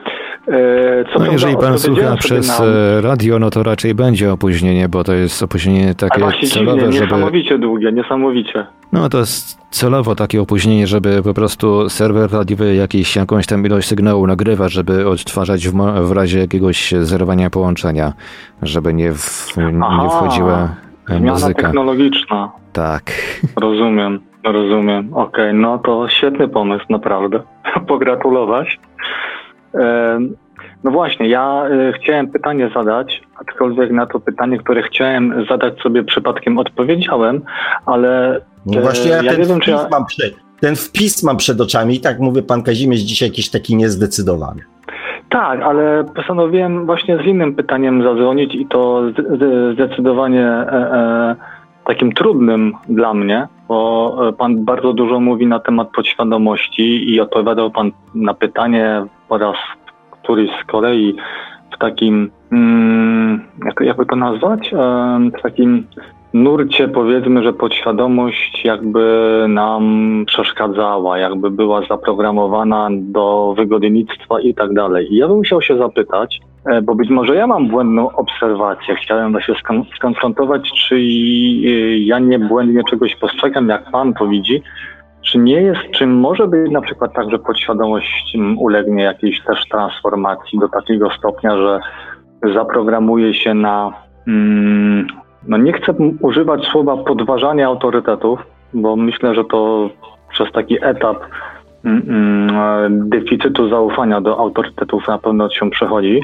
E, 0.48 1.06
co 1.14 1.20
no 1.20 1.32
jeżeli 1.32 1.58
pan 1.58 1.80
słucha 1.80 2.16
przez 2.16 2.60
na... 2.60 2.66
E, 2.66 3.02
radio, 3.02 3.40
no 3.40 3.50
to 3.50 3.64
raczej 3.64 3.96
będzie 3.96 4.34
opóźnienie, 4.34 4.90
bo 4.90 5.04
to 5.04 5.14
jest 5.14 5.44
opóźnienie 5.44 5.96
takie 5.96 6.26
A 6.26 6.32
celowe, 6.32 6.80
dziwnie, 6.80 6.94
żeby... 6.94 7.06
Niesamowicie 7.06 7.58
długie, 7.58 7.92
niesamowicie. 7.92 8.66
No 8.92 9.10
to 9.10 9.18
jest 9.18 9.58
celowo 9.70 10.16
takie 10.16 10.42
opóźnienie, 10.42 10.88
żeby 10.88 11.24
po 11.24 11.34
prostu 11.34 11.90
serwer 11.90 12.32
radiowy 12.32 12.76
jakiś, 12.76 13.16
jakąś 13.16 13.48
tam 13.48 13.66
ilość 13.66 13.88
sygnału 13.88 14.28
nagrywa, 14.28 14.70
żeby 14.70 15.10
odtwarzać 15.10 15.68
w, 15.68 15.74
w 16.08 16.12
razie 16.12 16.40
jakiegoś 16.40 16.92
zerwania 16.92 17.50
połączenia, 17.50 18.14
żeby 18.62 18.94
nie, 18.94 19.14
w, 19.14 19.58
nie 20.02 20.10
wchodziła 20.10 20.70
e, 21.10 21.18
Zmiana 21.18 21.32
muzyka. 21.32 21.62
technologiczna. 21.62 22.52
Tak. 22.74 23.04
Rozumiem, 23.62 24.20
rozumiem. 24.44 25.14
Okej, 25.14 25.24
okay, 25.30 25.54
no 25.54 25.78
to 25.78 26.08
świetny 26.10 26.48
pomysł, 26.48 26.86
naprawdę. 26.90 27.40
Pogratulować. 27.88 28.80
No 30.84 30.92
właśnie, 30.92 31.30
ja 31.30 31.66
y, 31.90 31.94
chciałem 31.94 32.28
pytanie 32.28 32.72
zadać, 32.76 33.22
aczkolwiek 33.36 33.92
na 33.92 34.06
to 34.06 34.20
pytanie, 34.20 34.58
które 34.58 34.84
chciałem 34.84 35.46
zadać 35.50 35.80
sobie 35.82 36.04
przypadkiem 36.04 36.58
odpowiedziałem, 36.58 37.42
ale 37.86 38.42
no 38.66 38.82
właśnie 38.82 39.12
ja, 39.12 39.24
ja 39.24 39.32
ten, 39.32 39.48
wiem, 39.48 39.58
wpis 39.58 39.68
ja... 39.68 39.88
mam 39.92 40.06
przed, 40.06 40.36
ten 40.60 40.76
wpis 40.76 41.24
mam 41.24 41.38
przed 41.38 41.62
oczami 41.62 41.96
i 41.96 42.00
tak 42.00 42.20
mówię, 42.20 42.44
pan 42.44 42.64
Kazimierz 42.64 43.00
dzisiaj 43.00 43.30
jakiś 43.30 43.50
taki 43.50 43.76
niezdecydowany. 43.76 44.62
Tak, 45.30 45.62
ale 45.62 46.04
postanowiłem 46.16 46.86
właśnie 46.86 47.18
z 47.18 47.26
innym 47.26 47.56
pytaniem 47.56 48.04
zadzwonić 48.04 48.56
i 48.56 48.66
to 48.66 49.02
zdecydowanie 49.74 50.48
e, 50.48 50.72
e, 50.72 51.36
takim 51.86 52.12
trudnym 52.12 52.74
dla 52.90 53.14
mnie, 53.14 53.48
bo 53.68 54.18
e, 54.28 54.34
pan 54.34 54.66
bardzo 54.66 54.94
dużo 54.94 55.20
mówi 55.20 55.48
na 55.48 55.60
temat 55.60 55.90
podświadomości 55.96 57.14
i 57.14 57.20
odpowiadał 57.20 57.72
pan 57.72 57.92
na 58.16 58.34
pytanie 58.34 59.06
po 59.30 59.38
raz 59.38 59.56
któryś 60.12 60.50
z 60.64 60.66
kolei 60.72 61.16
w 61.72 61.78
takim, 61.78 62.32
mm, 62.52 63.42
jak, 63.66 63.80
jakby 63.82 64.06
to 64.06 64.16
nazwać, 64.16 64.72
w 65.40 65.42
takim 65.42 65.88
nurcie 66.34 66.88
powiedzmy, 66.88 67.44
że 67.44 67.54
podświadomość 67.54 68.66
jakby 68.66 69.46
nam 69.50 70.24
przeszkadzała, 70.28 71.18
jakby 71.18 71.52
była 71.52 71.82
zaprogramowana 71.86 72.90
do 72.92 73.54
wygodnictwa 73.58 74.42
i 74.42 74.54
tak 74.54 74.74
dalej. 74.74 75.14
I 75.14 75.16
ja 75.16 75.28
bym 75.28 75.42
chciał 75.42 75.62
się 75.62 75.78
zapytać, 75.78 76.40
e, 76.42 76.53
bo 76.84 76.96
być 76.96 77.10
może 77.10 77.36
ja 77.36 77.48
mam 77.48 77.68
błędną 77.68 78.12
obserwację, 78.12 78.96
chciałem 78.96 79.42
się 79.42 79.54
skonfrontować, 79.96 80.72
czy 80.88 81.02
ja 81.98 82.20
nie 82.20 82.40
błędnie 82.40 82.82
czegoś 82.90 83.16
postrzegam, 83.16 83.70
jak 83.70 83.92
pan 83.92 84.14
to 84.14 84.28
widzi, 84.28 84.64
czy 85.22 85.38
nie 85.40 85.62
jest, 85.62 85.82
czy 85.92 86.08
może 86.08 86.48
być 86.48 86.72
na 86.72 86.82
przykład 86.82 87.14
tak, 87.14 87.30
że 87.32 87.40
podświadomość 87.40 88.38
ulegnie 88.58 89.04
jakiejś 89.04 89.44
też 89.44 89.66
transformacji 89.72 90.60
do 90.60 90.70
takiego 90.70 91.10
stopnia, 91.18 91.58
że 91.58 91.80
zaprogramuje 92.54 93.34
się 93.34 93.54
na, 93.54 93.94
mm, 94.28 95.08
no 95.48 95.58
nie 95.58 95.74
chcę 95.74 95.94
używać 96.22 96.66
słowa 96.66 96.98
podważanie 96.98 97.66
autorytetów, 97.66 98.40
bo 98.74 98.96
myślę, 98.96 99.36
że 99.36 99.44
to 99.46 99.90
przez 100.30 100.52
taki 100.52 100.78
etap 100.86 101.18
deficytu 102.90 103.70
zaufania 103.70 104.22
do 104.22 104.40
autorytetów 104.40 105.08
na 105.08 105.18
pewno 105.18 105.50
się 105.50 105.70
przechodzi, 105.70 106.22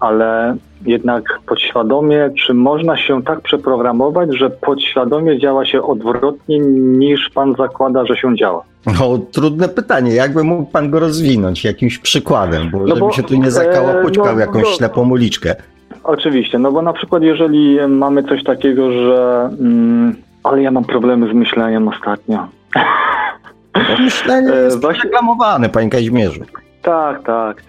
ale 0.00 0.56
jednak 0.86 1.40
podświadomie, 1.46 2.30
czy 2.38 2.54
można 2.54 2.96
się 2.96 3.22
tak 3.22 3.40
przeprogramować, 3.40 4.28
że 4.36 4.50
podświadomie 4.50 5.38
działa 5.38 5.66
się 5.66 5.82
odwrotnie 5.82 6.58
niż 6.58 7.30
pan 7.30 7.54
zakłada, 7.58 8.06
że 8.06 8.16
się 8.16 8.36
działa? 8.36 8.62
No, 8.86 9.18
trudne 9.32 9.68
pytanie. 9.68 10.14
Jakby 10.14 10.44
mógł 10.44 10.70
pan 10.70 10.90
go 10.90 11.00
rozwinąć 11.00 11.64
jakimś 11.64 11.98
przykładem, 11.98 12.70
bo 12.70 12.78
no 12.78 12.86
żeby 12.86 13.00
bo, 13.00 13.12
się 13.12 13.22
tu 13.22 13.36
nie 13.36 13.50
zakałapućkał 13.50 14.34
no, 14.34 14.40
jakąś 14.40 14.62
no, 14.62 14.70
ślepą 14.70 15.10
uliczkę. 15.10 15.54
Oczywiście, 16.04 16.58
no 16.58 16.72
bo 16.72 16.82
na 16.82 16.92
przykład 16.92 17.22
jeżeli 17.22 17.78
mamy 17.88 18.22
coś 18.22 18.44
takiego, 18.44 18.92
że 18.92 19.50
mm, 19.60 20.14
ale 20.42 20.62
ja 20.62 20.70
mam 20.70 20.84
problemy 20.84 21.32
z 21.32 21.34
myśleniem 21.34 21.88
ostatnio. 21.88 22.46
Myślenie 23.98 24.52
jest 24.52 24.80
Właśnie... 24.80 25.02
reklamowane, 25.02 25.68
panie 25.68 25.90
Kazimierzu. 25.90 26.40
Tak, 26.82 27.22
tak. 27.22 27.62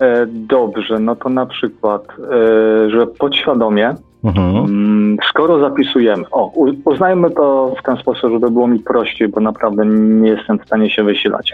E, 0.00 0.26
dobrze, 0.26 0.98
no 0.98 1.16
to 1.16 1.28
na 1.28 1.46
przykład, 1.46 2.02
e, 2.18 2.90
że 2.90 3.06
podświadomie, 3.06 3.94
mhm. 4.24 4.56
Mm, 4.56 5.16
skoro 5.28 5.60
zapisujemy, 5.60 6.24
o, 6.30 6.52
uznajmy 6.84 7.30
to 7.30 7.74
w 7.80 7.82
ten 7.82 7.96
sposób, 7.96 8.32
żeby 8.32 8.50
było 8.50 8.66
mi 8.66 8.78
prościej, 8.78 9.28
bo 9.28 9.40
naprawdę 9.40 9.86
nie 9.86 10.30
jestem 10.30 10.58
w 10.58 10.66
stanie 10.66 10.90
się 10.90 11.04
wysilać. 11.04 11.52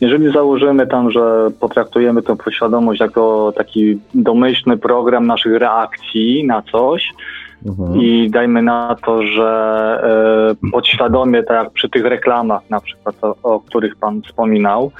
Jeżeli 0.00 0.32
założymy 0.32 0.86
tam, 0.86 1.10
że 1.10 1.48
potraktujemy 1.60 2.22
tę 2.22 2.36
podświadomość 2.36 3.00
jako 3.00 3.52
taki 3.56 3.98
domyślny 4.14 4.76
program 4.76 5.26
naszych 5.26 5.56
reakcji 5.56 6.44
na 6.46 6.62
coś, 6.62 7.12
Mhm. 7.66 8.00
I 8.00 8.30
dajmy 8.30 8.62
na 8.62 8.96
to, 9.06 9.22
że 9.22 10.56
e, 10.62 10.70
podświadomie, 10.70 11.42
tak 11.42 11.64
jak 11.64 11.72
przy 11.72 11.88
tych 11.88 12.04
reklamach 12.04 12.70
na 12.70 12.80
przykład, 12.80 13.16
o, 13.22 13.36
o 13.42 13.60
których 13.60 13.96
Pan 13.96 14.22
wspominał, 14.22 14.92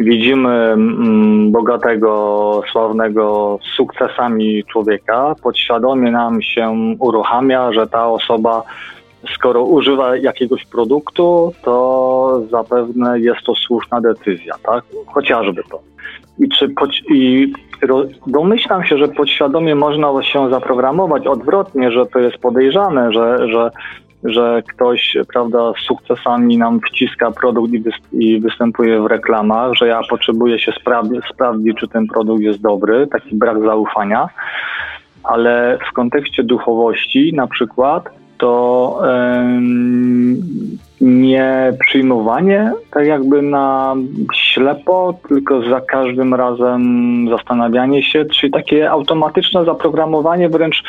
widzimy 0.00 0.50
mm, 0.50 1.52
bogatego, 1.52 2.62
sławnego 2.72 3.58
sukcesami 3.76 4.64
człowieka, 4.64 5.34
podświadomie 5.42 6.10
nam 6.10 6.42
się 6.42 6.94
uruchamia, 6.98 7.72
że 7.72 7.86
ta 7.86 8.08
osoba 8.08 8.62
skoro 9.34 9.62
używa 9.62 10.16
jakiegoś 10.16 10.64
produktu, 10.64 11.52
to 11.62 12.42
zapewne 12.50 13.20
jest 13.20 13.42
to 13.46 13.54
słuszna 13.54 14.00
decyzja, 14.00 14.54
tak? 14.62 14.84
Chociażby 15.06 15.62
to. 15.70 15.91
I, 16.38 16.48
czy, 16.48 16.74
i 17.08 17.52
domyślam 18.26 18.84
się, 18.84 18.98
że 18.98 19.08
podświadomie 19.08 19.74
można 19.74 20.22
się 20.22 20.50
zaprogramować 20.50 21.26
odwrotnie, 21.26 21.90
że 21.90 22.06
to 22.06 22.18
jest 22.18 22.38
podejrzane, 22.38 23.12
że, 23.12 23.48
że, 23.48 23.70
że 24.24 24.62
ktoś 24.68 25.16
prawda, 25.32 25.72
z 25.72 25.86
sukcesami 25.86 26.58
nam 26.58 26.80
wciska 26.80 27.30
produkt 27.30 27.72
i, 27.72 27.82
i 28.12 28.40
występuje 28.40 29.00
w 29.00 29.06
reklamach, 29.06 29.74
że 29.74 29.86
ja 29.86 30.00
potrzebuję 30.10 30.58
się 30.58 30.72
sprawdzić, 30.72 31.24
sprawdzić, 31.24 31.76
czy 31.76 31.88
ten 31.88 32.06
produkt 32.06 32.42
jest 32.42 32.60
dobry, 32.60 33.06
taki 33.06 33.36
brak 33.36 33.60
zaufania. 33.60 34.28
Ale 35.24 35.78
w 35.90 35.92
kontekście 35.92 36.42
duchowości 36.42 37.32
na 37.34 37.46
przykład 37.46 38.10
to 38.38 39.02
nie 41.02 41.72
przyjmowanie 41.80 42.72
tak 42.90 43.06
jakby 43.06 43.42
na 43.42 43.94
ślepo, 44.34 45.14
tylko 45.28 45.62
za 45.62 45.80
każdym 45.80 46.34
razem 46.34 46.82
zastanawianie 47.30 48.02
się, 48.02 48.24
czyli 48.24 48.52
takie 48.52 48.90
automatyczne 48.90 49.64
zaprogramowanie 49.64 50.48
wręcz 50.48 50.82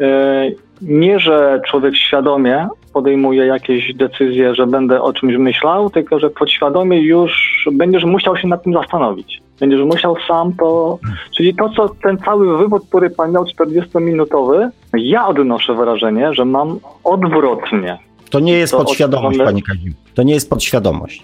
e, 0.00 0.50
nie, 0.82 1.20
że 1.20 1.60
człowiek 1.66 1.96
świadomie 1.96 2.68
podejmuje 2.92 3.46
jakieś 3.46 3.94
decyzje, 3.94 4.54
że 4.54 4.66
będę 4.66 5.02
o 5.02 5.12
czymś 5.12 5.36
myślał, 5.36 5.90
tylko 5.90 6.18
że 6.18 6.30
podświadomie 6.30 7.00
już 7.00 7.32
będziesz 7.72 8.04
musiał 8.04 8.36
się 8.36 8.48
nad 8.48 8.62
tym 8.62 8.72
zastanowić. 8.72 9.42
Będziesz 9.60 9.80
musiał 9.80 10.16
sam 10.28 10.52
to, 10.52 10.98
czyli 11.36 11.54
to, 11.54 11.68
co 11.68 11.88
ten 11.88 12.18
cały 12.18 12.58
wywód, 12.58 12.82
który 12.88 13.10
pan 13.10 13.32
miał 13.32 13.44
40-minutowy, 13.44 14.68
ja 14.94 15.26
odnoszę 15.26 15.74
wrażenie, 15.74 16.34
że 16.34 16.44
mam 16.44 16.78
odwrotnie. 17.04 18.05
To 18.30 18.40
nie 18.40 18.52
jest 18.52 18.72
to 18.72 18.78
podświadomość, 18.78 19.38
panie 19.38 19.62
Kazim. 19.62 19.94
To 20.14 20.22
nie 20.22 20.34
jest 20.34 20.50
podświadomość. 20.50 21.22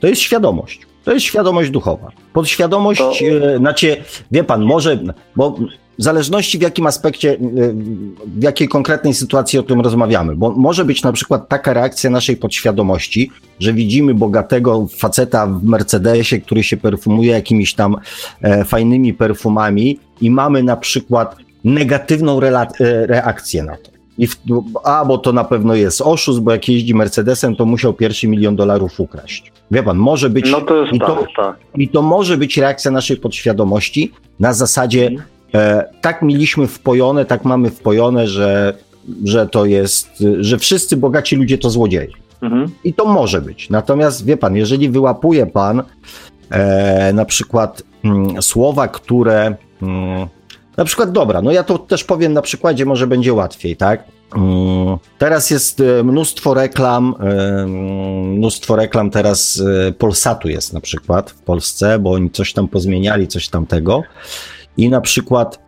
To 0.00 0.06
jest 0.06 0.22
świadomość. 0.22 0.80
To 1.04 1.12
jest 1.12 1.26
świadomość 1.26 1.70
duchowa. 1.70 2.10
Podświadomość, 2.32 3.00
to... 3.00 3.12
e, 3.54 3.58
znaczy, 3.58 3.96
wie 4.30 4.44
pan, 4.44 4.62
może, 4.62 4.98
bo 5.36 5.56
w 5.98 6.02
zależności 6.02 6.58
w 6.58 6.62
jakim 6.62 6.86
aspekcie, 6.86 7.32
e, 7.32 7.36
w 8.26 8.42
jakiej 8.42 8.68
konkretnej 8.68 9.14
sytuacji 9.14 9.58
o 9.58 9.62
tym 9.62 9.80
rozmawiamy, 9.80 10.36
bo 10.36 10.50
może 10.50 10.84
być 10.84 11.02
na 11.02 11.12
przykład 11.12 11.48
taka 11.48 11.72
reakcja 11.72 12.10
naszej 12.10 12.36
podświadomości, 12.36 13.30
że 13.60 13.72
widzimy 13.72 14.14
bogatego 14.14 14.86
faceta 14.98 15.46
w 15.46 15.64
Mercedesie, 15.64 16.40
który 16.40 16.62
się 16.62 16.76
perfumuje 16.76 17.32
jakimiś 17.32 17.74
tam 17.74 17.96
e, 18.42 18.64
fajnymi 18.64 19.14
perfumami 19.14 19.98
i 20.20 20.30
mamy 20.30 20.62
na 20.62 20.76
przykład 20.76 21.36
negatywną 21.64 22.40
reakcję 23.06 23.62
na 23.62 23.76
to. 23.76 23.93
I 24.18 24.26
w, 24.26 24.36
a, 24.84 25.04
bo 25.04 25.18
to 25.18 25.32
na 25.32 25.44
pewno 25.44 25.74
jest 25.74 26.00
oszust, 26.00 26.40
bo 26.40 26.52
jak 26.52 26.68
jeździ 26.68 26.94
Mercedesem, 26.94 27.56
to 27.56 27.66
musiał 27.66 27.92
pierwszy 27.92 28.28
milion 28.28 28.56
dolarów 28.56 29.00
ukraść. 29.00 29.52
Wie 29.70 29.82
pan, 29.82 29.96
może 29.96 30.30
być. 30.30 30.50
No 30.50 30.60
to 30.60 30.76
jest 30.76 30.92
i, 30.92 30.98
tak, 30.98 31.08
to, 31.08 31.26
tak. 31.36 31.56
I 31.74 31.88
to 31.88 32.02
może 32.02 32.36
być 32.36 32.58
reakcja 32.58 32.90
naszej 32.90 33.16
podświadomości 33.16 34.12
na 34.40 34.52
zasadzie 34.52 35.06
mhm. 35.06 35.28
e, 35.54 35.84
tak 36.00 36.22
mieliśmy 36.22 36.66
wpojone, 36.66 37.24
tak 37.24 37.44
mamy 37.44 37.70
wpojone, 37.70 38.26
że, 38.28 38.74
że 39.24 39.46
to 39.46 39.64
jest, 39.64 40.24
że 40.40 40.58
wszyscy 40.58 40.96
bogaci 40.96 41.36
ludzie 41.36 41.58
to 41.58 41.70
złodzieje. 41.70 42.08
Mhm. 42.42 42.70
I 42.84 42.94
to 42.94 43.04
może 43.04 43.40
być. 43.40 43.70
Natomiast 43.70 44.24
wie 44.24 44.36
pan, 44.36 44.56
jeżeli 44.56 44.90
wyłapuje 44.90 45.46
pan 45.46 45.82
e, 46.50 47.12
na 47.12 47.24
przykład 47.24 47.82
mm, 48.04 48.42
słowa, 48.42 48.88
które. 48.88 49.54
Mm, 49.82 50.28
na 50.76 50.84
przykład, 50.84 51.12
dobra, 51.12 51.42
no 51.42 51.52
ja 51.52 51.62
to 51.62 51.78
też 51.78 52.04
powiem 52.04 52.32
na 52.32 52.42
przykładzie, 52.42 52.86
może 52.86 53.06
będzie 53.06 53.34
łatwiej, 53.34 53.76
tak? 53.76 54.04
Mm, 54.36 54.98
teraz 55.18 55.50
jest 55.50 55.80
e, 55.80 56.04
mnóstwo 56.04 56.54
reklam, 56.54 57.14
e, 57.20 57.66
mnóstwo 58.36 58.76
reklam 58.76 59.10
teraz 59.10 59.62
e, 59.88 59.92
Polsatu 59.92 60.48
jest 60.48 60.72
na 60.72 60.80
przykład 60.80 61.30
w 61.30 61.42
Polsce, 61.42 61.98
bo 61.98 62.12
oni 62.12 62.30
coś 62.30 62.52
tam 62.52 62.68
pozmieniali, 62.68 63.28
coś 63.28 63.48
tamtego 63.48 64.02
i 64.76 64.88
na 64.88 65.00
przykład 65.00 65.64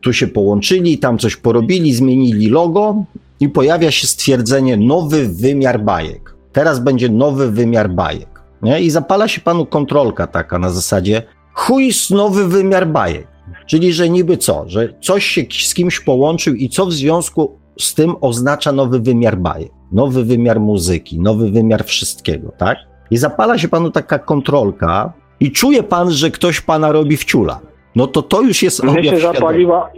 tu 0.00 0.12
się 0.12 0.26
połączyli, 0.26 0.98
tam 0.98 1.18
coś 1.18 1.36
porobili, 1.36 1.94
zmienili 1.94 2.48
logo 2.48 3.04
i 3.40 3.48
pojawia 3.48 3.90
się 3.90 4.06
stwierdzenie 4.06 4.76
nowy 4.76 5.28
wymiar 5.28 5.80
bajek. 5.80 6.34
Teraz 6.52 6.78
będzie 6.78 7.08
nowy 7.08 7.50
wymiar 7.50 7.90
bajek. 7.90 8.42
Nie? 8.62 8.80
I 8.80 8.90
zapala 8.90 9.28
się 9.28 9.40
panu 9.40 9.66
kontrolka 9.66 10.26
taka 10.26 10.58
na 10.58 10.70
zasadzie 10.70 11.22
chuj 11.52 11.90
nowy 12.10 12.48
wymiar 12.48 12.88
bajek. 12.88 13.35
Czyli, 13.66 13.92
że 13.92 14.08
niby 14.08 14.36
co? 14.36 14.64
Że 14.66 14.88
coś 15.00 15.24
się 15.24 15.42
z 15.50 15.74
kimś 15.74 16.00
połączył 16.00 16.54
i 16.54 16.68
co 16.68 16.86
w 16.86 16.92
związku 16.92 17.58
z 17.78 17.94
tym 17.94 18.14
oznacza 18.20 18.72
nowy 18.72 19.00
wymiar 19.00 19.38
bajek, 19.38 19.70
nowy 19.92 20.24
wymiar 20.24 20.60
muzyki, 20.60 21.20
nowy 21.20 21.50
wymiar 21.50 21.84
wszystkiego, 21.84 22.52
tak? 22.58 22.78
I 23.10 23.16
zapala 23.16 23.58
się 23.58 23.68
panu 23.68 23.90
taka 23.90 24.18
kontrolka 24.18 25.12
i 25.40 25.52
czuje 25.52 25.82
pan, 25.82 26.10
że 26.10 26.30
ktoś 26.30 26.60
pana 26.60 26.92
robi 26.92 27.16
wciula. 27.16 27.60
No 27.96 28.06
to 28.06 28.22
to 28.22 28.42
już 28.42 28.62
jest 28.62 28.84
mnie 28.84 29.04
się 29.04 29.18
zapaliła, 29.18 29.90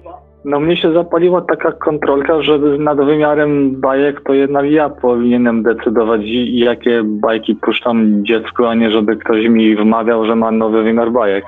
No 0.44 0.60
mnie 0.60 0.76
się 0.76 0.92
zapaliła 0.92 1.40
taka 1.40 1.72
kontrolka, 1.72 2.42
że 2.42 2.58
nad 2.58 2.98
wymiarem 2.98 3.80
bajek 3.80 4.20
to 4.20 4.34
jednak 4.34 4.70
ja 4.70 4.88
powinienem 4.88 5.62
decydować, 5.62 6.20
jakie 6.46 7.02
bajki 7.04 7.54
puszczam 7.54 8.26
dziecku, 8.26 8.64
a 8.64 8.74
nie 8.74 8.90
żeby 8.90 9.16
ktoś 9.16 9.46
mi 9.48 9.76
wmawiał, 9.76 10.26
że 10.26 10.36
ma 10.36 10.50
nowy 10.50 10.82
wymiar 10.82 11.12
bajek. 11.12 11.44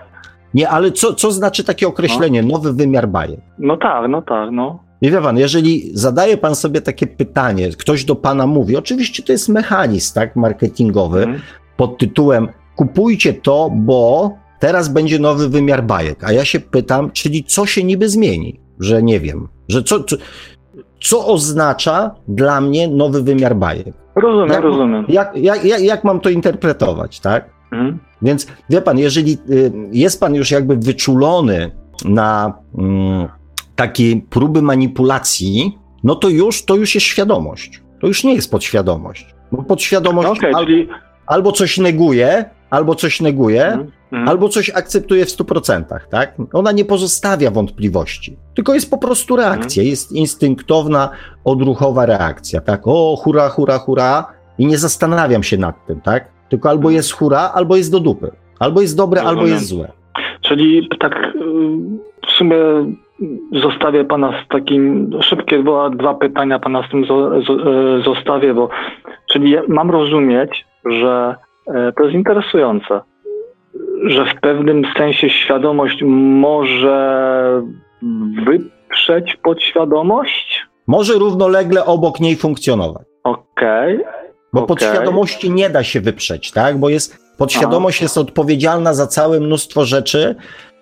Nie, 0.55 0.69
ale 0.69 0.93
co, 0.93 1.15
co 1.15 1.33
znaczy 1.33 1.65
takie 1.65 1.89
określenie, 1.89 2.43
no. 2.43 2.49
nowy 2.49 2.73
wymiar 2.73 3.09
bajek? 3.09 3.41
No 3.59 3.77
tak, 3.77 4.09
no 4.09 4.23
tak, 4.23 4.51
no. 4.53 4.79
Nie 5.03 5.11
wie 5.11 5.21
pan, 5.21 5.39
jeżeli 5.39 5.91
zadaje 5.95 6.37
pan 6.37 6.55
sobie 6.55 6.81
takie 6.81 7.07
pytanie, 7.07 7.69
ktoś 7.79 8.05
do 8.05 8.17
pana 8.17 8.47
mówi, 8.47 8.77
oczywiście 8.77 9.23
to 9.23 9.33
jest 9.33 9.49
mechanizm 9.49 10.15
tak, 10.15 10.37
marketingowy 10.37 11.23
mhm. 11.23 11.41
pod 11.77 11.99
tytułem 11.99 12.49
kupujcie 12.77 13.35
to, 13.35 13.71
bo 13.73 14.31
teraz 14.59 14.89
będzie 14.89 15.19
nowy 15.19 15.49
wymiar 15.49 15.85
bajek. 15.85 16.25
A 16.25 16.33
ja 16.33 16.45
się 16.45 16.61
pytam, 16.61 17.11
czyli 17.11 17.45
co 17.45 17.67
się 17.67 17.85
niby 17.85 18.09
zmieni? 18.09 18.61
Że 18.79 19.03
nie 19.03 19.21
wiem, 19.21 19.49
że 19.69 19.83
co, 19.83 20.05
co, 20.05 20.17
co 21.01 21.27
oznacza 21.27 22.15
dla 22.29 22.61
mnie 22.61 22.89
nowy 22.89 23.23
wymiar 23.23 23.57
bajek? 23.57 23.95
Rozumiem, 24.15 24.49
jak, 24.49 24.63
rozumiem. 24.63 25.05
Jak, 25.09 25.37
jak, 25.37 25.65
jak, 25.65 25.81
jak 25.81 26.05
mam 26.05 26.21
to 26.21 26.31
interpretować, 26.31 27.21
tak? 27.21 27.51
Mhm. 27.73 27.99
Więc 28.23 28.47
wie 28.71 28.83
pan, 28.83 28.99
jeżeli 28.99 29.39
y, 29.51 29.73
jest 29.93 30.21
pan 30.21 30.35
już 30.35 30.51
jakby 30.51 30.77
wyczulony 30.77 31.71
na 32.05 32.55
mm, 32.79 33.29
takie 33.77 34.21
próby 34.31 34.63
manipulacji, 34.63 35.79
no 36.05 36.15
to 36.15 36.29
już, 36.29 36.65
to 36.65 36.77
już 36.77 36.95
jest 36.95 37.07
świadomość. 37.07 37.83
To 38.01 38.07
już 38.07 38.25
nie 38.25 38.35
jest 38.35 38.51
podświadomość. 38.51 39.35
Bo 39.53 39.63
podświadomość 39.63 40.29
okay, 40.29 40.51
albo, 40.55 40.67
czyli... 40.67 40.89
albo 41.27 41.53
coś 41.53 41.79
neguje, 41.79 42.45
albo 42.71 42.95
coś 42.95 43.21
neguje, 43.21 43.65
mm, 43.65 43.91
mm. 44.13 44.29
albo 44.29 44.49
coś 44.49 44.71
akceptuje 44.71 45.27
w 45.27 45.29
100%, 45.29 46.01
tak? 46.11 46.35
Ona 46.53 46.73
nie 46.73 46.85
pozostawia 46.85 47.51
wątpliwości, 47.51 48.37
tylko 48.55 48.75
jest 48.75 48.91
po 48.91 48.99
prostu 48.99 49.37
reakcja, 49.37 49.83
mm. 49.83 49.91
jest 49.91 50.13
instynktowna, 50.13 51.11
odruchowa 51.45 52.07
reakcja, 52.07 52.61
tak? 52.61 52.81
O, 52.85 53.17
hura, 53.17 53.49
hura, 53.49 53.79
hura 53.79 54.27
i 54.59 54.67
nie 54.67 54.79
zastanawiam 54.79 55.43
się 55.43 55.57
nad 55.57 55.87
tym, 55.87 56.01
tak? 56.01 56.40
Tylko 56.51 56.69
albo 56.69 56.89
mhm. 56.89 56.95
jest 56.95 57.13
hura, 57.13 57.51
albo 57.55 57.77
jest 57.77 57.93
do 57.93 58.01
dupy. 58.01 58.31
Albo 58.59 58.81
jest 58.81 58.97
dobre, 58.97 59.21
Rozumiem. 59.21 59.39
albo 59.39 59.55
jest 59.55 59.67
złe. 59.67 59.93
Czyli 60.41 60.89
tak 60.99 61.15
y, 61.15 61.41
w 62.27 62.31
sumie 62.31 62.57
zostawię 63.53 64.05
pana 64.05 64.45
z 64.45 64.49
takim, 64.49 65.11
szybkie 65.21 65.63
była 65.63 65.91
dwa 65.91 66.15
pytania 66.15 66.59
pana 66.59 66.87
z 66.87 66.91
tym 66.91 67.05
y, 67.05 68.03
zostawię, 68.05 68.55
bo 68.55 68.69
czyli 69.33 69.55
mam 69.69 69.91
rozumieć, 69.91 70.67
że 70.85 71.35
e, 71.67 71.93
to 71.93 72.03
jest 72.05 72.15
interesujące, 72.15 73.01
że 74.07 74.25
w 74.25 74.41
pewnym 74.41 74.83
sensie 74.97 75.31
świadomość 75.31 76.03
może 76.03 77.63
wyprzeć 78.47 79.37
podświadomość? 79.43 80.67
Może 80.87 81.15
równolegle 81.15 81.85
obok 81.85 82.21
niej 82.21 82.37
funkcjonować. 82.37 83.03
Okej. 83.25 83.97
Okay. 83.97 84.20
Bo 84.53 84.61
okay. 84.65 84.69
podświadomości 84.69 85.51
nie 85.51 85.71
da 85.71 85.83
się 85.83 86.01
wyprzeć, 86.01 86.51
tak? 86.51 86.79
Bo 86.79 86.89
jest, 86.89 87.37
podświadomość 87.39 88.03
jest 88.03 88.19
odpowiedzialna 88.19 88.95
za 88.95 89.07
całe 89.07 89.41
mnóstwo 89.41 89.85
rzeczy 89.85 90.35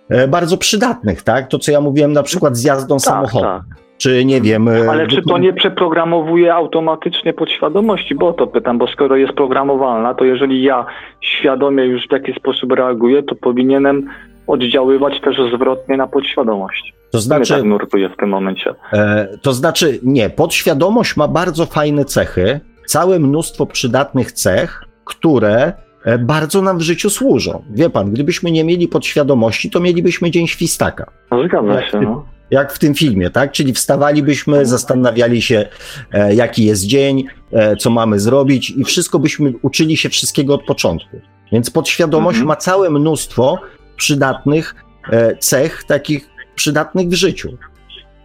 e, 0.09 0.29
bardzo 0.29 0.59
przydatnych, 0.59 1.23
tak? 1.23 1.49
To, 1.49 1.59
co 1.59 1.73
ja 1.73 1.81
mówiłem 1.81 2.13
na 2.13 2.23
przykład 2.23 2.57
z 2.57 2.65
jazdą 2.65 2.97
tak, 2.97 3.03
samochodem. 3.03 3.51
Tak. 3.51 3.89
Czy 3.99 4.25
nie 4.25 4.41
wiem. 4.41 4.69
E, 4.69 4.91
Ale 4.91 5.07
czy 5.07 5.23
to 5.23 5.39
nie 5.39 5.53
przeprogramowuje 5.53 6.55
automatycznie 6.55 7.33
podświadomości? 7.33 8.15
Bo 8.15 8.33
to 8.33 8.47
pytam, 8.47 8.79
bo 8.79 8.87
skoro 8.87 9.17
jest 9.17 9.33
programowalna, 9.33 10.15
to 10.15 10.25
jeżeli 10.25 10.63
ja 10.63 10.87
świadomie 11.21 11.85
już 11.85 12.09
w 12.09 12.13
jakiś 12.13 12.37
sposób 12.37 12.73
reaguję, 12.73 13.23
to 13.23 13.35
powinienem 13.35 14.11
oddziaływać 14.47 15.21
też 15.21 15.37
zwrotnie 15.55 15.97
na 15.97 16.07
podświadomość. 16.07 16.95
To 17.11 17.21
znaczy, 17.21 17.55
tak 17.55 17.65
nurtuje 17.65 18.09
w 18.09 18.17
tym 18.17 18.29
momencie. 18.29 18.75
E, 18.93 19.29
to 19.43 19.53
znaczy, 19.53 19.99
nie, 20.03 20.31
podświadomość 20.31 21.17
ma 21.17 21.29
bardzo 21.29 21.67
fajne 21.67 22.05
cechy, 22.05 22.61
całe 22.89 23.19
mnóstwo 23.19 23.67
przydatnych 23.67 24.33
cech, 24.33 24.85
które 25.05 25.73
e, 26.05 26.19
bardzo 26.19 26.63
nam 26.63 26.79
w 26.79 26.83
życiu 26.83 27.11
służą. 27.11 27.65
Wie 27.71 27.91
pan, 27.91 28.11
gdybyśmy 28.11 28.51
nie 28.51 28.65
mieli 28.65 28.89
podświadomości, 28.89 29.71
to 29.71 29.81
mielibyśmy 29.81 30.31
dzień 30.31 30.47
świstaka. 30.47 31.11
Zgadza 31.47 31.91
się. 31.91 32.01
No. 32.01 32.25
jak 32.51 32.73
w 32.73 32.79
tym 32.79 32.95
filmie, 32.95 33.31
tak? 33.31 33.53
Czyli 33.53 33.73
wstawalibyśmy, 33.73 34.67
zastanawiali 34.67 35.43
się, 35.43 35.69
e, 36.13 36.35
jaki 36.35 36.65
jest 36.65 36.87
dzień, 36.87 37.25
e, 37.53 37.77
co 37.77 37.91
mamy 37.91 38.21
zrobić 38.21 38.71
i 38.71 38.85
wszystko 38.85 39.19
byśmy 39.19 39.53
uczyli 39.63 39.97
się 39.97 40.09
wszystkiego 40.09 40.55
od 40.55 40.65
początku. 40.65 41.21
Więc 41.53 41.71
podświadomość 41.71 42.37
mhm. 42.37 42.49
ma 42.49 42.57
całe 42.57 42.91
mnóstwo 42.91 43.59
przydatnych 43.97 44.75
e, 45.11 45.37
cech, 45.37 45.85
takich 45.85 46.29
przydatnych 46.55 47.09
w 47.09 47.15
życiu. 47.15 47.49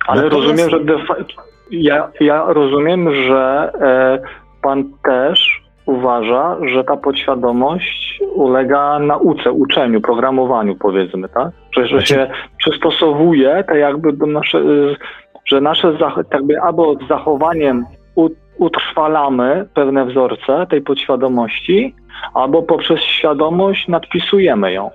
Ale 0.07 0.23
Natomiast... 0.23 0.47
rozumiem, 0.47 0.69
że 0.69 0.79
ja, 1.71 2.11
ja 2.19 2.45
rozumiem, 2.47 3.15
że 3.27 3.71
e, 3.81 4.42
pan 4.63 4.83
też 5.03 5.63
uważa, 5.85 6.57
że 6.65 6.83
ta 6.83 6.97
podświadomość 6.97 8.19
ulega 8.35 8.99
nauce, 8.99 9.51
uczeniu, 9.51 10.01
programowaniu, 10.01 10.75
powiedzmy, 10.75 11.29
tak? 11.29 11.51
Że, 11.71 11.87
że 11.87 12.05
się 12.05 12.27
przystosowuje, 12.57 13.63
tak 13.67 13.77
jakby 13.77 14.13
do 14.13 14.25
nasze, 14.25 14.63
że 15.45 15.61
nasze 15.61 15.97
jakby 16.33 16.61
albo 16.61 16.95
zachowaniem 17.09 17.85
utrwalamy 18.57 19.65
pewne 19.73 20.05
wzorce 20.05 20.67
tej 20.69 20.81
podświadomości, 20.81 21.95
albo 22.33 22.63
poprzez 22.63 22.99
świadomość 22.99 23.87
nadpisujemy 23.87 24.73
ją. 24.73 24.89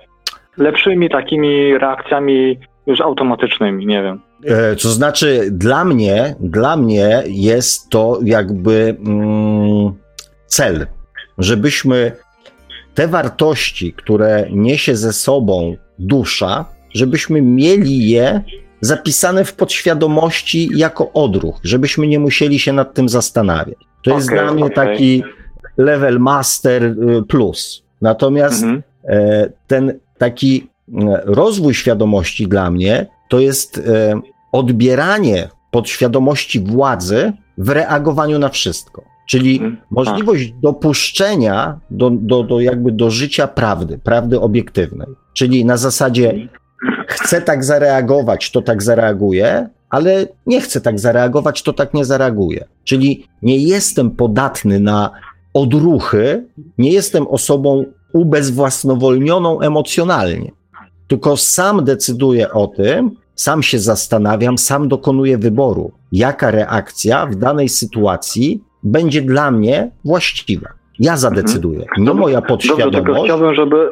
Lepszymi 0.57 1.09
takimi 1.09 1.77
reakcjami 1.77 2.57
już 2.87 3.01
automatycznymi, 3.01 3.85
nie 3.85 4.03
wiem. 4.03 4.28
E, 4.45 4.75
to 4.75 4.89
znaczy, 4.89 5.47
dla 5.51 5.85
mnie, 5.85 6.35
dla 6.39 6.77
mnie 6.77 7.23
jest 7.25 7.89
to 7.89 8.19
jakby 8.23 8.97
mm, 9.05 9.93
cel, 10.47 10.87
żebyśmy 11.37 12.11
te 12.93 13.07
wartości, 13.07 13.93
które 13.93 14.47
niesie 14.51 14.95
ze 14.95 15.13
sobą 15.13 15.75
dusza, 15.99 16.65
żebyśmy 16.93 17.41
mieli 17.41 18.09
je 18.09 18.41
zapisane 18.81 19.45
w 19.45 19.53
podświadomości 19.53 20.69
jako 20.75 21.13
odruch, 21.13 21.59
żebyśmy 21.63 22.07
nie 22.07 22.19
musieli 22.19 22.59
się 22.59 22.73
nad 22.73 22.93
tym 22.93 23.09
zastanawiać. 23.09 23.77
To 24.03 24.11
okay, 24.11 24.15
jest 24.15 24.29
dla 24.29 24.53
mnie 24.53 24.65
okay. 24.65 24.87
taki 24.87 25.23
level 25.77 26.19
master 26.19 26.83
y, 26.83 27.23
plus. 27.27 27.83
Natomiast 28.01 28.63
mhm. 28.63 28.83
E, 29.03 29.49
ten 29.67 29.99
taki 30.17 30.67
e, 30.93 31.21
rozwój 31.25 31.73
świadomości 31.73 32.47
dla 32.47 32.71
mnie 32.71 33.07
to 33.29 33.39
jest 33.39 33.77
e, 33.77 34.21
odbieranie 34.51 35.49
podświadomości 35.71 36.59
władzy 36.59 37.33
w 37.57 37.69
reagowaniu 37.69 38.39
na 38.39 38.49
wszystko. 38.49 39.03
Czyli 39.27 39.53
mhm. 39.53 39.77
możliwość 39.91 40.53
dopuszczenia 40.61 41.79
do, 41.91 42.09
do, 42.09 42.43
do 42.43 42.59
jakby 42.59 42.91
do 42.91 43.11
życia 43.11 43.47
prawdy, 43.47 43.97
prawdy 43.97 44.39
obiektywnej. 44.39 45.07
Czyli 45.33 45.65
na 45.65 45.77
zasadzie 45.77 46.49
chcę 47.07 47.41
tak 47.41 47.63
zareagować, 47.63 48.51
to 48.51 48.61
tak 48.61 48.83
zareaguję, 48.83 49.69
ale 49.89 50.27
nie 50.45 50.61
chcę 50.61 50.81
tak 50.81 50.99
zareagować, 50.99 51.63
to 51.63 51.73
tak 51.73 51.93
nie 51.93 52.05
zareaguję. 52.05 52.65
Czyli 52.83 53.27
nie 53.41 53.57
jestem 53.57 54.11
podatny 54.11 54.79
na 54.79 55.11
odruchy, 55.53 56.45
nie 56.77 56.91
jestem 56.91 57.27
osobą 57.27 57.85
ubezwłasnowolnioną 58.13 59.59
emocjonalnie, 59.59 60.51
tylko 61.09 61.37
sam 61.37 61.83
decyduję 61.83 62.51
o 62.51 62.67
tym, 62.67 63.11
sam 63.35 63.63
się 63.63 63.79
zastanawiam, 63.79 64.57
sam 64.57 64.87
dokonuję 64.87 65.37
wyboru, 65.37 65.91
jaka 66.11 66.51
reakcja 66.51 67.25
w 67.25 67.35
danej 67.35 67.69
sytuacji 67.69 68.63
będzie 68.83 69.21
dla 69.21 69.51
mnie 69.51 69.91
właściwa. 70.05 70.69
Ja 70.99 71.17
zadecyduję, 71.17 71.81
mhm. 71.81 72.07
nie 72.07 72.13
moja 72.13 72.41
podświadomość. 72.41 72.95
Dobrze, 72.95 73.13
tylko 73.13 73.23
chciałbym, 73.23 73.55
żeby, 73.55 73.89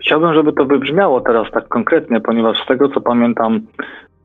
chciałbym, 0.00 0.34
żeby 0.34 0.52
to 0.52 0.64
wybrzmiało 0.64 1.20
teraz 1.20 1.46
tak 1.52 1.68
konkretnie, 1.68 2.20
ponieważ 2.20 2.56
z 2.64 2.66
tego, 2.66 2.88
co 2.88 3.00
pamiętam, 3.00 3.60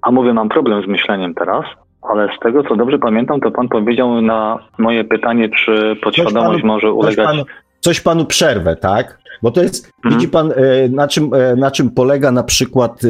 a 0.01 0.11
mówię, 0.11 0.33
mam 0.33 0.49
problem 0.49 0.83
z 0.83 0.87
myśleniem 0.87 1.33
teraz, 1.33 1.65
ale 2.01 2.29
z 2.37 2.39
tego, 2.39 2.63
co 2.63 2.75
dobrze 2.75 2.99
pamiętam, 2.99 3.39
to 3.39 3.51
pan 3.51 3.67
powiedział 3.67 4.21
na 4.21 4.59
moje 4.77 5.03
pytanie, 5.03 5.49
czy 5.49 5.95
podświadomość 6.03 6.61
panu, 6.61 6.73
może 6.73 6.91
ulegać... 6.91 7.15
Coś 7.15 7.25
panu, 7.25 7.43
coś 7.79 8.01
panu 8.01 8.25
przerwę, 8.25 8.75
tak? 8.75 9.17
Bo 9.41 9.51
to 9.51 9.63
jest, 9.63 9.85
mhm. 9.85 10.15
widzi 10.15 10.27
pan, 10.27 10.51
e, 10.51 10.89
na 10.89 11.07
czym, 11.07 11.33
e, 11.33 11.55
na 11.55 11.71
czym 11.71 11.89
polega 11.89 12.31
na 12.31 12.43
przykład 12.43 13.03
e, 13.03 13.07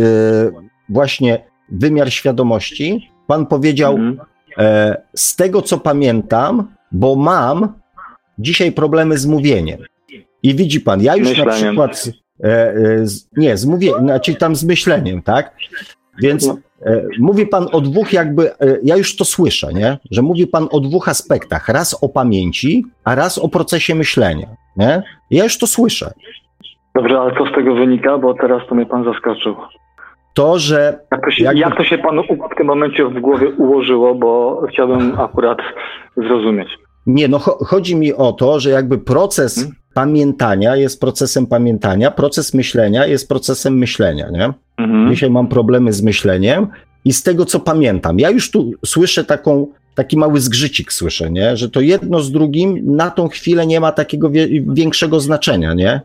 właśnie 0.89 1.43
wymiar 1.71 2.11
świadomości? 2.11 3.11
Pan 3.27 3.45
powiedział, 3.45 3.95
mhm. 3.95 4.27
z 5.15 5.35
tego 5.35 5.61
co 5.61 5.77
pamiętam, 5.77 6.67
bo 6.91 7.15
mam 7.15 7.73
dzisiaj 8.39 8.71
problemy 8.71 9.17
z 9.17 9.25
mówieniem. 9.25 9.79
I 10.43 10.55
widzi 10.55 10.81
pan, 10.81 11.01
ja 11.01 11.15
już 11.15 11.29
Myśleniem. 11.29 11.75
na 11.75 11.87
przykład, 11.87 12.09
nie, 13.37 13.57
z 13.57 13.65
mówieniem, 13.65 13.99
znaczy 13.99 14.35
tam 14.35 14.55
z 14.55 14.63
myśleniem, 14.63 15.21
tak? 15.21 15.55
Więc 16.21 16.47
no. 16.47 16.57
Mówi 17.19 17.47
pan 17.47 17.67
o 17.71 17.81
dwóch 17.81 18.13
jakby, 18.13 18.51
ja 18.83 18.97
już 18.97 19.15
to 19.15 19.25
słyszę, 19.25 19.73
nie? 19.73 19.97
Że 20.11 20.21
mówi 20.21 20.47
pan 20.47 20.67
o 20.71 20.79
dwóch 20.79 21.09
aspektach. 21.09 21.69
Raz 21.69 21.97
o 22.03 22.09
pamięci, 22.09 22.85
a 23.03 23.15
raz 23.15 23.37
o 23.37 23.49
procesie 23.49 23.95
myślenia, 23.95 24.47
nie? 24.77 25.03
Ja 25.31 25.43
już 25.43 25.57
to 25.57 25.67
słyszę. 25.67 26.11
Dobrze, 26.95 27.19
ale 27.19 27.35
co 27.37 27.45
z 27.45 27.55
tego 27.55 27.75
wynika, 27.75 28.17
bo 28.17 28.33
teraz 28.33 28.61
to 28.69 28.75
mnie 28.75 28.85
pan 28.85 29.03
zaskoczył. 29.03 29.55
To, 30.33 30.59
że... 30.59 30.99
Jak 31.11 31.25
to 31.25 31.31
się, 31.31 31.43
jakby... 31.43 31.59
jak 31.59 31.77
to 31.77 31.83
się 31.83 31.97
panu 31.97 32.23
w 32.23 32.57
tym 32.57 32.67
momencie 32.67 33.05
w 33.05 33.19
głowie 33.19 33.49
ułożyło, 33.49 34.15
bo 34.15 34.61
chciałbym 34.69 35.19
akurat 35.19 35.57
zrozumieć. 36.17 36.67
Nie, 37.07 37.27
no 37.27 37.39
chodzi 37.39 37.95
mi 37.95 38.13
o 38.13 38.31
to, 38.31 38.59
że 38.59 38.69
jakby 38.69 38.97
proces 38.97 39.55
hmm? 39.55 39.75
pamiętania 39.93 40.75
jest 40.75 41.01
procesem 41.01 41.47
pamiętania, 41.47 42.11
proces 42.11 42.53
myślenia 42.53 43.05
jest 43.05 43.29
procesem 43.29 43.77
myślenia, 43.77 44.29
nie? 44.31 44.53
Mhm. 44.77 45.09
Dzisiaj 45.09 45.29
mam 45.29 45.47
problemy 45.47 45.93
z 45.93 46.03
myśleniem 46.03 46.67
i 47.05 47.13
z 47.13 47.23
tego, 47.23 47.45
co 47.45 47.59
pamiętam. 47.59 48.19
Ja 48.19 48.29
już 48.29 48.51
tu 48.51 48.71
słyszę 48.85 49.23
taką, 49.23 49.67
taki 49.95 50.17
mały 50.17 50.41
zgrzycik, 50.41 50.93
słyszę, 50.93 51.31
nie? 51.31 51.57
Że 51.57 51.69
to 51.69 51.81
jedno 51.81 52.21
z 52.21 52.31
drugim 52.31 52.95
na 52.95 53.11
tą 53.11 53.27
chwilę 53.27 53.67
nie 53.67 53.79
ma 53.79 53.91
takiego 53.91 54.29
wie, 54.29 54.47
większego 54.73 55.19
znaczenia, 55.19 55.73
nie? 55.73 56.01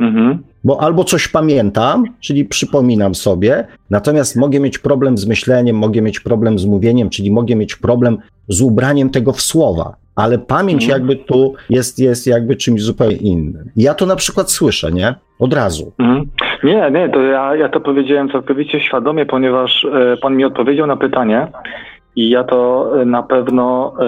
Mhm. 0.00 0.38
Bo 0.64 0.82
albo 0.82 1.04
coś 1.04 1.28
pamiętam, 1.28 2.04
czyli 2.20 2.44
przypominam 2.44 3.14
sobie, 3.14 3.66
natomiast 3.90 4.36
mogę 4.36 4.60
mieć 4.60 4.78
problem 4.78 5.18
z 5.18 5.26
myśleniem, 5.26 5.76
mogę 5.76 6.02
mieć 6.02 6.20
problem 6.20 6.58
z 6.58 6.64
mówieniem, 6.64 7.10
czyli 7.10 7.30
mogę 7.30 7.56
mieć 7.56 7.76
problem 7.76 8.18
z 8.48 8.60
ubraniem 8.60 9.10
tego 9.10 9.32
w 9.32 9.40
słowa 9.40 9.96
ale 10.18 10.38
pamięć 10.38 10.84
mhm. 10.84 11.00
jakby 11.00 11.24
tu 11.24 11.54
jest, 11.70 11.98
jest 11.98 12.26
jakby 12.26 12.56
czymś 12.56 12.82
zupełnie 12.82 13.16
innym. 13.16 13.70
Ja 13.76 13.94
to 13.94 14.06
na 14.06 14.16
przykład 14.16 14.50
słyszę, 14.50 14.92
nie? 14.92 15.14
Od 15.38 15.54
razu. 15.54 15.92
Mhm. 15.98 16.26
Nie, 16.64 16.90
nie, 16.90 17.08
to 17.08 17.22
ja, 17.22 17.56
ja 17.56 17.68
to 17.68 17.80
powiedziałem 17.80 18.30
całkowicie 18.30 18.80
świadomie, 18.80 19.26
ponieważ 19.26 19.84
e, 19.84 20.16
pan 20.16 20.36
mi 20.36 20.44
odpowiedział 20.44 20.86
na 20.86 20.96
pytanie 20.96 21.46
i 22.16 22.30
ja 22.30 22.44
to 22.44 22.90
e, 23.00 23.04
na 23.04 23.22
pewno 23.22 23.94
e, 24.00 24.04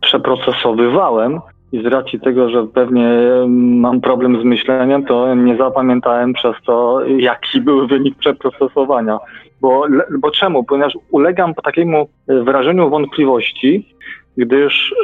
przeprocesowywałem 0.00 1.40
i 1.72 1.82
z 1.82 1.86
racji 1.86 2.20
tego, 2.20 2.50
że 2.50 2.66
pewnie 2.66 3.08
mam 3.48 4.00
problem 4.00 4.40
z 4.40 4.44
myśleniem, 4.44 5.04
to 5.04 5.34
nie 5.34 5.56
zapamiętałem 5.56 6.32
przez 6.32 6.56
to, 6.66 7.00
jaki 7.06 7.60
był 7.60 7.86
wynik 7.86 8.18
przeprocesowania. 8.18 9.18
Bo, 9.60 9.86
bo 10.18 10.30
czemu? 10.30 10.64
Ponieważ 10.64 10.92
ulegam 11.10 11.54
takiemu 11.54 12.08
wrażeniu 12.28 12.90
wątpliwości, 12.90 13.96
gdyż 14.36 14.94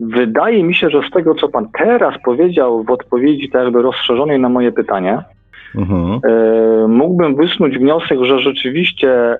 wydaje 0.00 0.64
mi 0.64 0.74
się, 0.74 0.90
że 0.90 1.00
z 1.08 1.10
tego, 1.10 1.34
co 1.34 1.48
pan 1.48 1.68
teraz 1.78 2.14
powiedział 2.24 2.84
w 2.84 2.90
odpowiedzi 2.90 3.50
tak 3.50 3.64
jakby 3.64 3.82
rozszerzonej 3.82 4.40
na 4.40 4.48
moje 4.48 4.72
pytanie, 4.72 5.18
mhm. 5.76 6.20
e, 6.24 6.88
mógłbym 6.88 7.36
wysnuć 7.36 7.78
wniosek, 7.78 8.18
że 8.22 8.40
rzeczywiście 8.40 9.10
e, 9.10 9.38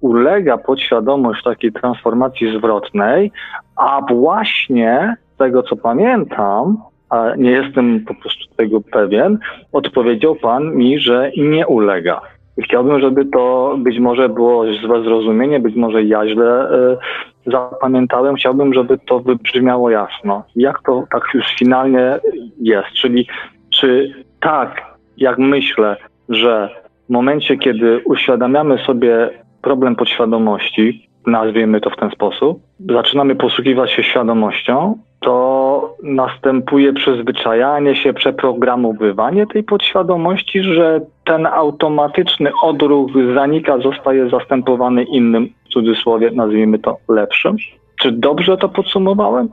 ulega 0.00 0.58
podświadomość 0.58 1.42
takiej 1.42 1.72
transformacji 1.72 2.58
zwrotnej, 2.58 3.32
a 3.76 4.00
właśnie 4.10 5.16
z 5.34 5.36
tego, 5.36 5.62
co 5.62 5.76
pamiętam, 5.76 6.76
a 7.10 7.36
nie 7.36 7.50
jestem 7.50 8.04
po 8.04 8.14
prostu 8.14 8.54
tego 8.56 8.80
pewien, 8.80 9.38
odpowiedział 9.72 10.36
pan 10.36 10.74
mi, 10.76 10.98
że 10.98 11.32
nie 11.36 11.66
ulega. 11.66 12.20
Chciałbym, 12.64 13.00
żeby 13.00 13.24
to 13.24 13.74
być 13.78 13.98
może 13.98 14.28
było 14.28 14.64
złe 14.72 15.02
zrozumienie, 15.02 15.60
być 15.60 15.76
może 15.76 16.04
ja 16.04 16.28
źle 16.28 16.72
y, 16.72 16.96
zapamiętałem. 17.46 18.36
Chciałbym, 18.36 18.74
żeby 18.74 18.98
to 18.98 19.20
wybrzmiało 19.20 19.90
jasno. 19.90 20.44
Jak 20.56 20.82
to 20.82 21.04
tak 21.12 21.22
już 21.34 21.46
finalnie 21.58 22.18
jest? 22.60 22.88
Czyli 22.92 23.26
czy 23.70 24.14
tak, 24.40 24.82
jak 25.16 25.38
myślę, 25.38 25.96
że 26.28 26.68
w 27.08 27.12
momencie, 27.12 27.56
kiedy 27.56 28.00
uświadamiamy 28.04 28.78
sobie 28.78 29.30
problem 29.62 29.96
podświadomości, 29.96 31.08
nazwijmy 31.26 31.80
to 31.80 31.90
w 31.90 31.96
ten 31.96 32.10
sposób, 32.10 32.62
zaczynamy 32.90 33.34
posługiwać 33.34 33.90
się 33.90 34.02
świadomością, 34.02 34.98
to 35.20 35.96
następuje 36.02 36.92
przyzwyczajanie 36.92 37.96
się, 37.96 38.12
przeprogramowywanie 38.12 39.46
tej 39.46 39.64
podświadomości, 39.64 40.62
że 40.62 41.00
ten 41.24 41.46
automatyczny 41.46 42.50
odruch 42.62 43.10
zanika, 43.34 43.78
zostaje 43.78 44.30
zastępowany 44.30 45.04
innym, 45.04 45.48
w 45.70 45.72
cudzysłowie 45.72 46.30
nazwijmy 46.30 46.78
to 46.78 46.98
lepszym. 47.08 47.56
Czy 48.00 48.12
dobrze 48.12 48.56
to 48.56 48.68
podsumowałem? 48.68 49.48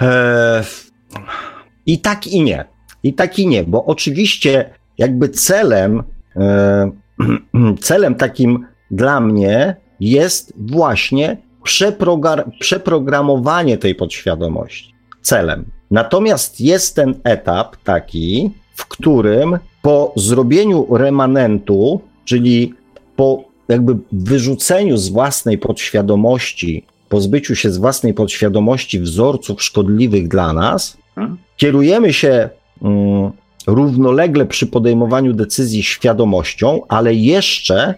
Eee, 0.00 0.62
I 1.86 1.98
tak 1.98 2.26
i 2.26 2.42
nie. 2.42 2.64
I 3.02 3.14
tak 3.14 3.38
i 3.38 3.46
nie, 3.46 3.64
bo 3.64 3.84
oczywiście 3.84 4.70
jakby 4.98 5.28
celem 5.28 6.02
e, 6.36 6.90
celem 7.80 8.14
takim 8.14 8.66
dla 8.90 9.20
mnie 9.20 9.76
jest 10.00 10.52
właśnie 10.56 11.36
przeprogramowanie 12.60 13.78
tej 13.78 13.94
podświadomości. 13.94 14.94
Celem. 15.22 15.64
Natomiast 15.90 16.60
jest 16.60 16.96
ten 16.96 17.14
etap 17.24 17.76
taki, 17.76 18.50
w 18.74 18.86
którym 18.86 19.58
po 19.82 20.12
zrobieniu 20.16 20.86
remanentu, 20.90 22.00
czyli 22.24 22.74
po 23.16 23.44
jakby 23.68 23.96
wyrzuceniu 24.12 24.96
z 24.96 25.08
własnej 25.08 25.58
podświadomości, 25.58 26.84
pozbyciu 27.08 27.54
się 27.54 27.70
z 27.70 27.78
własnej 27.78 28.14
podświadomości 28.14 29.00
wzorców 29.00 29.62
szkodliwych 29.62 30.28
dla 30.28 30.52
nas, 30.52 30.96
hmm? 31.14 31.36
kierujemy 31.56 32.12
się 32.12 32.48
mm, 32.82 33.30
równolegle 33.66 34.46
przy 34.46 34.66
podejmowaniu 34.66 35.32
decyzji 35.32 35.82
świadomością, 35.82 36.80
ale 36.88 37.14
jeszcze 37.14 37.94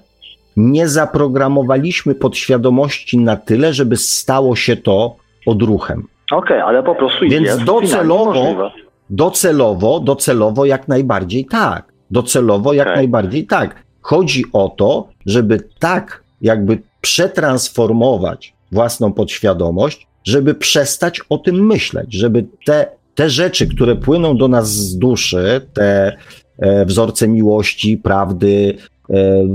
nie 0.56 0.88
zaprogramowaliśmy 0.88 2.14
podświadomości 2.14 3.18
na 3.18 3.36
tyle, 3.36 3.72
żeby 3.72 3.96
stało 3.96 4.56
się 4.56 4.76
to 4.76 5.16
odruchem. 5.46 6.06
Okej, 6.32 6.56
okay, 6.56 6.64
ale 6.64 6.82
po 6.82 6.94
prostu 6.94 7.24
Więc 7.28 7.46
jest 7.46 7.64
docelowo, 7.64 8.70
docelowo, 9.10 10.00
docelowo 10.00 10.64
jak 10.64 10.88
najbardziej 10.88 11.44
tak. 11.44 11.92
Docelowo 12.10 12.72
jak 12.72 12.86
okay. 12.86 12.96
najbardziej 12.96 13.46
tak. 13.46 13.82
Chodzi 14.08 14.44
o 14.52 14.68
to, 14.68 15.08
żeby 15.26 15.60
tak 15.78 16.24
jakby 16.40 16.78
przetransformować 17.00 18.54
własną 18.72 19.12
podświadomość, 19.12 20.06
żeby 20.24 20.54
przestać 20.54 21.20
o 21.28 21.38
tym 21.38 21.66
myśleć, 21.66 22.14
żeby 22.14 22.46
te, 22.66 22.86
te 23.14 23.30
rzeczy, 23.30 23.66
które 23.66 23.96
płyną 23.96 24.36
do 24.36 24.48
nas 24.48 24.70
z 24.70 24.98
duszy, 24.98 25.60
te 25.72 26.16
e, 26.58 26.84
wzorce 26.84 27.28
miłości, 27.28 27.96
prawdy, 27.96 28.76
e, 29.10 29.46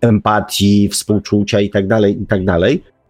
empatii, 0.00 0.88
współczucia 0.88 1.60
i 1.60 1.70
tak 1.70 1.86
dalej, 1.86 2.22
i 2.22 2.26
tak 2.26 2.44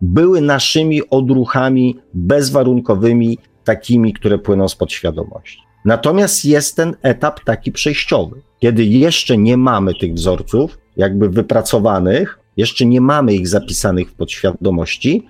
były 0.01 0.41
naszymi 0.41 1.09
odruchami 1.11 1.97
bezwarunkowymi, 2.15 3.39
takimi, 3.65 4.13
które 4.13 4.39
płyną 4.39 4.69
z 4.69 4.75
podświadomości. 4.75 5.59
Natomiast 5.85 6.45
jest 6.45 6.77
ten 6.77 6.97
etap 7.03 7.45
taki 7.45 7.73
przejściowy, 7.73 8.46
kiedy 8.61 8.85
jeszcze 8.85 9.39
nie 9.39 9.57
mamy 9.57 9.95
tych 9.95 10.15
wzorców, 10.15 10.79
jakby 10.97 11.29
wypracowanych, 11.29 12.39
jeszcze 12.57 12.87
nie 12.87 13.01
mamy 13.01 13.35
ich 13.35 13.49
zapisanych 13.49 14.11
w 14.11 14.15
podświadomości, 14.15 15.27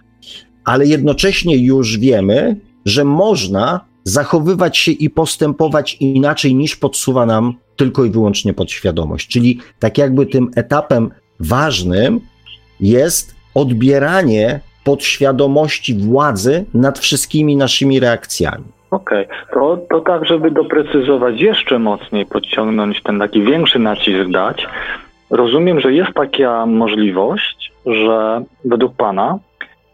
ale 0.64 0.86
jednocześnie 0.86 1.56
już 1.56 1.98
wiemy, 1.98 2.56
że 2.84 3.04
można 3.04 3.80
zachowywać 4.04 4.78
się 4.78 4.92
i 4.92 5.10
postępować 5.10 5.96
inaczej 6.00 6.54
niż 6.54 6.76
podsuwa 6.76 7.26
nam 7.26 7.54
tylko 7.76 8.04
i 8.04 8.10
wyłącznie 8.10 8.54
podświadomość. 8.54 9.28
Czyli 9.28 9.58
tak 9.78 9.98
jakby 9.98 10.26
tym 10.26 10.50
etapem 10.56 11.10
ważnym 11.40 12.20
jest 12.80 13.34
odbieranie 13.54 14.60
podświadomości 14.84 15.94
władzy 15.94 16.64
nad 16.74 16.98
wszystkimi 16.98 17.56
naszymi 17.56 18.00
reakcjami. 18.00 18.75
Okej, 18.90 19.26
okay. 19.26 19.36
to, 19.52 19.78
to 19.90 20.00
tak, 20.00 20.26
żeby 20.26 20.50
doprecyzować 20.50 21.40
jeszcze 21.40 21.78
mocniej, 21.78 22.26
podciągnąć 22.26 23.02
ten 23.02 23.18
taki 23.18 23.42
większy 23.42 23.78
nacisk 23.78 24.30
dać. 24.30 24.66
Rozumiem, 25.30 25.80
że 25.80 25.92
jest 25.92 26.12
taka 26.12 26.66
możliwość, 26.66 27.72
że 27.86 28.42
według 28.64 28.96
Pana, 28.96 29.38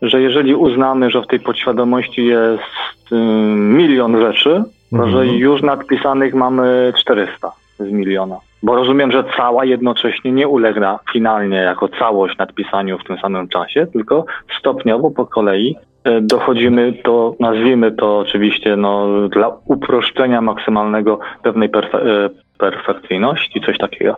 że 0.02 0.22
jeżeli 0.22 0.54
uznamy, 0.54 1.10
że 1.10 1.22
w 1.22 1.26
tej 1.26 1.40
podświadomości 1.40 2.26
jest 2.26 3.12
y, 3.12 3.14
milion 3.56 4.20
rzeczy, 4.20 4.62
to 4.90 5.08
że 5.10 5.20
mhm. 5.20 5.28
już 5.28 5.62
nadpisanych 5.62 6.34
mamy 6.34 6.92
400 6.96 7.52
z 7.78 7.92
miliona. 7.92 8.36
Bo 8.62 8.74
rozumiem, 8.74 9.12
że 9.12 9.24
cała 9.36 9.64
jednocześnie 9.64 10.32
nie 10.32 10.48
ulega 10.48 10.98
finalnie 11.12 11.56
jako 11.56 11.88
całość 11.88 12.38
nadpisaniu 12.38 12.98
w 12.98 13.04
tym 13.04 13.18
samym 13.18 13.48
czasie, 13.48 13.86
tylko 13.86 14.24
stopniowo 14.58 15.10
po 15.10 15.26
kolei 15.26 15.76
dochodzimy 16.22 16.92
do, 17.04 17.34
nazwijmy 17.40 17.92
to 17.92 18.18
oczywiście 18.18 18.76
no, 18.76 19.08
dla 19.28 19.56
uproszczenia 19.64 20.40
maksymalnego 20.40 21.18
pewnej 21.42 21.68
perfe 21.68 21.98
e, 21.98 22.30
perfekcyjności, 22.58 23.60
coś 23.66 23.78
takiego. 23.78 24.16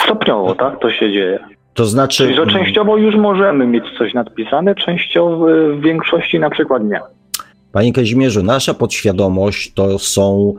Stopniowo, 0.00 0.54
tak? 0.54 0.80
To 0.80 0.90
się 0.90 1.12
dzieje. 1.12 1.38
To 1.74 1.84
znaczy. 1.84 2.24
Czyli, 2.24 2.36
że 2.36 2.46
częściowo 2.46 2.96
już 2.96 3.16
możemy 3.16 3.66
mieć 3.66 3.84
coś 3.98 4.14
nadpisane, 4.14 4.74
częściowo 4.74 5.46
w 5.46 5.80
większości 5.80 6.38
na 6.38 6.50
przykład 6.50 6.84
nie. 6.84 7.00
Panie 7.72 7.92
Kazimierzu, 7.92 8.42
nasza 8.42 8.74
podświadomość 8.74 9.74
to 9.74 9.98
są 9.98 10.54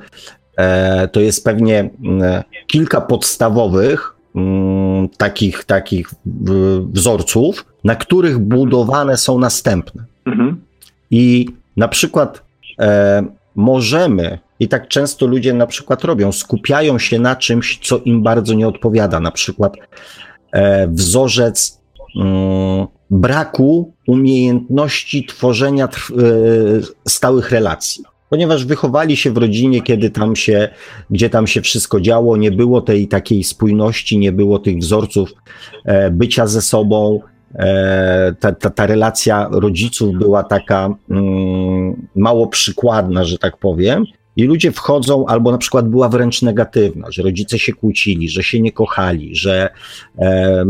E, 0.58 1.08
to 1.08 1.20
jest 1.20 1.44
pewnie 1.44 1.90
kilka 2.68 3.02
podstawowych 3.02 4.16
takich, 5.18 5.64
takich 5.64 6.10
wzorców, 6.94 7.66
na 7.84 7.96
których 7.96 8.40
budowane 8.40 9.18
są 9.18 9.40
następne. 9.40 10.04
Mhm. 10.26 10.62
I 11.12 11.46
na 11.78 11.88
przykład 11.88 12.44
e, 12.80 13.26
możemy, 13.56 14.40
i 14.60 14.68
tak 14.68 14.88
często 14.88 15.28
ludzie 15.28 15.54
na 15.54 15.68
przykład 15.68 16.04
robią, 16.04 16.32
skupiają 16.32 17.00
się 17.00 17.20
na 17.20 17.36
czymś, 17.36 17.80
co 17.84 17.98
im 17.98 18.24
bardzo 18.24 18.54
nie 18.54 18.68
odpowiada. 18.68 19.20
Na 19.20 19.32
przykład 19.32 19.78
e, 20.52 20.88
wzorzec 20.88 21.82
mm, 22.16 22.88
braku 23.10 23.94
umiejętności 24.08 25.26
tworzenia 25.26 25.90
stałych 27.08 27.52
relacji 27.52 28.04
ponieważ 28.30 28.66
wychowali 28.66 29.18
się 29.18 29.32
w 29.32 29.38
rodzinie, 29.38 29.82
kiedy 29.82 30.10
tam 30.10 30.36
się, 30.36 30.70
gdzie 31.10 31.30
tam 31.30 31.48
się 31.48 31.62
wszystko 31.62 32.02
działo, 32.02 32.38
nie 32.38 32.52
było 32.52 32.82
tej 32.82 33.08
takiej 33.08 33.44
spójności, 33.44 34.18
nie 34.18 34.32
było 34.32 34.60
tych 34.60 34.78
wzorców 34.78 35.34
e, 35.86 36.12
bycia 36.12 36.48
ze 36.48 36.62
sobą. 36.62 37.20
E, 37.56 38.36
ta, 38.40 38.52
ta, 38.52 38.70
ta 38.70 38.86
relacja 38.86 39.50
rodziców 39.52 40.16
była 40.16 40.44
taka 40.44 40.90
mm, 41.10 42.08
mało 42.16 42.48
przykładna, 42.48 43.24
że 43.24 43.38
tak 43.38 43.58
powiem. 43.58 44.06
I 44.38 44.44
ludzie 44.44 44.72
wchodzą, 44.72 45.26
albo 45.26 45.52
na 45.52 45.58
przykład 45.58 45.90
była 45.90 46.10
wręcz 46.10 46.42
negatywna, 46.42 47.12
że 47.12 47.24
rodzice 47.24 47.60
się 47.60 47.74
kłócili, 47.74 48.30
że 48.30 48.44
się 48.44 48.62
nie 48.62 48.72
kochali, 48.72 49.36
że 49.36 49.70
e, 50.20 50.66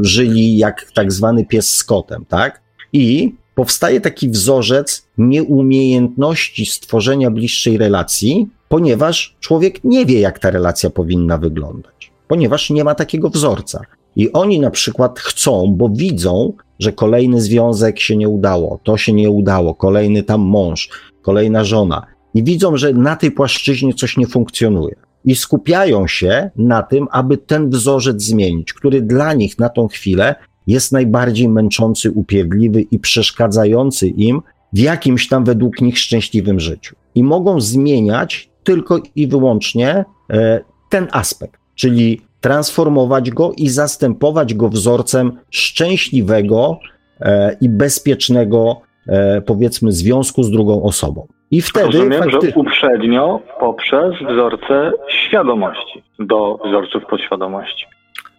żyli 0.00 0.58
jak 0.58 0.92
tak 0.94 1.12
zwany 1.12 1.46
pies 1.46 1.70
z 1.70 1.84
kotem, 1.84 2.24
tak? 2.28 2.62
I 2.92 3.34
powstaje 3.54 4.00
taki 4.00 4.28
wzorzec 4.28 5.06
nieumiejętności 5.18 6.66
stworzenia 6.66 7.30
bliższej 7.30 7.78
relacji, 7.78 8.48
ponieważ 8.68 9.36
człowiek 9.40 9.84
nie 9.84 10.06
wie, 10.06 10.20
jak 10.20 10.38
ta 10.38 10.50
relacja 10.50 10.90
powinna 10.90 11.38
wyglądać, 11.38 12.12
ponieważ 12.28 12.70
nie 12.70 12.84
ma 12.84 12.94
takiego 12.94 13.30
wzorca. 13.30 13.80
I 14.16 14.32
oni 14.32 14.60
na 14.60 14.70
przykład 14.70 15.20
chcą, 15.20 15.74
bo 15.76 15.88
widzą, 15.88 16.52
że 16.78 16.92
kolejny 16.92 17.40
związek 17.40 18.00
się 18.00 18.16
nie 18.16 18.28
udało, 18.28 18.80
to 18.82 18.96
się 18.96 19.12
nie 19.12 19.30
udało, 19.30 19.74
kolejny 19.74 20.22
tam 20.22 20.40
mąż, 20.40 20.90
kolejna 21.22 21.64
żona, 21.64 22.06
i 22.34 22.42
widzą, 22.42 22.76
że 22.76 22.92
na 22.92 23.16
tej 23.16 23.30
płaszczyźnie 23.30 23.94
coś 23.94 24.16
nie 24.16 24.26
funkcjonuje. 24.26 24.94
I 25.24 25.34
skupiają 25.36 26.06
się 26.06 26.50
na 26.56 26.82
tym, 26.82 27.08
aby 27.10 27.36
ten 27.36 27.70
wzorzec 27.70 28.22
zmienić, 28.22 28.72
który 28.72 29.02
dla 29.02 29.34
nich 29.34 29.58
na 29.58 29.68
tą 29.68 29.88
chwilę 29.88 30.34
jest 30.66 30.92
najbardziej 30.92 31.48
męczący, 31.48 32.10
upierdliwy 32.10 32.82
i 32.82 32.98
przeszkadzający 32.98 34.08
im 34.08 34.42
w 34.72 34.78
jakimś 34.78 35.28
tam 35.28 35.44
według 35.44 35.80
nich 35.80 35.98
szczęśliwym 35.98 36.60
życiu. 36.60 36.96
I 37.14 37.22
mogą 37.24 37.60
zmieniać 37.60 38.50
tylko 38.64 39.00
i 39.16 39.26
wyłącznie 39.26 40.04
e, 40.30 40.60
ten 40.88 41.08
aspekt, 41.12 41.60
czyli 41.74 42.20
transformować 42.42 43.30
go 43.30 43.52
i 43.56 43.68
zastępować 43.68 44.54
go 44.54 44.68
wzorcem 44.68 45.32
szczęśliwego 45.50 46.78
e, 47.20 47.56
i 47.60 47.68
bezpiecznego, 47.68 48.80
e, 49.08 49.40
powiedzmy, 49.40 49.92
związku 49.92 50.42
z 50.42 50.50
drugą 50.50 50.82
osobą. 50.82 51.26
I 51.50 51.62
wtedy. 51.62 51.86
Rozumiem, 51.86 52.22
fakty... 52.22 52.50
że 52.50 52.56
uprzednio 52.56 53.40
poprzez 53.60 54.14
wzorce 54.30 54.92
świadomości 55.08 56.02
do 56.18 56.58
wzorców 56.66 57.06
podświadomości. 57.06 57.86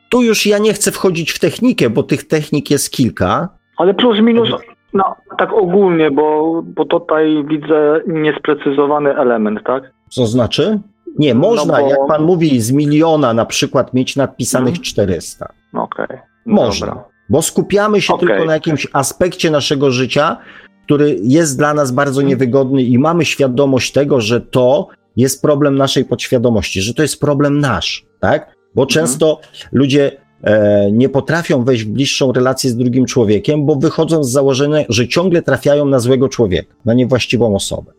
Tu 0.09 0.21
już 0.21 0.45
ja 0.45 0.57
nie 0.57 0.73
chcę 0.73 0.91
wchodzić 0.91 1.31
w 1.31 1.39
technikę, 1.39 1.89
bo 1.89 2.03
tych 2.03 2.27
technik 2.27 2.71
jest 2.71 2.91
kilka. 2.91 3.49
Ale 3.77 3.93
plus 3.93 4.19
minus, 4.19 4.49
no 4.93 5.15
tak 5.38 5.53
ogólnie, 5.53 6.11
bo, 6.11 6.61
bo 6.65 6.85
tutaj 6.85 7.43
widzę 7.47 8.01
niesprecyzowany 8.07 9.17
element, 9.17 9.59
tak? 9.65 9.84
Co 10.09 10.25
znaczy? 10.25 10.80
Nie, 11.19 11.35
można, 11.35 11.77
no 11.77 11.84
bo... 11.84 11.90
jak 11.90 11.99
pan 12.07 12.23
mówi, 12.23 12.61
z 12.61 12.72
miliona 12.72 13.34
na 13.34 13.45
przykład 13.45 13.94
mieć 13.94 14.15
nadpisanych 14.15 14.73
hmm. 14.73 14.84
400. 14.84 15.53
Okej. 15.73 16.06
Okay. 16.06 16.19
Można, 16.45 16.88
Dobra. 16.88 17.03
bo 17.30 17.41
skupiamy 17.41 18.02
się 18.02 18.14
okay. 18.14 18.27
tylko 18.27 18.45
na 18.45 18.53
jakimś 18.53 18.88
aspekcie 18.94 19.52
naszego 19.52 19.91
życia, 19.91 20.38
który 20.85 21.19
jest 21.23 21.57
dla 21.57 21.73
nas 21.73 21.91
bardzo 21.91 22.22
hmm. 22.22 22.30
niewygodny 22.30 22.84
i 22.84 22.99
mamy 22.99 23.26
świadomość 23.26 23.91
tego, 23.91 24.22
że 24.22 24.41
to 24.41 24.88
jest 25.15 25.41
problem 25.41 25.76
naszej 25.76 26.06
podświadomości, 26.06 26.81
że 26.81 26.94
to 26.94 27.02
jest 27.02 27.19
problem 27.19 27.60
nasz, 27.60 28.06
tak? 28.19 28.56
Bo 28.76 28.81
mhm. 28.81 28.88
często 28.88 29.40
ludzie 29.72 30.11
e, 30.44 30.91
nie 30.91 31.10
potrafią 31.10 31.64
wejść 31.64 31.84
w 31.84 31.90
bliższą 31.90 32.31
relację 32.31 32.69
z 32.69 32.76
drugim 32.77 33.06
człowiekiem, 33.06 33.65
bo 33.65 33.76
wychodzą 33.76 34.23
z 34.23 34.31
założenia, 34.31 34.85
że 34.90 35.07
ciągle 35.07 35.41
trafiają 35.41 35.85
na 35.85 35.99
złego 35.99 36.30
człowieka, 36.30 36.73
na 36.85 36.94
niewłaściwą 36.94 37.56
osobę. 37.56 37.91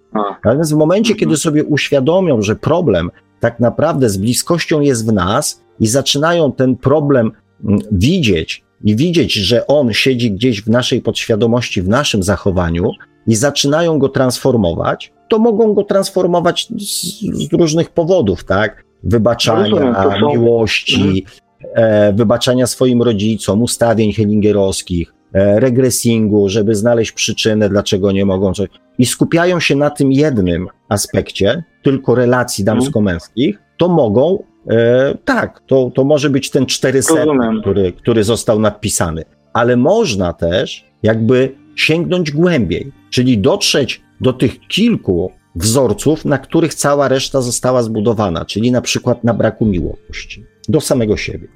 Natomiast 0.44 0.72
w 0.72 0.76
momencie, 0.76 1.12
mhm. 1.12 1.20
kiedy 1.20 1.36
sobie 1.36 1.64
uświadomią, 1.64 2.42
że 2.42 2.56
problem 2.56 3.10
tak 3.40 3.60
naprawdę 3.60 4.08
z 4.10 4.16
bliskością 4.16 4.80
jest 4.80 5.06
w 5.06 5.12
nas 5.12 5.62
i 5.80 5.86
zaczynają 5.86 6.52
ten 6.52 6.76
problem 6.76 7.32
mm, 7.64 7.80
widzieć 7.92 8.64
i 8.84 8.96
widzieć, 8.96 9.32
że 9.32 9.66
on 9.66 9.92
siedzi 9.92 10.32
gdzieś 10.32 10.62
w 10.62 10.68
naszej 10.68 11.02
podświadomości, 11.02 11.82
w 11.82 11.88
naszym 11.88 12.22
zachowaniu 12.22 12.90
i 13.26 13.34
zaczynają 13.34 13.98
go 13.98 14.08
transformować, 14.08 15.12
to 15.28 15.38
mogą 15.38 15.74
go 15.74 15.84
transformować 15.84 16.68
z, 16.78 17.20
z 17.48 17.52
różnych 17.52 17.90
powodów, 17.90 18.44
tak? 18.44 18.84
Wybaczania, 19.02 19.92
no 19.92 20.20
są... 20.20 20.28
miłości, 20.28 21.26
mhm. 21.60 21.74
e, 21.74 22.12
wybaczania 22.12 22.66
swoim 22.66 23.02
rodzicom, 23.02 23.62
ustawień 23.62 24.12
hellingerowskich, 24.12 25.14
e, 25.32 25.60
regresingu, 25.60 26.48
żeby 26.48 26.74
znaleźć 26.74 27.12
przyczynę, 27.12 27.68
dlaczego 27.68 28.12
nie 28.12 28.24
mogą 28.24 28.52
coś. 28.52 28.68
I 28.98 29.06
skupiają 29.06 29.60
się 29.60 29.76
na 29.76 29.90
tym 29.90 30.12
jednym 30.12 30.68
aspekcie, 30.88 31.64
tylko 31.82 32.14
relacji 32.14 32.62
mhm. 32.62 32.78
damsko-męskich, 32.78 33.58
to 33.76 33.88
mogą 33.88 34.44
E, 34.70 35.14
tak, 35.24 35.60
to, 35.66 35.90
to 35.94 36.04
może 36.04 36.30
być 36.30 36.50
ten 36.50 36.66
400, 36.66 37.14
który, 37.60 37.92
który 37.92 38.24
został 38.24 38.60
napisany, 38.60 39.24
ale 39.52 39.76
można 39.76 40.32
też 40.32 40.84
jakby 41.02 41.54
sięgnąć 41.76 42.30
głębiej, 42.30 42.92
czyli 43.10 43.38
dotrzeć 43.38 44.02
do 44.20 44.32
tych 44.32 44.60
kilku 44.60 45.32
wzorców, 45.54 46.24
na 46.24 46.38
których 46.38 46.74
cała 46.74 47.08
reszta 47.08 47.40
została 47.40 47.82
zbudowana, 47.82 48.44
czyli 48.44 48.72
na 48.72 48.80
przykład 48.80 49.24
na 49.24 49.34
braku 49.34 49.66
miłości 49.66 50.44
do 50.68 50.80
samego 50.80 51.16
siebie, 51.16 51.48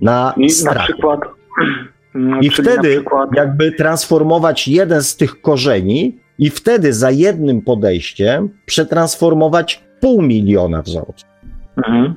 na 0.00 0.34
I 0.36 0.50
strachu. 0.50 0.78
Na 0.82 0.84
przykład, 0.84 1.20
I 2.40 2.50
wtedy 2.50 2.90
przykład... 2.90 3.28
jakby 3.36 3.72
transformować 3.72 4.68
jeden 4.68 5.02
z 5.02 5.16
tych 5.16 5.40
korzeni 5.40 6.18
i 6.38 6.50
wtedy 6.50 6.92
za 6.92 7.10
jednym 7.10 7.62
podejściem 7.62 8.48
przetransformować 8.66 9.84
pół 10.00 10.22
miliona 10.22 10.82
wzorców. 10.82 11.28
Mhm. 11.76 12.14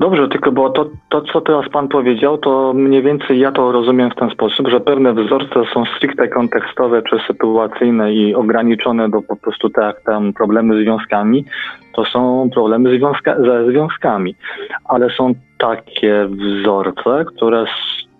Dobrze, 0.00 0.28
tylko 0.28 0.52
bo 0.52 0.70
to, 0.70 0.90
to, 1.08 1.22
co 1.22 1.40
teraz 1.40 1.68
Pan 1.68 1.88
powiedział, 1.88 2.38
to 2.38 2.72
mniej 2.74 3.02
więcej 3.02 3.38
ja 3.38 3.52
to 3.52 3.72
rozumiem 3.72 4.10
w 4.10 4.14
ten 4.14 4.30
sposób, 4.30 4.68
że 4.68 4.80
pewne 4.80 5.14
wzorce 5.14 5.62
są 5.74 5.84
stricte 5.96 6.28
kontekstowe 6.28 7.02
czy 7.02 7.18
sytuacyjne 7.26 8.14
i 8.14 8.34
ograniczone 8.34 9.10
do 9.10 9.22
po 9.22 9.36
prostu 9.36 9.70
tak 9.70 10.00
tam 10.00 10.32
problemy 10.32 10.74
z 10.74 10.84
związkami, 10.84 11.44
to 11.92 12.04
są 12.04 12.50
problemy 12.54 12.98
związka 12.98 13.36
ze 13.42 13.70
związkami. 13.70 14.34
Ale 14.84 15.10
są 15.10 15.34
takie 15.58 16.28
wzorce, 16.28 17.24
które 17.24 17.64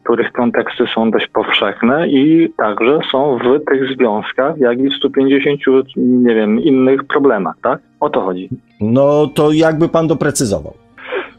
których 0.05 0.33
konteksty 0.33 0.85
są 0.95 1.11
dość 1.11 1.27
powszechne 1.27 2.09
i 2.09 2.53
także 2.57 2.99
są 3.13 3.39
w 3.39 3.65
tych 3.65 3.97
związkach, 3.97 4.59
jak 4.59 4.79
i 4.79 4.91
w 4.91 4.95
150, 4.95 5.61
nie 5.97 6.35
wiem, 6.35 6.61
innych 6.61 7.05
problemach, 7.05 7.55
tak? 7.63 7.81
O 8.01 8.11
to 8.11 8.21
chodzi. 8.21 8.49
No 8.81 9.27
to 9.27 9.53
jakby 9.53 9.89
pan 9.89 10.07
doprecyzował. 10.09 10.75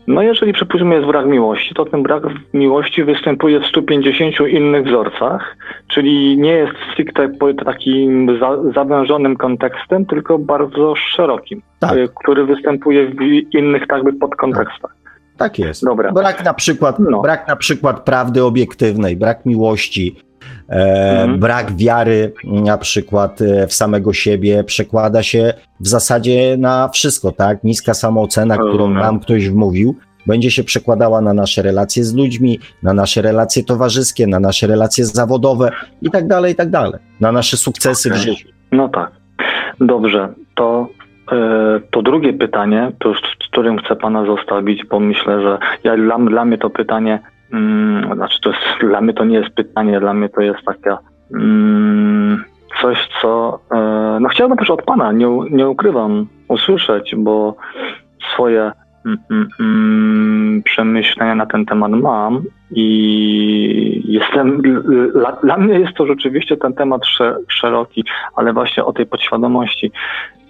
No 0.07 0.21
jeżeli 0.21 0.53
przypuśćmy 0.53 0.95
jest 0.95 1.07
brak 1.07 1.25
miłości, 1.25 1.75
to 1.75 1.85
ten 1.85 2.03
brak 2.03 2.23
miłości 2.53 3.03
występuje 3.03 3.59
w 3.59 3.65
150 3.65 4.35
innych 4.49 4.85
wzorcach, 4.85 5.57
czyli 5.87 6.37
nie 6.37 6.51
jest 6.51 6.73
stricte 6.93 7.29
takim 7.65 8.39
za, 8.39 8.71
zawężonym 8.73 9.37
kontekstem, 9.37 10.05
tylko 10.05 10.39
bardzo 10.39 10.95
szerokim, 10.95 11.61
tak. 11.79 12.13
Który 12.23 12.45
występuje 12.45 13.07
w 13.07 13.21
innych 13.53 13.83
jakby 13.91 14.13
podkontekstach. 14.13 15.00
Tak 15.43 15.59
jest. 15.59 15.85
Dobra. 15.85 16.11
Brak 16.11 16.45
na 16.45 16.53
przykład, 16.53 16.99
no. 16.99 17.21
brak 17.21 17.47
na 17.47 17.55
przykład 17.55 18.03
prawdy 18.03 18.43
obiektywnej, 18.43 19.17
brak 19.17 19.45
miłości, 19.45 20.15
e, 20.69 21.21
mhm. 21.21 21.39
brak 21.39 21.75
wiary 21.75 22.33
na 22.43 22.77
przykład 22.77 23.41
e, 23.41 23.67
w 23.67 23.73
samego 23.73 24.13
siebie 24.13 24.63
przekłada 24.63 25.23
się 25.23 25.53
w 25.79 25.87
zasadzie 25.87 26.57
na 26.57 26.89
wszystko, 26.89 27.31
tak? 27.31 27.63
Niska 27.63 27.93
samoocena, 27.93 28.57
którą 28.57 28.89
nam 28.89 29.19
ktoś 29.19 29.49
wmówił, 29.49 29.95
będzie 30.27 30.51
się 30.51 30.63
przekładała 30.63 31.21
na 31.21 31.33
nasze 31.33 31.61
relacje 31.61 32.03
z 32.03 32.13
ludźmi, 32.13 32.59
na 32.83 32.93
nasze 32.93 33.21
relacje 33.21 33.63
towarzyskie, 33.63 34.27
na 34.27 34.39
nasze 34.39 34.67
relacje 34.67 35.05
zawodowe 35.05 35.71
i 36.01 36.11
tak 36.11 36.27
dalej, 36.27 36.53
i 36.53 36.55
tak 36.55 36.69
dalej. 36.69 36.99
Na 37.19 37.31
nasze 37.31 37.57
sukcesy 37.57 38.09
okay. 38.09 38.19
w 38.19 38.21
życiu. 38.21 38.47
No 38.71 38.89
tak. 38.89 39.11
Dobrze, 39.79 40.33
to 40.55 40.87
to 41.91 42.01
drugie 42.01 42.33
pytanie, 42.33 42.91
to, 42.99 43.13
z 43.13 43.47
którym 43.51 43.77
chcę 43.77 43.95
Pana 43.95 44.25
zostawić, 44.25 44.85
bo 44.85 44.99
myślę, 44.99 45.41
że 45.41 45.57
ja, 45.83 45.97
dla, 45.97 46.17
dla 46.17 46.45
mnie 46.45 46.57
to 46.57 46.69
pytanie, 46.69 47.19
mm, 47.53 48.15
znaczy 48.15 48.41
to 48.41 48.49
jest, 48.49 48.61
dla 48.89 49.01
mnie 49.01 49.13
to 49.13 49.25
nie 49.25 49.37
jest 49.37 49.55
pytanie, 49.55 49.99
dla 49.99 50.13
mnie 50.13 50.29
to 50.29 50.41
jest 50.41 50.59
taka 50.65 50.97
mm, 51.33 52.43
coś, 52.81 53.09
co 53.21 53.59
e, 53.71 54.17
no 54.21 54.29
chciałbym 54.29 54.57
też 54.57 54.69
od 54.69 54.81
Pana, 54.81 55.11
nie, 55.11 55.27
nie 55.51 55.69
ukrywam, 55.69 56.27
usłyszeć, 56.47 57.15
bo 57.17 57.55
swoje 58.33 58.71
mm, 59.05 60.61
przemyślenia 60.63 61.35
na 61.35 61.45
ten 61.45 61.65
temat 61.65 61.91
mam 61.91 62.41
i 62.71 64.01
jestem, 64.05 64.61
dla, 65.13 65.31
dla, 65.31 65.57
mnie 65.57 65.79
jest 65.79 65.93
to 65.93 66.05
rzeczywiście 66.05 66.57
ten 66.57 66.73
temat 66.73 67.01
szeroki, 67.47 68.03
ale 68.35 68.53
właśnie 68.53 68.85
o 68.85 68.93
tej 68.93 69.05
podświadomości. 69.05 69.91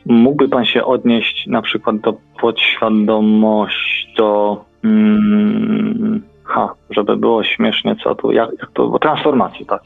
Mógłby 0.06 0.50
Pan 0.50 0.66
się 0.66 0.86
odnieść 0.86 1.48
na 1.48 1.62
przykład 1.62 2.00
do 2.00 2.14
podświadomości, 2.42 4.14
do 4.18 4.62
mm, 4.84 6.22
ha, 6.44 6.74
żeby 6.90 7.18
było 7.18 7.44
śmiesznie, 7.44 7.96
co 8.04 8.16
tu, 8.16 8.32
jak, 8.32 8.50
jak 8.60 8.72
to, 8.72 8.88
bo 8.88 9.00
transformacji, 9.00 9.66
tak, 9.66 9.82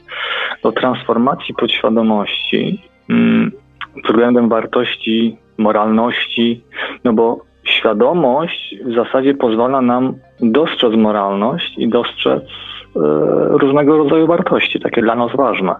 do 0.62 0.72
transformacji 0.72 1.54
podświadomości 1.54 2.82
mm, 3.10 3.52
względem 4.04 4.48
wartości, 4.48 5.36
moralności, 5.58 6.64
no 7.04 7.12
bo 7.12 7.40
świadomość 7.64 8.76
w 8.84 8.94
zasadzie 8.94 9.34
pozwala 9.34 9.80
nam 9.80 10.14
dostrzec 10.40 10.94
moralność 10.94 11.78
i 11.78 11.88
dostrzec 11.88 12.42
e, 12.42 13.00
różnego 13.48 13.96
rodzaju 13.98 14.26
wartości, 14.26 14.80
takie 14.80 15.02
dla 15.02 15.14
nas 15.14 15.36
ważne. 15.36 15.74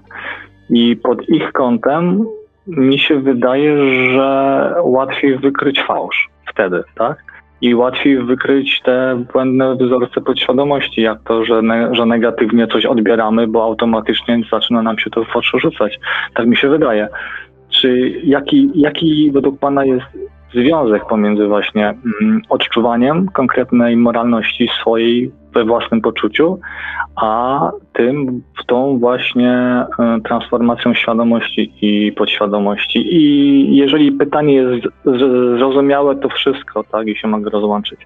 I 0.71 0.97
pod 0.97 1.29
ich 1.29 1.53
kątem 1.53 2.27
mi 2.67 2.99
się 2.99 3.21
wydaje, 3.21 3.77
że 4.13 4.75
łatwiej 4.83 5.39
wykryć 5.39 5.83
fałsz 5.83 6.29
wtedy, 6.47 6.83
tak? 6.95 7.25
I 7.61 7.75
łatwiej 7.75 8.23
wykryć 8.23 8.81
te 8.85 9.25
błędne 9.33 9.77
wzorce 9.77 10.21
podświadomości, 10.21 11.03
jak 11.03 11.23
to, 11.23 11.45
że, 11.45 11.63
ne, 11.63 11.95
że 11.95 12.07
negatywnie 12.07 12.67
coś 12.67 12.87
odbieramy, 12.87 13.47
bo 13.47 13.65
automatycznie 13.65 14.41
zaczyna 14.53 14.83
nam 14.83 14.99
się 14.99 15.11
to 15.11 15.25
w 15.25 15.37
oczy 15.37 15.59
rzucać. 15.59 15.99
Tak 16.35 16.47
mi 16.47 16.57
się 16.57 16.69
wydaje. 16.69 17.09
Czy 17.69 18.21
jaki, 18.25 18.71
jaki 18.75 19.31
według 19.33 19.59
Pana 19.59 19.85
jest 19.85 20.07
związek 20.55 21.07
pomiędzy 21.07 21.47
właśnie 21.47 21.95
mm, 22.23 22.43
odczuwaniem 22.49 23.29
konkretnej 23.29 23.97
moralności 23.97 24.69
swojej 24.81 25.33
we 25.57 25.65
własnym 25.65 26.01
poczuciu, 26.01 26.59
a 27.17 27.61
tym, 27.93 28.43
w 28.63 28.67
tą 28.67 28.99
właśnie 28.99 29.51
e, 29.99 30.19
transformacją 30.25 30.95
świadomości 30.95 31.73
i 31.83 32.13
podświadomości. 32.13 33.15
I 33.17 33.77
jeżeli 33.77 34.13
pytanie 34.13 34.55
jest 34.55 34.87
zrozumiałe, 35.59 36.17
to 36.17 36.29
wszystko, 36.29 36.85
tak, 36.85 37.09
i 37.09 37.17
się 37.17 37.29
mogę 37.29 37.51
rozłączyć. 37.51 38.01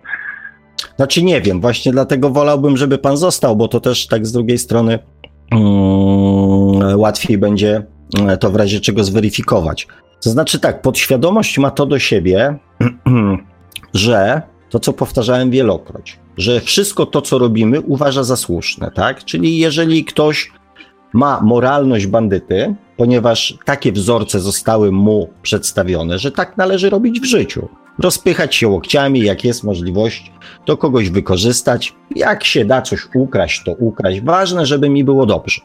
Znaczy 0.96 1.22
nie 1.22 1.40
wiem, 1.40 1.60
właśnie 1.60 1.92
dlatego 1.92 2.30
wolałbym, 2.30 2.76
żeby 2.76 2.98
pan 2.98 3.16
został, 3.16 3.56
bo 3.56 3.68
to 3.68 3.80
też 3.80 4.06
tak 4.06 4.26
z 4.26 4.32
drugiej 4.32 4.58
strony 4.58 4.98
um, 5.52 7.00
łatwiej 7.00 7.38
będzie 7.38 7.82
e, 8.28 8.36
to 8.36 8.50
w 8.50 8.56
razie 8.56 8.80
czego 8.80 9.04
zweryfikować. 9.04 9.86
To 10.24 10.30
znaczy 10.30 10.60
tak, 10.60 10.82
podświadomość 10.82 11.58
ma 11.58 11.70
to 11.70 11.86
do 11.86 11.98
siebie, 11.98 12.58
że 13.94 14.42
to, 14.70 14.80
co 14.80 14.92
powtarzałem 14.92 15.50
wielokroć, 15.50 16.18
że 16.36 16.60
wszystko 16.60 17.06
to, 17.06 17.22
co 17.22 17.38
robimy, 17.38 17.80
uważa 17.80 18.24
za 18.24 18.36
słuszne, 18.36 18.90
tak? 18.94 19.24
Czyli 19.24 19.58
jeżeli 19.58 20.04
ktoś 20.04 20.52
ma 21.12 21.40
moralność 21.40 22.06
bandyty, 22.06 22.74
ponieważ 22.96 23.58
takie 23.64 23.92
wzorce 23.92 24.40
zostały 24.40 24.92
mu 24.92 25.28
przedstawione, 25.42 26.18
że 26.18 26.32
tak 26.32 26.56
należy 26.56 26.90
robić 26.90 27.20
w 27.20 27.24
życiu. 27.24 27.68
Rozpychać 27.98 28.54
się 28.54 28.68
łokciami, 28.68 29.20
jak 29.20 29.44
jest 29.44 29.64
możliwość, 29.64 30.32
to 30.64 30.76
kogoś 30.76 31.10
wykorzystać. 31.10 31.94
Jak 32.16 32.44
się 32.44 32.64
da 32.64 32.82
coś 32.82 33.08
ukraść, 33.14 33.62
to 33.64 33.72
ukraść. 33.72 34.20
Ważne, 34.20 34.66
żeby 34.66 34.88
mi 34.88 35.04
było 35.04 35.26
dobrze. 35.26 35.60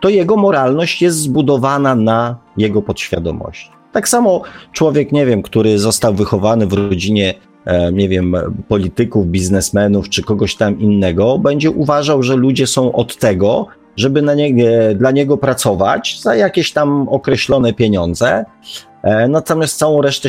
To 0.00 0.08
jego 0.08 0.36
moralność 0.36 1.02
jest 1.02 1.18
zbudowana 1.18 1.94
na 1.94 2.38
jego 2.56 2.82
podświadomości. 2.82 3.70
Tak 3.92 4.08
samo 4.08 4.42
człowiek, 4.72 5.12
nie 5.12 5.26
wiem, 5.26 5.42
który 5.42 5.78
został 5.78 6.14
wychowany 6.14 6.66
w 6.66 6.72
rodzinie 6.72 7.34
nie 7.92 8.08
wiem, 8.08 8.36
polityków, 8.68 9.26
biznesmenów 9.26 10.08
czy 10.08 10.22
kogoś 10.22 10.54
tam 10.54 10.80
innego, 10.80 11.38
będzie 11.38 11.70
uważał, 11.70 12.22
że 12.22 12.36
ludzie 12.36 12.66
są 12.66 12.92
od 12.92 13.16
tego, 13.16 13.66
żeby 13.96 14.22
na 14.22 14.34
nie, 14.34 14.54
dla 14.94 15.10
niego 15.10 15.36
pracować 15.36 16.20
za 16.20 16.36
jakieś 16.36 16.72
tam 16.72 17.08
określone 17.08 17.72
pieniądze, 17.72 18.44
e, 19.02 19.28
natomiast 19.28 19.78
całą 19.78 20.02
resztę 20.02 20.28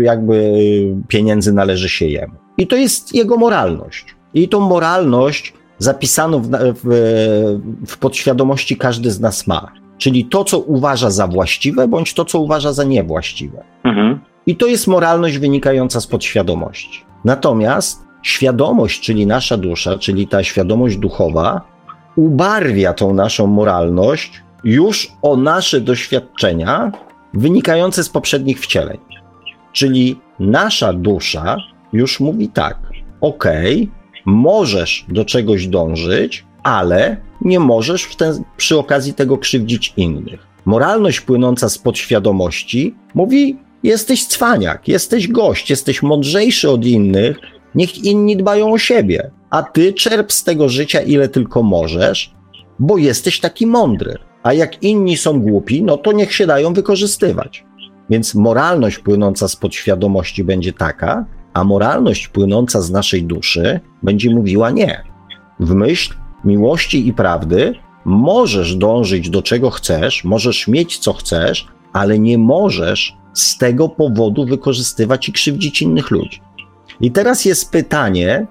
jakby 0.00 0.54
pieniędzy 1.08 1.52
należy 1.52 1.88
się 1.88 2.06
jemu. 2.06 2.34
I 2.58 2.66
to 2.66 2.76
jest 2.76 3.14
jego 3.14 3.36
moralność. 3.36 4.14
I 4.34 4.48
tą 4.48 4.60
moralność 4.60 5.52
zapisaną 5.78 6.42
w, 6.42 6.48
w, 6.84 7.60
w 7.86 7.98
podświadomości 7.98 8.76
każdy 8.76 9.10
z 9.10 9.20
nas 9.20 9.46
ma. 9.46 9.72
Czyli 9.98 10.24
to, 10.24 10.44
co 10.44 10.58
uważa 10.58 11.10
za 11.10 11.26
właściwe, 11.26 11.88
bądź 11.88 12.14
to, 12.14 12.24
co 12.24 12.40
uważa 12.40 12.72
za 12.72 12.84
niewłaściwe. 12.84 13.64
Mhm. 13.84 14.20
I 14.48 14.56
to 14.56 14.66
jest 14.66 14.86
moralność 14.86 15.38
wynikająca 15.38 16.00
z 16.00 16.06
podświadomości. 16.06 17.04
Natomiast 17.24 18.02
świadomość, 18.22 19.00
czyli 19.00 19.26
nasza 19.26 19.56
dusza, 19.56 19.98
czyli 19.98 20.28
ta 20.28 20.44
świadomość 20.44 20.96
duchowa, 20.96 21.60
ubarwia 22.16 22.92
tą 22.92 23.14
naszą 23.14 23.46
moralność 23.46 24.42
już 24.64 25.12
o 25.22 25.36
nasze 25.36 25.80
doświadczenia 25.80 26.92
wynikające 27.34 28.04
z 28.04 28.08
poprzednich 28.08 28.60
wcieleń. 28.60 28.98
Czyli 29.72 30.20
nasza 30.38 30.92
dusza 30.92 31.56
już 31.92 32.20
mówi 32.20 32.48
tak: 32.48 32.78
OK, 33.20 33.44
możesz 34.24 35.06
do 35.08 35.24
czegoś 35.24 35.66
dążyć, 35.66 36.44
ale 36.62 37.16
nie 37.40 37.60
możesz 37.60 38.16
ten, 38.16 38.44
przy 38.56 38.78
okazji 38.78 39.14
tego 39.14 39.38
krzywdzić 39.38 39.92
innych. 39.96 40.46
Moralność 40.64 41.20
płynąca 41.20 41.68
z 41.68 41.78
podświadomości 41.78 42.94
mówi: 43.14 43.67
jesteś 43.82 44.26
cwaniak, 44.26 44.88
jesteś 44.88 45.28
gość, 45.28 45.70
jesteś 45.70 46.02
mądrzejszy 46.02 46.70
od 46.70 46.84
innych, 46.84 47.36
niech 47.74 48.04
inni 48.04 48.36
dbają 48.36 48.72
o 48.72 48.78
siebie, 48.78 49.30
a 49.50 49.62
ty 49.62 49.92
czerp 49.92 50.32
z 50.32 50.44
tego 50.44 50.68
życia 50.68 51.00
ile 51.00 51.28
tylko 51.28 51.62
możesz, 51.62 52.34
bo 52.78 52.98
jesteś 52.98 53.40
taki 53.40 53.66
mądry. 53.66 54.14
A 54.42 54.52
jak 54.52 54.82
inni 54.82 55.16
są 55.16 55.40
głupi, 55.40 55.82
no 55.82 55.96
to 55.96 56.12
niech 56.12 56.34
się 56.34 56.46
dają 56.46 56.72
wykorzystywać. 56.72 57.64
Więc 58.10 58.34
moralność 58.34 58.98
płynąca 58.98 59.48
z 59.48 59.56
podświadomości 59.56 60.44
będzie 60.44 60.72
taka, 60.72 61.24
a 61.54 61.64
moralność 61.64 62.28
płynąca 62.28 62.80
z 62.80 62.90
naszej 62.90 63.22
duszy 63.22 63.80
będzie 64.02 64.34
mówiła 64.34 64.70
nie. 64.70 65.02
W 65.60 65.74
myśl 65.74 66.14
miłości 66.44 67.08
i 67.08 67.12
prawdy 67.12 67.74
możesz 68.04 68.76
dążyć 68.76 69.30
do 69.30 69.42
czego 69.42 69.70
chcesz, 69.70 70.24
możesz 70.24 70.68
mieć 70.68 70.98
co 70.98 71.12
chcesz, 71.12 71.66
ale 71.92 72.18
nie 72.18 72.38
możesz 72.38 73.16
z 73.40 73.58
tego 73.58 73.88
powodu 73.88 74.46
wykorzystywać 74.46 75.28
i 75.28 75.32
krzywdzić 75.32 75.82
innych 75.82 76.10
ludzi. 76.10 76.40
I 77.00 77.10
teraz 77.10 77.44
jest 77.44 77.70
pytanie, 77.70 78.46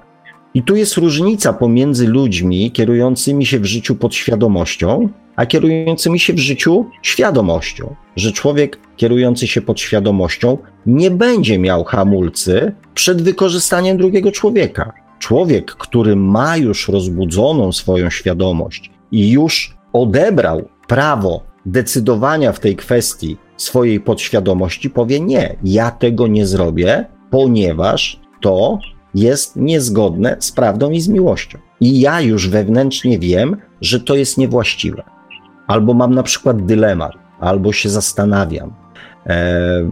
i 0.53 0.63
tu 0.63 0.75
jest 0.75 0.97
różnica 0.97 1.53
pomiędzy 1.53 2.07
ludźmi 2.07 2.71
kierującymi 2.71 3.45
się 3.45 3.59
w 3.59 3.65
życiu 3.65 3.95
podświadomością, 3.95 5.09
a 5.35 5.45
kierującymi 5.45 6.19
się 6.19 6.33
w 6.33 6.39
życiu 6.39 6.85
świadomością. 7.01 7.95
Że 8.15 8.31
człowiek 8.31 8.79
kierujący 8.95 9.47
się 9.47 9.61
podświadomością 9.61 10.57
nie 10.85 11.11
będzie 11.11 11.59
miał 11.59 11.83
hamulcy 11.83 12.71
przed 12.93 13.21
wykorzystaniem 13.21 13.97
drugiego 13.97 14.31
człowieka. 14.31 14.93
Człowiek, 15.19 15.71
który 15.71 16.15
ma 16.15 16.57
już 16.57 16.87
rozbudzoną 16.87 17.71
swoją 17.71 18.09
świadomość 18.09 18.91
i 19.11 19.31
już 19.31 19.77
odebrał 19.93 20.69
prawo 20.87 21.43
decydowania 21.67 22.51
w 22.51 22.59
tej 22.59 22.75
kwestii 22.75 23.37
swojej 23.57 23.99
podświadomości, 23.99 24.89
powie: 24.89 25.19
Nie, 25.19 25.55
ja 25.63 25.91
tego 25.91 26.27
nie 26.27 26.45
zrobię, 26.45 27.05
ponieważ 27.29 28.19
to 28.41 28.79
jest 29.15 29.55
niezgodne 29.55 30.35
z 30.39 30.51
prawdą 30.51 30.91
i 30.91 31.01
z 31.01 31.07
miłością. 31.07 31.57
I 31.81 31.99
ja 31.99 32.21
już 32.21 32.49
wewnętrznie 32.49 33.19
wiem, 33.19 33.57
że 33.81 33.99
to 33.99 34.15
jest 34.15 34.37
niewłaściwe. 34.37 35.03
Albo 35.67 35.93
mam 35.93 36.15
na 36.15 36.23
przykład 36.23 36.65
dylemat, 36.65 37.11
albo 37.39 37.73
się 37.73 37.89
zastanawiam. 37.89 38.73
Eee, 39.25 39.91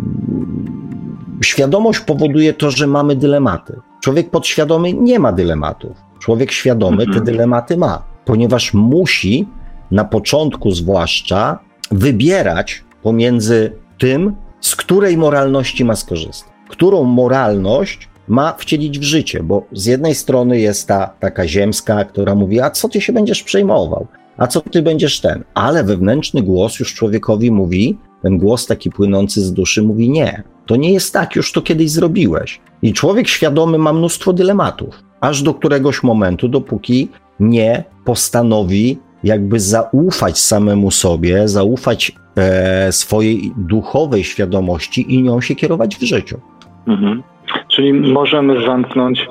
świadomość 1.43 1.99
powoduje 1.99 2.53
to, 2.53 2.71
że 2.71 2.87
mamy 2.87 3.15
dylematy. 3.15 3.79
Człowiek 4.01 4.29
podświadomy 4.29 4.93
nie 4.93 5.19
ma 5.19 5.31
dylematów. 5.31 5.97
Człowiek 6.19 6.51
świadomy 6.51 6.97
te 6.97 7.03
mhm. 7.03 7.25
dylematy 7.25 7.77
ma, 7.77 8.03
ponieważ 8.25 8.73
musi 8.73 9.47
na 9.91 10.05
początku 10.05 10.71
zwłaszcza 10.71 11.59
wybierać 11.91 12.83
pomiędzy 13.03 13.71
tym, 13.97 14.35
z 14.61 14.75
której 14.75 15.17
moralności 15.17 15.85
ma 15.85 15.95
skorzystać. 15.95 16.53
Którą 16.69 17.03
moralność 17.03 18.09
ma 18.27 18.53
wcielić 18.53 18.99
w 18.99 19.03
życie, 19.03 19.43
bo 19.43 19.65
z 19.71 19.85
jednej 19.85 20.15
strony 20.15 20.59
jest 20.59 20.87
ta 20.87 21.07
taka 21.19 21.47
ziemska, 21.47 22.05
która 22.05 22.35
mówi, 22.35 22.61
a 22.61 22.69
co 22.69 22.89
ty 22.89 23.01
się 23.01 23.13
będziesz 23.13 23.43
przejmował, 23.43 24.07
a 24.37 24.47
co 24.47 24.61
ty 24.61 24.81
będziesz 24.81 25.21
ten, 25.21 25.43
ale 25.53 25.83
wewnętrzny 25.83 26.41
głos 26.41 26.79
już 26.79 26.93
człowiekowi 26.93 27.51
mówi, 27.51 27.97
ten 28.21 28.37
głos 28.37 28.65
taki 28.65 28.89
płynący 28.89 29.41
z 29.41 29.53
duszy 29.53 29.81
mówi 29.83 30.09
nie, 30.09 30.43
to 30.65 30.75
nie 30.75 30.93
jest 30.93 31.13
tak, 31.13 31.35
już 31.35 31.51
to 31.51 31.61
kiedyś 31.61 31.91
zrobiłeś. 31.91 32.61
I 32.81 32.93
człowiek 32.93 33.27
świadomy 33.27 33.77
ma 33.77 33.93
mnóstwo 33.93 34.33
dylematów, 34.33 35.03
aż 35.21 35.41
do 35.41 35.53
któregoś 35.53 36.03
momentu, 36.03 36.47
dopóki 36.47 37.09
nie 37.39 37.83
postanowi 38.05 38.99
jakby 39.25 39.59
zaufać 39.59 40.39
samemu 40.39 40.91
sobie, 40.91 41.47
zaufać 41.47 42.11
e, 42.37 42.91
swojej 42.91 43.51
duchowej 43.57 44.23
świadomości 44.23 45.15
i 45.15 45.23
nią 45.23 45.41
się 45.41 45.55
kierować 45.55 45.95
w 45.95 46.03
życiu. 46.03 46.39
Mhm. 46.87 47.23
Czyli 47.67 47.93
możemy 47.93 48.65
zamknąć, 48.65 49.27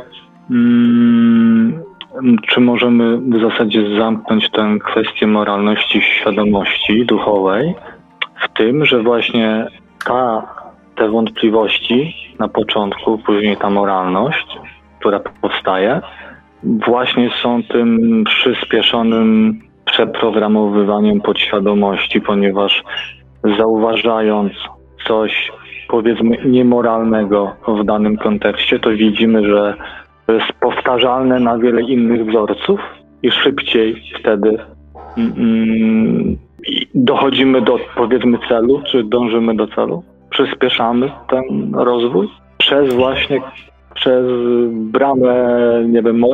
mm, 0.51 1.83
czy 2.49 2.61
możemy 2.61 3.19
w 3.19 3.41
zasadzie 3.41 3.99
zamknąć 3.99 4.51
tę 4.51 4.79
kwestię 4.85 5.27
moralności, 5.27 6.01
świadomości 6.01 7.07
duchowej 7.07 7.75
w 8.45 8.59
tym, 8.59 8.85
że 8.85 9.03
właśnie 9.03 9.66
ta, 10.05 10.47
te 10.97 11.09
wątpliwości 11.09 12.15
na 12.39 12.49
początku, 12.49 13.19
później 13.19 13.57
ta 13.57 13.71
moralność, 13.71 14.47
która 14.99 15.21
powstaje, 15.21 16.01
właśnie 16.65 17.31
są 17.43 17.62
tym 17.62 18.25
przyspieszonym 18.25 19.61
przeprogramowywaniem 19.85 21.20
podświadomości, 21.20 22.20
ponieważ 22.20 22.82
zauważając 23.59 24.52
coś 25.09 25.52
powiedzmy 25.89 26.36
niemoralnego 26.44 27.52
w 27.69 27.85
danym 27.85 28.16
kontekście, 28.16 28.78
to 28.78 28.90
widzimy, 28.90 29.48
że 29.48 29.74
to 30.27 30.32
jest 30.32 30.52
powtarzalne 30.61 31.40
na 31.40 31.59
wiele 31.59 31.82
innych 31.82 32.27
wzorców 32.27 32.81
i 33.23 33.31
szybciej 33.31 34.02
wtedy 34.20 34.59
mm, 35.16 35.32
mm 35.36 36.36
dochodzimy 36.94 37.62
do 37.62 37.78
powiedzmy 37.97 38.39
celu, 38.48 38.82
czy 38.86 39.05
dążymy 39.05 39.56
do 39.56 39.66
celu, 39.66 40.02
przyspieszamy 40.31 41.12
ten 41.28 41.74
rozwój 41.74 42.28
przez 42.59 42.94
właśnie 42.94 43.40
przez 43.95 44.27
bramę, 44.71 45.59
nie 45.89 46.03
wiem, 46.03 46.25
e, 46.25 46.29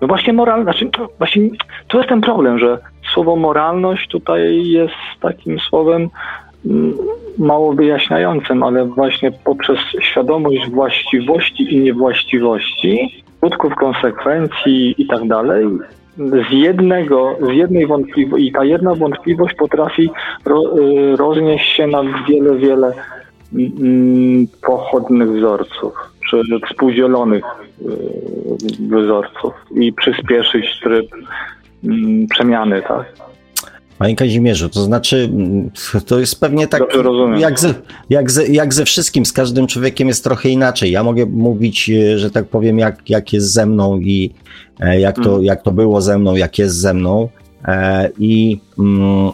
no 0.00 0.08
właśnie 0.08 0.32
moralność, 0.32 0.78
znaczy, 0.78 0.98
właśnie 1.18 1.50
tu 1.88 1.96
jest 1.96 2.08
ten 2.08 2.20
problem, 2.20 2.58
że 2.58 2.78
słowo 3.14 3.36
moralność 3.36 4.08
tutaj 4.08 4.62
jest 4.66 4.94
takim 5.20 5.58
słowem 5.58 6.08
mało 7.38 7.72
wyjaśniającym, 7.72 8.62
ale 8.62 8.84
właśnie 8.84 9.32
poprzez 9.44 9.78
świadomość 10.00 10.70
właściwości 10.70 11.74
i 11.74 11.80
niewłaściwości, 11.80 13.24
skutków 13.36 13.74
konsekwencji 13.74 14.94
i 14.98 15.06
tak 15.06 15.28
dalej, 15.28 15.66
z 16.18 16.52
jednego, 16.52 17.36
z 17.40 17.48
jednej 17.48 17.86
wątpliwości, 17.86 18.46
i 18.46 18.52
ta 18.52 18.64
jedna 18.64 18.94
wątpliwość 18.94 19.54
potrafi 19.54 20.10
ro, 20.44 20.62
y, 20.78 21.16
roznieść 21.16 21.76
się 21.76 21.86
na 21.86 22.02
wiele, 22.28 22.56
wiele 22.56 22.86
mm, 22.86 22.96
pochodnych 24.62 25.32
wzorców, 25.32 25.92
czy 26.30 26.42
współdzielonych 26.70 27.44
y, 27.82 27.86
wzorców 28.80 29.54
i 29.74 29.92
przyspieszyć 29.92 30.80
tryb 30.82 31.06
mm, 31.84 32.26
przemiany, 32.26 32.82
tak? 32.82 33.26
Panie 33.98 34.16
Kazimierzu, 34.16 34.68
to 34.68 34.80
znaczy, 34.80 35.30
to 36.06 36.20
jest 36.20 36.40
pewnie 36.40 36.66
tak, 36.66 36.82
jak 37.38 37.60
ze, 37.60 37.74
jak, 38.10 38.30
ze, 38.30 38.46
jak 38.46 38.74
ze 38.74 38.84
wszystkim, 38.84 39.26
z 39.26 39.32
każdym 39.32 39.66
człowiekiem 39.66 40.08
jest 40.08 40.24
trochę 40.24 40.48
inaczej. 40.48 40.90
Ja 40.90 41.02
mogę 41.02 41.26
mówić, 41.26 41.90
e, 41.90 42.18
że 42.18 42.30
tak 42.30 42.48
powiem, 42.48 42.78
jak, 42.78 43.10
jak 43.10 43.32
jest 43.32 43.52
ze 43.52 43.66
mną 43.66 43.98
i 43.98 44.34
e, 44.80 45.00
jak 45.00 45.16
to, 45.16 45.32
mm. 45.32 45.44
jak 45.44 45.62
to 45.62 45.72
było 45.72 46.02
ze 46.02 46.18
mną, 46.18 46.36
jak 46.36 46.58
jest 46.58 46.76
ze 46.76 46.94
mną. 46.94 47.28
E, 47.64 48.10
I 48.18 48.60
mm, 48.78 49.32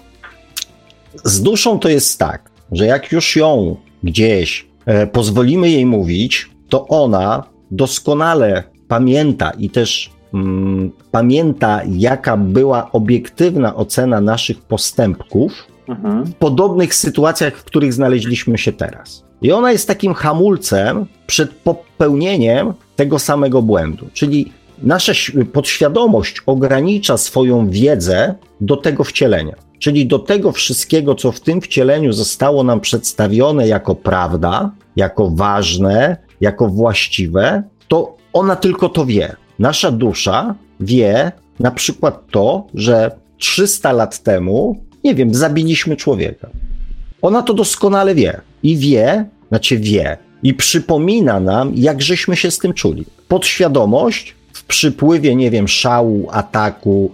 z 1.25 1.43
duszą 1.43 1.79
to 1.79 1.89
jest 1.89 2.19
tak, 2.19 2.51
że 2.73 2.87
jak 2.87 3.13
już 3.13 3.37
ją 3.37 3.77
gdzieś 4.03 4.67
pozwolimy 5.13 5.71
jej 5.71 5.87
mówić, 5.87 6.51
to 6.69 6.89
ona 6.89 7.45
doskonale 7.71 8.63
pamięta 8.89 9.51
i 9.51 9.71
też 9.71 10.11
Mm, 10.35 10.91
pamięta, 11.11 11.81
jaka 11.91 12.37
była 12.37 12.93
obiektywna 12.93 13.75
ocena 13.77 14.21
naszych 14.21 14.61
postępków 14.61 15.67
mhm. 15.89 16.25
w 16.25 16.35
podobnych 16.35 16.95
sytuacjach, 16.95 17.57
w 17.57 17.65
których 17.65 17.93
znaleźliśmy 17.93 18.59
się 18.59 18.73
teraz. 18.73 19.25
I 19.43 19.53
ona 19.53 19.73
jest 19.73 19.89
takim 19.89 20.15
hamulcem 20.15 21.07
przed 21.27 21.51
popełnieniem 21.51 22.73
tego 22.97 23.19
samego 23.19 23.63
błędu. 23.63 24.07
Czyli 24.13 24.53
nasza 24.83 25.13
podświadomość 25.53 26.37
ogranicza 26.47 27.17
swoją 27.17 27.71
wiedzę 27.71 28.35
do 28.61 28.77
tego 28.77 29.05
wcielenia. 29.05 29.55
Czyli 29.79 30.07
do 30.07 30.19
tego 30.19 30.53
wszystkiego, 30.53 31.15
co 31.15 31.33
w 31.33 31.41
tym 31.41 31.61
wcieleniu 31.61 32.13
zostało 32.13 32.65
nam 32.65 32.81
przedstawione 32.81 33.69
jako 33.69 33.95
prawda, 33.95 34.71
jako 34.97 35.31
ważne, 35.31 36.17
jako 36.41 36.69
właściwe, 36.69 37.63
to 37.89 38.17
ona 38.33 38.57
tylko 38.57 38.89
to 38.89 39.07
wie. 39.07 39.37
Nasza 39.59 39.91
dusza 39.91 40.55
wie 40.81 41.33
na 41.61 41.71
przykład 41.71 42.31
to, 42.31 42.67
że 42.75 43.11
300 43.39 43.93
lat 43.93 44.23
temu, 44.23 44.85
nie 45.05 45.15
wiem, 45.15 45.35
zabiliśmy 45.35 45.97
człowieka. 45.97 46.51
Ona 47.23 47.43
to 47.43 47.55
doskonale 47.55 48.15
wie 48.15 48.41
i 48.63 48.77
wie, 48.77 49.25
znaczy 49.49 49.79
wie, 49.79 50.19
i 50.43 50.55
przypomina 50.55 51.41
nam, 51.41 51.73
jak 51.75 52.03
żeśmy 52.03 52.37
się 52.37 52.51
z 52.51 52.59
tym 52.59 52.73
czuli. 52.73 53.05
Podświadomość 53.29 54.35
przypływie, 54.73 55.37
nie 55.37 55.51
wiem, 55.51 55.69
szału, 55.69 56.29
ataku, 56.31 57.11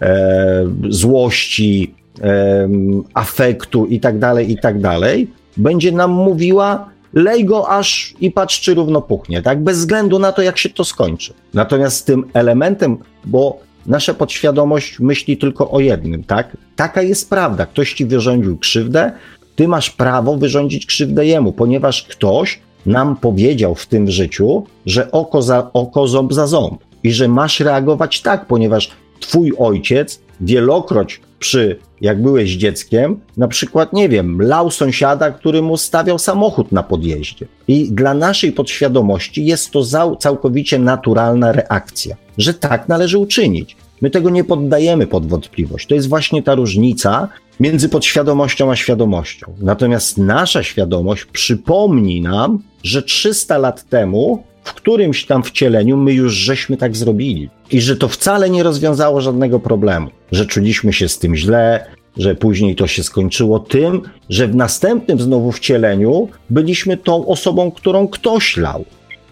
e, 0.00 0.64
złości, 0.88 1.94
e, 2.20 2.68
afektu 3.14 3.86
i 3.86 4.00
tak 4.00 4.18
dalej, 4.18 4.50
i 4.50 4.58
tak 4.58 4.80
dalej, 4.80 5.30
będzie 5.56 5.92
nam 5.92 6.10
mówiła, 6.10 6.88
lej 7.14 7.44
go 7.44 7.68
aż 7.68 8.14
i 8.20 8.30
patrz, 8.30 8.60
czy 8.60 8.74
równo 8.74 9.02
puchnie, 9.02 9.42
tak? 9.42 9.62
Bez 9.62 9.78
względu 9.78 10.18
na 10.18 10.32
to, 10.32 10.42
jak 10.42 10.58
się 10.58 10.68
to 10.68 10.84
skończy. 10.84 11.32
Natomiast 11.54 12.06
tym 12.06 12.24
elementem, 12.32 12.96
bo 13.24 13.58
nasza 13.86 14.14
podświadomość 14.14 15.00
myśli 15.00 15.36
tylko 15.36 15.70
o 15.70 15.80
jednym, 15.80 16.24
tak? 16.24 16.56
Taka 16.76 17.02
jest 17.02 17.30
prawda. 17.30 17.66
Ktoś 17.66 17.94
ci 17.94 18.06
wyrządził 18.06 18.58
krzywdę, 18.58 19.12
ty 19.56 19.68
masz 19.68 19.90
prawo 19.90 20.36
wyrządzić 20.36 20.86
krzywdę 20.86 21.26
jemu, 21.26 21.52
ponieważ 21.52 22.02
ktoś 22.02 22.60
nam 22.86 23.16
powiedział 23.16 23.74
w 23.74 23.86
tym 23.86 24.10
życiu, 24.10 24.64
że 24.86 25.10
oko 25.10 25.42
za 25.42 25.70
oko, 25.72 26.08
ząb 26.08 26.32
za 26.32 26.46
ząb 26.46 26.85
i 27.06 27.12
że 27.12 27.28
masz 27.28 27.60
reagować 27.60 28.20
tak, 28.20 28.46
ponieważ 28.46 28.90
twój 29.20 29.52
ojciec 29.58 30.20
wielokroć 30.40 31.20
przy, 31.38 31.78
jak 32.00 32.22
byłeś 32.22 32.50
dzieckiem, 32.50 33.20
na 33.36 33.48
przykład, 33.48 33.92
nie 33.92 34.08
wiem, 34.08 34.42
lał 34.42 34.70
sąsiada, 34.70 35.30
który 35.30 35.62
mu 35.62 35.76
stawiał 35.76 36.18
samochód 36.18 36.72
na 36.72 36.82
podjeździe. 36.82 37.46
I 37.68 37.92
dla 37.92 38.14
naszej 38.14 38.52
podświadomości 38.52 39.46
jest 39.46 39.70
to 39.70 40.16
całkowicie 40.16 40.78
naturalna 40.78 41.52
reakcja, 41.52 42.16
że 42.38 42.54
tak 42.54 42.88
należy 42.88 43.18
uczynić. 43.18 43.76
My 44.00 44.10
tego 44.10 44.30
nie 44.30 44.44
poddajemy 44.44 45.06
pod 45.06 45.26
wątpliwość. 45.26 45.86
To 45.86 45.94
jest 45.94 46.08
właśnie 46.08 46.42
ta 46.42 46.54
różnica 46.54 47.28
między 47.60 47.88
podświadomością 47.88 48.70
a 48.70 48.76
świadomością. 48.76 49.54
Natomiast 49.60 50.18
nasza 50.18 50.62
świadomość 50.62 51.24
przypomni 51.24 52.20
nam, 52.20 52.62
że 52.82 53.02
300 53.02 53.58
lat 53.58 53.88
temu 53.88 54.44
w 54.66 54.74
którymś 54.74 55.26
tam 55.26 55.42
wcieleniu 55.42 55.96
my 55.96 56.12
już 56.12 56.34
żeśmy 56.34 56.76
tak 56.76 56.96
zrobili. 56.96 57.50
I 57.70 57.80
że 57.80 57.96
to 57.96 58.08
wcale 58.08 58.50
nie 58.50 58.62
rozwiązało 58.62 59.20
żadnego 59.20 59.60
problemu, 59.60 60.10
że 60.32 60.46
czuliśmy 60.46 60.92
się 60.92 61.08
z 61.08 61.18
tym 61.18 61.36
źle, 61.36 61.86
że 62.16 62.34
później 62.34 62.76
to 62.76 62.86
się 62.86 63.02
skończyło 63.02 63.58
tym, 63.58 64.02
że 64.30 64.48
w 64.48 64.54
następnym 64.54 65.20
znowu 65.20 65.52
wcieleniu 65.52 66.28
byliśmy 66.50 66.96
tą 66.96 67.26
osobą, 67.26 67.70
którą 67.70 68.08
ktoś 68.08 68.56
lał. 68.56 68.84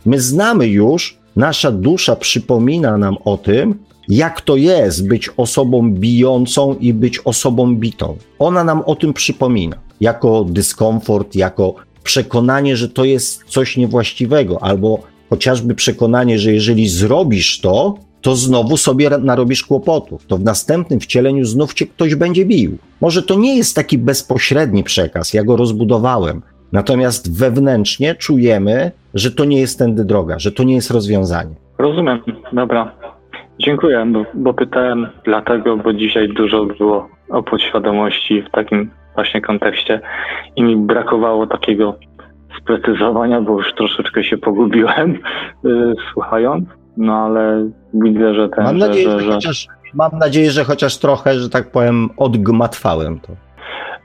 My 0.07 0.21
znamy 0.21 0.67
już, 0.67 1.19
nasza 1.37 1.73
dusza 1.73 2.17
przypomina 2.17 2.99
nam 2.99 3.17
o 3.25 3.37
tym, 3.37 3.79
jak 4.09 4.41
to 4.41 4.57
jest 4.57 5.09
być 5.09 5.31
osobą 5.37 5.93
bijącą 5.93 6.75
i 6.81 6.95
być 6.95 7.19
osobą 7.25 7.77
bitą. 7.77 8.17
Ona 8.39 8.65
nam 8.65 8.83
o 8.87 8.95
tym 8.95 9.13
przypomina, 9.13 9.77
jako 10.01 10.45
dyskomfort, 10.45 11.35
jako 11.35 11.75
przekonanie, 12.03 12.77
że 12.77 12.89
to 12.89 13.05
jest 13.05 13.45
coś 13.45 13.77
niewłaściwego, 13.77 14.63
albo 14.63 15.14
chociażby 15.31 15.75
przekonanie, 15.75 16.39
że 16.39 16.53
jeżeli 16.53 16.89
zrobisz 16.89 17.61
to, 17.61 17.95
to 18.21 18.35
znowu 18.35 18.77
sobie 18.77 19.11
narobisz 19.11 19.65
kłopotów. 19.65 20.27
To 20.27 20.37
w 20.37 20.45
następnym 20.45 21.01
wcieleniu 21.01 21.45
znów 21.45 21.75
cię 21.75 21.87
ktoś 21.87 22.15
będzie 22.15 22.45
bił. 22.47 22.79
Może 23.01 23.23
to 23.23 23.35
nie 23.35 23.57
jest 23.57 23.77
taki 23.77 23.99
bezpośredni 23.99 24.85
przekaz, 24.85 25.35
ja 25.35 25.45
go 25.45 25.57
rozbudowałem. 25.57 26.43
Natomiast 26.73 27.39
wewnętrznie 27.39 28.15
czujemy, 28.15 28.91
że 29.15 29.31
to 29.31 29.45
nie 29.45 29.61
jest 29.61 29.79
tędy 29.79 30.05
droga, 30.05 30.39
że 30.39 30.53
to 30.53 30.65
nie 30.65 30.75
jest 30.75 30.91
rozwiązanie. 30.91 31.55
Rozumiem, 31.79 32.23
dobra. 32.53 32.93
Dziękuję, 33.59 34.07
bo, 34.13 34.25
bo 34.35 34.55
pytałem 34.55 35.07
dlatego, 35.25 35.77
bo 35.77 35.93
dzisiaj 35.93 36.29
dużo 36.29 36.65
było 36.65 37.09
o 37.31 37.43
podświadomości 37.43 38.43
w 38.43 38.51
takim 38.51 38.91
właśnie 39.15 39.41
kontekście 39.41 40.01
i 40.57 40.63
mi 40.63 40.77
brakowało 40.77 41.47
takiego 41.47 41.95
sprecyzowania, 42.61 43.41
bo 43.41 43.53
już 43.53 43.73
troszeczkę 43.73 44.25
się 44.25 44.39
pogubiłem 44.39 45.19
yy, 45.65 45.95
słuchając, 46.13 46.65
no 46.97 47.15
ale 47.15 47.71
widzę, 47.95 48.35
że 48.35 48.49
ten... 48.49 48.65
Mam 48.65 48.79
nadzieję, 48.79 49.11
że, 49.11 49.21
że, 49.21 49.33
chociaż, 49.33 49.67
mam 49.95 50.11
nadzieję, 50.19 50.51
że 50.51 50.65
chociaż 50.65 50.99
trochę, 50.99 51.35
że 51.35 51.51
tak 51.51 51.71
powiem, 51.71 52.09
odgmatwałem 52.17 53.21
to. 53.21 53.33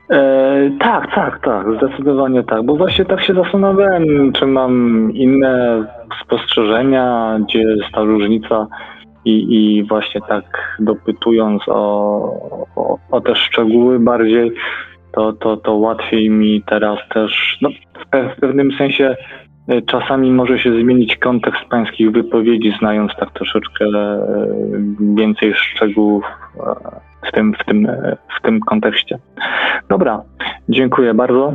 E, 0.10 0.72
tak, 0.80 1.16
tak, 1.16 1.40
tak, 1.44 1.68
zdecydowanie 1.78 2.44
tak, 2.44 2.66
bo 2.66 2.76
właśnie 2.76 3.06
tak 3.06 3.24
się 3.24 3.34
zastanawiałem, 3.34 4.34
czy 4.34 4.46
mam 4.46 5.12
inne 5.14 5.84
spostrzeżenia, 6.24 7.38
gdzie 7.44 7.60
jest 7.60 7.92
ta 7.94 8.02
różnica 8.02 8.68
i, 9.26 9.46
i 9.50 9.84
właśnie 9.84 10.22
tak 10.22 10.78
dopytując 10.80 11.64
o, 11.68 11.82
o, 12.76 12.98
o 13.12 13.22
te 13.22 13.36
szczegóły 13.36 14.00
bardziej, 14.00 14.52
to, 15.12 15.34
to, 15.34 15.58
to 15.58 15.74
łatwiej 15.74 16.30
mi 16.30 16.64
teraz 16.64 17.00
też, 17.14 17.58
no, 17.62 17.70
w 18.36 18.40
pewnym 18.40 18.72
sensie 18.78 19.16
e, 19.68 19.82
czasami 19.82 20.32
może 20.32 20.60
się 20.60 20.82
zmienić 20.82 21.18
kontekst 21.18 21.62
pańskich 21.70 22.12
wypowiedzi, 22.12 22.74
znając 22.80 23.12
tak 23.20 23.34
troszeczkę 23.34 23.86
e, 23.86 24.28
więcej 25.16 25.54
szczegółów 25.54 26.24
e, 26.60 27.00
w 27.28 27.32
tym, 27.32 27.54
w 27.54 27.66
tym, 27.66 27.88
w 28.40 28.42
tym 28.42 28.60
kontekście. 28.60 29.20
Dobra, 29.90 30.22
dziękuję 30.70 31.14
bardzo. 31.14 31.54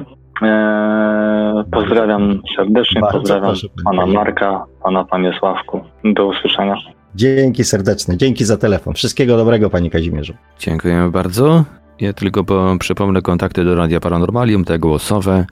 Pozdrawiam 1.72 2.40
serdecznie, 2.56 3.00
bardzo 3.00 3.18
pozdrawiam 3.18 3.50
proszę, 3.50 3.68
pana 3.84 4.06
Marka, 4.06 4.64
pana 4.82 5.04
panie 5.04 5.32
Sławku. 5.38 5.80
Do 6.04 6.26
usłyszenia. 6.26 6.76
Dzięki 7.14 7.64
serdeczne, 7.64 8.16
dzięki 8.16 8.44
za 8.44 8.56
telefon. 8.56 8.94
Wszystkiego 8.94 9.36
dobrego, 9.36 9.70
panie 9.70 9.90
Kazimierzu. 9.90 10.34
Dziękujemy 10.58 11.10
bardzo. 11.10 11.64
Ja 12.00 12.12
tylko 12.12 12.44
przypomnę 12.78 13.22
kontakty 13.22 13.64
do 13.64 13.74
Radia 13.74 14.00
Paranormalium, 14.00 14.64
te 14.64 14.78
głosowe. 14.78 15.46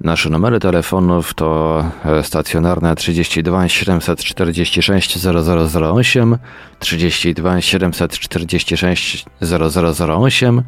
Nasze 0.00 0.30
numery 0.30 0.60
telefonów 0.60 1.34
to 1.34 1.84
e, 2.04 2.22
stacjonarne 2.22 2.96
32 2.96 3.68
746 3.68 5.18
0008, 5.18 6.38
32 6.78 7.60
746 7.60 9.24
0008, 9.42 10.62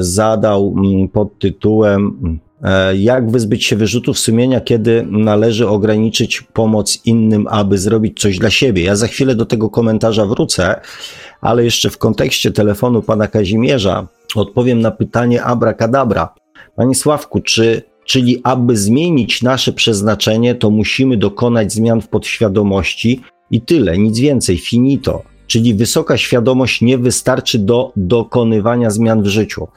zadał 0.00 0.74
pod 1.12 1.38
tytułem 1.38 2.38
jak 2.98 3.30
wyzbyć 3.30 3.64
się 3.64 3.76
wyrzutów 3.76 4.18
sumienia, 4.18 4.60
kiedy 4.60 5.06
należy 5.10 5.68
ograniczyć 5.68 6.42
pomoc 6.52 7.00
innym, 7.04 7.46
aby 7.50 7.78
zrobić 7.78 8.20
coś 8.20 8.38
dla 8.38 8.50
siebie? 8.50 8.84
Ja 8.84 8.96
za 8.96 9.06
chwilę 9.06 9.34
do 9.34 9.46
tego 9.46 9.70
komentarza 9.70 10.26
wrócę, 10.26 10.80
ale 11.46 11.64
jeszcze 11.64 11.90
w 11.90 11.98
kontekście 11.98 12.50
telefonu 12.50 13.02
pana 13.02 13.28
Kazimierza 13.28 14.06
odpowiem 14.34 14.80
na 14.80 14.90
pytanie 14.90 15.44
abracadabra. 15.44 16.34
Panie 16.76 16.94
Sławku, 16.94 17.40
czy, 17.40 17.82
czyli 18.04 18.40
aby 18.42 18.76
zmienić 18.76 19.42
nasze 19.42 19.72
przeznaczenie, 19.72 20.54
to 20.54 20.70
musimy 20.70 21.16
dokonać 21.16 21.72
zmian 21.72 22.00
w 22.00 22.08
podświadomości 22.08 23.20
i 23.50 23.60
tyle, 23.60 23.98
nic 23.98 24.18
więcej, 24.18 24.58
finito. 24.58 25.22
Czyli 25.46 25.74
wysoka 25.74 26.16
świadomość 26.16 26.80
nie 26.80 26.98
wystarczy 26.98 27.58
do 27.58 27.92
dokonywania 27.96 28.90
zmian 28.90 29.22
w 29.22 29.26
życiu. 29.26 29.68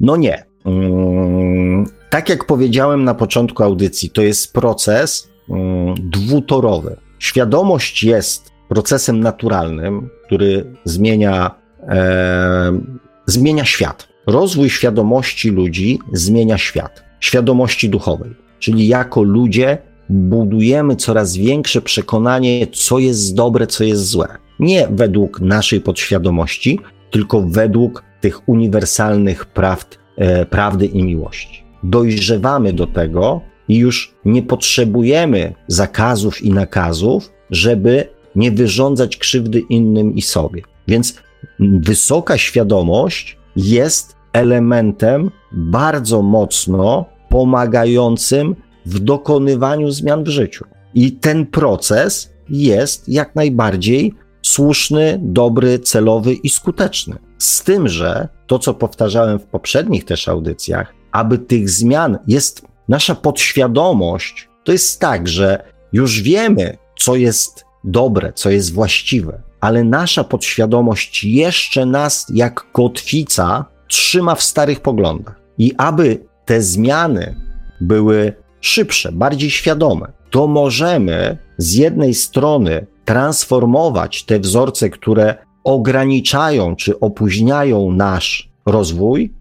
No 0.00 0.16
nie. 0.16 0.44
Hmm, 0.64 1.86
tak 2.10 2.28
jak 2.28 2.46
powiedziałem 2.46 3.04
na 3.04 3.14
początku 3.14 3.62
audycji, 3.62 4.10
to 4.10 4.22
jest 4.22 4.52
proces 4.52 5.28
hmm, 5.48 5.94
dwutorowy. 5.98 6.96
Świadomość 7.18 8.04
jest 8.04 8.57
procesem 8.68 9.20
naturalnym, 9.20 10.08
który 10.26 10.64
zmienia, 10.84 11.50
e, 11.88 12.80
zmienia 13.26 13.64
świat. 13.64 14.08
Rozwój 14.26 14.70
świadomości 14.70 15.50
ludzi 15.50 15.98
zmienia 16.12 16.58
świat, 16.58 17.04
świadomości 17.20 17.88
duchowej. 17.88 18.34
Czyli 18.58 18.88
jako 18.88 19.22
ludzie 19.22 19.78
budujemy 20.08 20.96
coraz 20.96 21.36
większe 21.36 21.82
przekonanie, 21.82 22.66
co 22.66 22.98
jest 22.98 23.34
dobre, 23.34 23.66
co 23.66 23.84
jest 23.84 24.06
złe. 24.06 24.28
Nie 24.60 24.88
według 24.90 25.40
naszej 25.40 25.80
podświadomości, 25.80 26.80
tylko 27.10 27.42
według 27.42 28.04
tych 28.20 28.48
uniwersalnych 28.48 29.46
prawd, 29.46 29.98
e, 30.16 30.46
prawdy 30.46 30.86
i 30.86 31.04
miłości. 31.04 31.64
Dojrzewamy 31.82 32.72
do 32.72 32.86
tego 32.86 33.40
i 33.68 33.76
już 33.76 34.14
nie 34.24 34.42
potrzebujemy 34.42 35.54
zakazów 35.68 36.42
i 36.42 36.50
nakazów, 36.50 37.32
żeby 37.50 38.08
nie 38.36 38.50
wyrządzać 38.50 39.16
krzywdy 39.16 39.60
innym 39.60 40.14
i 40.14 40.22
sobie. 40.22 40.62
Więc 40.88 41.14
wysoka 41.60 42.38
świadomość 42.38 43.38
jest 43.56 44.16
elementem 44.32 45.30
bardzo 45.52 46.22
mocno 46.22 47.04
pomagającym 47.28 48.56
w 48.86 48.98
dokonywaniu 48.98 49.90
zmian 49.90 50.24
w 50.24 50.28
życiu. 50.28 50.64
I 50.94 51.12
ten 51.12 51.46
proces 51.46 52.32
jest 52.48 53.08
jak 53.08 53.34
najbardziej 53.34 54.14
słuszny, 54.42 55.20
dobry, 55.22 55.78
celowy 55.78 56.34
i 56.34 56.48
skuteczny. 56.48 57.16
Z 57.38 57.64
tym, 57.64 57.88
że 57.88 58.28
to, 58.46 58.58
co 58.58 58.74
powtarzałem 58.74 59.38
w 59.38 59.44
poprzednich 59.44 60.04
też 60.04 60.28
audycjach, 60.28 60.94
aby 61.12 61.38
tych 61.38 61.70
zmian 61.70 62.18
jest 62.26 62.62
nasza 62.88 63.14
podświadomość, 63.14 64.48
to 64.64 64.72
jest 64.72 65.00
tak, 65.00 65.28
że 65.28 65.64
już 65.92 66.22
wiemy, 66.22 66.76
co 66.98 67.16
jest 67.16 67.64
dobre, 67.84 68.32
co 68.32 68.50
jest 68.50 68.72
właściwe, 68.72 69.42
ale 69.60 69.84
nasza 69.84 70.24
podświadomość 70.24 71.24
jeszcze 71.24 71.86
nas 71.86 72.26
jak 72.34 72.72
kotwica 72.72 73.64
trzyma 73.88 74.34
w 74.34 74.42
starych 74.42 74.80
poglądach. 74.80 75.40
I 75.58 75.74
aby 75.76 76.24
te 76.44 76.62
zmiany 76.62 77.36
były 77.80 78.32
szybsze, 78.60 79.12
bardziej 79.12 79.50
świadome, 79.50 80.12
to 80.30 80.46
możemy 80.46 81.38
z 81.58 81.74
jednej 81.74 82.14
strony 82.14 82.86
transformować 83.04 84.24
te 84.24 84.40
wzorce, 84.40 84.90
które 84.90 85.34
ograniczają 85.64 86.76
czy 86.76 87.00
opóźniają 87.00 87.92
nasz 87.92 88.48
rozwój, 88.66 89.38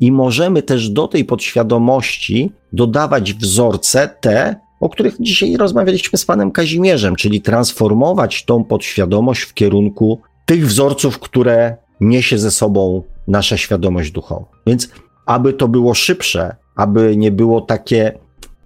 i 0.00 0.12
możemy 0.12 0.62
też 0.62 0.90
do 0.90 1.08
tej 1.08 1.24
podświadomości 1.24 2.52
dodawać 2.72 3.34
wzorce 3.34 4.08
te, 4.20 4.56
o 4.80 4.88
których 4.88 5.16
dzisiaj 5.20 5.56
rozmawialiśmy 5.56 6.18
z 6.18 6.24
panem 6.24 6.50
Kazimierzem, 6.50 7.16
czyli 7.16 7.40
transformować 7.40 8.44
tą 8.44 8.64
podświadomość 8.64 9.42
w 9.42 9.54
kierunku 9.54 10.20
tych 10.46 10.66
wzorców, 10.66 11.18
które 11.18 11.76
niesie 12.00 12.38
ze 12.38 12.50
sobą 12.50 13.02
nasza 13.28 13.56
świadomość 13.56 14.10
duchowa. 14.10 14.44
Więc 14.66 14.88
aby 15.26 15.52
to 15.52 15.68
było 15.68 15.94
szybsze, 15.94 16.56
aby 16.76 17.16
nie 17.16 17.30
było 17.30 17.60
takie 17.60 18.18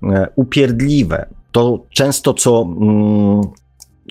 e, 0.02 0.28
upierdliwe, 0.36 1.26
to 1.52 1.84
często 1.90 2.34
co, 2.34 2.62
mm, 2.62 3.40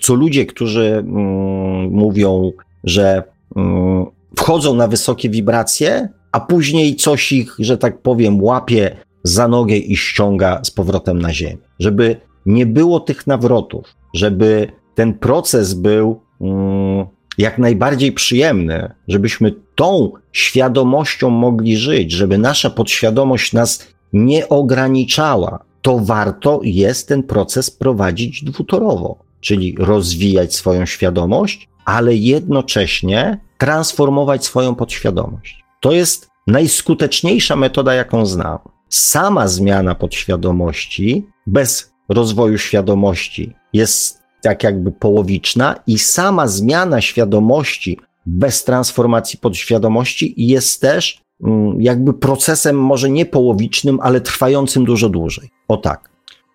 co 0.02 0.14
ludzie, 0.14 0.46
którzy 0.46 0.94
mm, 0.96 1.90
mówią, 1.90 2.52
że 2.84 3.22
mm, 3.56 4.06
wchodzą 4.36 4.74
na 4.74 4.88
wysokie 4.88 5.30
wibracje, 5.30 6.08
a 6.32 6.40
później 6.40 6.96
coś 6.96 7.32
ich, 7.32 7.56
że 7.58 7.78
tak 7.78 8.02
powiem, 8.02 8.42
łapie 8.42 8.96
za 9.24 9.48
nogę 9.48 9.76
i 9.76 9.96
ściąga 9.96 10.60
z 10.64 10.70
powrotem 10.70 11.22
na 11.22 11.32
ziemię. 11.32 11.67
Żeby 11.78 12.20
nie 12.46 12.66
było 12.66 13.00
tych 13.00 13.26
nawrotów, 13.26 13.94
żeby 14.14 14.72
ten 14.94 15.14
proces 15.14 15.74
był 15.74 16.20
mm, 16.40 17.06
jak 17.38 17.58
najbardziej 17.58 18.12
przyjemny, 18.12 18.94
żebyśmy 19.08 19.54
tą 19.74 20.12
świadomością 20.32 21.30
mogli 21.30 21.76
żyć, 21.76 22.12
żeby 22.12 22.38
nasza 22.38 22.70
podświadomość 22.70 23.52
nas 23.52 23.88
nie 24.12 24.48
ograniczała, 24.48 25.64
to 25.82 25.98
warto 25.98 26.60
jest 26.62 27.08
ten 27.08 27.22
proces 27.22 27.70
prowadzić 27.70 28.44
dwutorowo, 28.44 29.18
czyli 29.40 29.76
rozwijać 29.78 30.54
swoją 30.54 30.86
świadomość, 30.86 31.68
ale 31.84 32.14
jednocześnie 32.14 33.40
transformować 33.58 34.44
swoją 34.44 34.74
podświadomość. 34.74 35.64
To 35.80 35.92
jest 35.92 36.28
najskuteczniejsza 36.46 37.56
metoda, 37.56 37.94
jaką 37.94 38.26
znam. 38.26 38.58
Sama 38.88 39.48
zmiana 39.48 39.94
podświadomości 39.94 41.26
bez 41.52 41.92
rozwoju 42.08 42.58
świadomości 42.58 43.52
jest 43.72 44.22
tak 44.42 44.62
jakby 44.62 44.92
połowiczna 44.92 45.74
i 45.86 45.98
sama 45.98 46.46
zmiana 46.46 47.00
świadomości 47.00 47.98
bez 48.26 48.64
transformacji 48.64 49.38
podświadomości 49.38 50.34
jest 50.36 50.80
też 50.80 51.20
mm, 51.44 51.80
jakby 51.80 52.14
procesem 52.14 52.76
może 52.80 53.10
nie 53.10 53.26
połowicznym, 53.26 53.98
ale 54.02 54.20
trwającym 54.20 54.84
dużo 54.84 55.08
dłużej. 55.08 55.48
O 55.68 55.76
tak. 55.76 56.10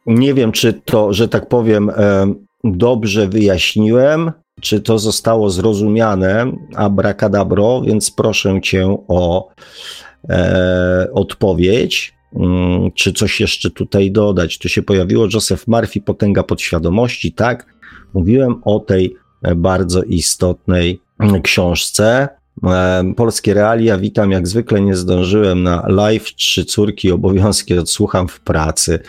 Nie 0.06 0.34
wiem, 0.34 0.52
czy 0.52 0.74
to, 0.74 1.14
że 1.14 1.28
tak 1.28 1.48
powiem, 1.49 1.91
dobrze 2.64 3.28
wyjaśniłem, 3.28 4.32
czy 4.61 4.82
to 4.82 4.99
zostało 4.99 5.49
zrozumiane, 5.49 6.52
abracadabro, 6.76 7.82
więc 7.82 8.11
proszę 8.11 8.61
cię 8.61 8.98
o 9.07 9.49
e, 10.30 11.07
odpowiedź. 11.14 12.14
Mm, 12.36 12.92
czy 12.92 13.14
coś 13.14 13.40
jeszcze 13.40 13.70
tutaj 13.70 14.12
dodać? 14.12 14.58
Tu 14.58 14.70
się 14.70 14.82
pojawiło 14.82 15.28
Joseph 15.34 15.68
Murphy, 15.68 16.02
Potęga 16.02 16.44
Podświadomości, 16.44 17.32
tak? 17.32 17.66
Mówiłem 18.14 18.62
o 18.66 18.80
tej 18.80 19.16
bardzo 19.56 20.04
istotnej 20.04 21.00
książce. 21.44 22.28
E, 22.64 23.04
polskie 23.16 23.54
realia, 23.54 23.98
witam 23.98 24.32
jak 24.32 24.48
zwykle, 24.48 24.82
nie 24.82 24.96
zdążyłem 24.96 25.64
na 25.64 25.86
live, 25.88 26.36
trzy 26.36 26.66
córki, 26.66 27.12
obowiązki 27.12 27.78
odsłucham 27.78 28.28
w 28.28 28.40
pracy. 28.40 29.00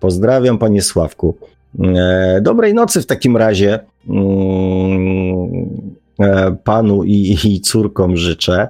Pozdrawiam 0.00 0.58
panie 0.58 0.82
Sławku. 0.82 1.36
E, 1.84 2.40
dobrej 2.42 2.74
nocy 2.74 3.02
w 3.02 3.06
takim 3.06 3.36
razie 3.36 3.80
mm, 4.08 5.90
e, 6.20 6.56
panu 6.64 7.04
i, 7.04 7.38
i 7.44 7.60
córkom 7.60 8.16
życzę. 8.16 8.68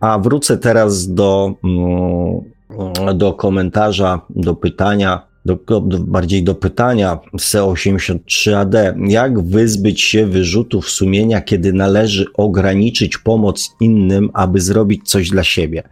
A 0.00 0.18
wrócę 0.18 0.58
teraz 0.58 1.08
do, 1.14 1.54
mm, 1.64 3.18
do 3.18 3.32
komentarza, 3.32 4.20
do 4.30 4.54
pytania 4.54 5.30
do, 5.44 5.80
do, 5.80 5.98
bardziej 5.98 6.44
do 6.44 6.54
pytania 6.54 7.18
C83AD. 7.36 8.94
Jak 9.08 9.40
wyzbyć 9.40 10.00
się 10.00 10.26
wyrzutów 10.26 10.90
sumienia, 10.90 11.40
kiedy 11.40 11.72
należy 11.72 12.26
ograniczyć 12.34 13.18
pomoc 13.18 13.70
innym, 13.80 14.30
aby 14.34 14.60
zrobić 14.60 15.08
coś 15.08 15.30
dla 15.30 15.44
siebie? 15.44 15.82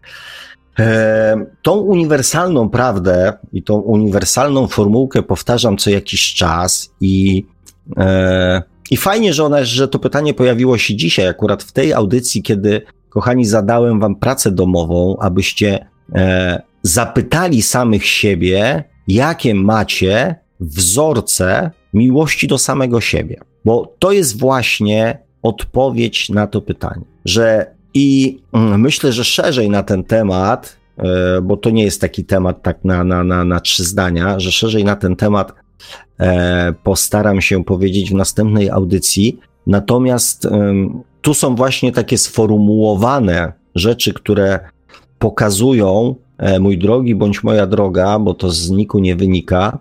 E, 0.78 1.46
tą 1.62 1.72
uniwersalną 1.72 2.70
prawdę 2.70 3.32
i 3.52 3.62
tą 3.62 3.74
uniwersalną 3.74 4.66
formułkę 4.66 5.22
powtarzam 5.22 5.76
co 5.76 5.90
jakiś 5.90 6.34
czas 6.34 6.90
i, 7.00 7.46
e, 7.96 8.62
i 8.90 8.96
fajnie, 8.96 9.34
że, 9.34 9.44
ona, 9.44 9.64
że 9.64 9.88
to 9.88 9.98
pytanie 9.98 10.34
pojawiło 10.34 10.78
się 10.78 10.96
dzisiaj, 10.96 11.28
akurat 11.28 11.62
w 11.62 11.72
tej 11.72 11.92
audycji, 11.92 12.42
kiedy, 12.42 12.82
kochani, 13.08 13.44
zadałem 13.44 14.00
wam 14.00 14.16
pracę 14.16 14.50
domową, 14.50 15.16
abyście 15.20 15.86
e, 16.14 16.62
zapytali 16.82 17.62
samych 17.62 18.06
siebie, 18.06 18.84
jakie 19.08 19.54
macie 19.54 20.34
wzorce 20.60 21.70
miłości 21.94 22.48
do 22.48 22.58
samego 22.58 23.00
siebie. 23.00 23.40
Bo 23.64 23.94
to 23.98 24.12
jest 24.12 24.38
właśnie 24.38 25.18
odpowiedź 25.42 26.28
na 26.28 26.46
to 26.46 26.60
pytanie, 26.60 27.04
że 27.24 27.74
i 27.94 28.38
mm, 28.52 28.80
myślę, 28.80 29.12
że 29.12 29.24
szerzej 29.24 29.70
na 29.70 29.82
ten 29.82 30.04
temat, 30.04 30.78
e, 30.98 31.40
bo 31.42 31.56
to 31.56 31.70
nie 31.70 31.84
jest 31.84 32.00
taki 32.00 32.24
temat 32.24 32.62
tak 32.62 32.84
na, 32.84 33.04
na, 33.04 33.24
na, 33.24 33.44
na 33.44 33.60
trzy 33.60 33.84
zdania, 33.84 34.40
że 34.40 34.52
szerzej 34.52 34.84
na 34.84 34.96
ten 34.96 35.16
temat 35.16 35.52
e, 36.20 36.72
postaram 36.82 37.40
się 37.40 37.64
powiedzieć 37.64 38.10
w 38.10 38.14
następnej 38.14 38.70
audycji. 38.70 39.38
Natomiast 39.66 40.48
tu 41.22 41.34
są 41.34 41.54
właśnie 41.54 41.92
takie 41.92 42.18
sformułowane 42.18 43.52
rzeczy, 43.74 44.14
które 44.14 44.60
pokazują, 45.18 46.14
E, 46.38 46.58
mój 46.58 46.78
drogi 46.78 47.14
bądź 47.14 47.42
moja 47.42 47.66
droga, 47.66 48.18
bo 48.18 48.34
to 48.34 48.50
z 48.50 48.70
niku 48.70 48.98
nie 48.98 49.16
wynika, 49.16 49.78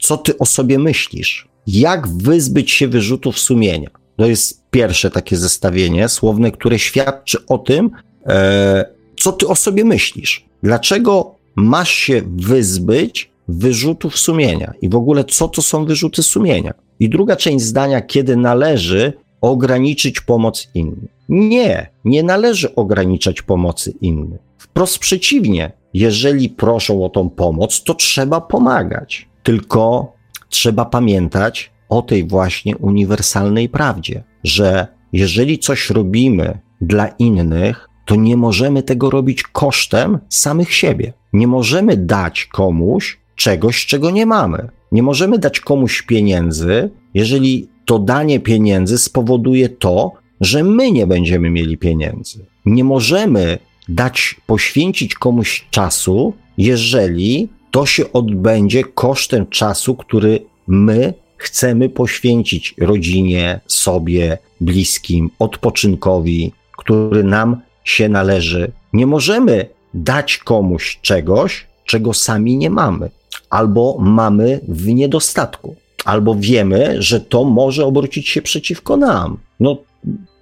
co 0.00 0.16
ty 0.16 0.38
o 0.38 0.46
sobie 0.46 0.78
myślisz? 0.78 1.48
Jak 1.66 2.08
wyzbyć 2.08 2.70
się 2.70 2.88
wyrzutów 2.88 3.38
sumienia? 3.38 3.90
To 4.16 4.26
jest 4.26 4.62
pierwsze 4.70 5.10
takie 5.10 5.36
zestawienie 5.36 6.08
słowne, 6.08 6.50
które 6.50 6.78
świadczy 6.78 7.46
o 7.46 7.58
tym, 7.58 7.90
e, 8.26 8.84
co 9.20 9.32
ty 9.32 9.48
o 9.48 9.54
sobie 9.54 9.84
myślisz. 9.84 10.44
Dlaczego 10.62 11.34
masz 11.56 11.90
się 11.90 12.22
wyzbyć 12.36 13.30
wyrzutów 13.48 14.18
sumienia 14.18 14.72
i 14.82 14.88
w 14.88 14.94
ogóle 14.94 15.24
co 15.24 15.48
to 15.48 15.62
są 15.62 15.84
wyrzuty 15.84 16.22
sumienia? 16.22 16.74
I 17.00 17.08
druga 17.08 17.36
część 17.36 17.64
zdania, 17.64 18.00
kiedy 18.00 18.36
należy 18.36 19.12
ograniczyć 19.40 20.20
pomoc 20.20 20.68
innym. 20.74 21.08
Nie, 21.28 21.90
nie 22.04 22.22
należy 22.22 22.74
ograniczać 22.74 23.42
pomocy 23.42 23.94
innym. 24.00 24.38
Wprost 24.58 24.98
przeciwnie, 24.98 25.72
jeżeli 25.94 26.48
proszą 26.48 27.04
o 27.04 27.08
tą 27.08 27.30
pomoc, 27.30 27.82
to 27.82 27.94
trzeba 27.94 28.40
pomagać. 28.40 29.28
Tylko 29.42 30.12
trzeba 30.48 30.84
pamiętać 30.84 31.72
o 31.88 32.02
tej 32.02 32.24
właśnie 32.24 32.76
uniwersalnej 32.76 33.68
prawdzie, 33.68 34.24
że 34.44 34.86
jeżeli 35.12 35.58
coś 35.58 35.90
robimy 35.90 36.58
dla 36.80 37.08
innych, 37.08 37.88
to 38.06 38.14
nie 38.14 38.36
możemy 38.36 38.82
tego 38.82 39.10
robić 39.10 39.42
kosztem 39.42 40.18
samych 40.28 40.74
siebie. 40.74 41.12
Nie 41.32 41.46
możemy 41.46 41.96
dać 41.96 42.44
komuś 42.44 43.20
czegoś, 43.34 43.86
czego 43.86 44.10
nie 44.10 44.26
mamy. 44.26 44.68
Nie 44.92 45.02
możemy 45.02 45.38
dać 45.38 45.60
komuś 45.60 46.02
pieniędzy, 46.02 46.90
jeżeli 47.14 47.68
to 47.86 47.98
danie 47.98 48.40
pieniędzy 48.40 48.98
spowoduje 48.98 49.68
to, 49.68 50.12
że 50.40 50.62
my 50.62 50.92
nie 50.92 51.06
będziemy 51.06 51.50
mieli 51.50 51.78
pieniędzy. 51.78 52.46
Nie 52.66 52.84
możemy 52.84 53.58
dać, 53.88 54.36
poświęcić 54.46 55.14
komuś 55.14 55.66
czasu, 55.70 56.32
jeżeli 56.58 57.48
to 57.70 57.86
się 57.86 58.12
odbędzie 58.12 58.84
kosztem 58.84 59.46
czasu, 59.46 59.94
który 59.94 60.40
my 60.66 61.14
chcemy 61.36 61.88
poświęcić 61.88 62.74
rodzinie, 62.80 63.60
sobie, 63.66 64.38
bliskim, 64.60 65.30
odpoczynkowi, 65.38 66.52
który 66.78 67.24
nam 67.24 67.60
się 67.84 68.08
należy. 68.08 68.72
Nie 68.92 69.06
możemy 69.06 69.68
dać 69.94 70.38
komuś 70.38 70.98
czegoś, 71.02 71.66
czego 71.84 72.14
sami 72.14 72.56
nie 72.56 72.70
mamy. 72.70 73.10
albo 73.50 73.96
mamy 74.00 74.60
w 74.68 74.86
niedostatku, 74.86 75.76
albo 76.06 76.34
wiemy, 76.34 77.02
że 77.02 77.20
to 77.20 77.44
może 77.44 77.84
obrócić 77.84 78.28
się 78.28 78.42
przeciwko 78.42 78.96
nam. 78.96 79.38
No, 79.60 79.76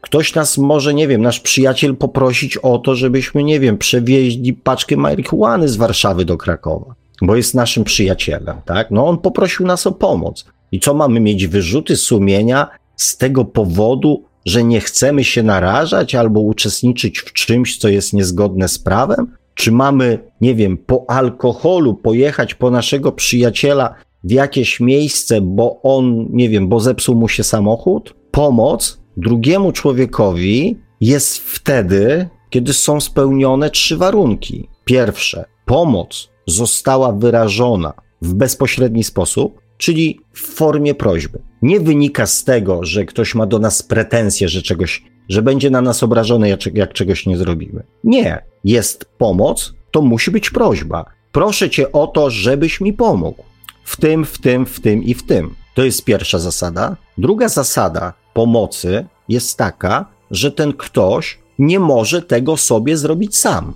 ktoś 0.01 0.35
nas 0.35 0.59
może, 0.59 0.95
nie 0.95 1.09
wiem, 1.09 1.23
nasz 1.23 1.41
przyjaciel 1.41 1.97
poprosić 1.97 2.57
o 2.57 2.79
to, 2.79 2.95
żebyśmy, 2.95 3.45
nie 3.45 3.61
wiem, 3.61 3.79
przewieźli 3.79 4.53
paczkę 4.53 4.97
marihuany 4.97 5.69
z 5.69 5.77
Warszawy 5.77 6.25
do 6.25 6.37
Krakowa, 6.37 6.95
bo 7.23 7.37
jest 7.37 7.55
naszym 7.55 7.85
przyjacielem, 7.85 8.57
tak? 8.65 8.91
No, 8.91 9.07
on 9.07 9.19
poprosił 9.19 9.67
nas 9.67 9.87
o 9.87 9.93
pomoc. 9.93 10.45
I 10.73 10.81
co 10.81 10.95
mamy 10.95 11.21
mieć 11.21 11.47
wyrzuty 11.47 11.97
sumienia 11.97 12.69
z 12.97 13.17
tego 13.17 13.45
powodu, 13.45 14.25
że 14.47 14.65
nie 14.65 14.81
chcemy 14.81 15.25
się 15.25 15.43
narażać 15.43 16.15
albo 16.15 16.41
uczestniczyć 16.41 17.19
w 17.19 17.33
czymś, 17.33 17.79
co 17.79 17.89
jest 17.89 18.13
niezgodne 18.13 18.69
z 18.69 18.79
prawem? 18.79 19.37
Czy 19.55 19.73
mamy, 19.73 20.19
nie 20.41 20.55
wiem, 20.55 20.77
po 20.77 21.05
alkoholu 21.09 21.95
pojechać 21.95 22.55
po 22.55 22.71
naszego 22.71 23.13
przyjaciela 23.13 23.95
w 24.25 24.31
jakieś 24.31 24.81
miejsce, 24.81 25.41
bo 25.41 25.83
on, 25.83 26.27
nie 26.31 26.49
wiem, 26.49 26.69
bo 26.69 26.81
zepsuł 26.81 27.17
mu 27.17 27.29
się 27.29 27.45
samochód? 27.45 28.15
Pomoc 28.31 29.01
drugiemu 29.17 29.73
człowiekowi 29.73 30.79
jest 31.01 31.39
wtedy, 31.39 32.29
kiedy 32.51 32.73
są 32.73 33.01
spełnione 33.01 33.71
trzy 33.71 33.97
warunki. 33.97 34.69
Pierwsze, 34.85 35.45
pomoc 35.65 36.31
została 36.47 37.13
wyrażona 37.13 37.93
w 38.23 38.35
bezpośredni 38.35 39.05
sposób, 39.05 39.61
czyli 39.77 40.21
w 40.33 40.41
formie 40.41 40.95
prośby. 40.95 41.43
Nie 41.63 41.81
wynika 41.81 42.27
z 42.27 42.45
tego, 42.45 42.85
że 42.85 43.05
ktoś 43.05 43.35
ma 43.35 43.47
do 43.47 43.59
nas 43.59 43.83
pretensje, 43.83 44.49
że 44.49 44.63
czegoś, 44.63 45.05
że 45.29 45.43
będzie 45.43 45.71
na 45.71 45.81
nas 45.81 46.03
obrażony, 46.03 46.49
jak, 46.49 46.75
jak 46.75 46.93
czegoś 46.93 47.27
nie 47.27 47.37
zrobimy. 47.37 47.83
Nie. 48.05 48.45
Jest 48.65 49.05
pomoc, 49.19 49.75
to 49.91 50.03
musi 50.03 50.31
być 50.31 50.51
prośba. 50.51 51.05
Proszę 51.33 51.71
cię 51.71 51.93
o 51.93 52.07
to, 52.07 52.31
żebyś 52.31 52.81
mi 52.81 52.93
pomógł. 52.93 53.45
W 53.85 53.97
tym, 53.97 54.25
w 54.25 54.39
tym, 54.39 54.67
w 54.67 54.81
tym 54.81 55.05
i 55.05 55.15
w 55.15 55.23
tym. 55.23 55.55
To 55.75 55.85
jest 55.85 56.05
pierwsza 56.05 56.39
zasada. 56.39 56.97
Druga 57.19 57.49
zasada 57.49 58.13
pomocy 58.35 59.07
jest 59.29 59.59
taka, 59.59 60.07
że 60.31 60.51
ten 60.53 60.73
ktoś 60.73 61.39
nie 61.59 61.81
może 61.81 62.23
tego 62.23 62.57
sobie 62.57 62.97
zrobić 62.97 63.37
sam. 63.37 63.75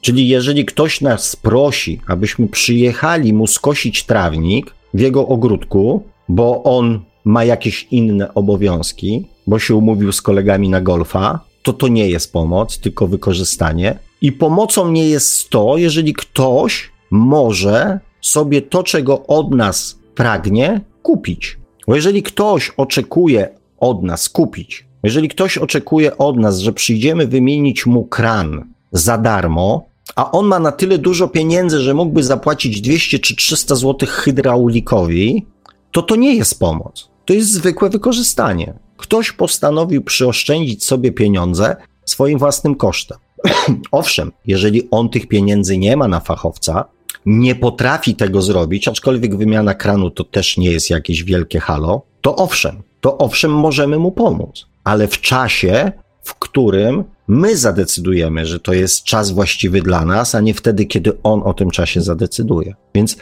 Czyli 0.00 0.28
jeżeli 0.28 0.64
ktoś 0.64 1.00
nas 1.00 1.36
prosi, 1.36 2.00
abyśmy 2.06 2.48
przyjechali 2.48 3.32
mu 3.32 3.46
skosić 3.46 4.04
trawnik, 4.04 4.74
w 4.94 5.00
jego 5.00 5.28
ogródku, 5.28 6.02
bo 6.28 6.62
on 6.62 7.00
ma 7.24 7.44
jakieś 7.44 7.86
inne 7.90 8.34
obowiązki, 8.34 9.26
bo 9.46 9.58
się 9.58 9.74
umówił 9.74 10.12
z 10.12 10.22
kolegami 10.22 10.68
na 10.68 10.80
golfa, 10.80 11.40
to 11.62 11.72
to 11.72 11.88
nie 11.88 12.08
jest 12.08 12.32
pomoc, 12.32 12.78
tylko 12.78 13.06
wykorzystanie. 13.06 13.98
I 14.20 14.32
pomocą 14.32 14.90
nie 14.90 15.08
jest 15.08 15.50
to, 15.50 15.76
jeżeli 15.76 16.14
ktoś 16.14 16.90
może 17.10 18.00
sobie 18.22 18.62
to, 18.62 18.82
czego 18.82 19.26
od 19.26 19.54
nas 19.54 19.98
pragnie, 20.14 20.80
kupić. 21.02 21.58
Bo 21.88 21.94
jeżeli 21.94 22.22
ktoś 22.22 22.70
oczekuje 22.76 23.48
od 23.78 24.02
nas 24.02 24.28
kupić, 24.28 24.86
jeżeli 25.02 25.28
ktoś 25.28 25.58
oczekuje 25.58 26.18
od 26.18 26.36
nas, 26.36 26.58
że 26.58 26.72
przyjdziemy 26.72 27.26
wymienić 27.26 27.86
mu 27.86 28.04
kran 28.04 28.72
za 28.92 29.18
darmo, 29.18 29.84
a 30.16 30.30
on 30.30 30.46
ma 30.46 30.58
na 30.58 30.72
tyle 30.72 30.98
dużo 30.98 31.28
pieniędzy, 31.28 31.80
że 31.80 31.94
mógłby 31.94 32.22
zapłacić 32.22 32.80
200 32.80 33.18
czy 33.18 33.36
300 33.36 33.74
zł 33.74 34.08
hydraulikowi, 34.10 35.46
to 35.92 36.02
to 36.02 36.16
nie 36.16 36.34
jest 36.34 36.60
pomoc. 36.60 37.08
To 37.24 37.32
jest 37.32 37.50
zwykłe 37.50 37.90
wykorzystanie. 37.90 38.74
Ktoś 38.96 39.32
postanowił 39.32 40.02
przyoszczędzić 40.02 40.84
sobie 40.84 41.12
pieniądze 41.12 41.76
swoim 42.04 42.38
własnym 42.38 42.74
kosztem. 42.74 43.18
Owszem, 43.92 44.32
jeżeli 44.46 44.90
on 44.90 45.08
tych 45.08 45.28
pieniędzy 45.28 45.78
nie 45.78 45.96
ma 45.96 46.08
na 46.08 46.20
fachowca, 46.20 46.84
nie 47.26 47.54
potrafi 47.54 48.14
tego 48.14 48.42
zrobić, 48.42 48.88
aczkolwiek 48.88 49.36
wymiana 49.36 49.74
kranu 49.74 50.10
to 50.10 50.24
też 50.24 50.56
nie 50.56 50.70
jest 50.70 50.90
jakieś 50.90 51.24
wielkie 51.24 51.60
halo, 51.60 52.02
to 52.20 52.36
owszem, 52.36 52.82
to 53.00 53.18
owszem 53.18 53.50
możemy 53.50 53.98
mu 53.98 54.12
pomóc, 54.12 54.66
ale 54.84 55.08
w 55.08 55.20
czasie, 55.20 55.92
w 56.22 56.34
którym 56.34 57.04
my 57.28 57.56
zadecydujemy, 57.56 58.46
że 58.46 58.60
to 58.60 58.72
jest 58.72 59.04
czas 59.04 59.30
właściwy 59.30 59.82
dla 59.82 60.04
nas, 60.04 60.34
a 60.34 60.40
nie 60.40 60.54
wtedy, 60.54 60.86
kiedy 60.86 61.22
on 61.22 61.42
o 61.44 61.54
tym 61.54 61.70
czasie 61.70 62.00
zadecyduje. 62.00 62.74
Więc, 62.94 63.16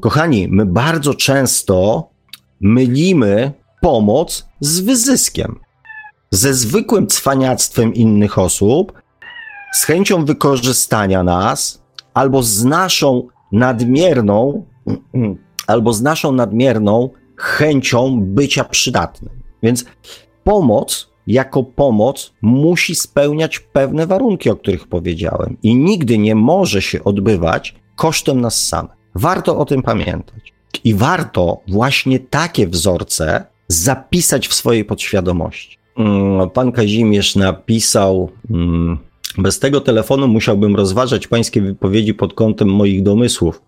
kochani, 0.00 0.48
my 0.48 0.66
bardzo 0.66 1.14
często 1.14 2.08
mylimy 2.60 3.52
pomoc 3.80 4.46
z 4.60 4.80
wyzyskiem, 4.80 5.58
ze 6.30 6.54
zwykłym 6.54 7.06
cwaniactwem 7.06 7.94
innych 7.94 8.38
osób, 8.38 8.92
z 9.72 9.84
chęcią 9.84 10.24
wykorzystania 10.24 11.22
nas, 11.22 11.82
albo 12.16 12.42
z 12.42 12.64
naszą 12.64 13.28
nadmierną, 13.52 14.64
albo 15.66 15.92
z 15.92 16.02
naszą 16.02 16.32
nadmierną 16.32 17.10
chęcią 17.36 18.20
bycia 18.20 18.64
przydatnym. 18.64 19.34
Więc 19.62 19.84
pomoc 20.44 21.10
jako 21.26 21.62
pomoc 21.62 22.32
musi 22.42 22.94
spełniać 22.94 23.58
pewne 23.58 24.06
warunki, 24.06 24.50
o 24.50 24.56
których 24.56 24.88
powiedziałem, 24.88 25.56
i 25.62 25.74
nigdy 25.76 26.18
nie 26.18 26.34
może 26.34 26.82
się 26.82 27.04
odbywać 27.04 27.74
kosztem 27.96 28.40
nas 28.40 28.66
samych. 28.66 28.96
Warto 29.14 29.58
o 29.58 29.64
tym 29.64 29.82
pamiętać. 29.82 30.52
I 30.84 30.94
warto 30.94 31.60
właśnie 31.68 32.18
takie 32.18 32.68
wzorce 32.68 33.44
zapisać 33.68 34.48
w 34.48 34.54
swojej 34.54 34.84
podświadomości. 34.84 35.78
Mm, 35.96 36.50
pan 36.50 36.72
Kazimierz 36.72 37.36
napisał: 37.36 38.30
mm, 38.50 38.98
Bez 39.38 39.58
tego 39.58 39.80
telefonu 39.80 40.28
musiałbym 40.28 40.76
rozważać 40.76 41.26
pańskie 41.26 41.62
wypowiedzi 41.62 42.14
pod 42.14 42.34
kątem 42.34 42.68
moich 42.68 43.02
domysłów 43.02 43.62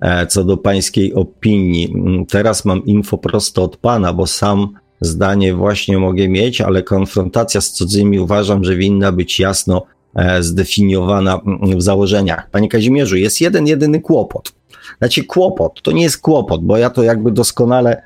e, 0.00 0.26
co 0.26 0.44
do 0.44 0.56
pańskiej 0.56 1.14
opinii. 1.14 1.92
Mm, 1.94 2.26
teraz 2.26 2.64
mam 2.64 2.84
info 2.84 3.18
prosto 3.18 3.62
od 3.62 3.76
pana, 3.76 4.12
bo 4.12 4.26
sam 4.26 4.68
zdanie 5.00 5.54
właśnie 5.54 5.98
mogę 5.98 6.28
mieć, 6.28 6.60
ale 6.60 6.82
konfrontacja 6.82 7.60
z 7.60 7.72
cudzymi 7.72 8.18
uważam, 8.18 8.64
że 8.64 8.76
winna 8.76 9.12
być 9.12 9.40
jasno 9.40 9.82
e, 10.14 10.42
zdefiniowana 10.42 11.40
mm, 11.46 11.78
w 11.78 11.82
założeniach. 11.82 12.50
Panie 12.50 12.68
Kazimierzu, 12.68 13.16
jest 13.16 13.40
jeden, 13.40 13.66
jedyny 13.66 14.00
kłopot. 14.00 14.52
Znaczy 14.98 15.24
kłopot, 15.24 15.82
to 15.82 15.92
nie 15.92 16.02
jest 16.02 16.18
kłopot, 16.18 16.64
bo 16.64 16.76
ja 16.76 16.90
to 16.90 17.02
jakby 17.02 17.32
doskonale 17.32 18.02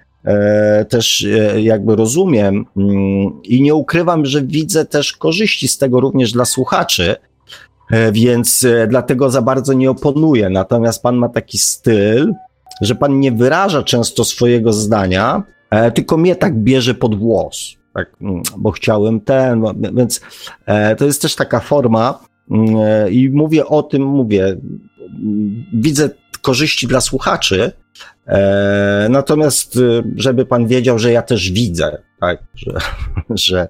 też 0.89 1.25
e, 1.25 1.63
jakby 1.63 1.97
rozumiem 1.97 2.65
mm, 2.77 3.43
i 3.43 3.63
nie 3.63 3.75
ukrywam, 3.75 4.27
że 4.27 4.43
widzę 4.43 4.85
też 4.85 5.13
korzyści 5.13 5.69
z 5.69 5.79
tego 5.79 6.01
również 6.01 6.33
dla 6.33 6.45
słuchaczy, 6.45 7.17
e, 7.91 8.13
więc 8.13 8.65
e, 8.65 8.87
dlatego 8.87 9.31
za 9.31 9.43
bardzo 9.43 9.73
nie 9.73 9.91
oponuję. 9.91 10.51
Natomiast 10.51 11.03
pan 11.03 11.17
ma 11.17 11.29
taki 11.29 11.59
styl, 11.59 12.33
że 12.81 12.95
pan 12.95 13.21
nie 13.21 13.33
wyraża 13.33 13.83
często 13.83 14.25
swojego 14.25 14.73
zdania, 14.73 15.43
E, 15.71 15.91
tylko 15.91 16.17
mnie 16.17 16.37
tak 16.37 16.57
bierze 16.59 16.95
pod 16.95 17.15
włos, 17.15 17.77
tak, 17.95 18.17
mm, 18.21 18.43
bo 18.59 18.71
chciałem 18.71 19.21
ten, 19.21 19.63
więc 19.95 20.21
e, 20.67 20.97
to 20.97 21.05
jest 21.05 21.23
też 21.23 21.37
taka 21.37 21.61
forma 21.61 22.19
mm, 22.51 22.77
e, 22.77 23.11
i 23.11 23.31
mówię 23.31 23.67
o 23.67 23.83
tym, 23.83 24.03
mówię, 24.03 24.57
widzę 25.73 26.11
korzyści 26.47 26.87
dla 26.87 27.01
słuchaczy, 27.01 27.73
natomiast 29.09 29.79
żeby 30.17 30.47
pan 30.47 30.67
wiedział, 30.67 30.99
że 30.99 31.13
ja 31.13 31.23
też 31.23 31.53
widzę, 31.53 32.03
tak, 32.21 32.43
że, 32.55 32.73
że 33.49 33.69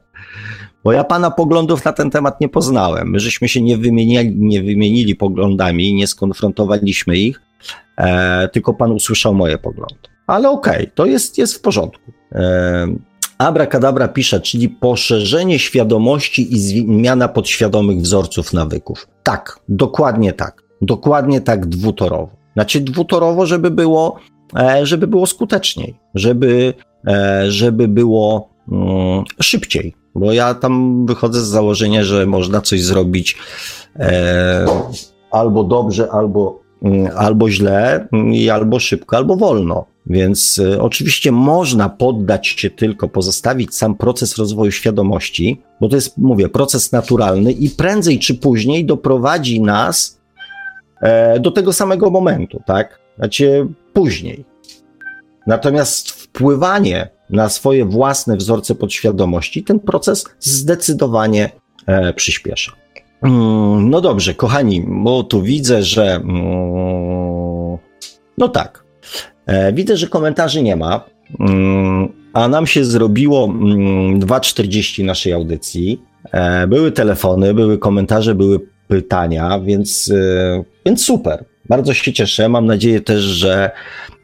bo 0.85 0.93
ja 0.93 1.05
pana 1.05 1.31
poglądów 1.31 1.85
na 1.85 1.93
ten 1.93 2.11
temat 2.11 2.41
nie 2.41 2.49
poznałem. 2.49 3.11
My 3.11 3.21
żeśmy 3.21 3.49
się 3.49 3.63
nie 3.63 3.77
wymienili, 3.77 4.35
nie 4.37 4.63
wymienili 4.63 5.15
poglądami, 5.15 5.95
nie 5.95 6.07
skonfrontowaliśmy 6.07 7.17
ich, 7.17 7.41
e, 7.97 8.49
tylko 8.49 8.75
pan 8.75 8.93
usłyszał 8.93 9.35
moje 9.35 9.59
poglądy 9.59 10.09
ale 10.27 10.51
okej, 10.51 10.75
okay, 10.75 10.91
to 10.95 11.07
jest, 11.07 11.39
jest 11.39 11.55
w 11.55 11.61
porządku. 11.61 12.13
Abracadabra 13.39 14.09
pisze, 14.09 14.41
czyli 14.41 14.69
poszerzenie 14.69 15.59
świadomości 15.59 16.55
i 16.55 16.59
zmiana 16.59 17.29
podświadomych 17.29 17.99
wzorców 17.99 18.53
nawyków. 18.53 19.09
Tak, 19.23 19.61
dokładnie 19.69 20.33
tak. 20.33 20.63
Dokładnie 20.83 21.41
tak 21.41 21.67
dwutorowo. 21.67 22.37
Znaczy 22.57 22.81
dwutorowo, 22.81 23.47
żeby 23.47 23.71
było, 23.71 24.17
e, 24.59 24.87
żeby 24.87 25.07
było 25.07 25.27
skuteczniej, 25.27 25.95
żeby, 26.15 26.75
e, 27.07 27.45
żeby 27.49 27.89
było 27.89 28.49
mm, 28.73 29.25
szybciej. 29.41 29.95
Bo 30.15 30.33
ja 30.33 30.55
tam 30.55 31.07
wychodzę 31.07 31.41
z 31.41 31.49
założenia, 31.49 32.05
że 32.05 32.27
można 32.27 32.61
coś 32.61 32.83
zrobić 32.83 33.37
e, 33.97 34.67
albo 35.31 35.65
dobrze, 35.65 36.11
albo, 36.11 36.61
mm, 36.83 37.11
albo 37.17 37.51
źle, 37.51 38.09
i 38.33 38.51
albo 38.51 38.79
szybko, 38.79 39.17
albo 39.17 39.37
wolno. 39.37 39.85
Więc 40.07 40.61
oczywiście 40.81 41.33
można 41.33 41.89
poddać 41.89 42.47
się 42.47 42.71
tylko, 42.71 43.09
pozostawić 43.09 43.75
sam 43.75 43.95
proces 43.95 44.37
rozwoju 44.37 44.71
świadomości, 44.71 45.63
bo 45.81 45.89
to 45.89 45.97
jest, 45.97 46.19
mówię, 46.19 46.49
proces 46.49 46.93
naturalny 46.93 47.53
i 47.53 47.71
prędzej 47.71 48.19
czy 48.19 48.35
później 48.35 48.85
doprowadzi 48.85 49.61
nas 49.61 50.16
do 51.41 51.51
tego 51.51 51.73
samego 51.73 52.11
momentu, 52.11 52.63
tak? 52.67 53.01
Znaczy 53.19 53.67
później. 53.93 54.45
Natomiast 55.47 56.11
wpływanie 56.11 57.09
na 57.31 57.49
swoje 57.49 57.85
własne 57.85 58.37
wzorce 58.37 58.75
podświadomości 58.75 59.65
ten 59.65 59.81
proces 59.81 60.25
zdecydowanie 60.41 61.51
e, 61.87 62.13
przyspiesza. 62.13 62.73
Mm, 63.23 63.91
no 63.91 64.01
dobrze, 64.01 64.35
kochani, 64.35 64.85
bo 64.89 65.23
tu 65.23 65.43
widzę, 65.43 65.83
że. 65.83 66.15
Mm, 66.15 67.79
No 68.39 68.49
tak. 68.49 68.85
E, 69.47 69.73
widzę, 69.73 69.97
że 69.97 70.07
komentarzy 70.07 70.63
nie 70.63 70.77
ma, 70.77 71.05
mm, 71.41 72.09
a 72.33 72.49
nam 72.49 72.67
się 72.67 72.85
zrobiło 72.85 73.49
2.40 73.49 75.01
mm, 75.01 75.07
naszej 75.07 75.33
audycji. 75.33 76.03
E, 76.33 76.67
były 76.67 76.93
telefony, 76.93 77.55
były 77.55 77.79
komentarze, 77.79 78.35
były 78.35 78.61
pytania, 78.89 79.61
więc, 79.61 80.11
e, 80.15 80.65
więc 80.87 81.05
super. 81.05 81.45
Bardzo 81.69 81.95
się 81.95 82.13
cieszę. 82.13 82.49
Mam 82.49 82.67
nadzieję 82.67 83.01
też, 83.01 83.23
że 83.23 83.71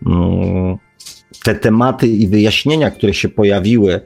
mm, 0.06 0.76
te 1.44 1.54
tematy 1.54 2.06
i 2.06 2.28
wyjaśnienia, 2.28 2.90
które 2.90 3.14
się 3.14 3.28
pojawiły 3.28 4.00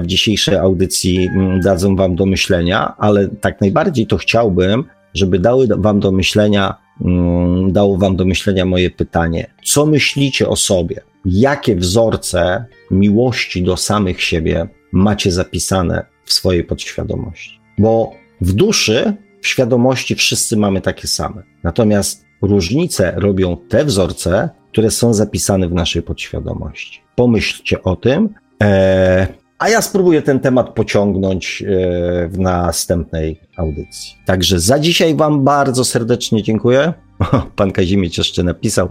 w 0.00 0.06
dzisiejszej 0.06 0.56
audycji, 0.56 1.30
dadzą 1.64 1.96
Wam 1.96 2.16
do 2.16 2.26
myślenia, 2.26 2.94
ale 2.98 3.28
tak 3.28 3.60
najbardziej 3.60 4.06
to 4.06 4.16
chciałbym, 4.16 4.84
żeby 5.14 5.38
dały 5.38 5.66
Wam 5.78 6.00
do 6.00 6.12
myślenia 6.12 6.84
Mm, 7.00 7.72
dało 7.72 7.98
Wam 7.98 8.16
do 8.16 8.24
myślenia 8.24 8.64
moje 8.64 8.90
pytanie. 8.90 9.46
Co 9.64 9.86
myślicie 9.86 10.48
o 10.48 10.56
sobie? 10.56 11.00
Jakie 11.24 11.76
wzorce 11.76 12.64
miłości 12.90 13.62
do 13.62 13.76
samych 13.76 14.22
siebie 14.22 14.68
macie 14.92 15.32
zapisane 15.32 16.06
w 16.24 16.32
swojej 16.32 16.64
podświadomości? 16.64 17.60
Bo 17.78 18.12
w 18.40 18.52
duszy, 18.52 19.14
w 19.44 19.46
świadomości 19.46 20.14
wszyscy 20.14 20.56
mamy 20.56 20.80
takie 20.80 21.08
same. 21.08 21.42
Natomiast 21.62 22.24
różnice 22.42 23.12
robią 23.16 23.56
te 23.68 23.84
wzorce, 23.84 24.50
które 24.72 24.90
są 24.90 25.14
zapisane 25.14 25.68
w 25.68 25.72
naszej 25.72 26.02
podświadomości. 26.02 27.00
Pomyślcie 27.16 27.82
o 27.82 27.96
tym. 27.96 28.28
Eee, 28.60 29.26
a 29.58 29.68
ja 29.68 29.82
spróbuję 29.82 30.22
ten 30.22 30.40
temat 30.40 30.74
pociągnąć 30.74 31.62
e, 31.62 32.28
w 32.28 32.38
następnej 32.38 33.40
audycji. 33.56 34.14
Także 34.26 34.60
za 34.60 34.78
dzisiaj 34.78 35.14
Wam 35.14 35.44
bardzo 35.44 35.84
serdecznie 35.84 36.42
dziękuję. 36.42 36.92
Pan 37.56 37.72
Kazimierz 37.72 38.18
jeszcze 38.18 38.42
napisał, 38.42 38.88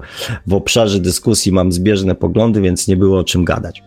w 0.48 0.54
obszarze 0.54 1.00
dyskusji 1.00 1.52
mam 1.52 1.72
zbieżne 1.72 2.16
poglądy, 2.16 2.62
więc 2.62 2.88
nie 2.88 2.98
było 2.98 3.20
o 3.20 3.24
czym 3.24 3.46
gadać. 3.46 3.84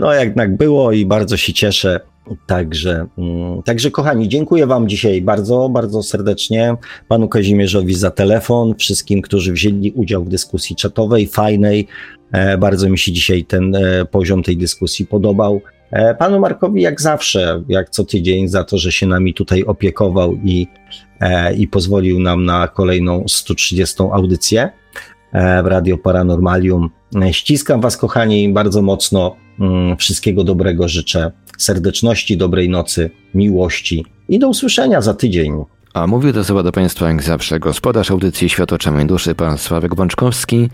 No 0.00 0.14
jednak 0.14 0.56
było 0.56 0.92
i 0.92 1.06
bardzo 1.06 1.36
się 1.36 1.52
cieszę. 1.52 2.00
Także, 2.46 3.06
mm, 3.18 3.62
także 3.62 3.90
kochani, 3.90 4.28
dziękuję 4.28 4.66
Wam 4.66 4.88
dzisiaj 4.88 5.22
bardzo, 5.22 5.68
bardzo 5.68 6.02
serdecznie. 6.02 6.76
Panu 7.08 7.28
Kazimierzowi 7.28 7.94
za 7.94 8.10
telefon, 8.10 8.74
wszystkim, 8.74 9.22
którzy 9.22 9.52
wzięli 9.52 9.92
udział 9.92 10.24
w 10.24 10.28
dyskusji 10.28 10.76
czatowej, 10.76 11.26
fajnej. 11.26 11.86
E, 12.32 12.58
bardzo 12.58 12.90
mi 12.90 12.98
się 12.98 13.12
dzisiaj 13.12 13.44
ten 13.44 13.74
e, 13.74 14.04
poziom 14.04 14.42
tej 14.42 14.56
dyskusji 14.56 15.06
podobał. 15.06 15.60
E, 15.90 16.14
panu 16.14 16.40
Markowi, 16.40 16.82
jak 16.82 17.00
zawsze, 17.00 17.62
jak 17.68 17.90
co 17.90 18.04
tydzień, 18.04 18.48
za 18.48 18.64
to, 18.64 18.78
że 18.78 18.92
się 18.92 19.06
nami 19.06 19.34
tutaj 19.34 19.64
opiekował 19.64 20.34
i, 20.44 20.66
i 21.56 21.68
pozwolił 21.68 22.20
nam 22.20 22.44
na 22.44 22.68
kolejną 22.68 23.24
130 23.28 24.02
audycję 24.12 24.70
w 25.32 25.66
Radio 25.66 25.98
Paranormalium. 25.98 26.90
Ściskam 27.32 27.80
Was, 27.80 27.96
kochani, 27.96 28.48
bardzo 28.48 28.82
mocno. 28.82 29.36
Mm, 29.60 29.96
wszystkiego 29.96 30.44
dobrego 30.44 30.88
życzę. 30.88 31.30
Serdeczności, 31.58 32.36
dobrej 32.36 32.68
nocy, 32.68 33.10
miłości 33.34 34.04
i 34.28 34.38
do 34.38 34.48
usłyszenia 34.48 35.00
za 35.00 35.14
tydzień. 35.14 35.52
A 35.94 36.06
mówię 36.06 36.32
do 36.32 36.44
słowa 36.44 36.62
do 36.62 36.72
Państwa 36.72 37.08
jak 37.08 37.22
zawsze 37.22 37.60
gospodarz 37.60 38.10
audycji 38.10 38.48
Światło 38.48 38.78
Duszy, 39.06 39.34
pan 39.34 39.58
Sławek 39.58 39.94
Bączkowski. 39.94 40.68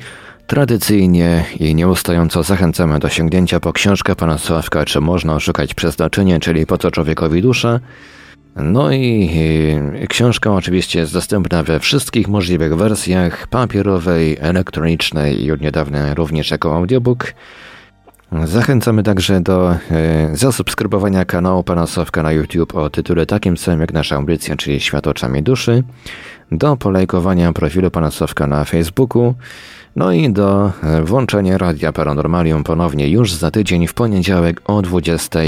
Tradycyjnie 0.47 1.44
i 1.61 1.74
nieustająco 1.74 2.43
zachęcamy 2.43 2.98
do 2.98 3.09
sięgnięcia 3.09 3.61
po 3.61 3.73
książkę 3.73 4.16
pana 4.16 4.39
Sławka, 4.39 4.85
czy 4.85 5.01
można 5.01 5.35
oszukać 5.35 5.74
przeznaczenie, 5.74 6.40
czyli 6.40 6.66
po 6.66 6.78
co 6.78 6.90
człowiekowi 6.90 7.43
dusza. 7.43 7.81
No 8.56 8.93
i, 8.93 9.31
i 10.02 10.09
książka 10.09 10.52
oczywiście 10.52 10.98
jest 10.98 11.12
dostępna 11.12 11.62
we 11.62 11.81
wszystkich 11.81 12.28
możliwych 12.28 12.77
wersjach 12.77 13.47
papierowej, 13.47 14.36
elektronicznej 14.40 15.44
i 15.44 15.52
od 15.52 15.61
niedawna 15.61 16.15
również 16.15 16.51
jako 16.51 16.77
audiobook. 16.77 17.35
Zachęcamy 18.43 19.02
także 19.02 19.40
do 19.40 19.73
e, 19.73 19.77
zasubskrybowania 20.32 21.24
kanału 21.24 21.62
Pana 21.62 21.86
Sławka 21.86 22.23
na 22.23 22.32
YouTube 22.32 22.74
o 22.74 22.90
tytule 22.90 23.27
takim 23.27 23.56
samym 23.56 23.81
jak 23.81 23.93
nasza 23.93 24.16
audycja, 24.16 24.56
czyli 24.56 24.81
Świat 24.81 25.06
oczami 25.06 25.43
duszy, 25.43 25.82
do 26.52 26.77
polajkowania 26.77 27.52
profilu 27.52 27.90
Pana 27.90 28.11
Sławka 28.11 28.47
na 28.47 28.65
Facebooku, 28.65 29.35
no 29.97 30.12
i 30.12 30.32
do 30.32 30.73
e, 30.82 31.02
włączenia 31.02 31.59
Radia 31.59 31.93
Paranormalium 31.93 32.65
ponownie 32.65 33.09
już 33.09 33.32
za 33.32 33.51
tydzień 33.51 33.86
w 33.86 33.94
poniedziałek 33.94 34.61
o 34.65 34.82
20. 34.82 35.40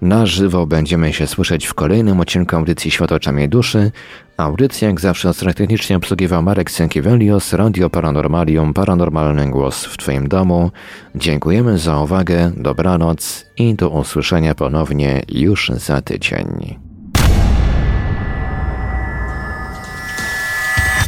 Na 0.00 0.26
żywo 0.26 0.66
będziemy 0.66 1.12
się 1.12 1.26
słyszeć 1.26 1.66
w 1.66 1.74
kolejnym 1.74 2.20
odcinku 2.20 2.56
audycji 2.56 2.90
Świat 2.90 3.12
oczami 3.12 3.48
duszy. 3.48 3.92
Audycja 4.36 4.88
jak 4.88 5.00
zawsze 5.00 5.34
strategicznie 5.34 5.96
obsługiwał 5.96 6.42
Marek 6.42 6.70
Sękiewelios, 6.70 7.52
Radio 7.52 7.90
Paranormalium, 7.90 8.74
Paranormalny 8.74 9.50
Głos 9.50 9.84
w 9.84 9.96
Twoim 9.96 10.28
domu. 10.28 10.70
Dziękujemy 11.14 11.78
za 11.78 12.00
uwagę, 12.00 12.52
dobranoc 12.56 13.46
i 13.56 13.74
do 13.74 13.90
usłyszenia 13.90 14.54
ponownie 14.54 15.22
już 15.28 15.72
za 15.74 16.02
tydzień. 16.02 16.78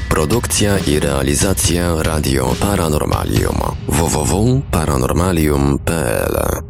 Produkcja 0.09 0.79
i 0.79 1.01
realizacja 1.01 2.03
Radio 2.03 2.55
Paranormalium 2.61 3.57
www.paranormalium.pl 3.89 6.68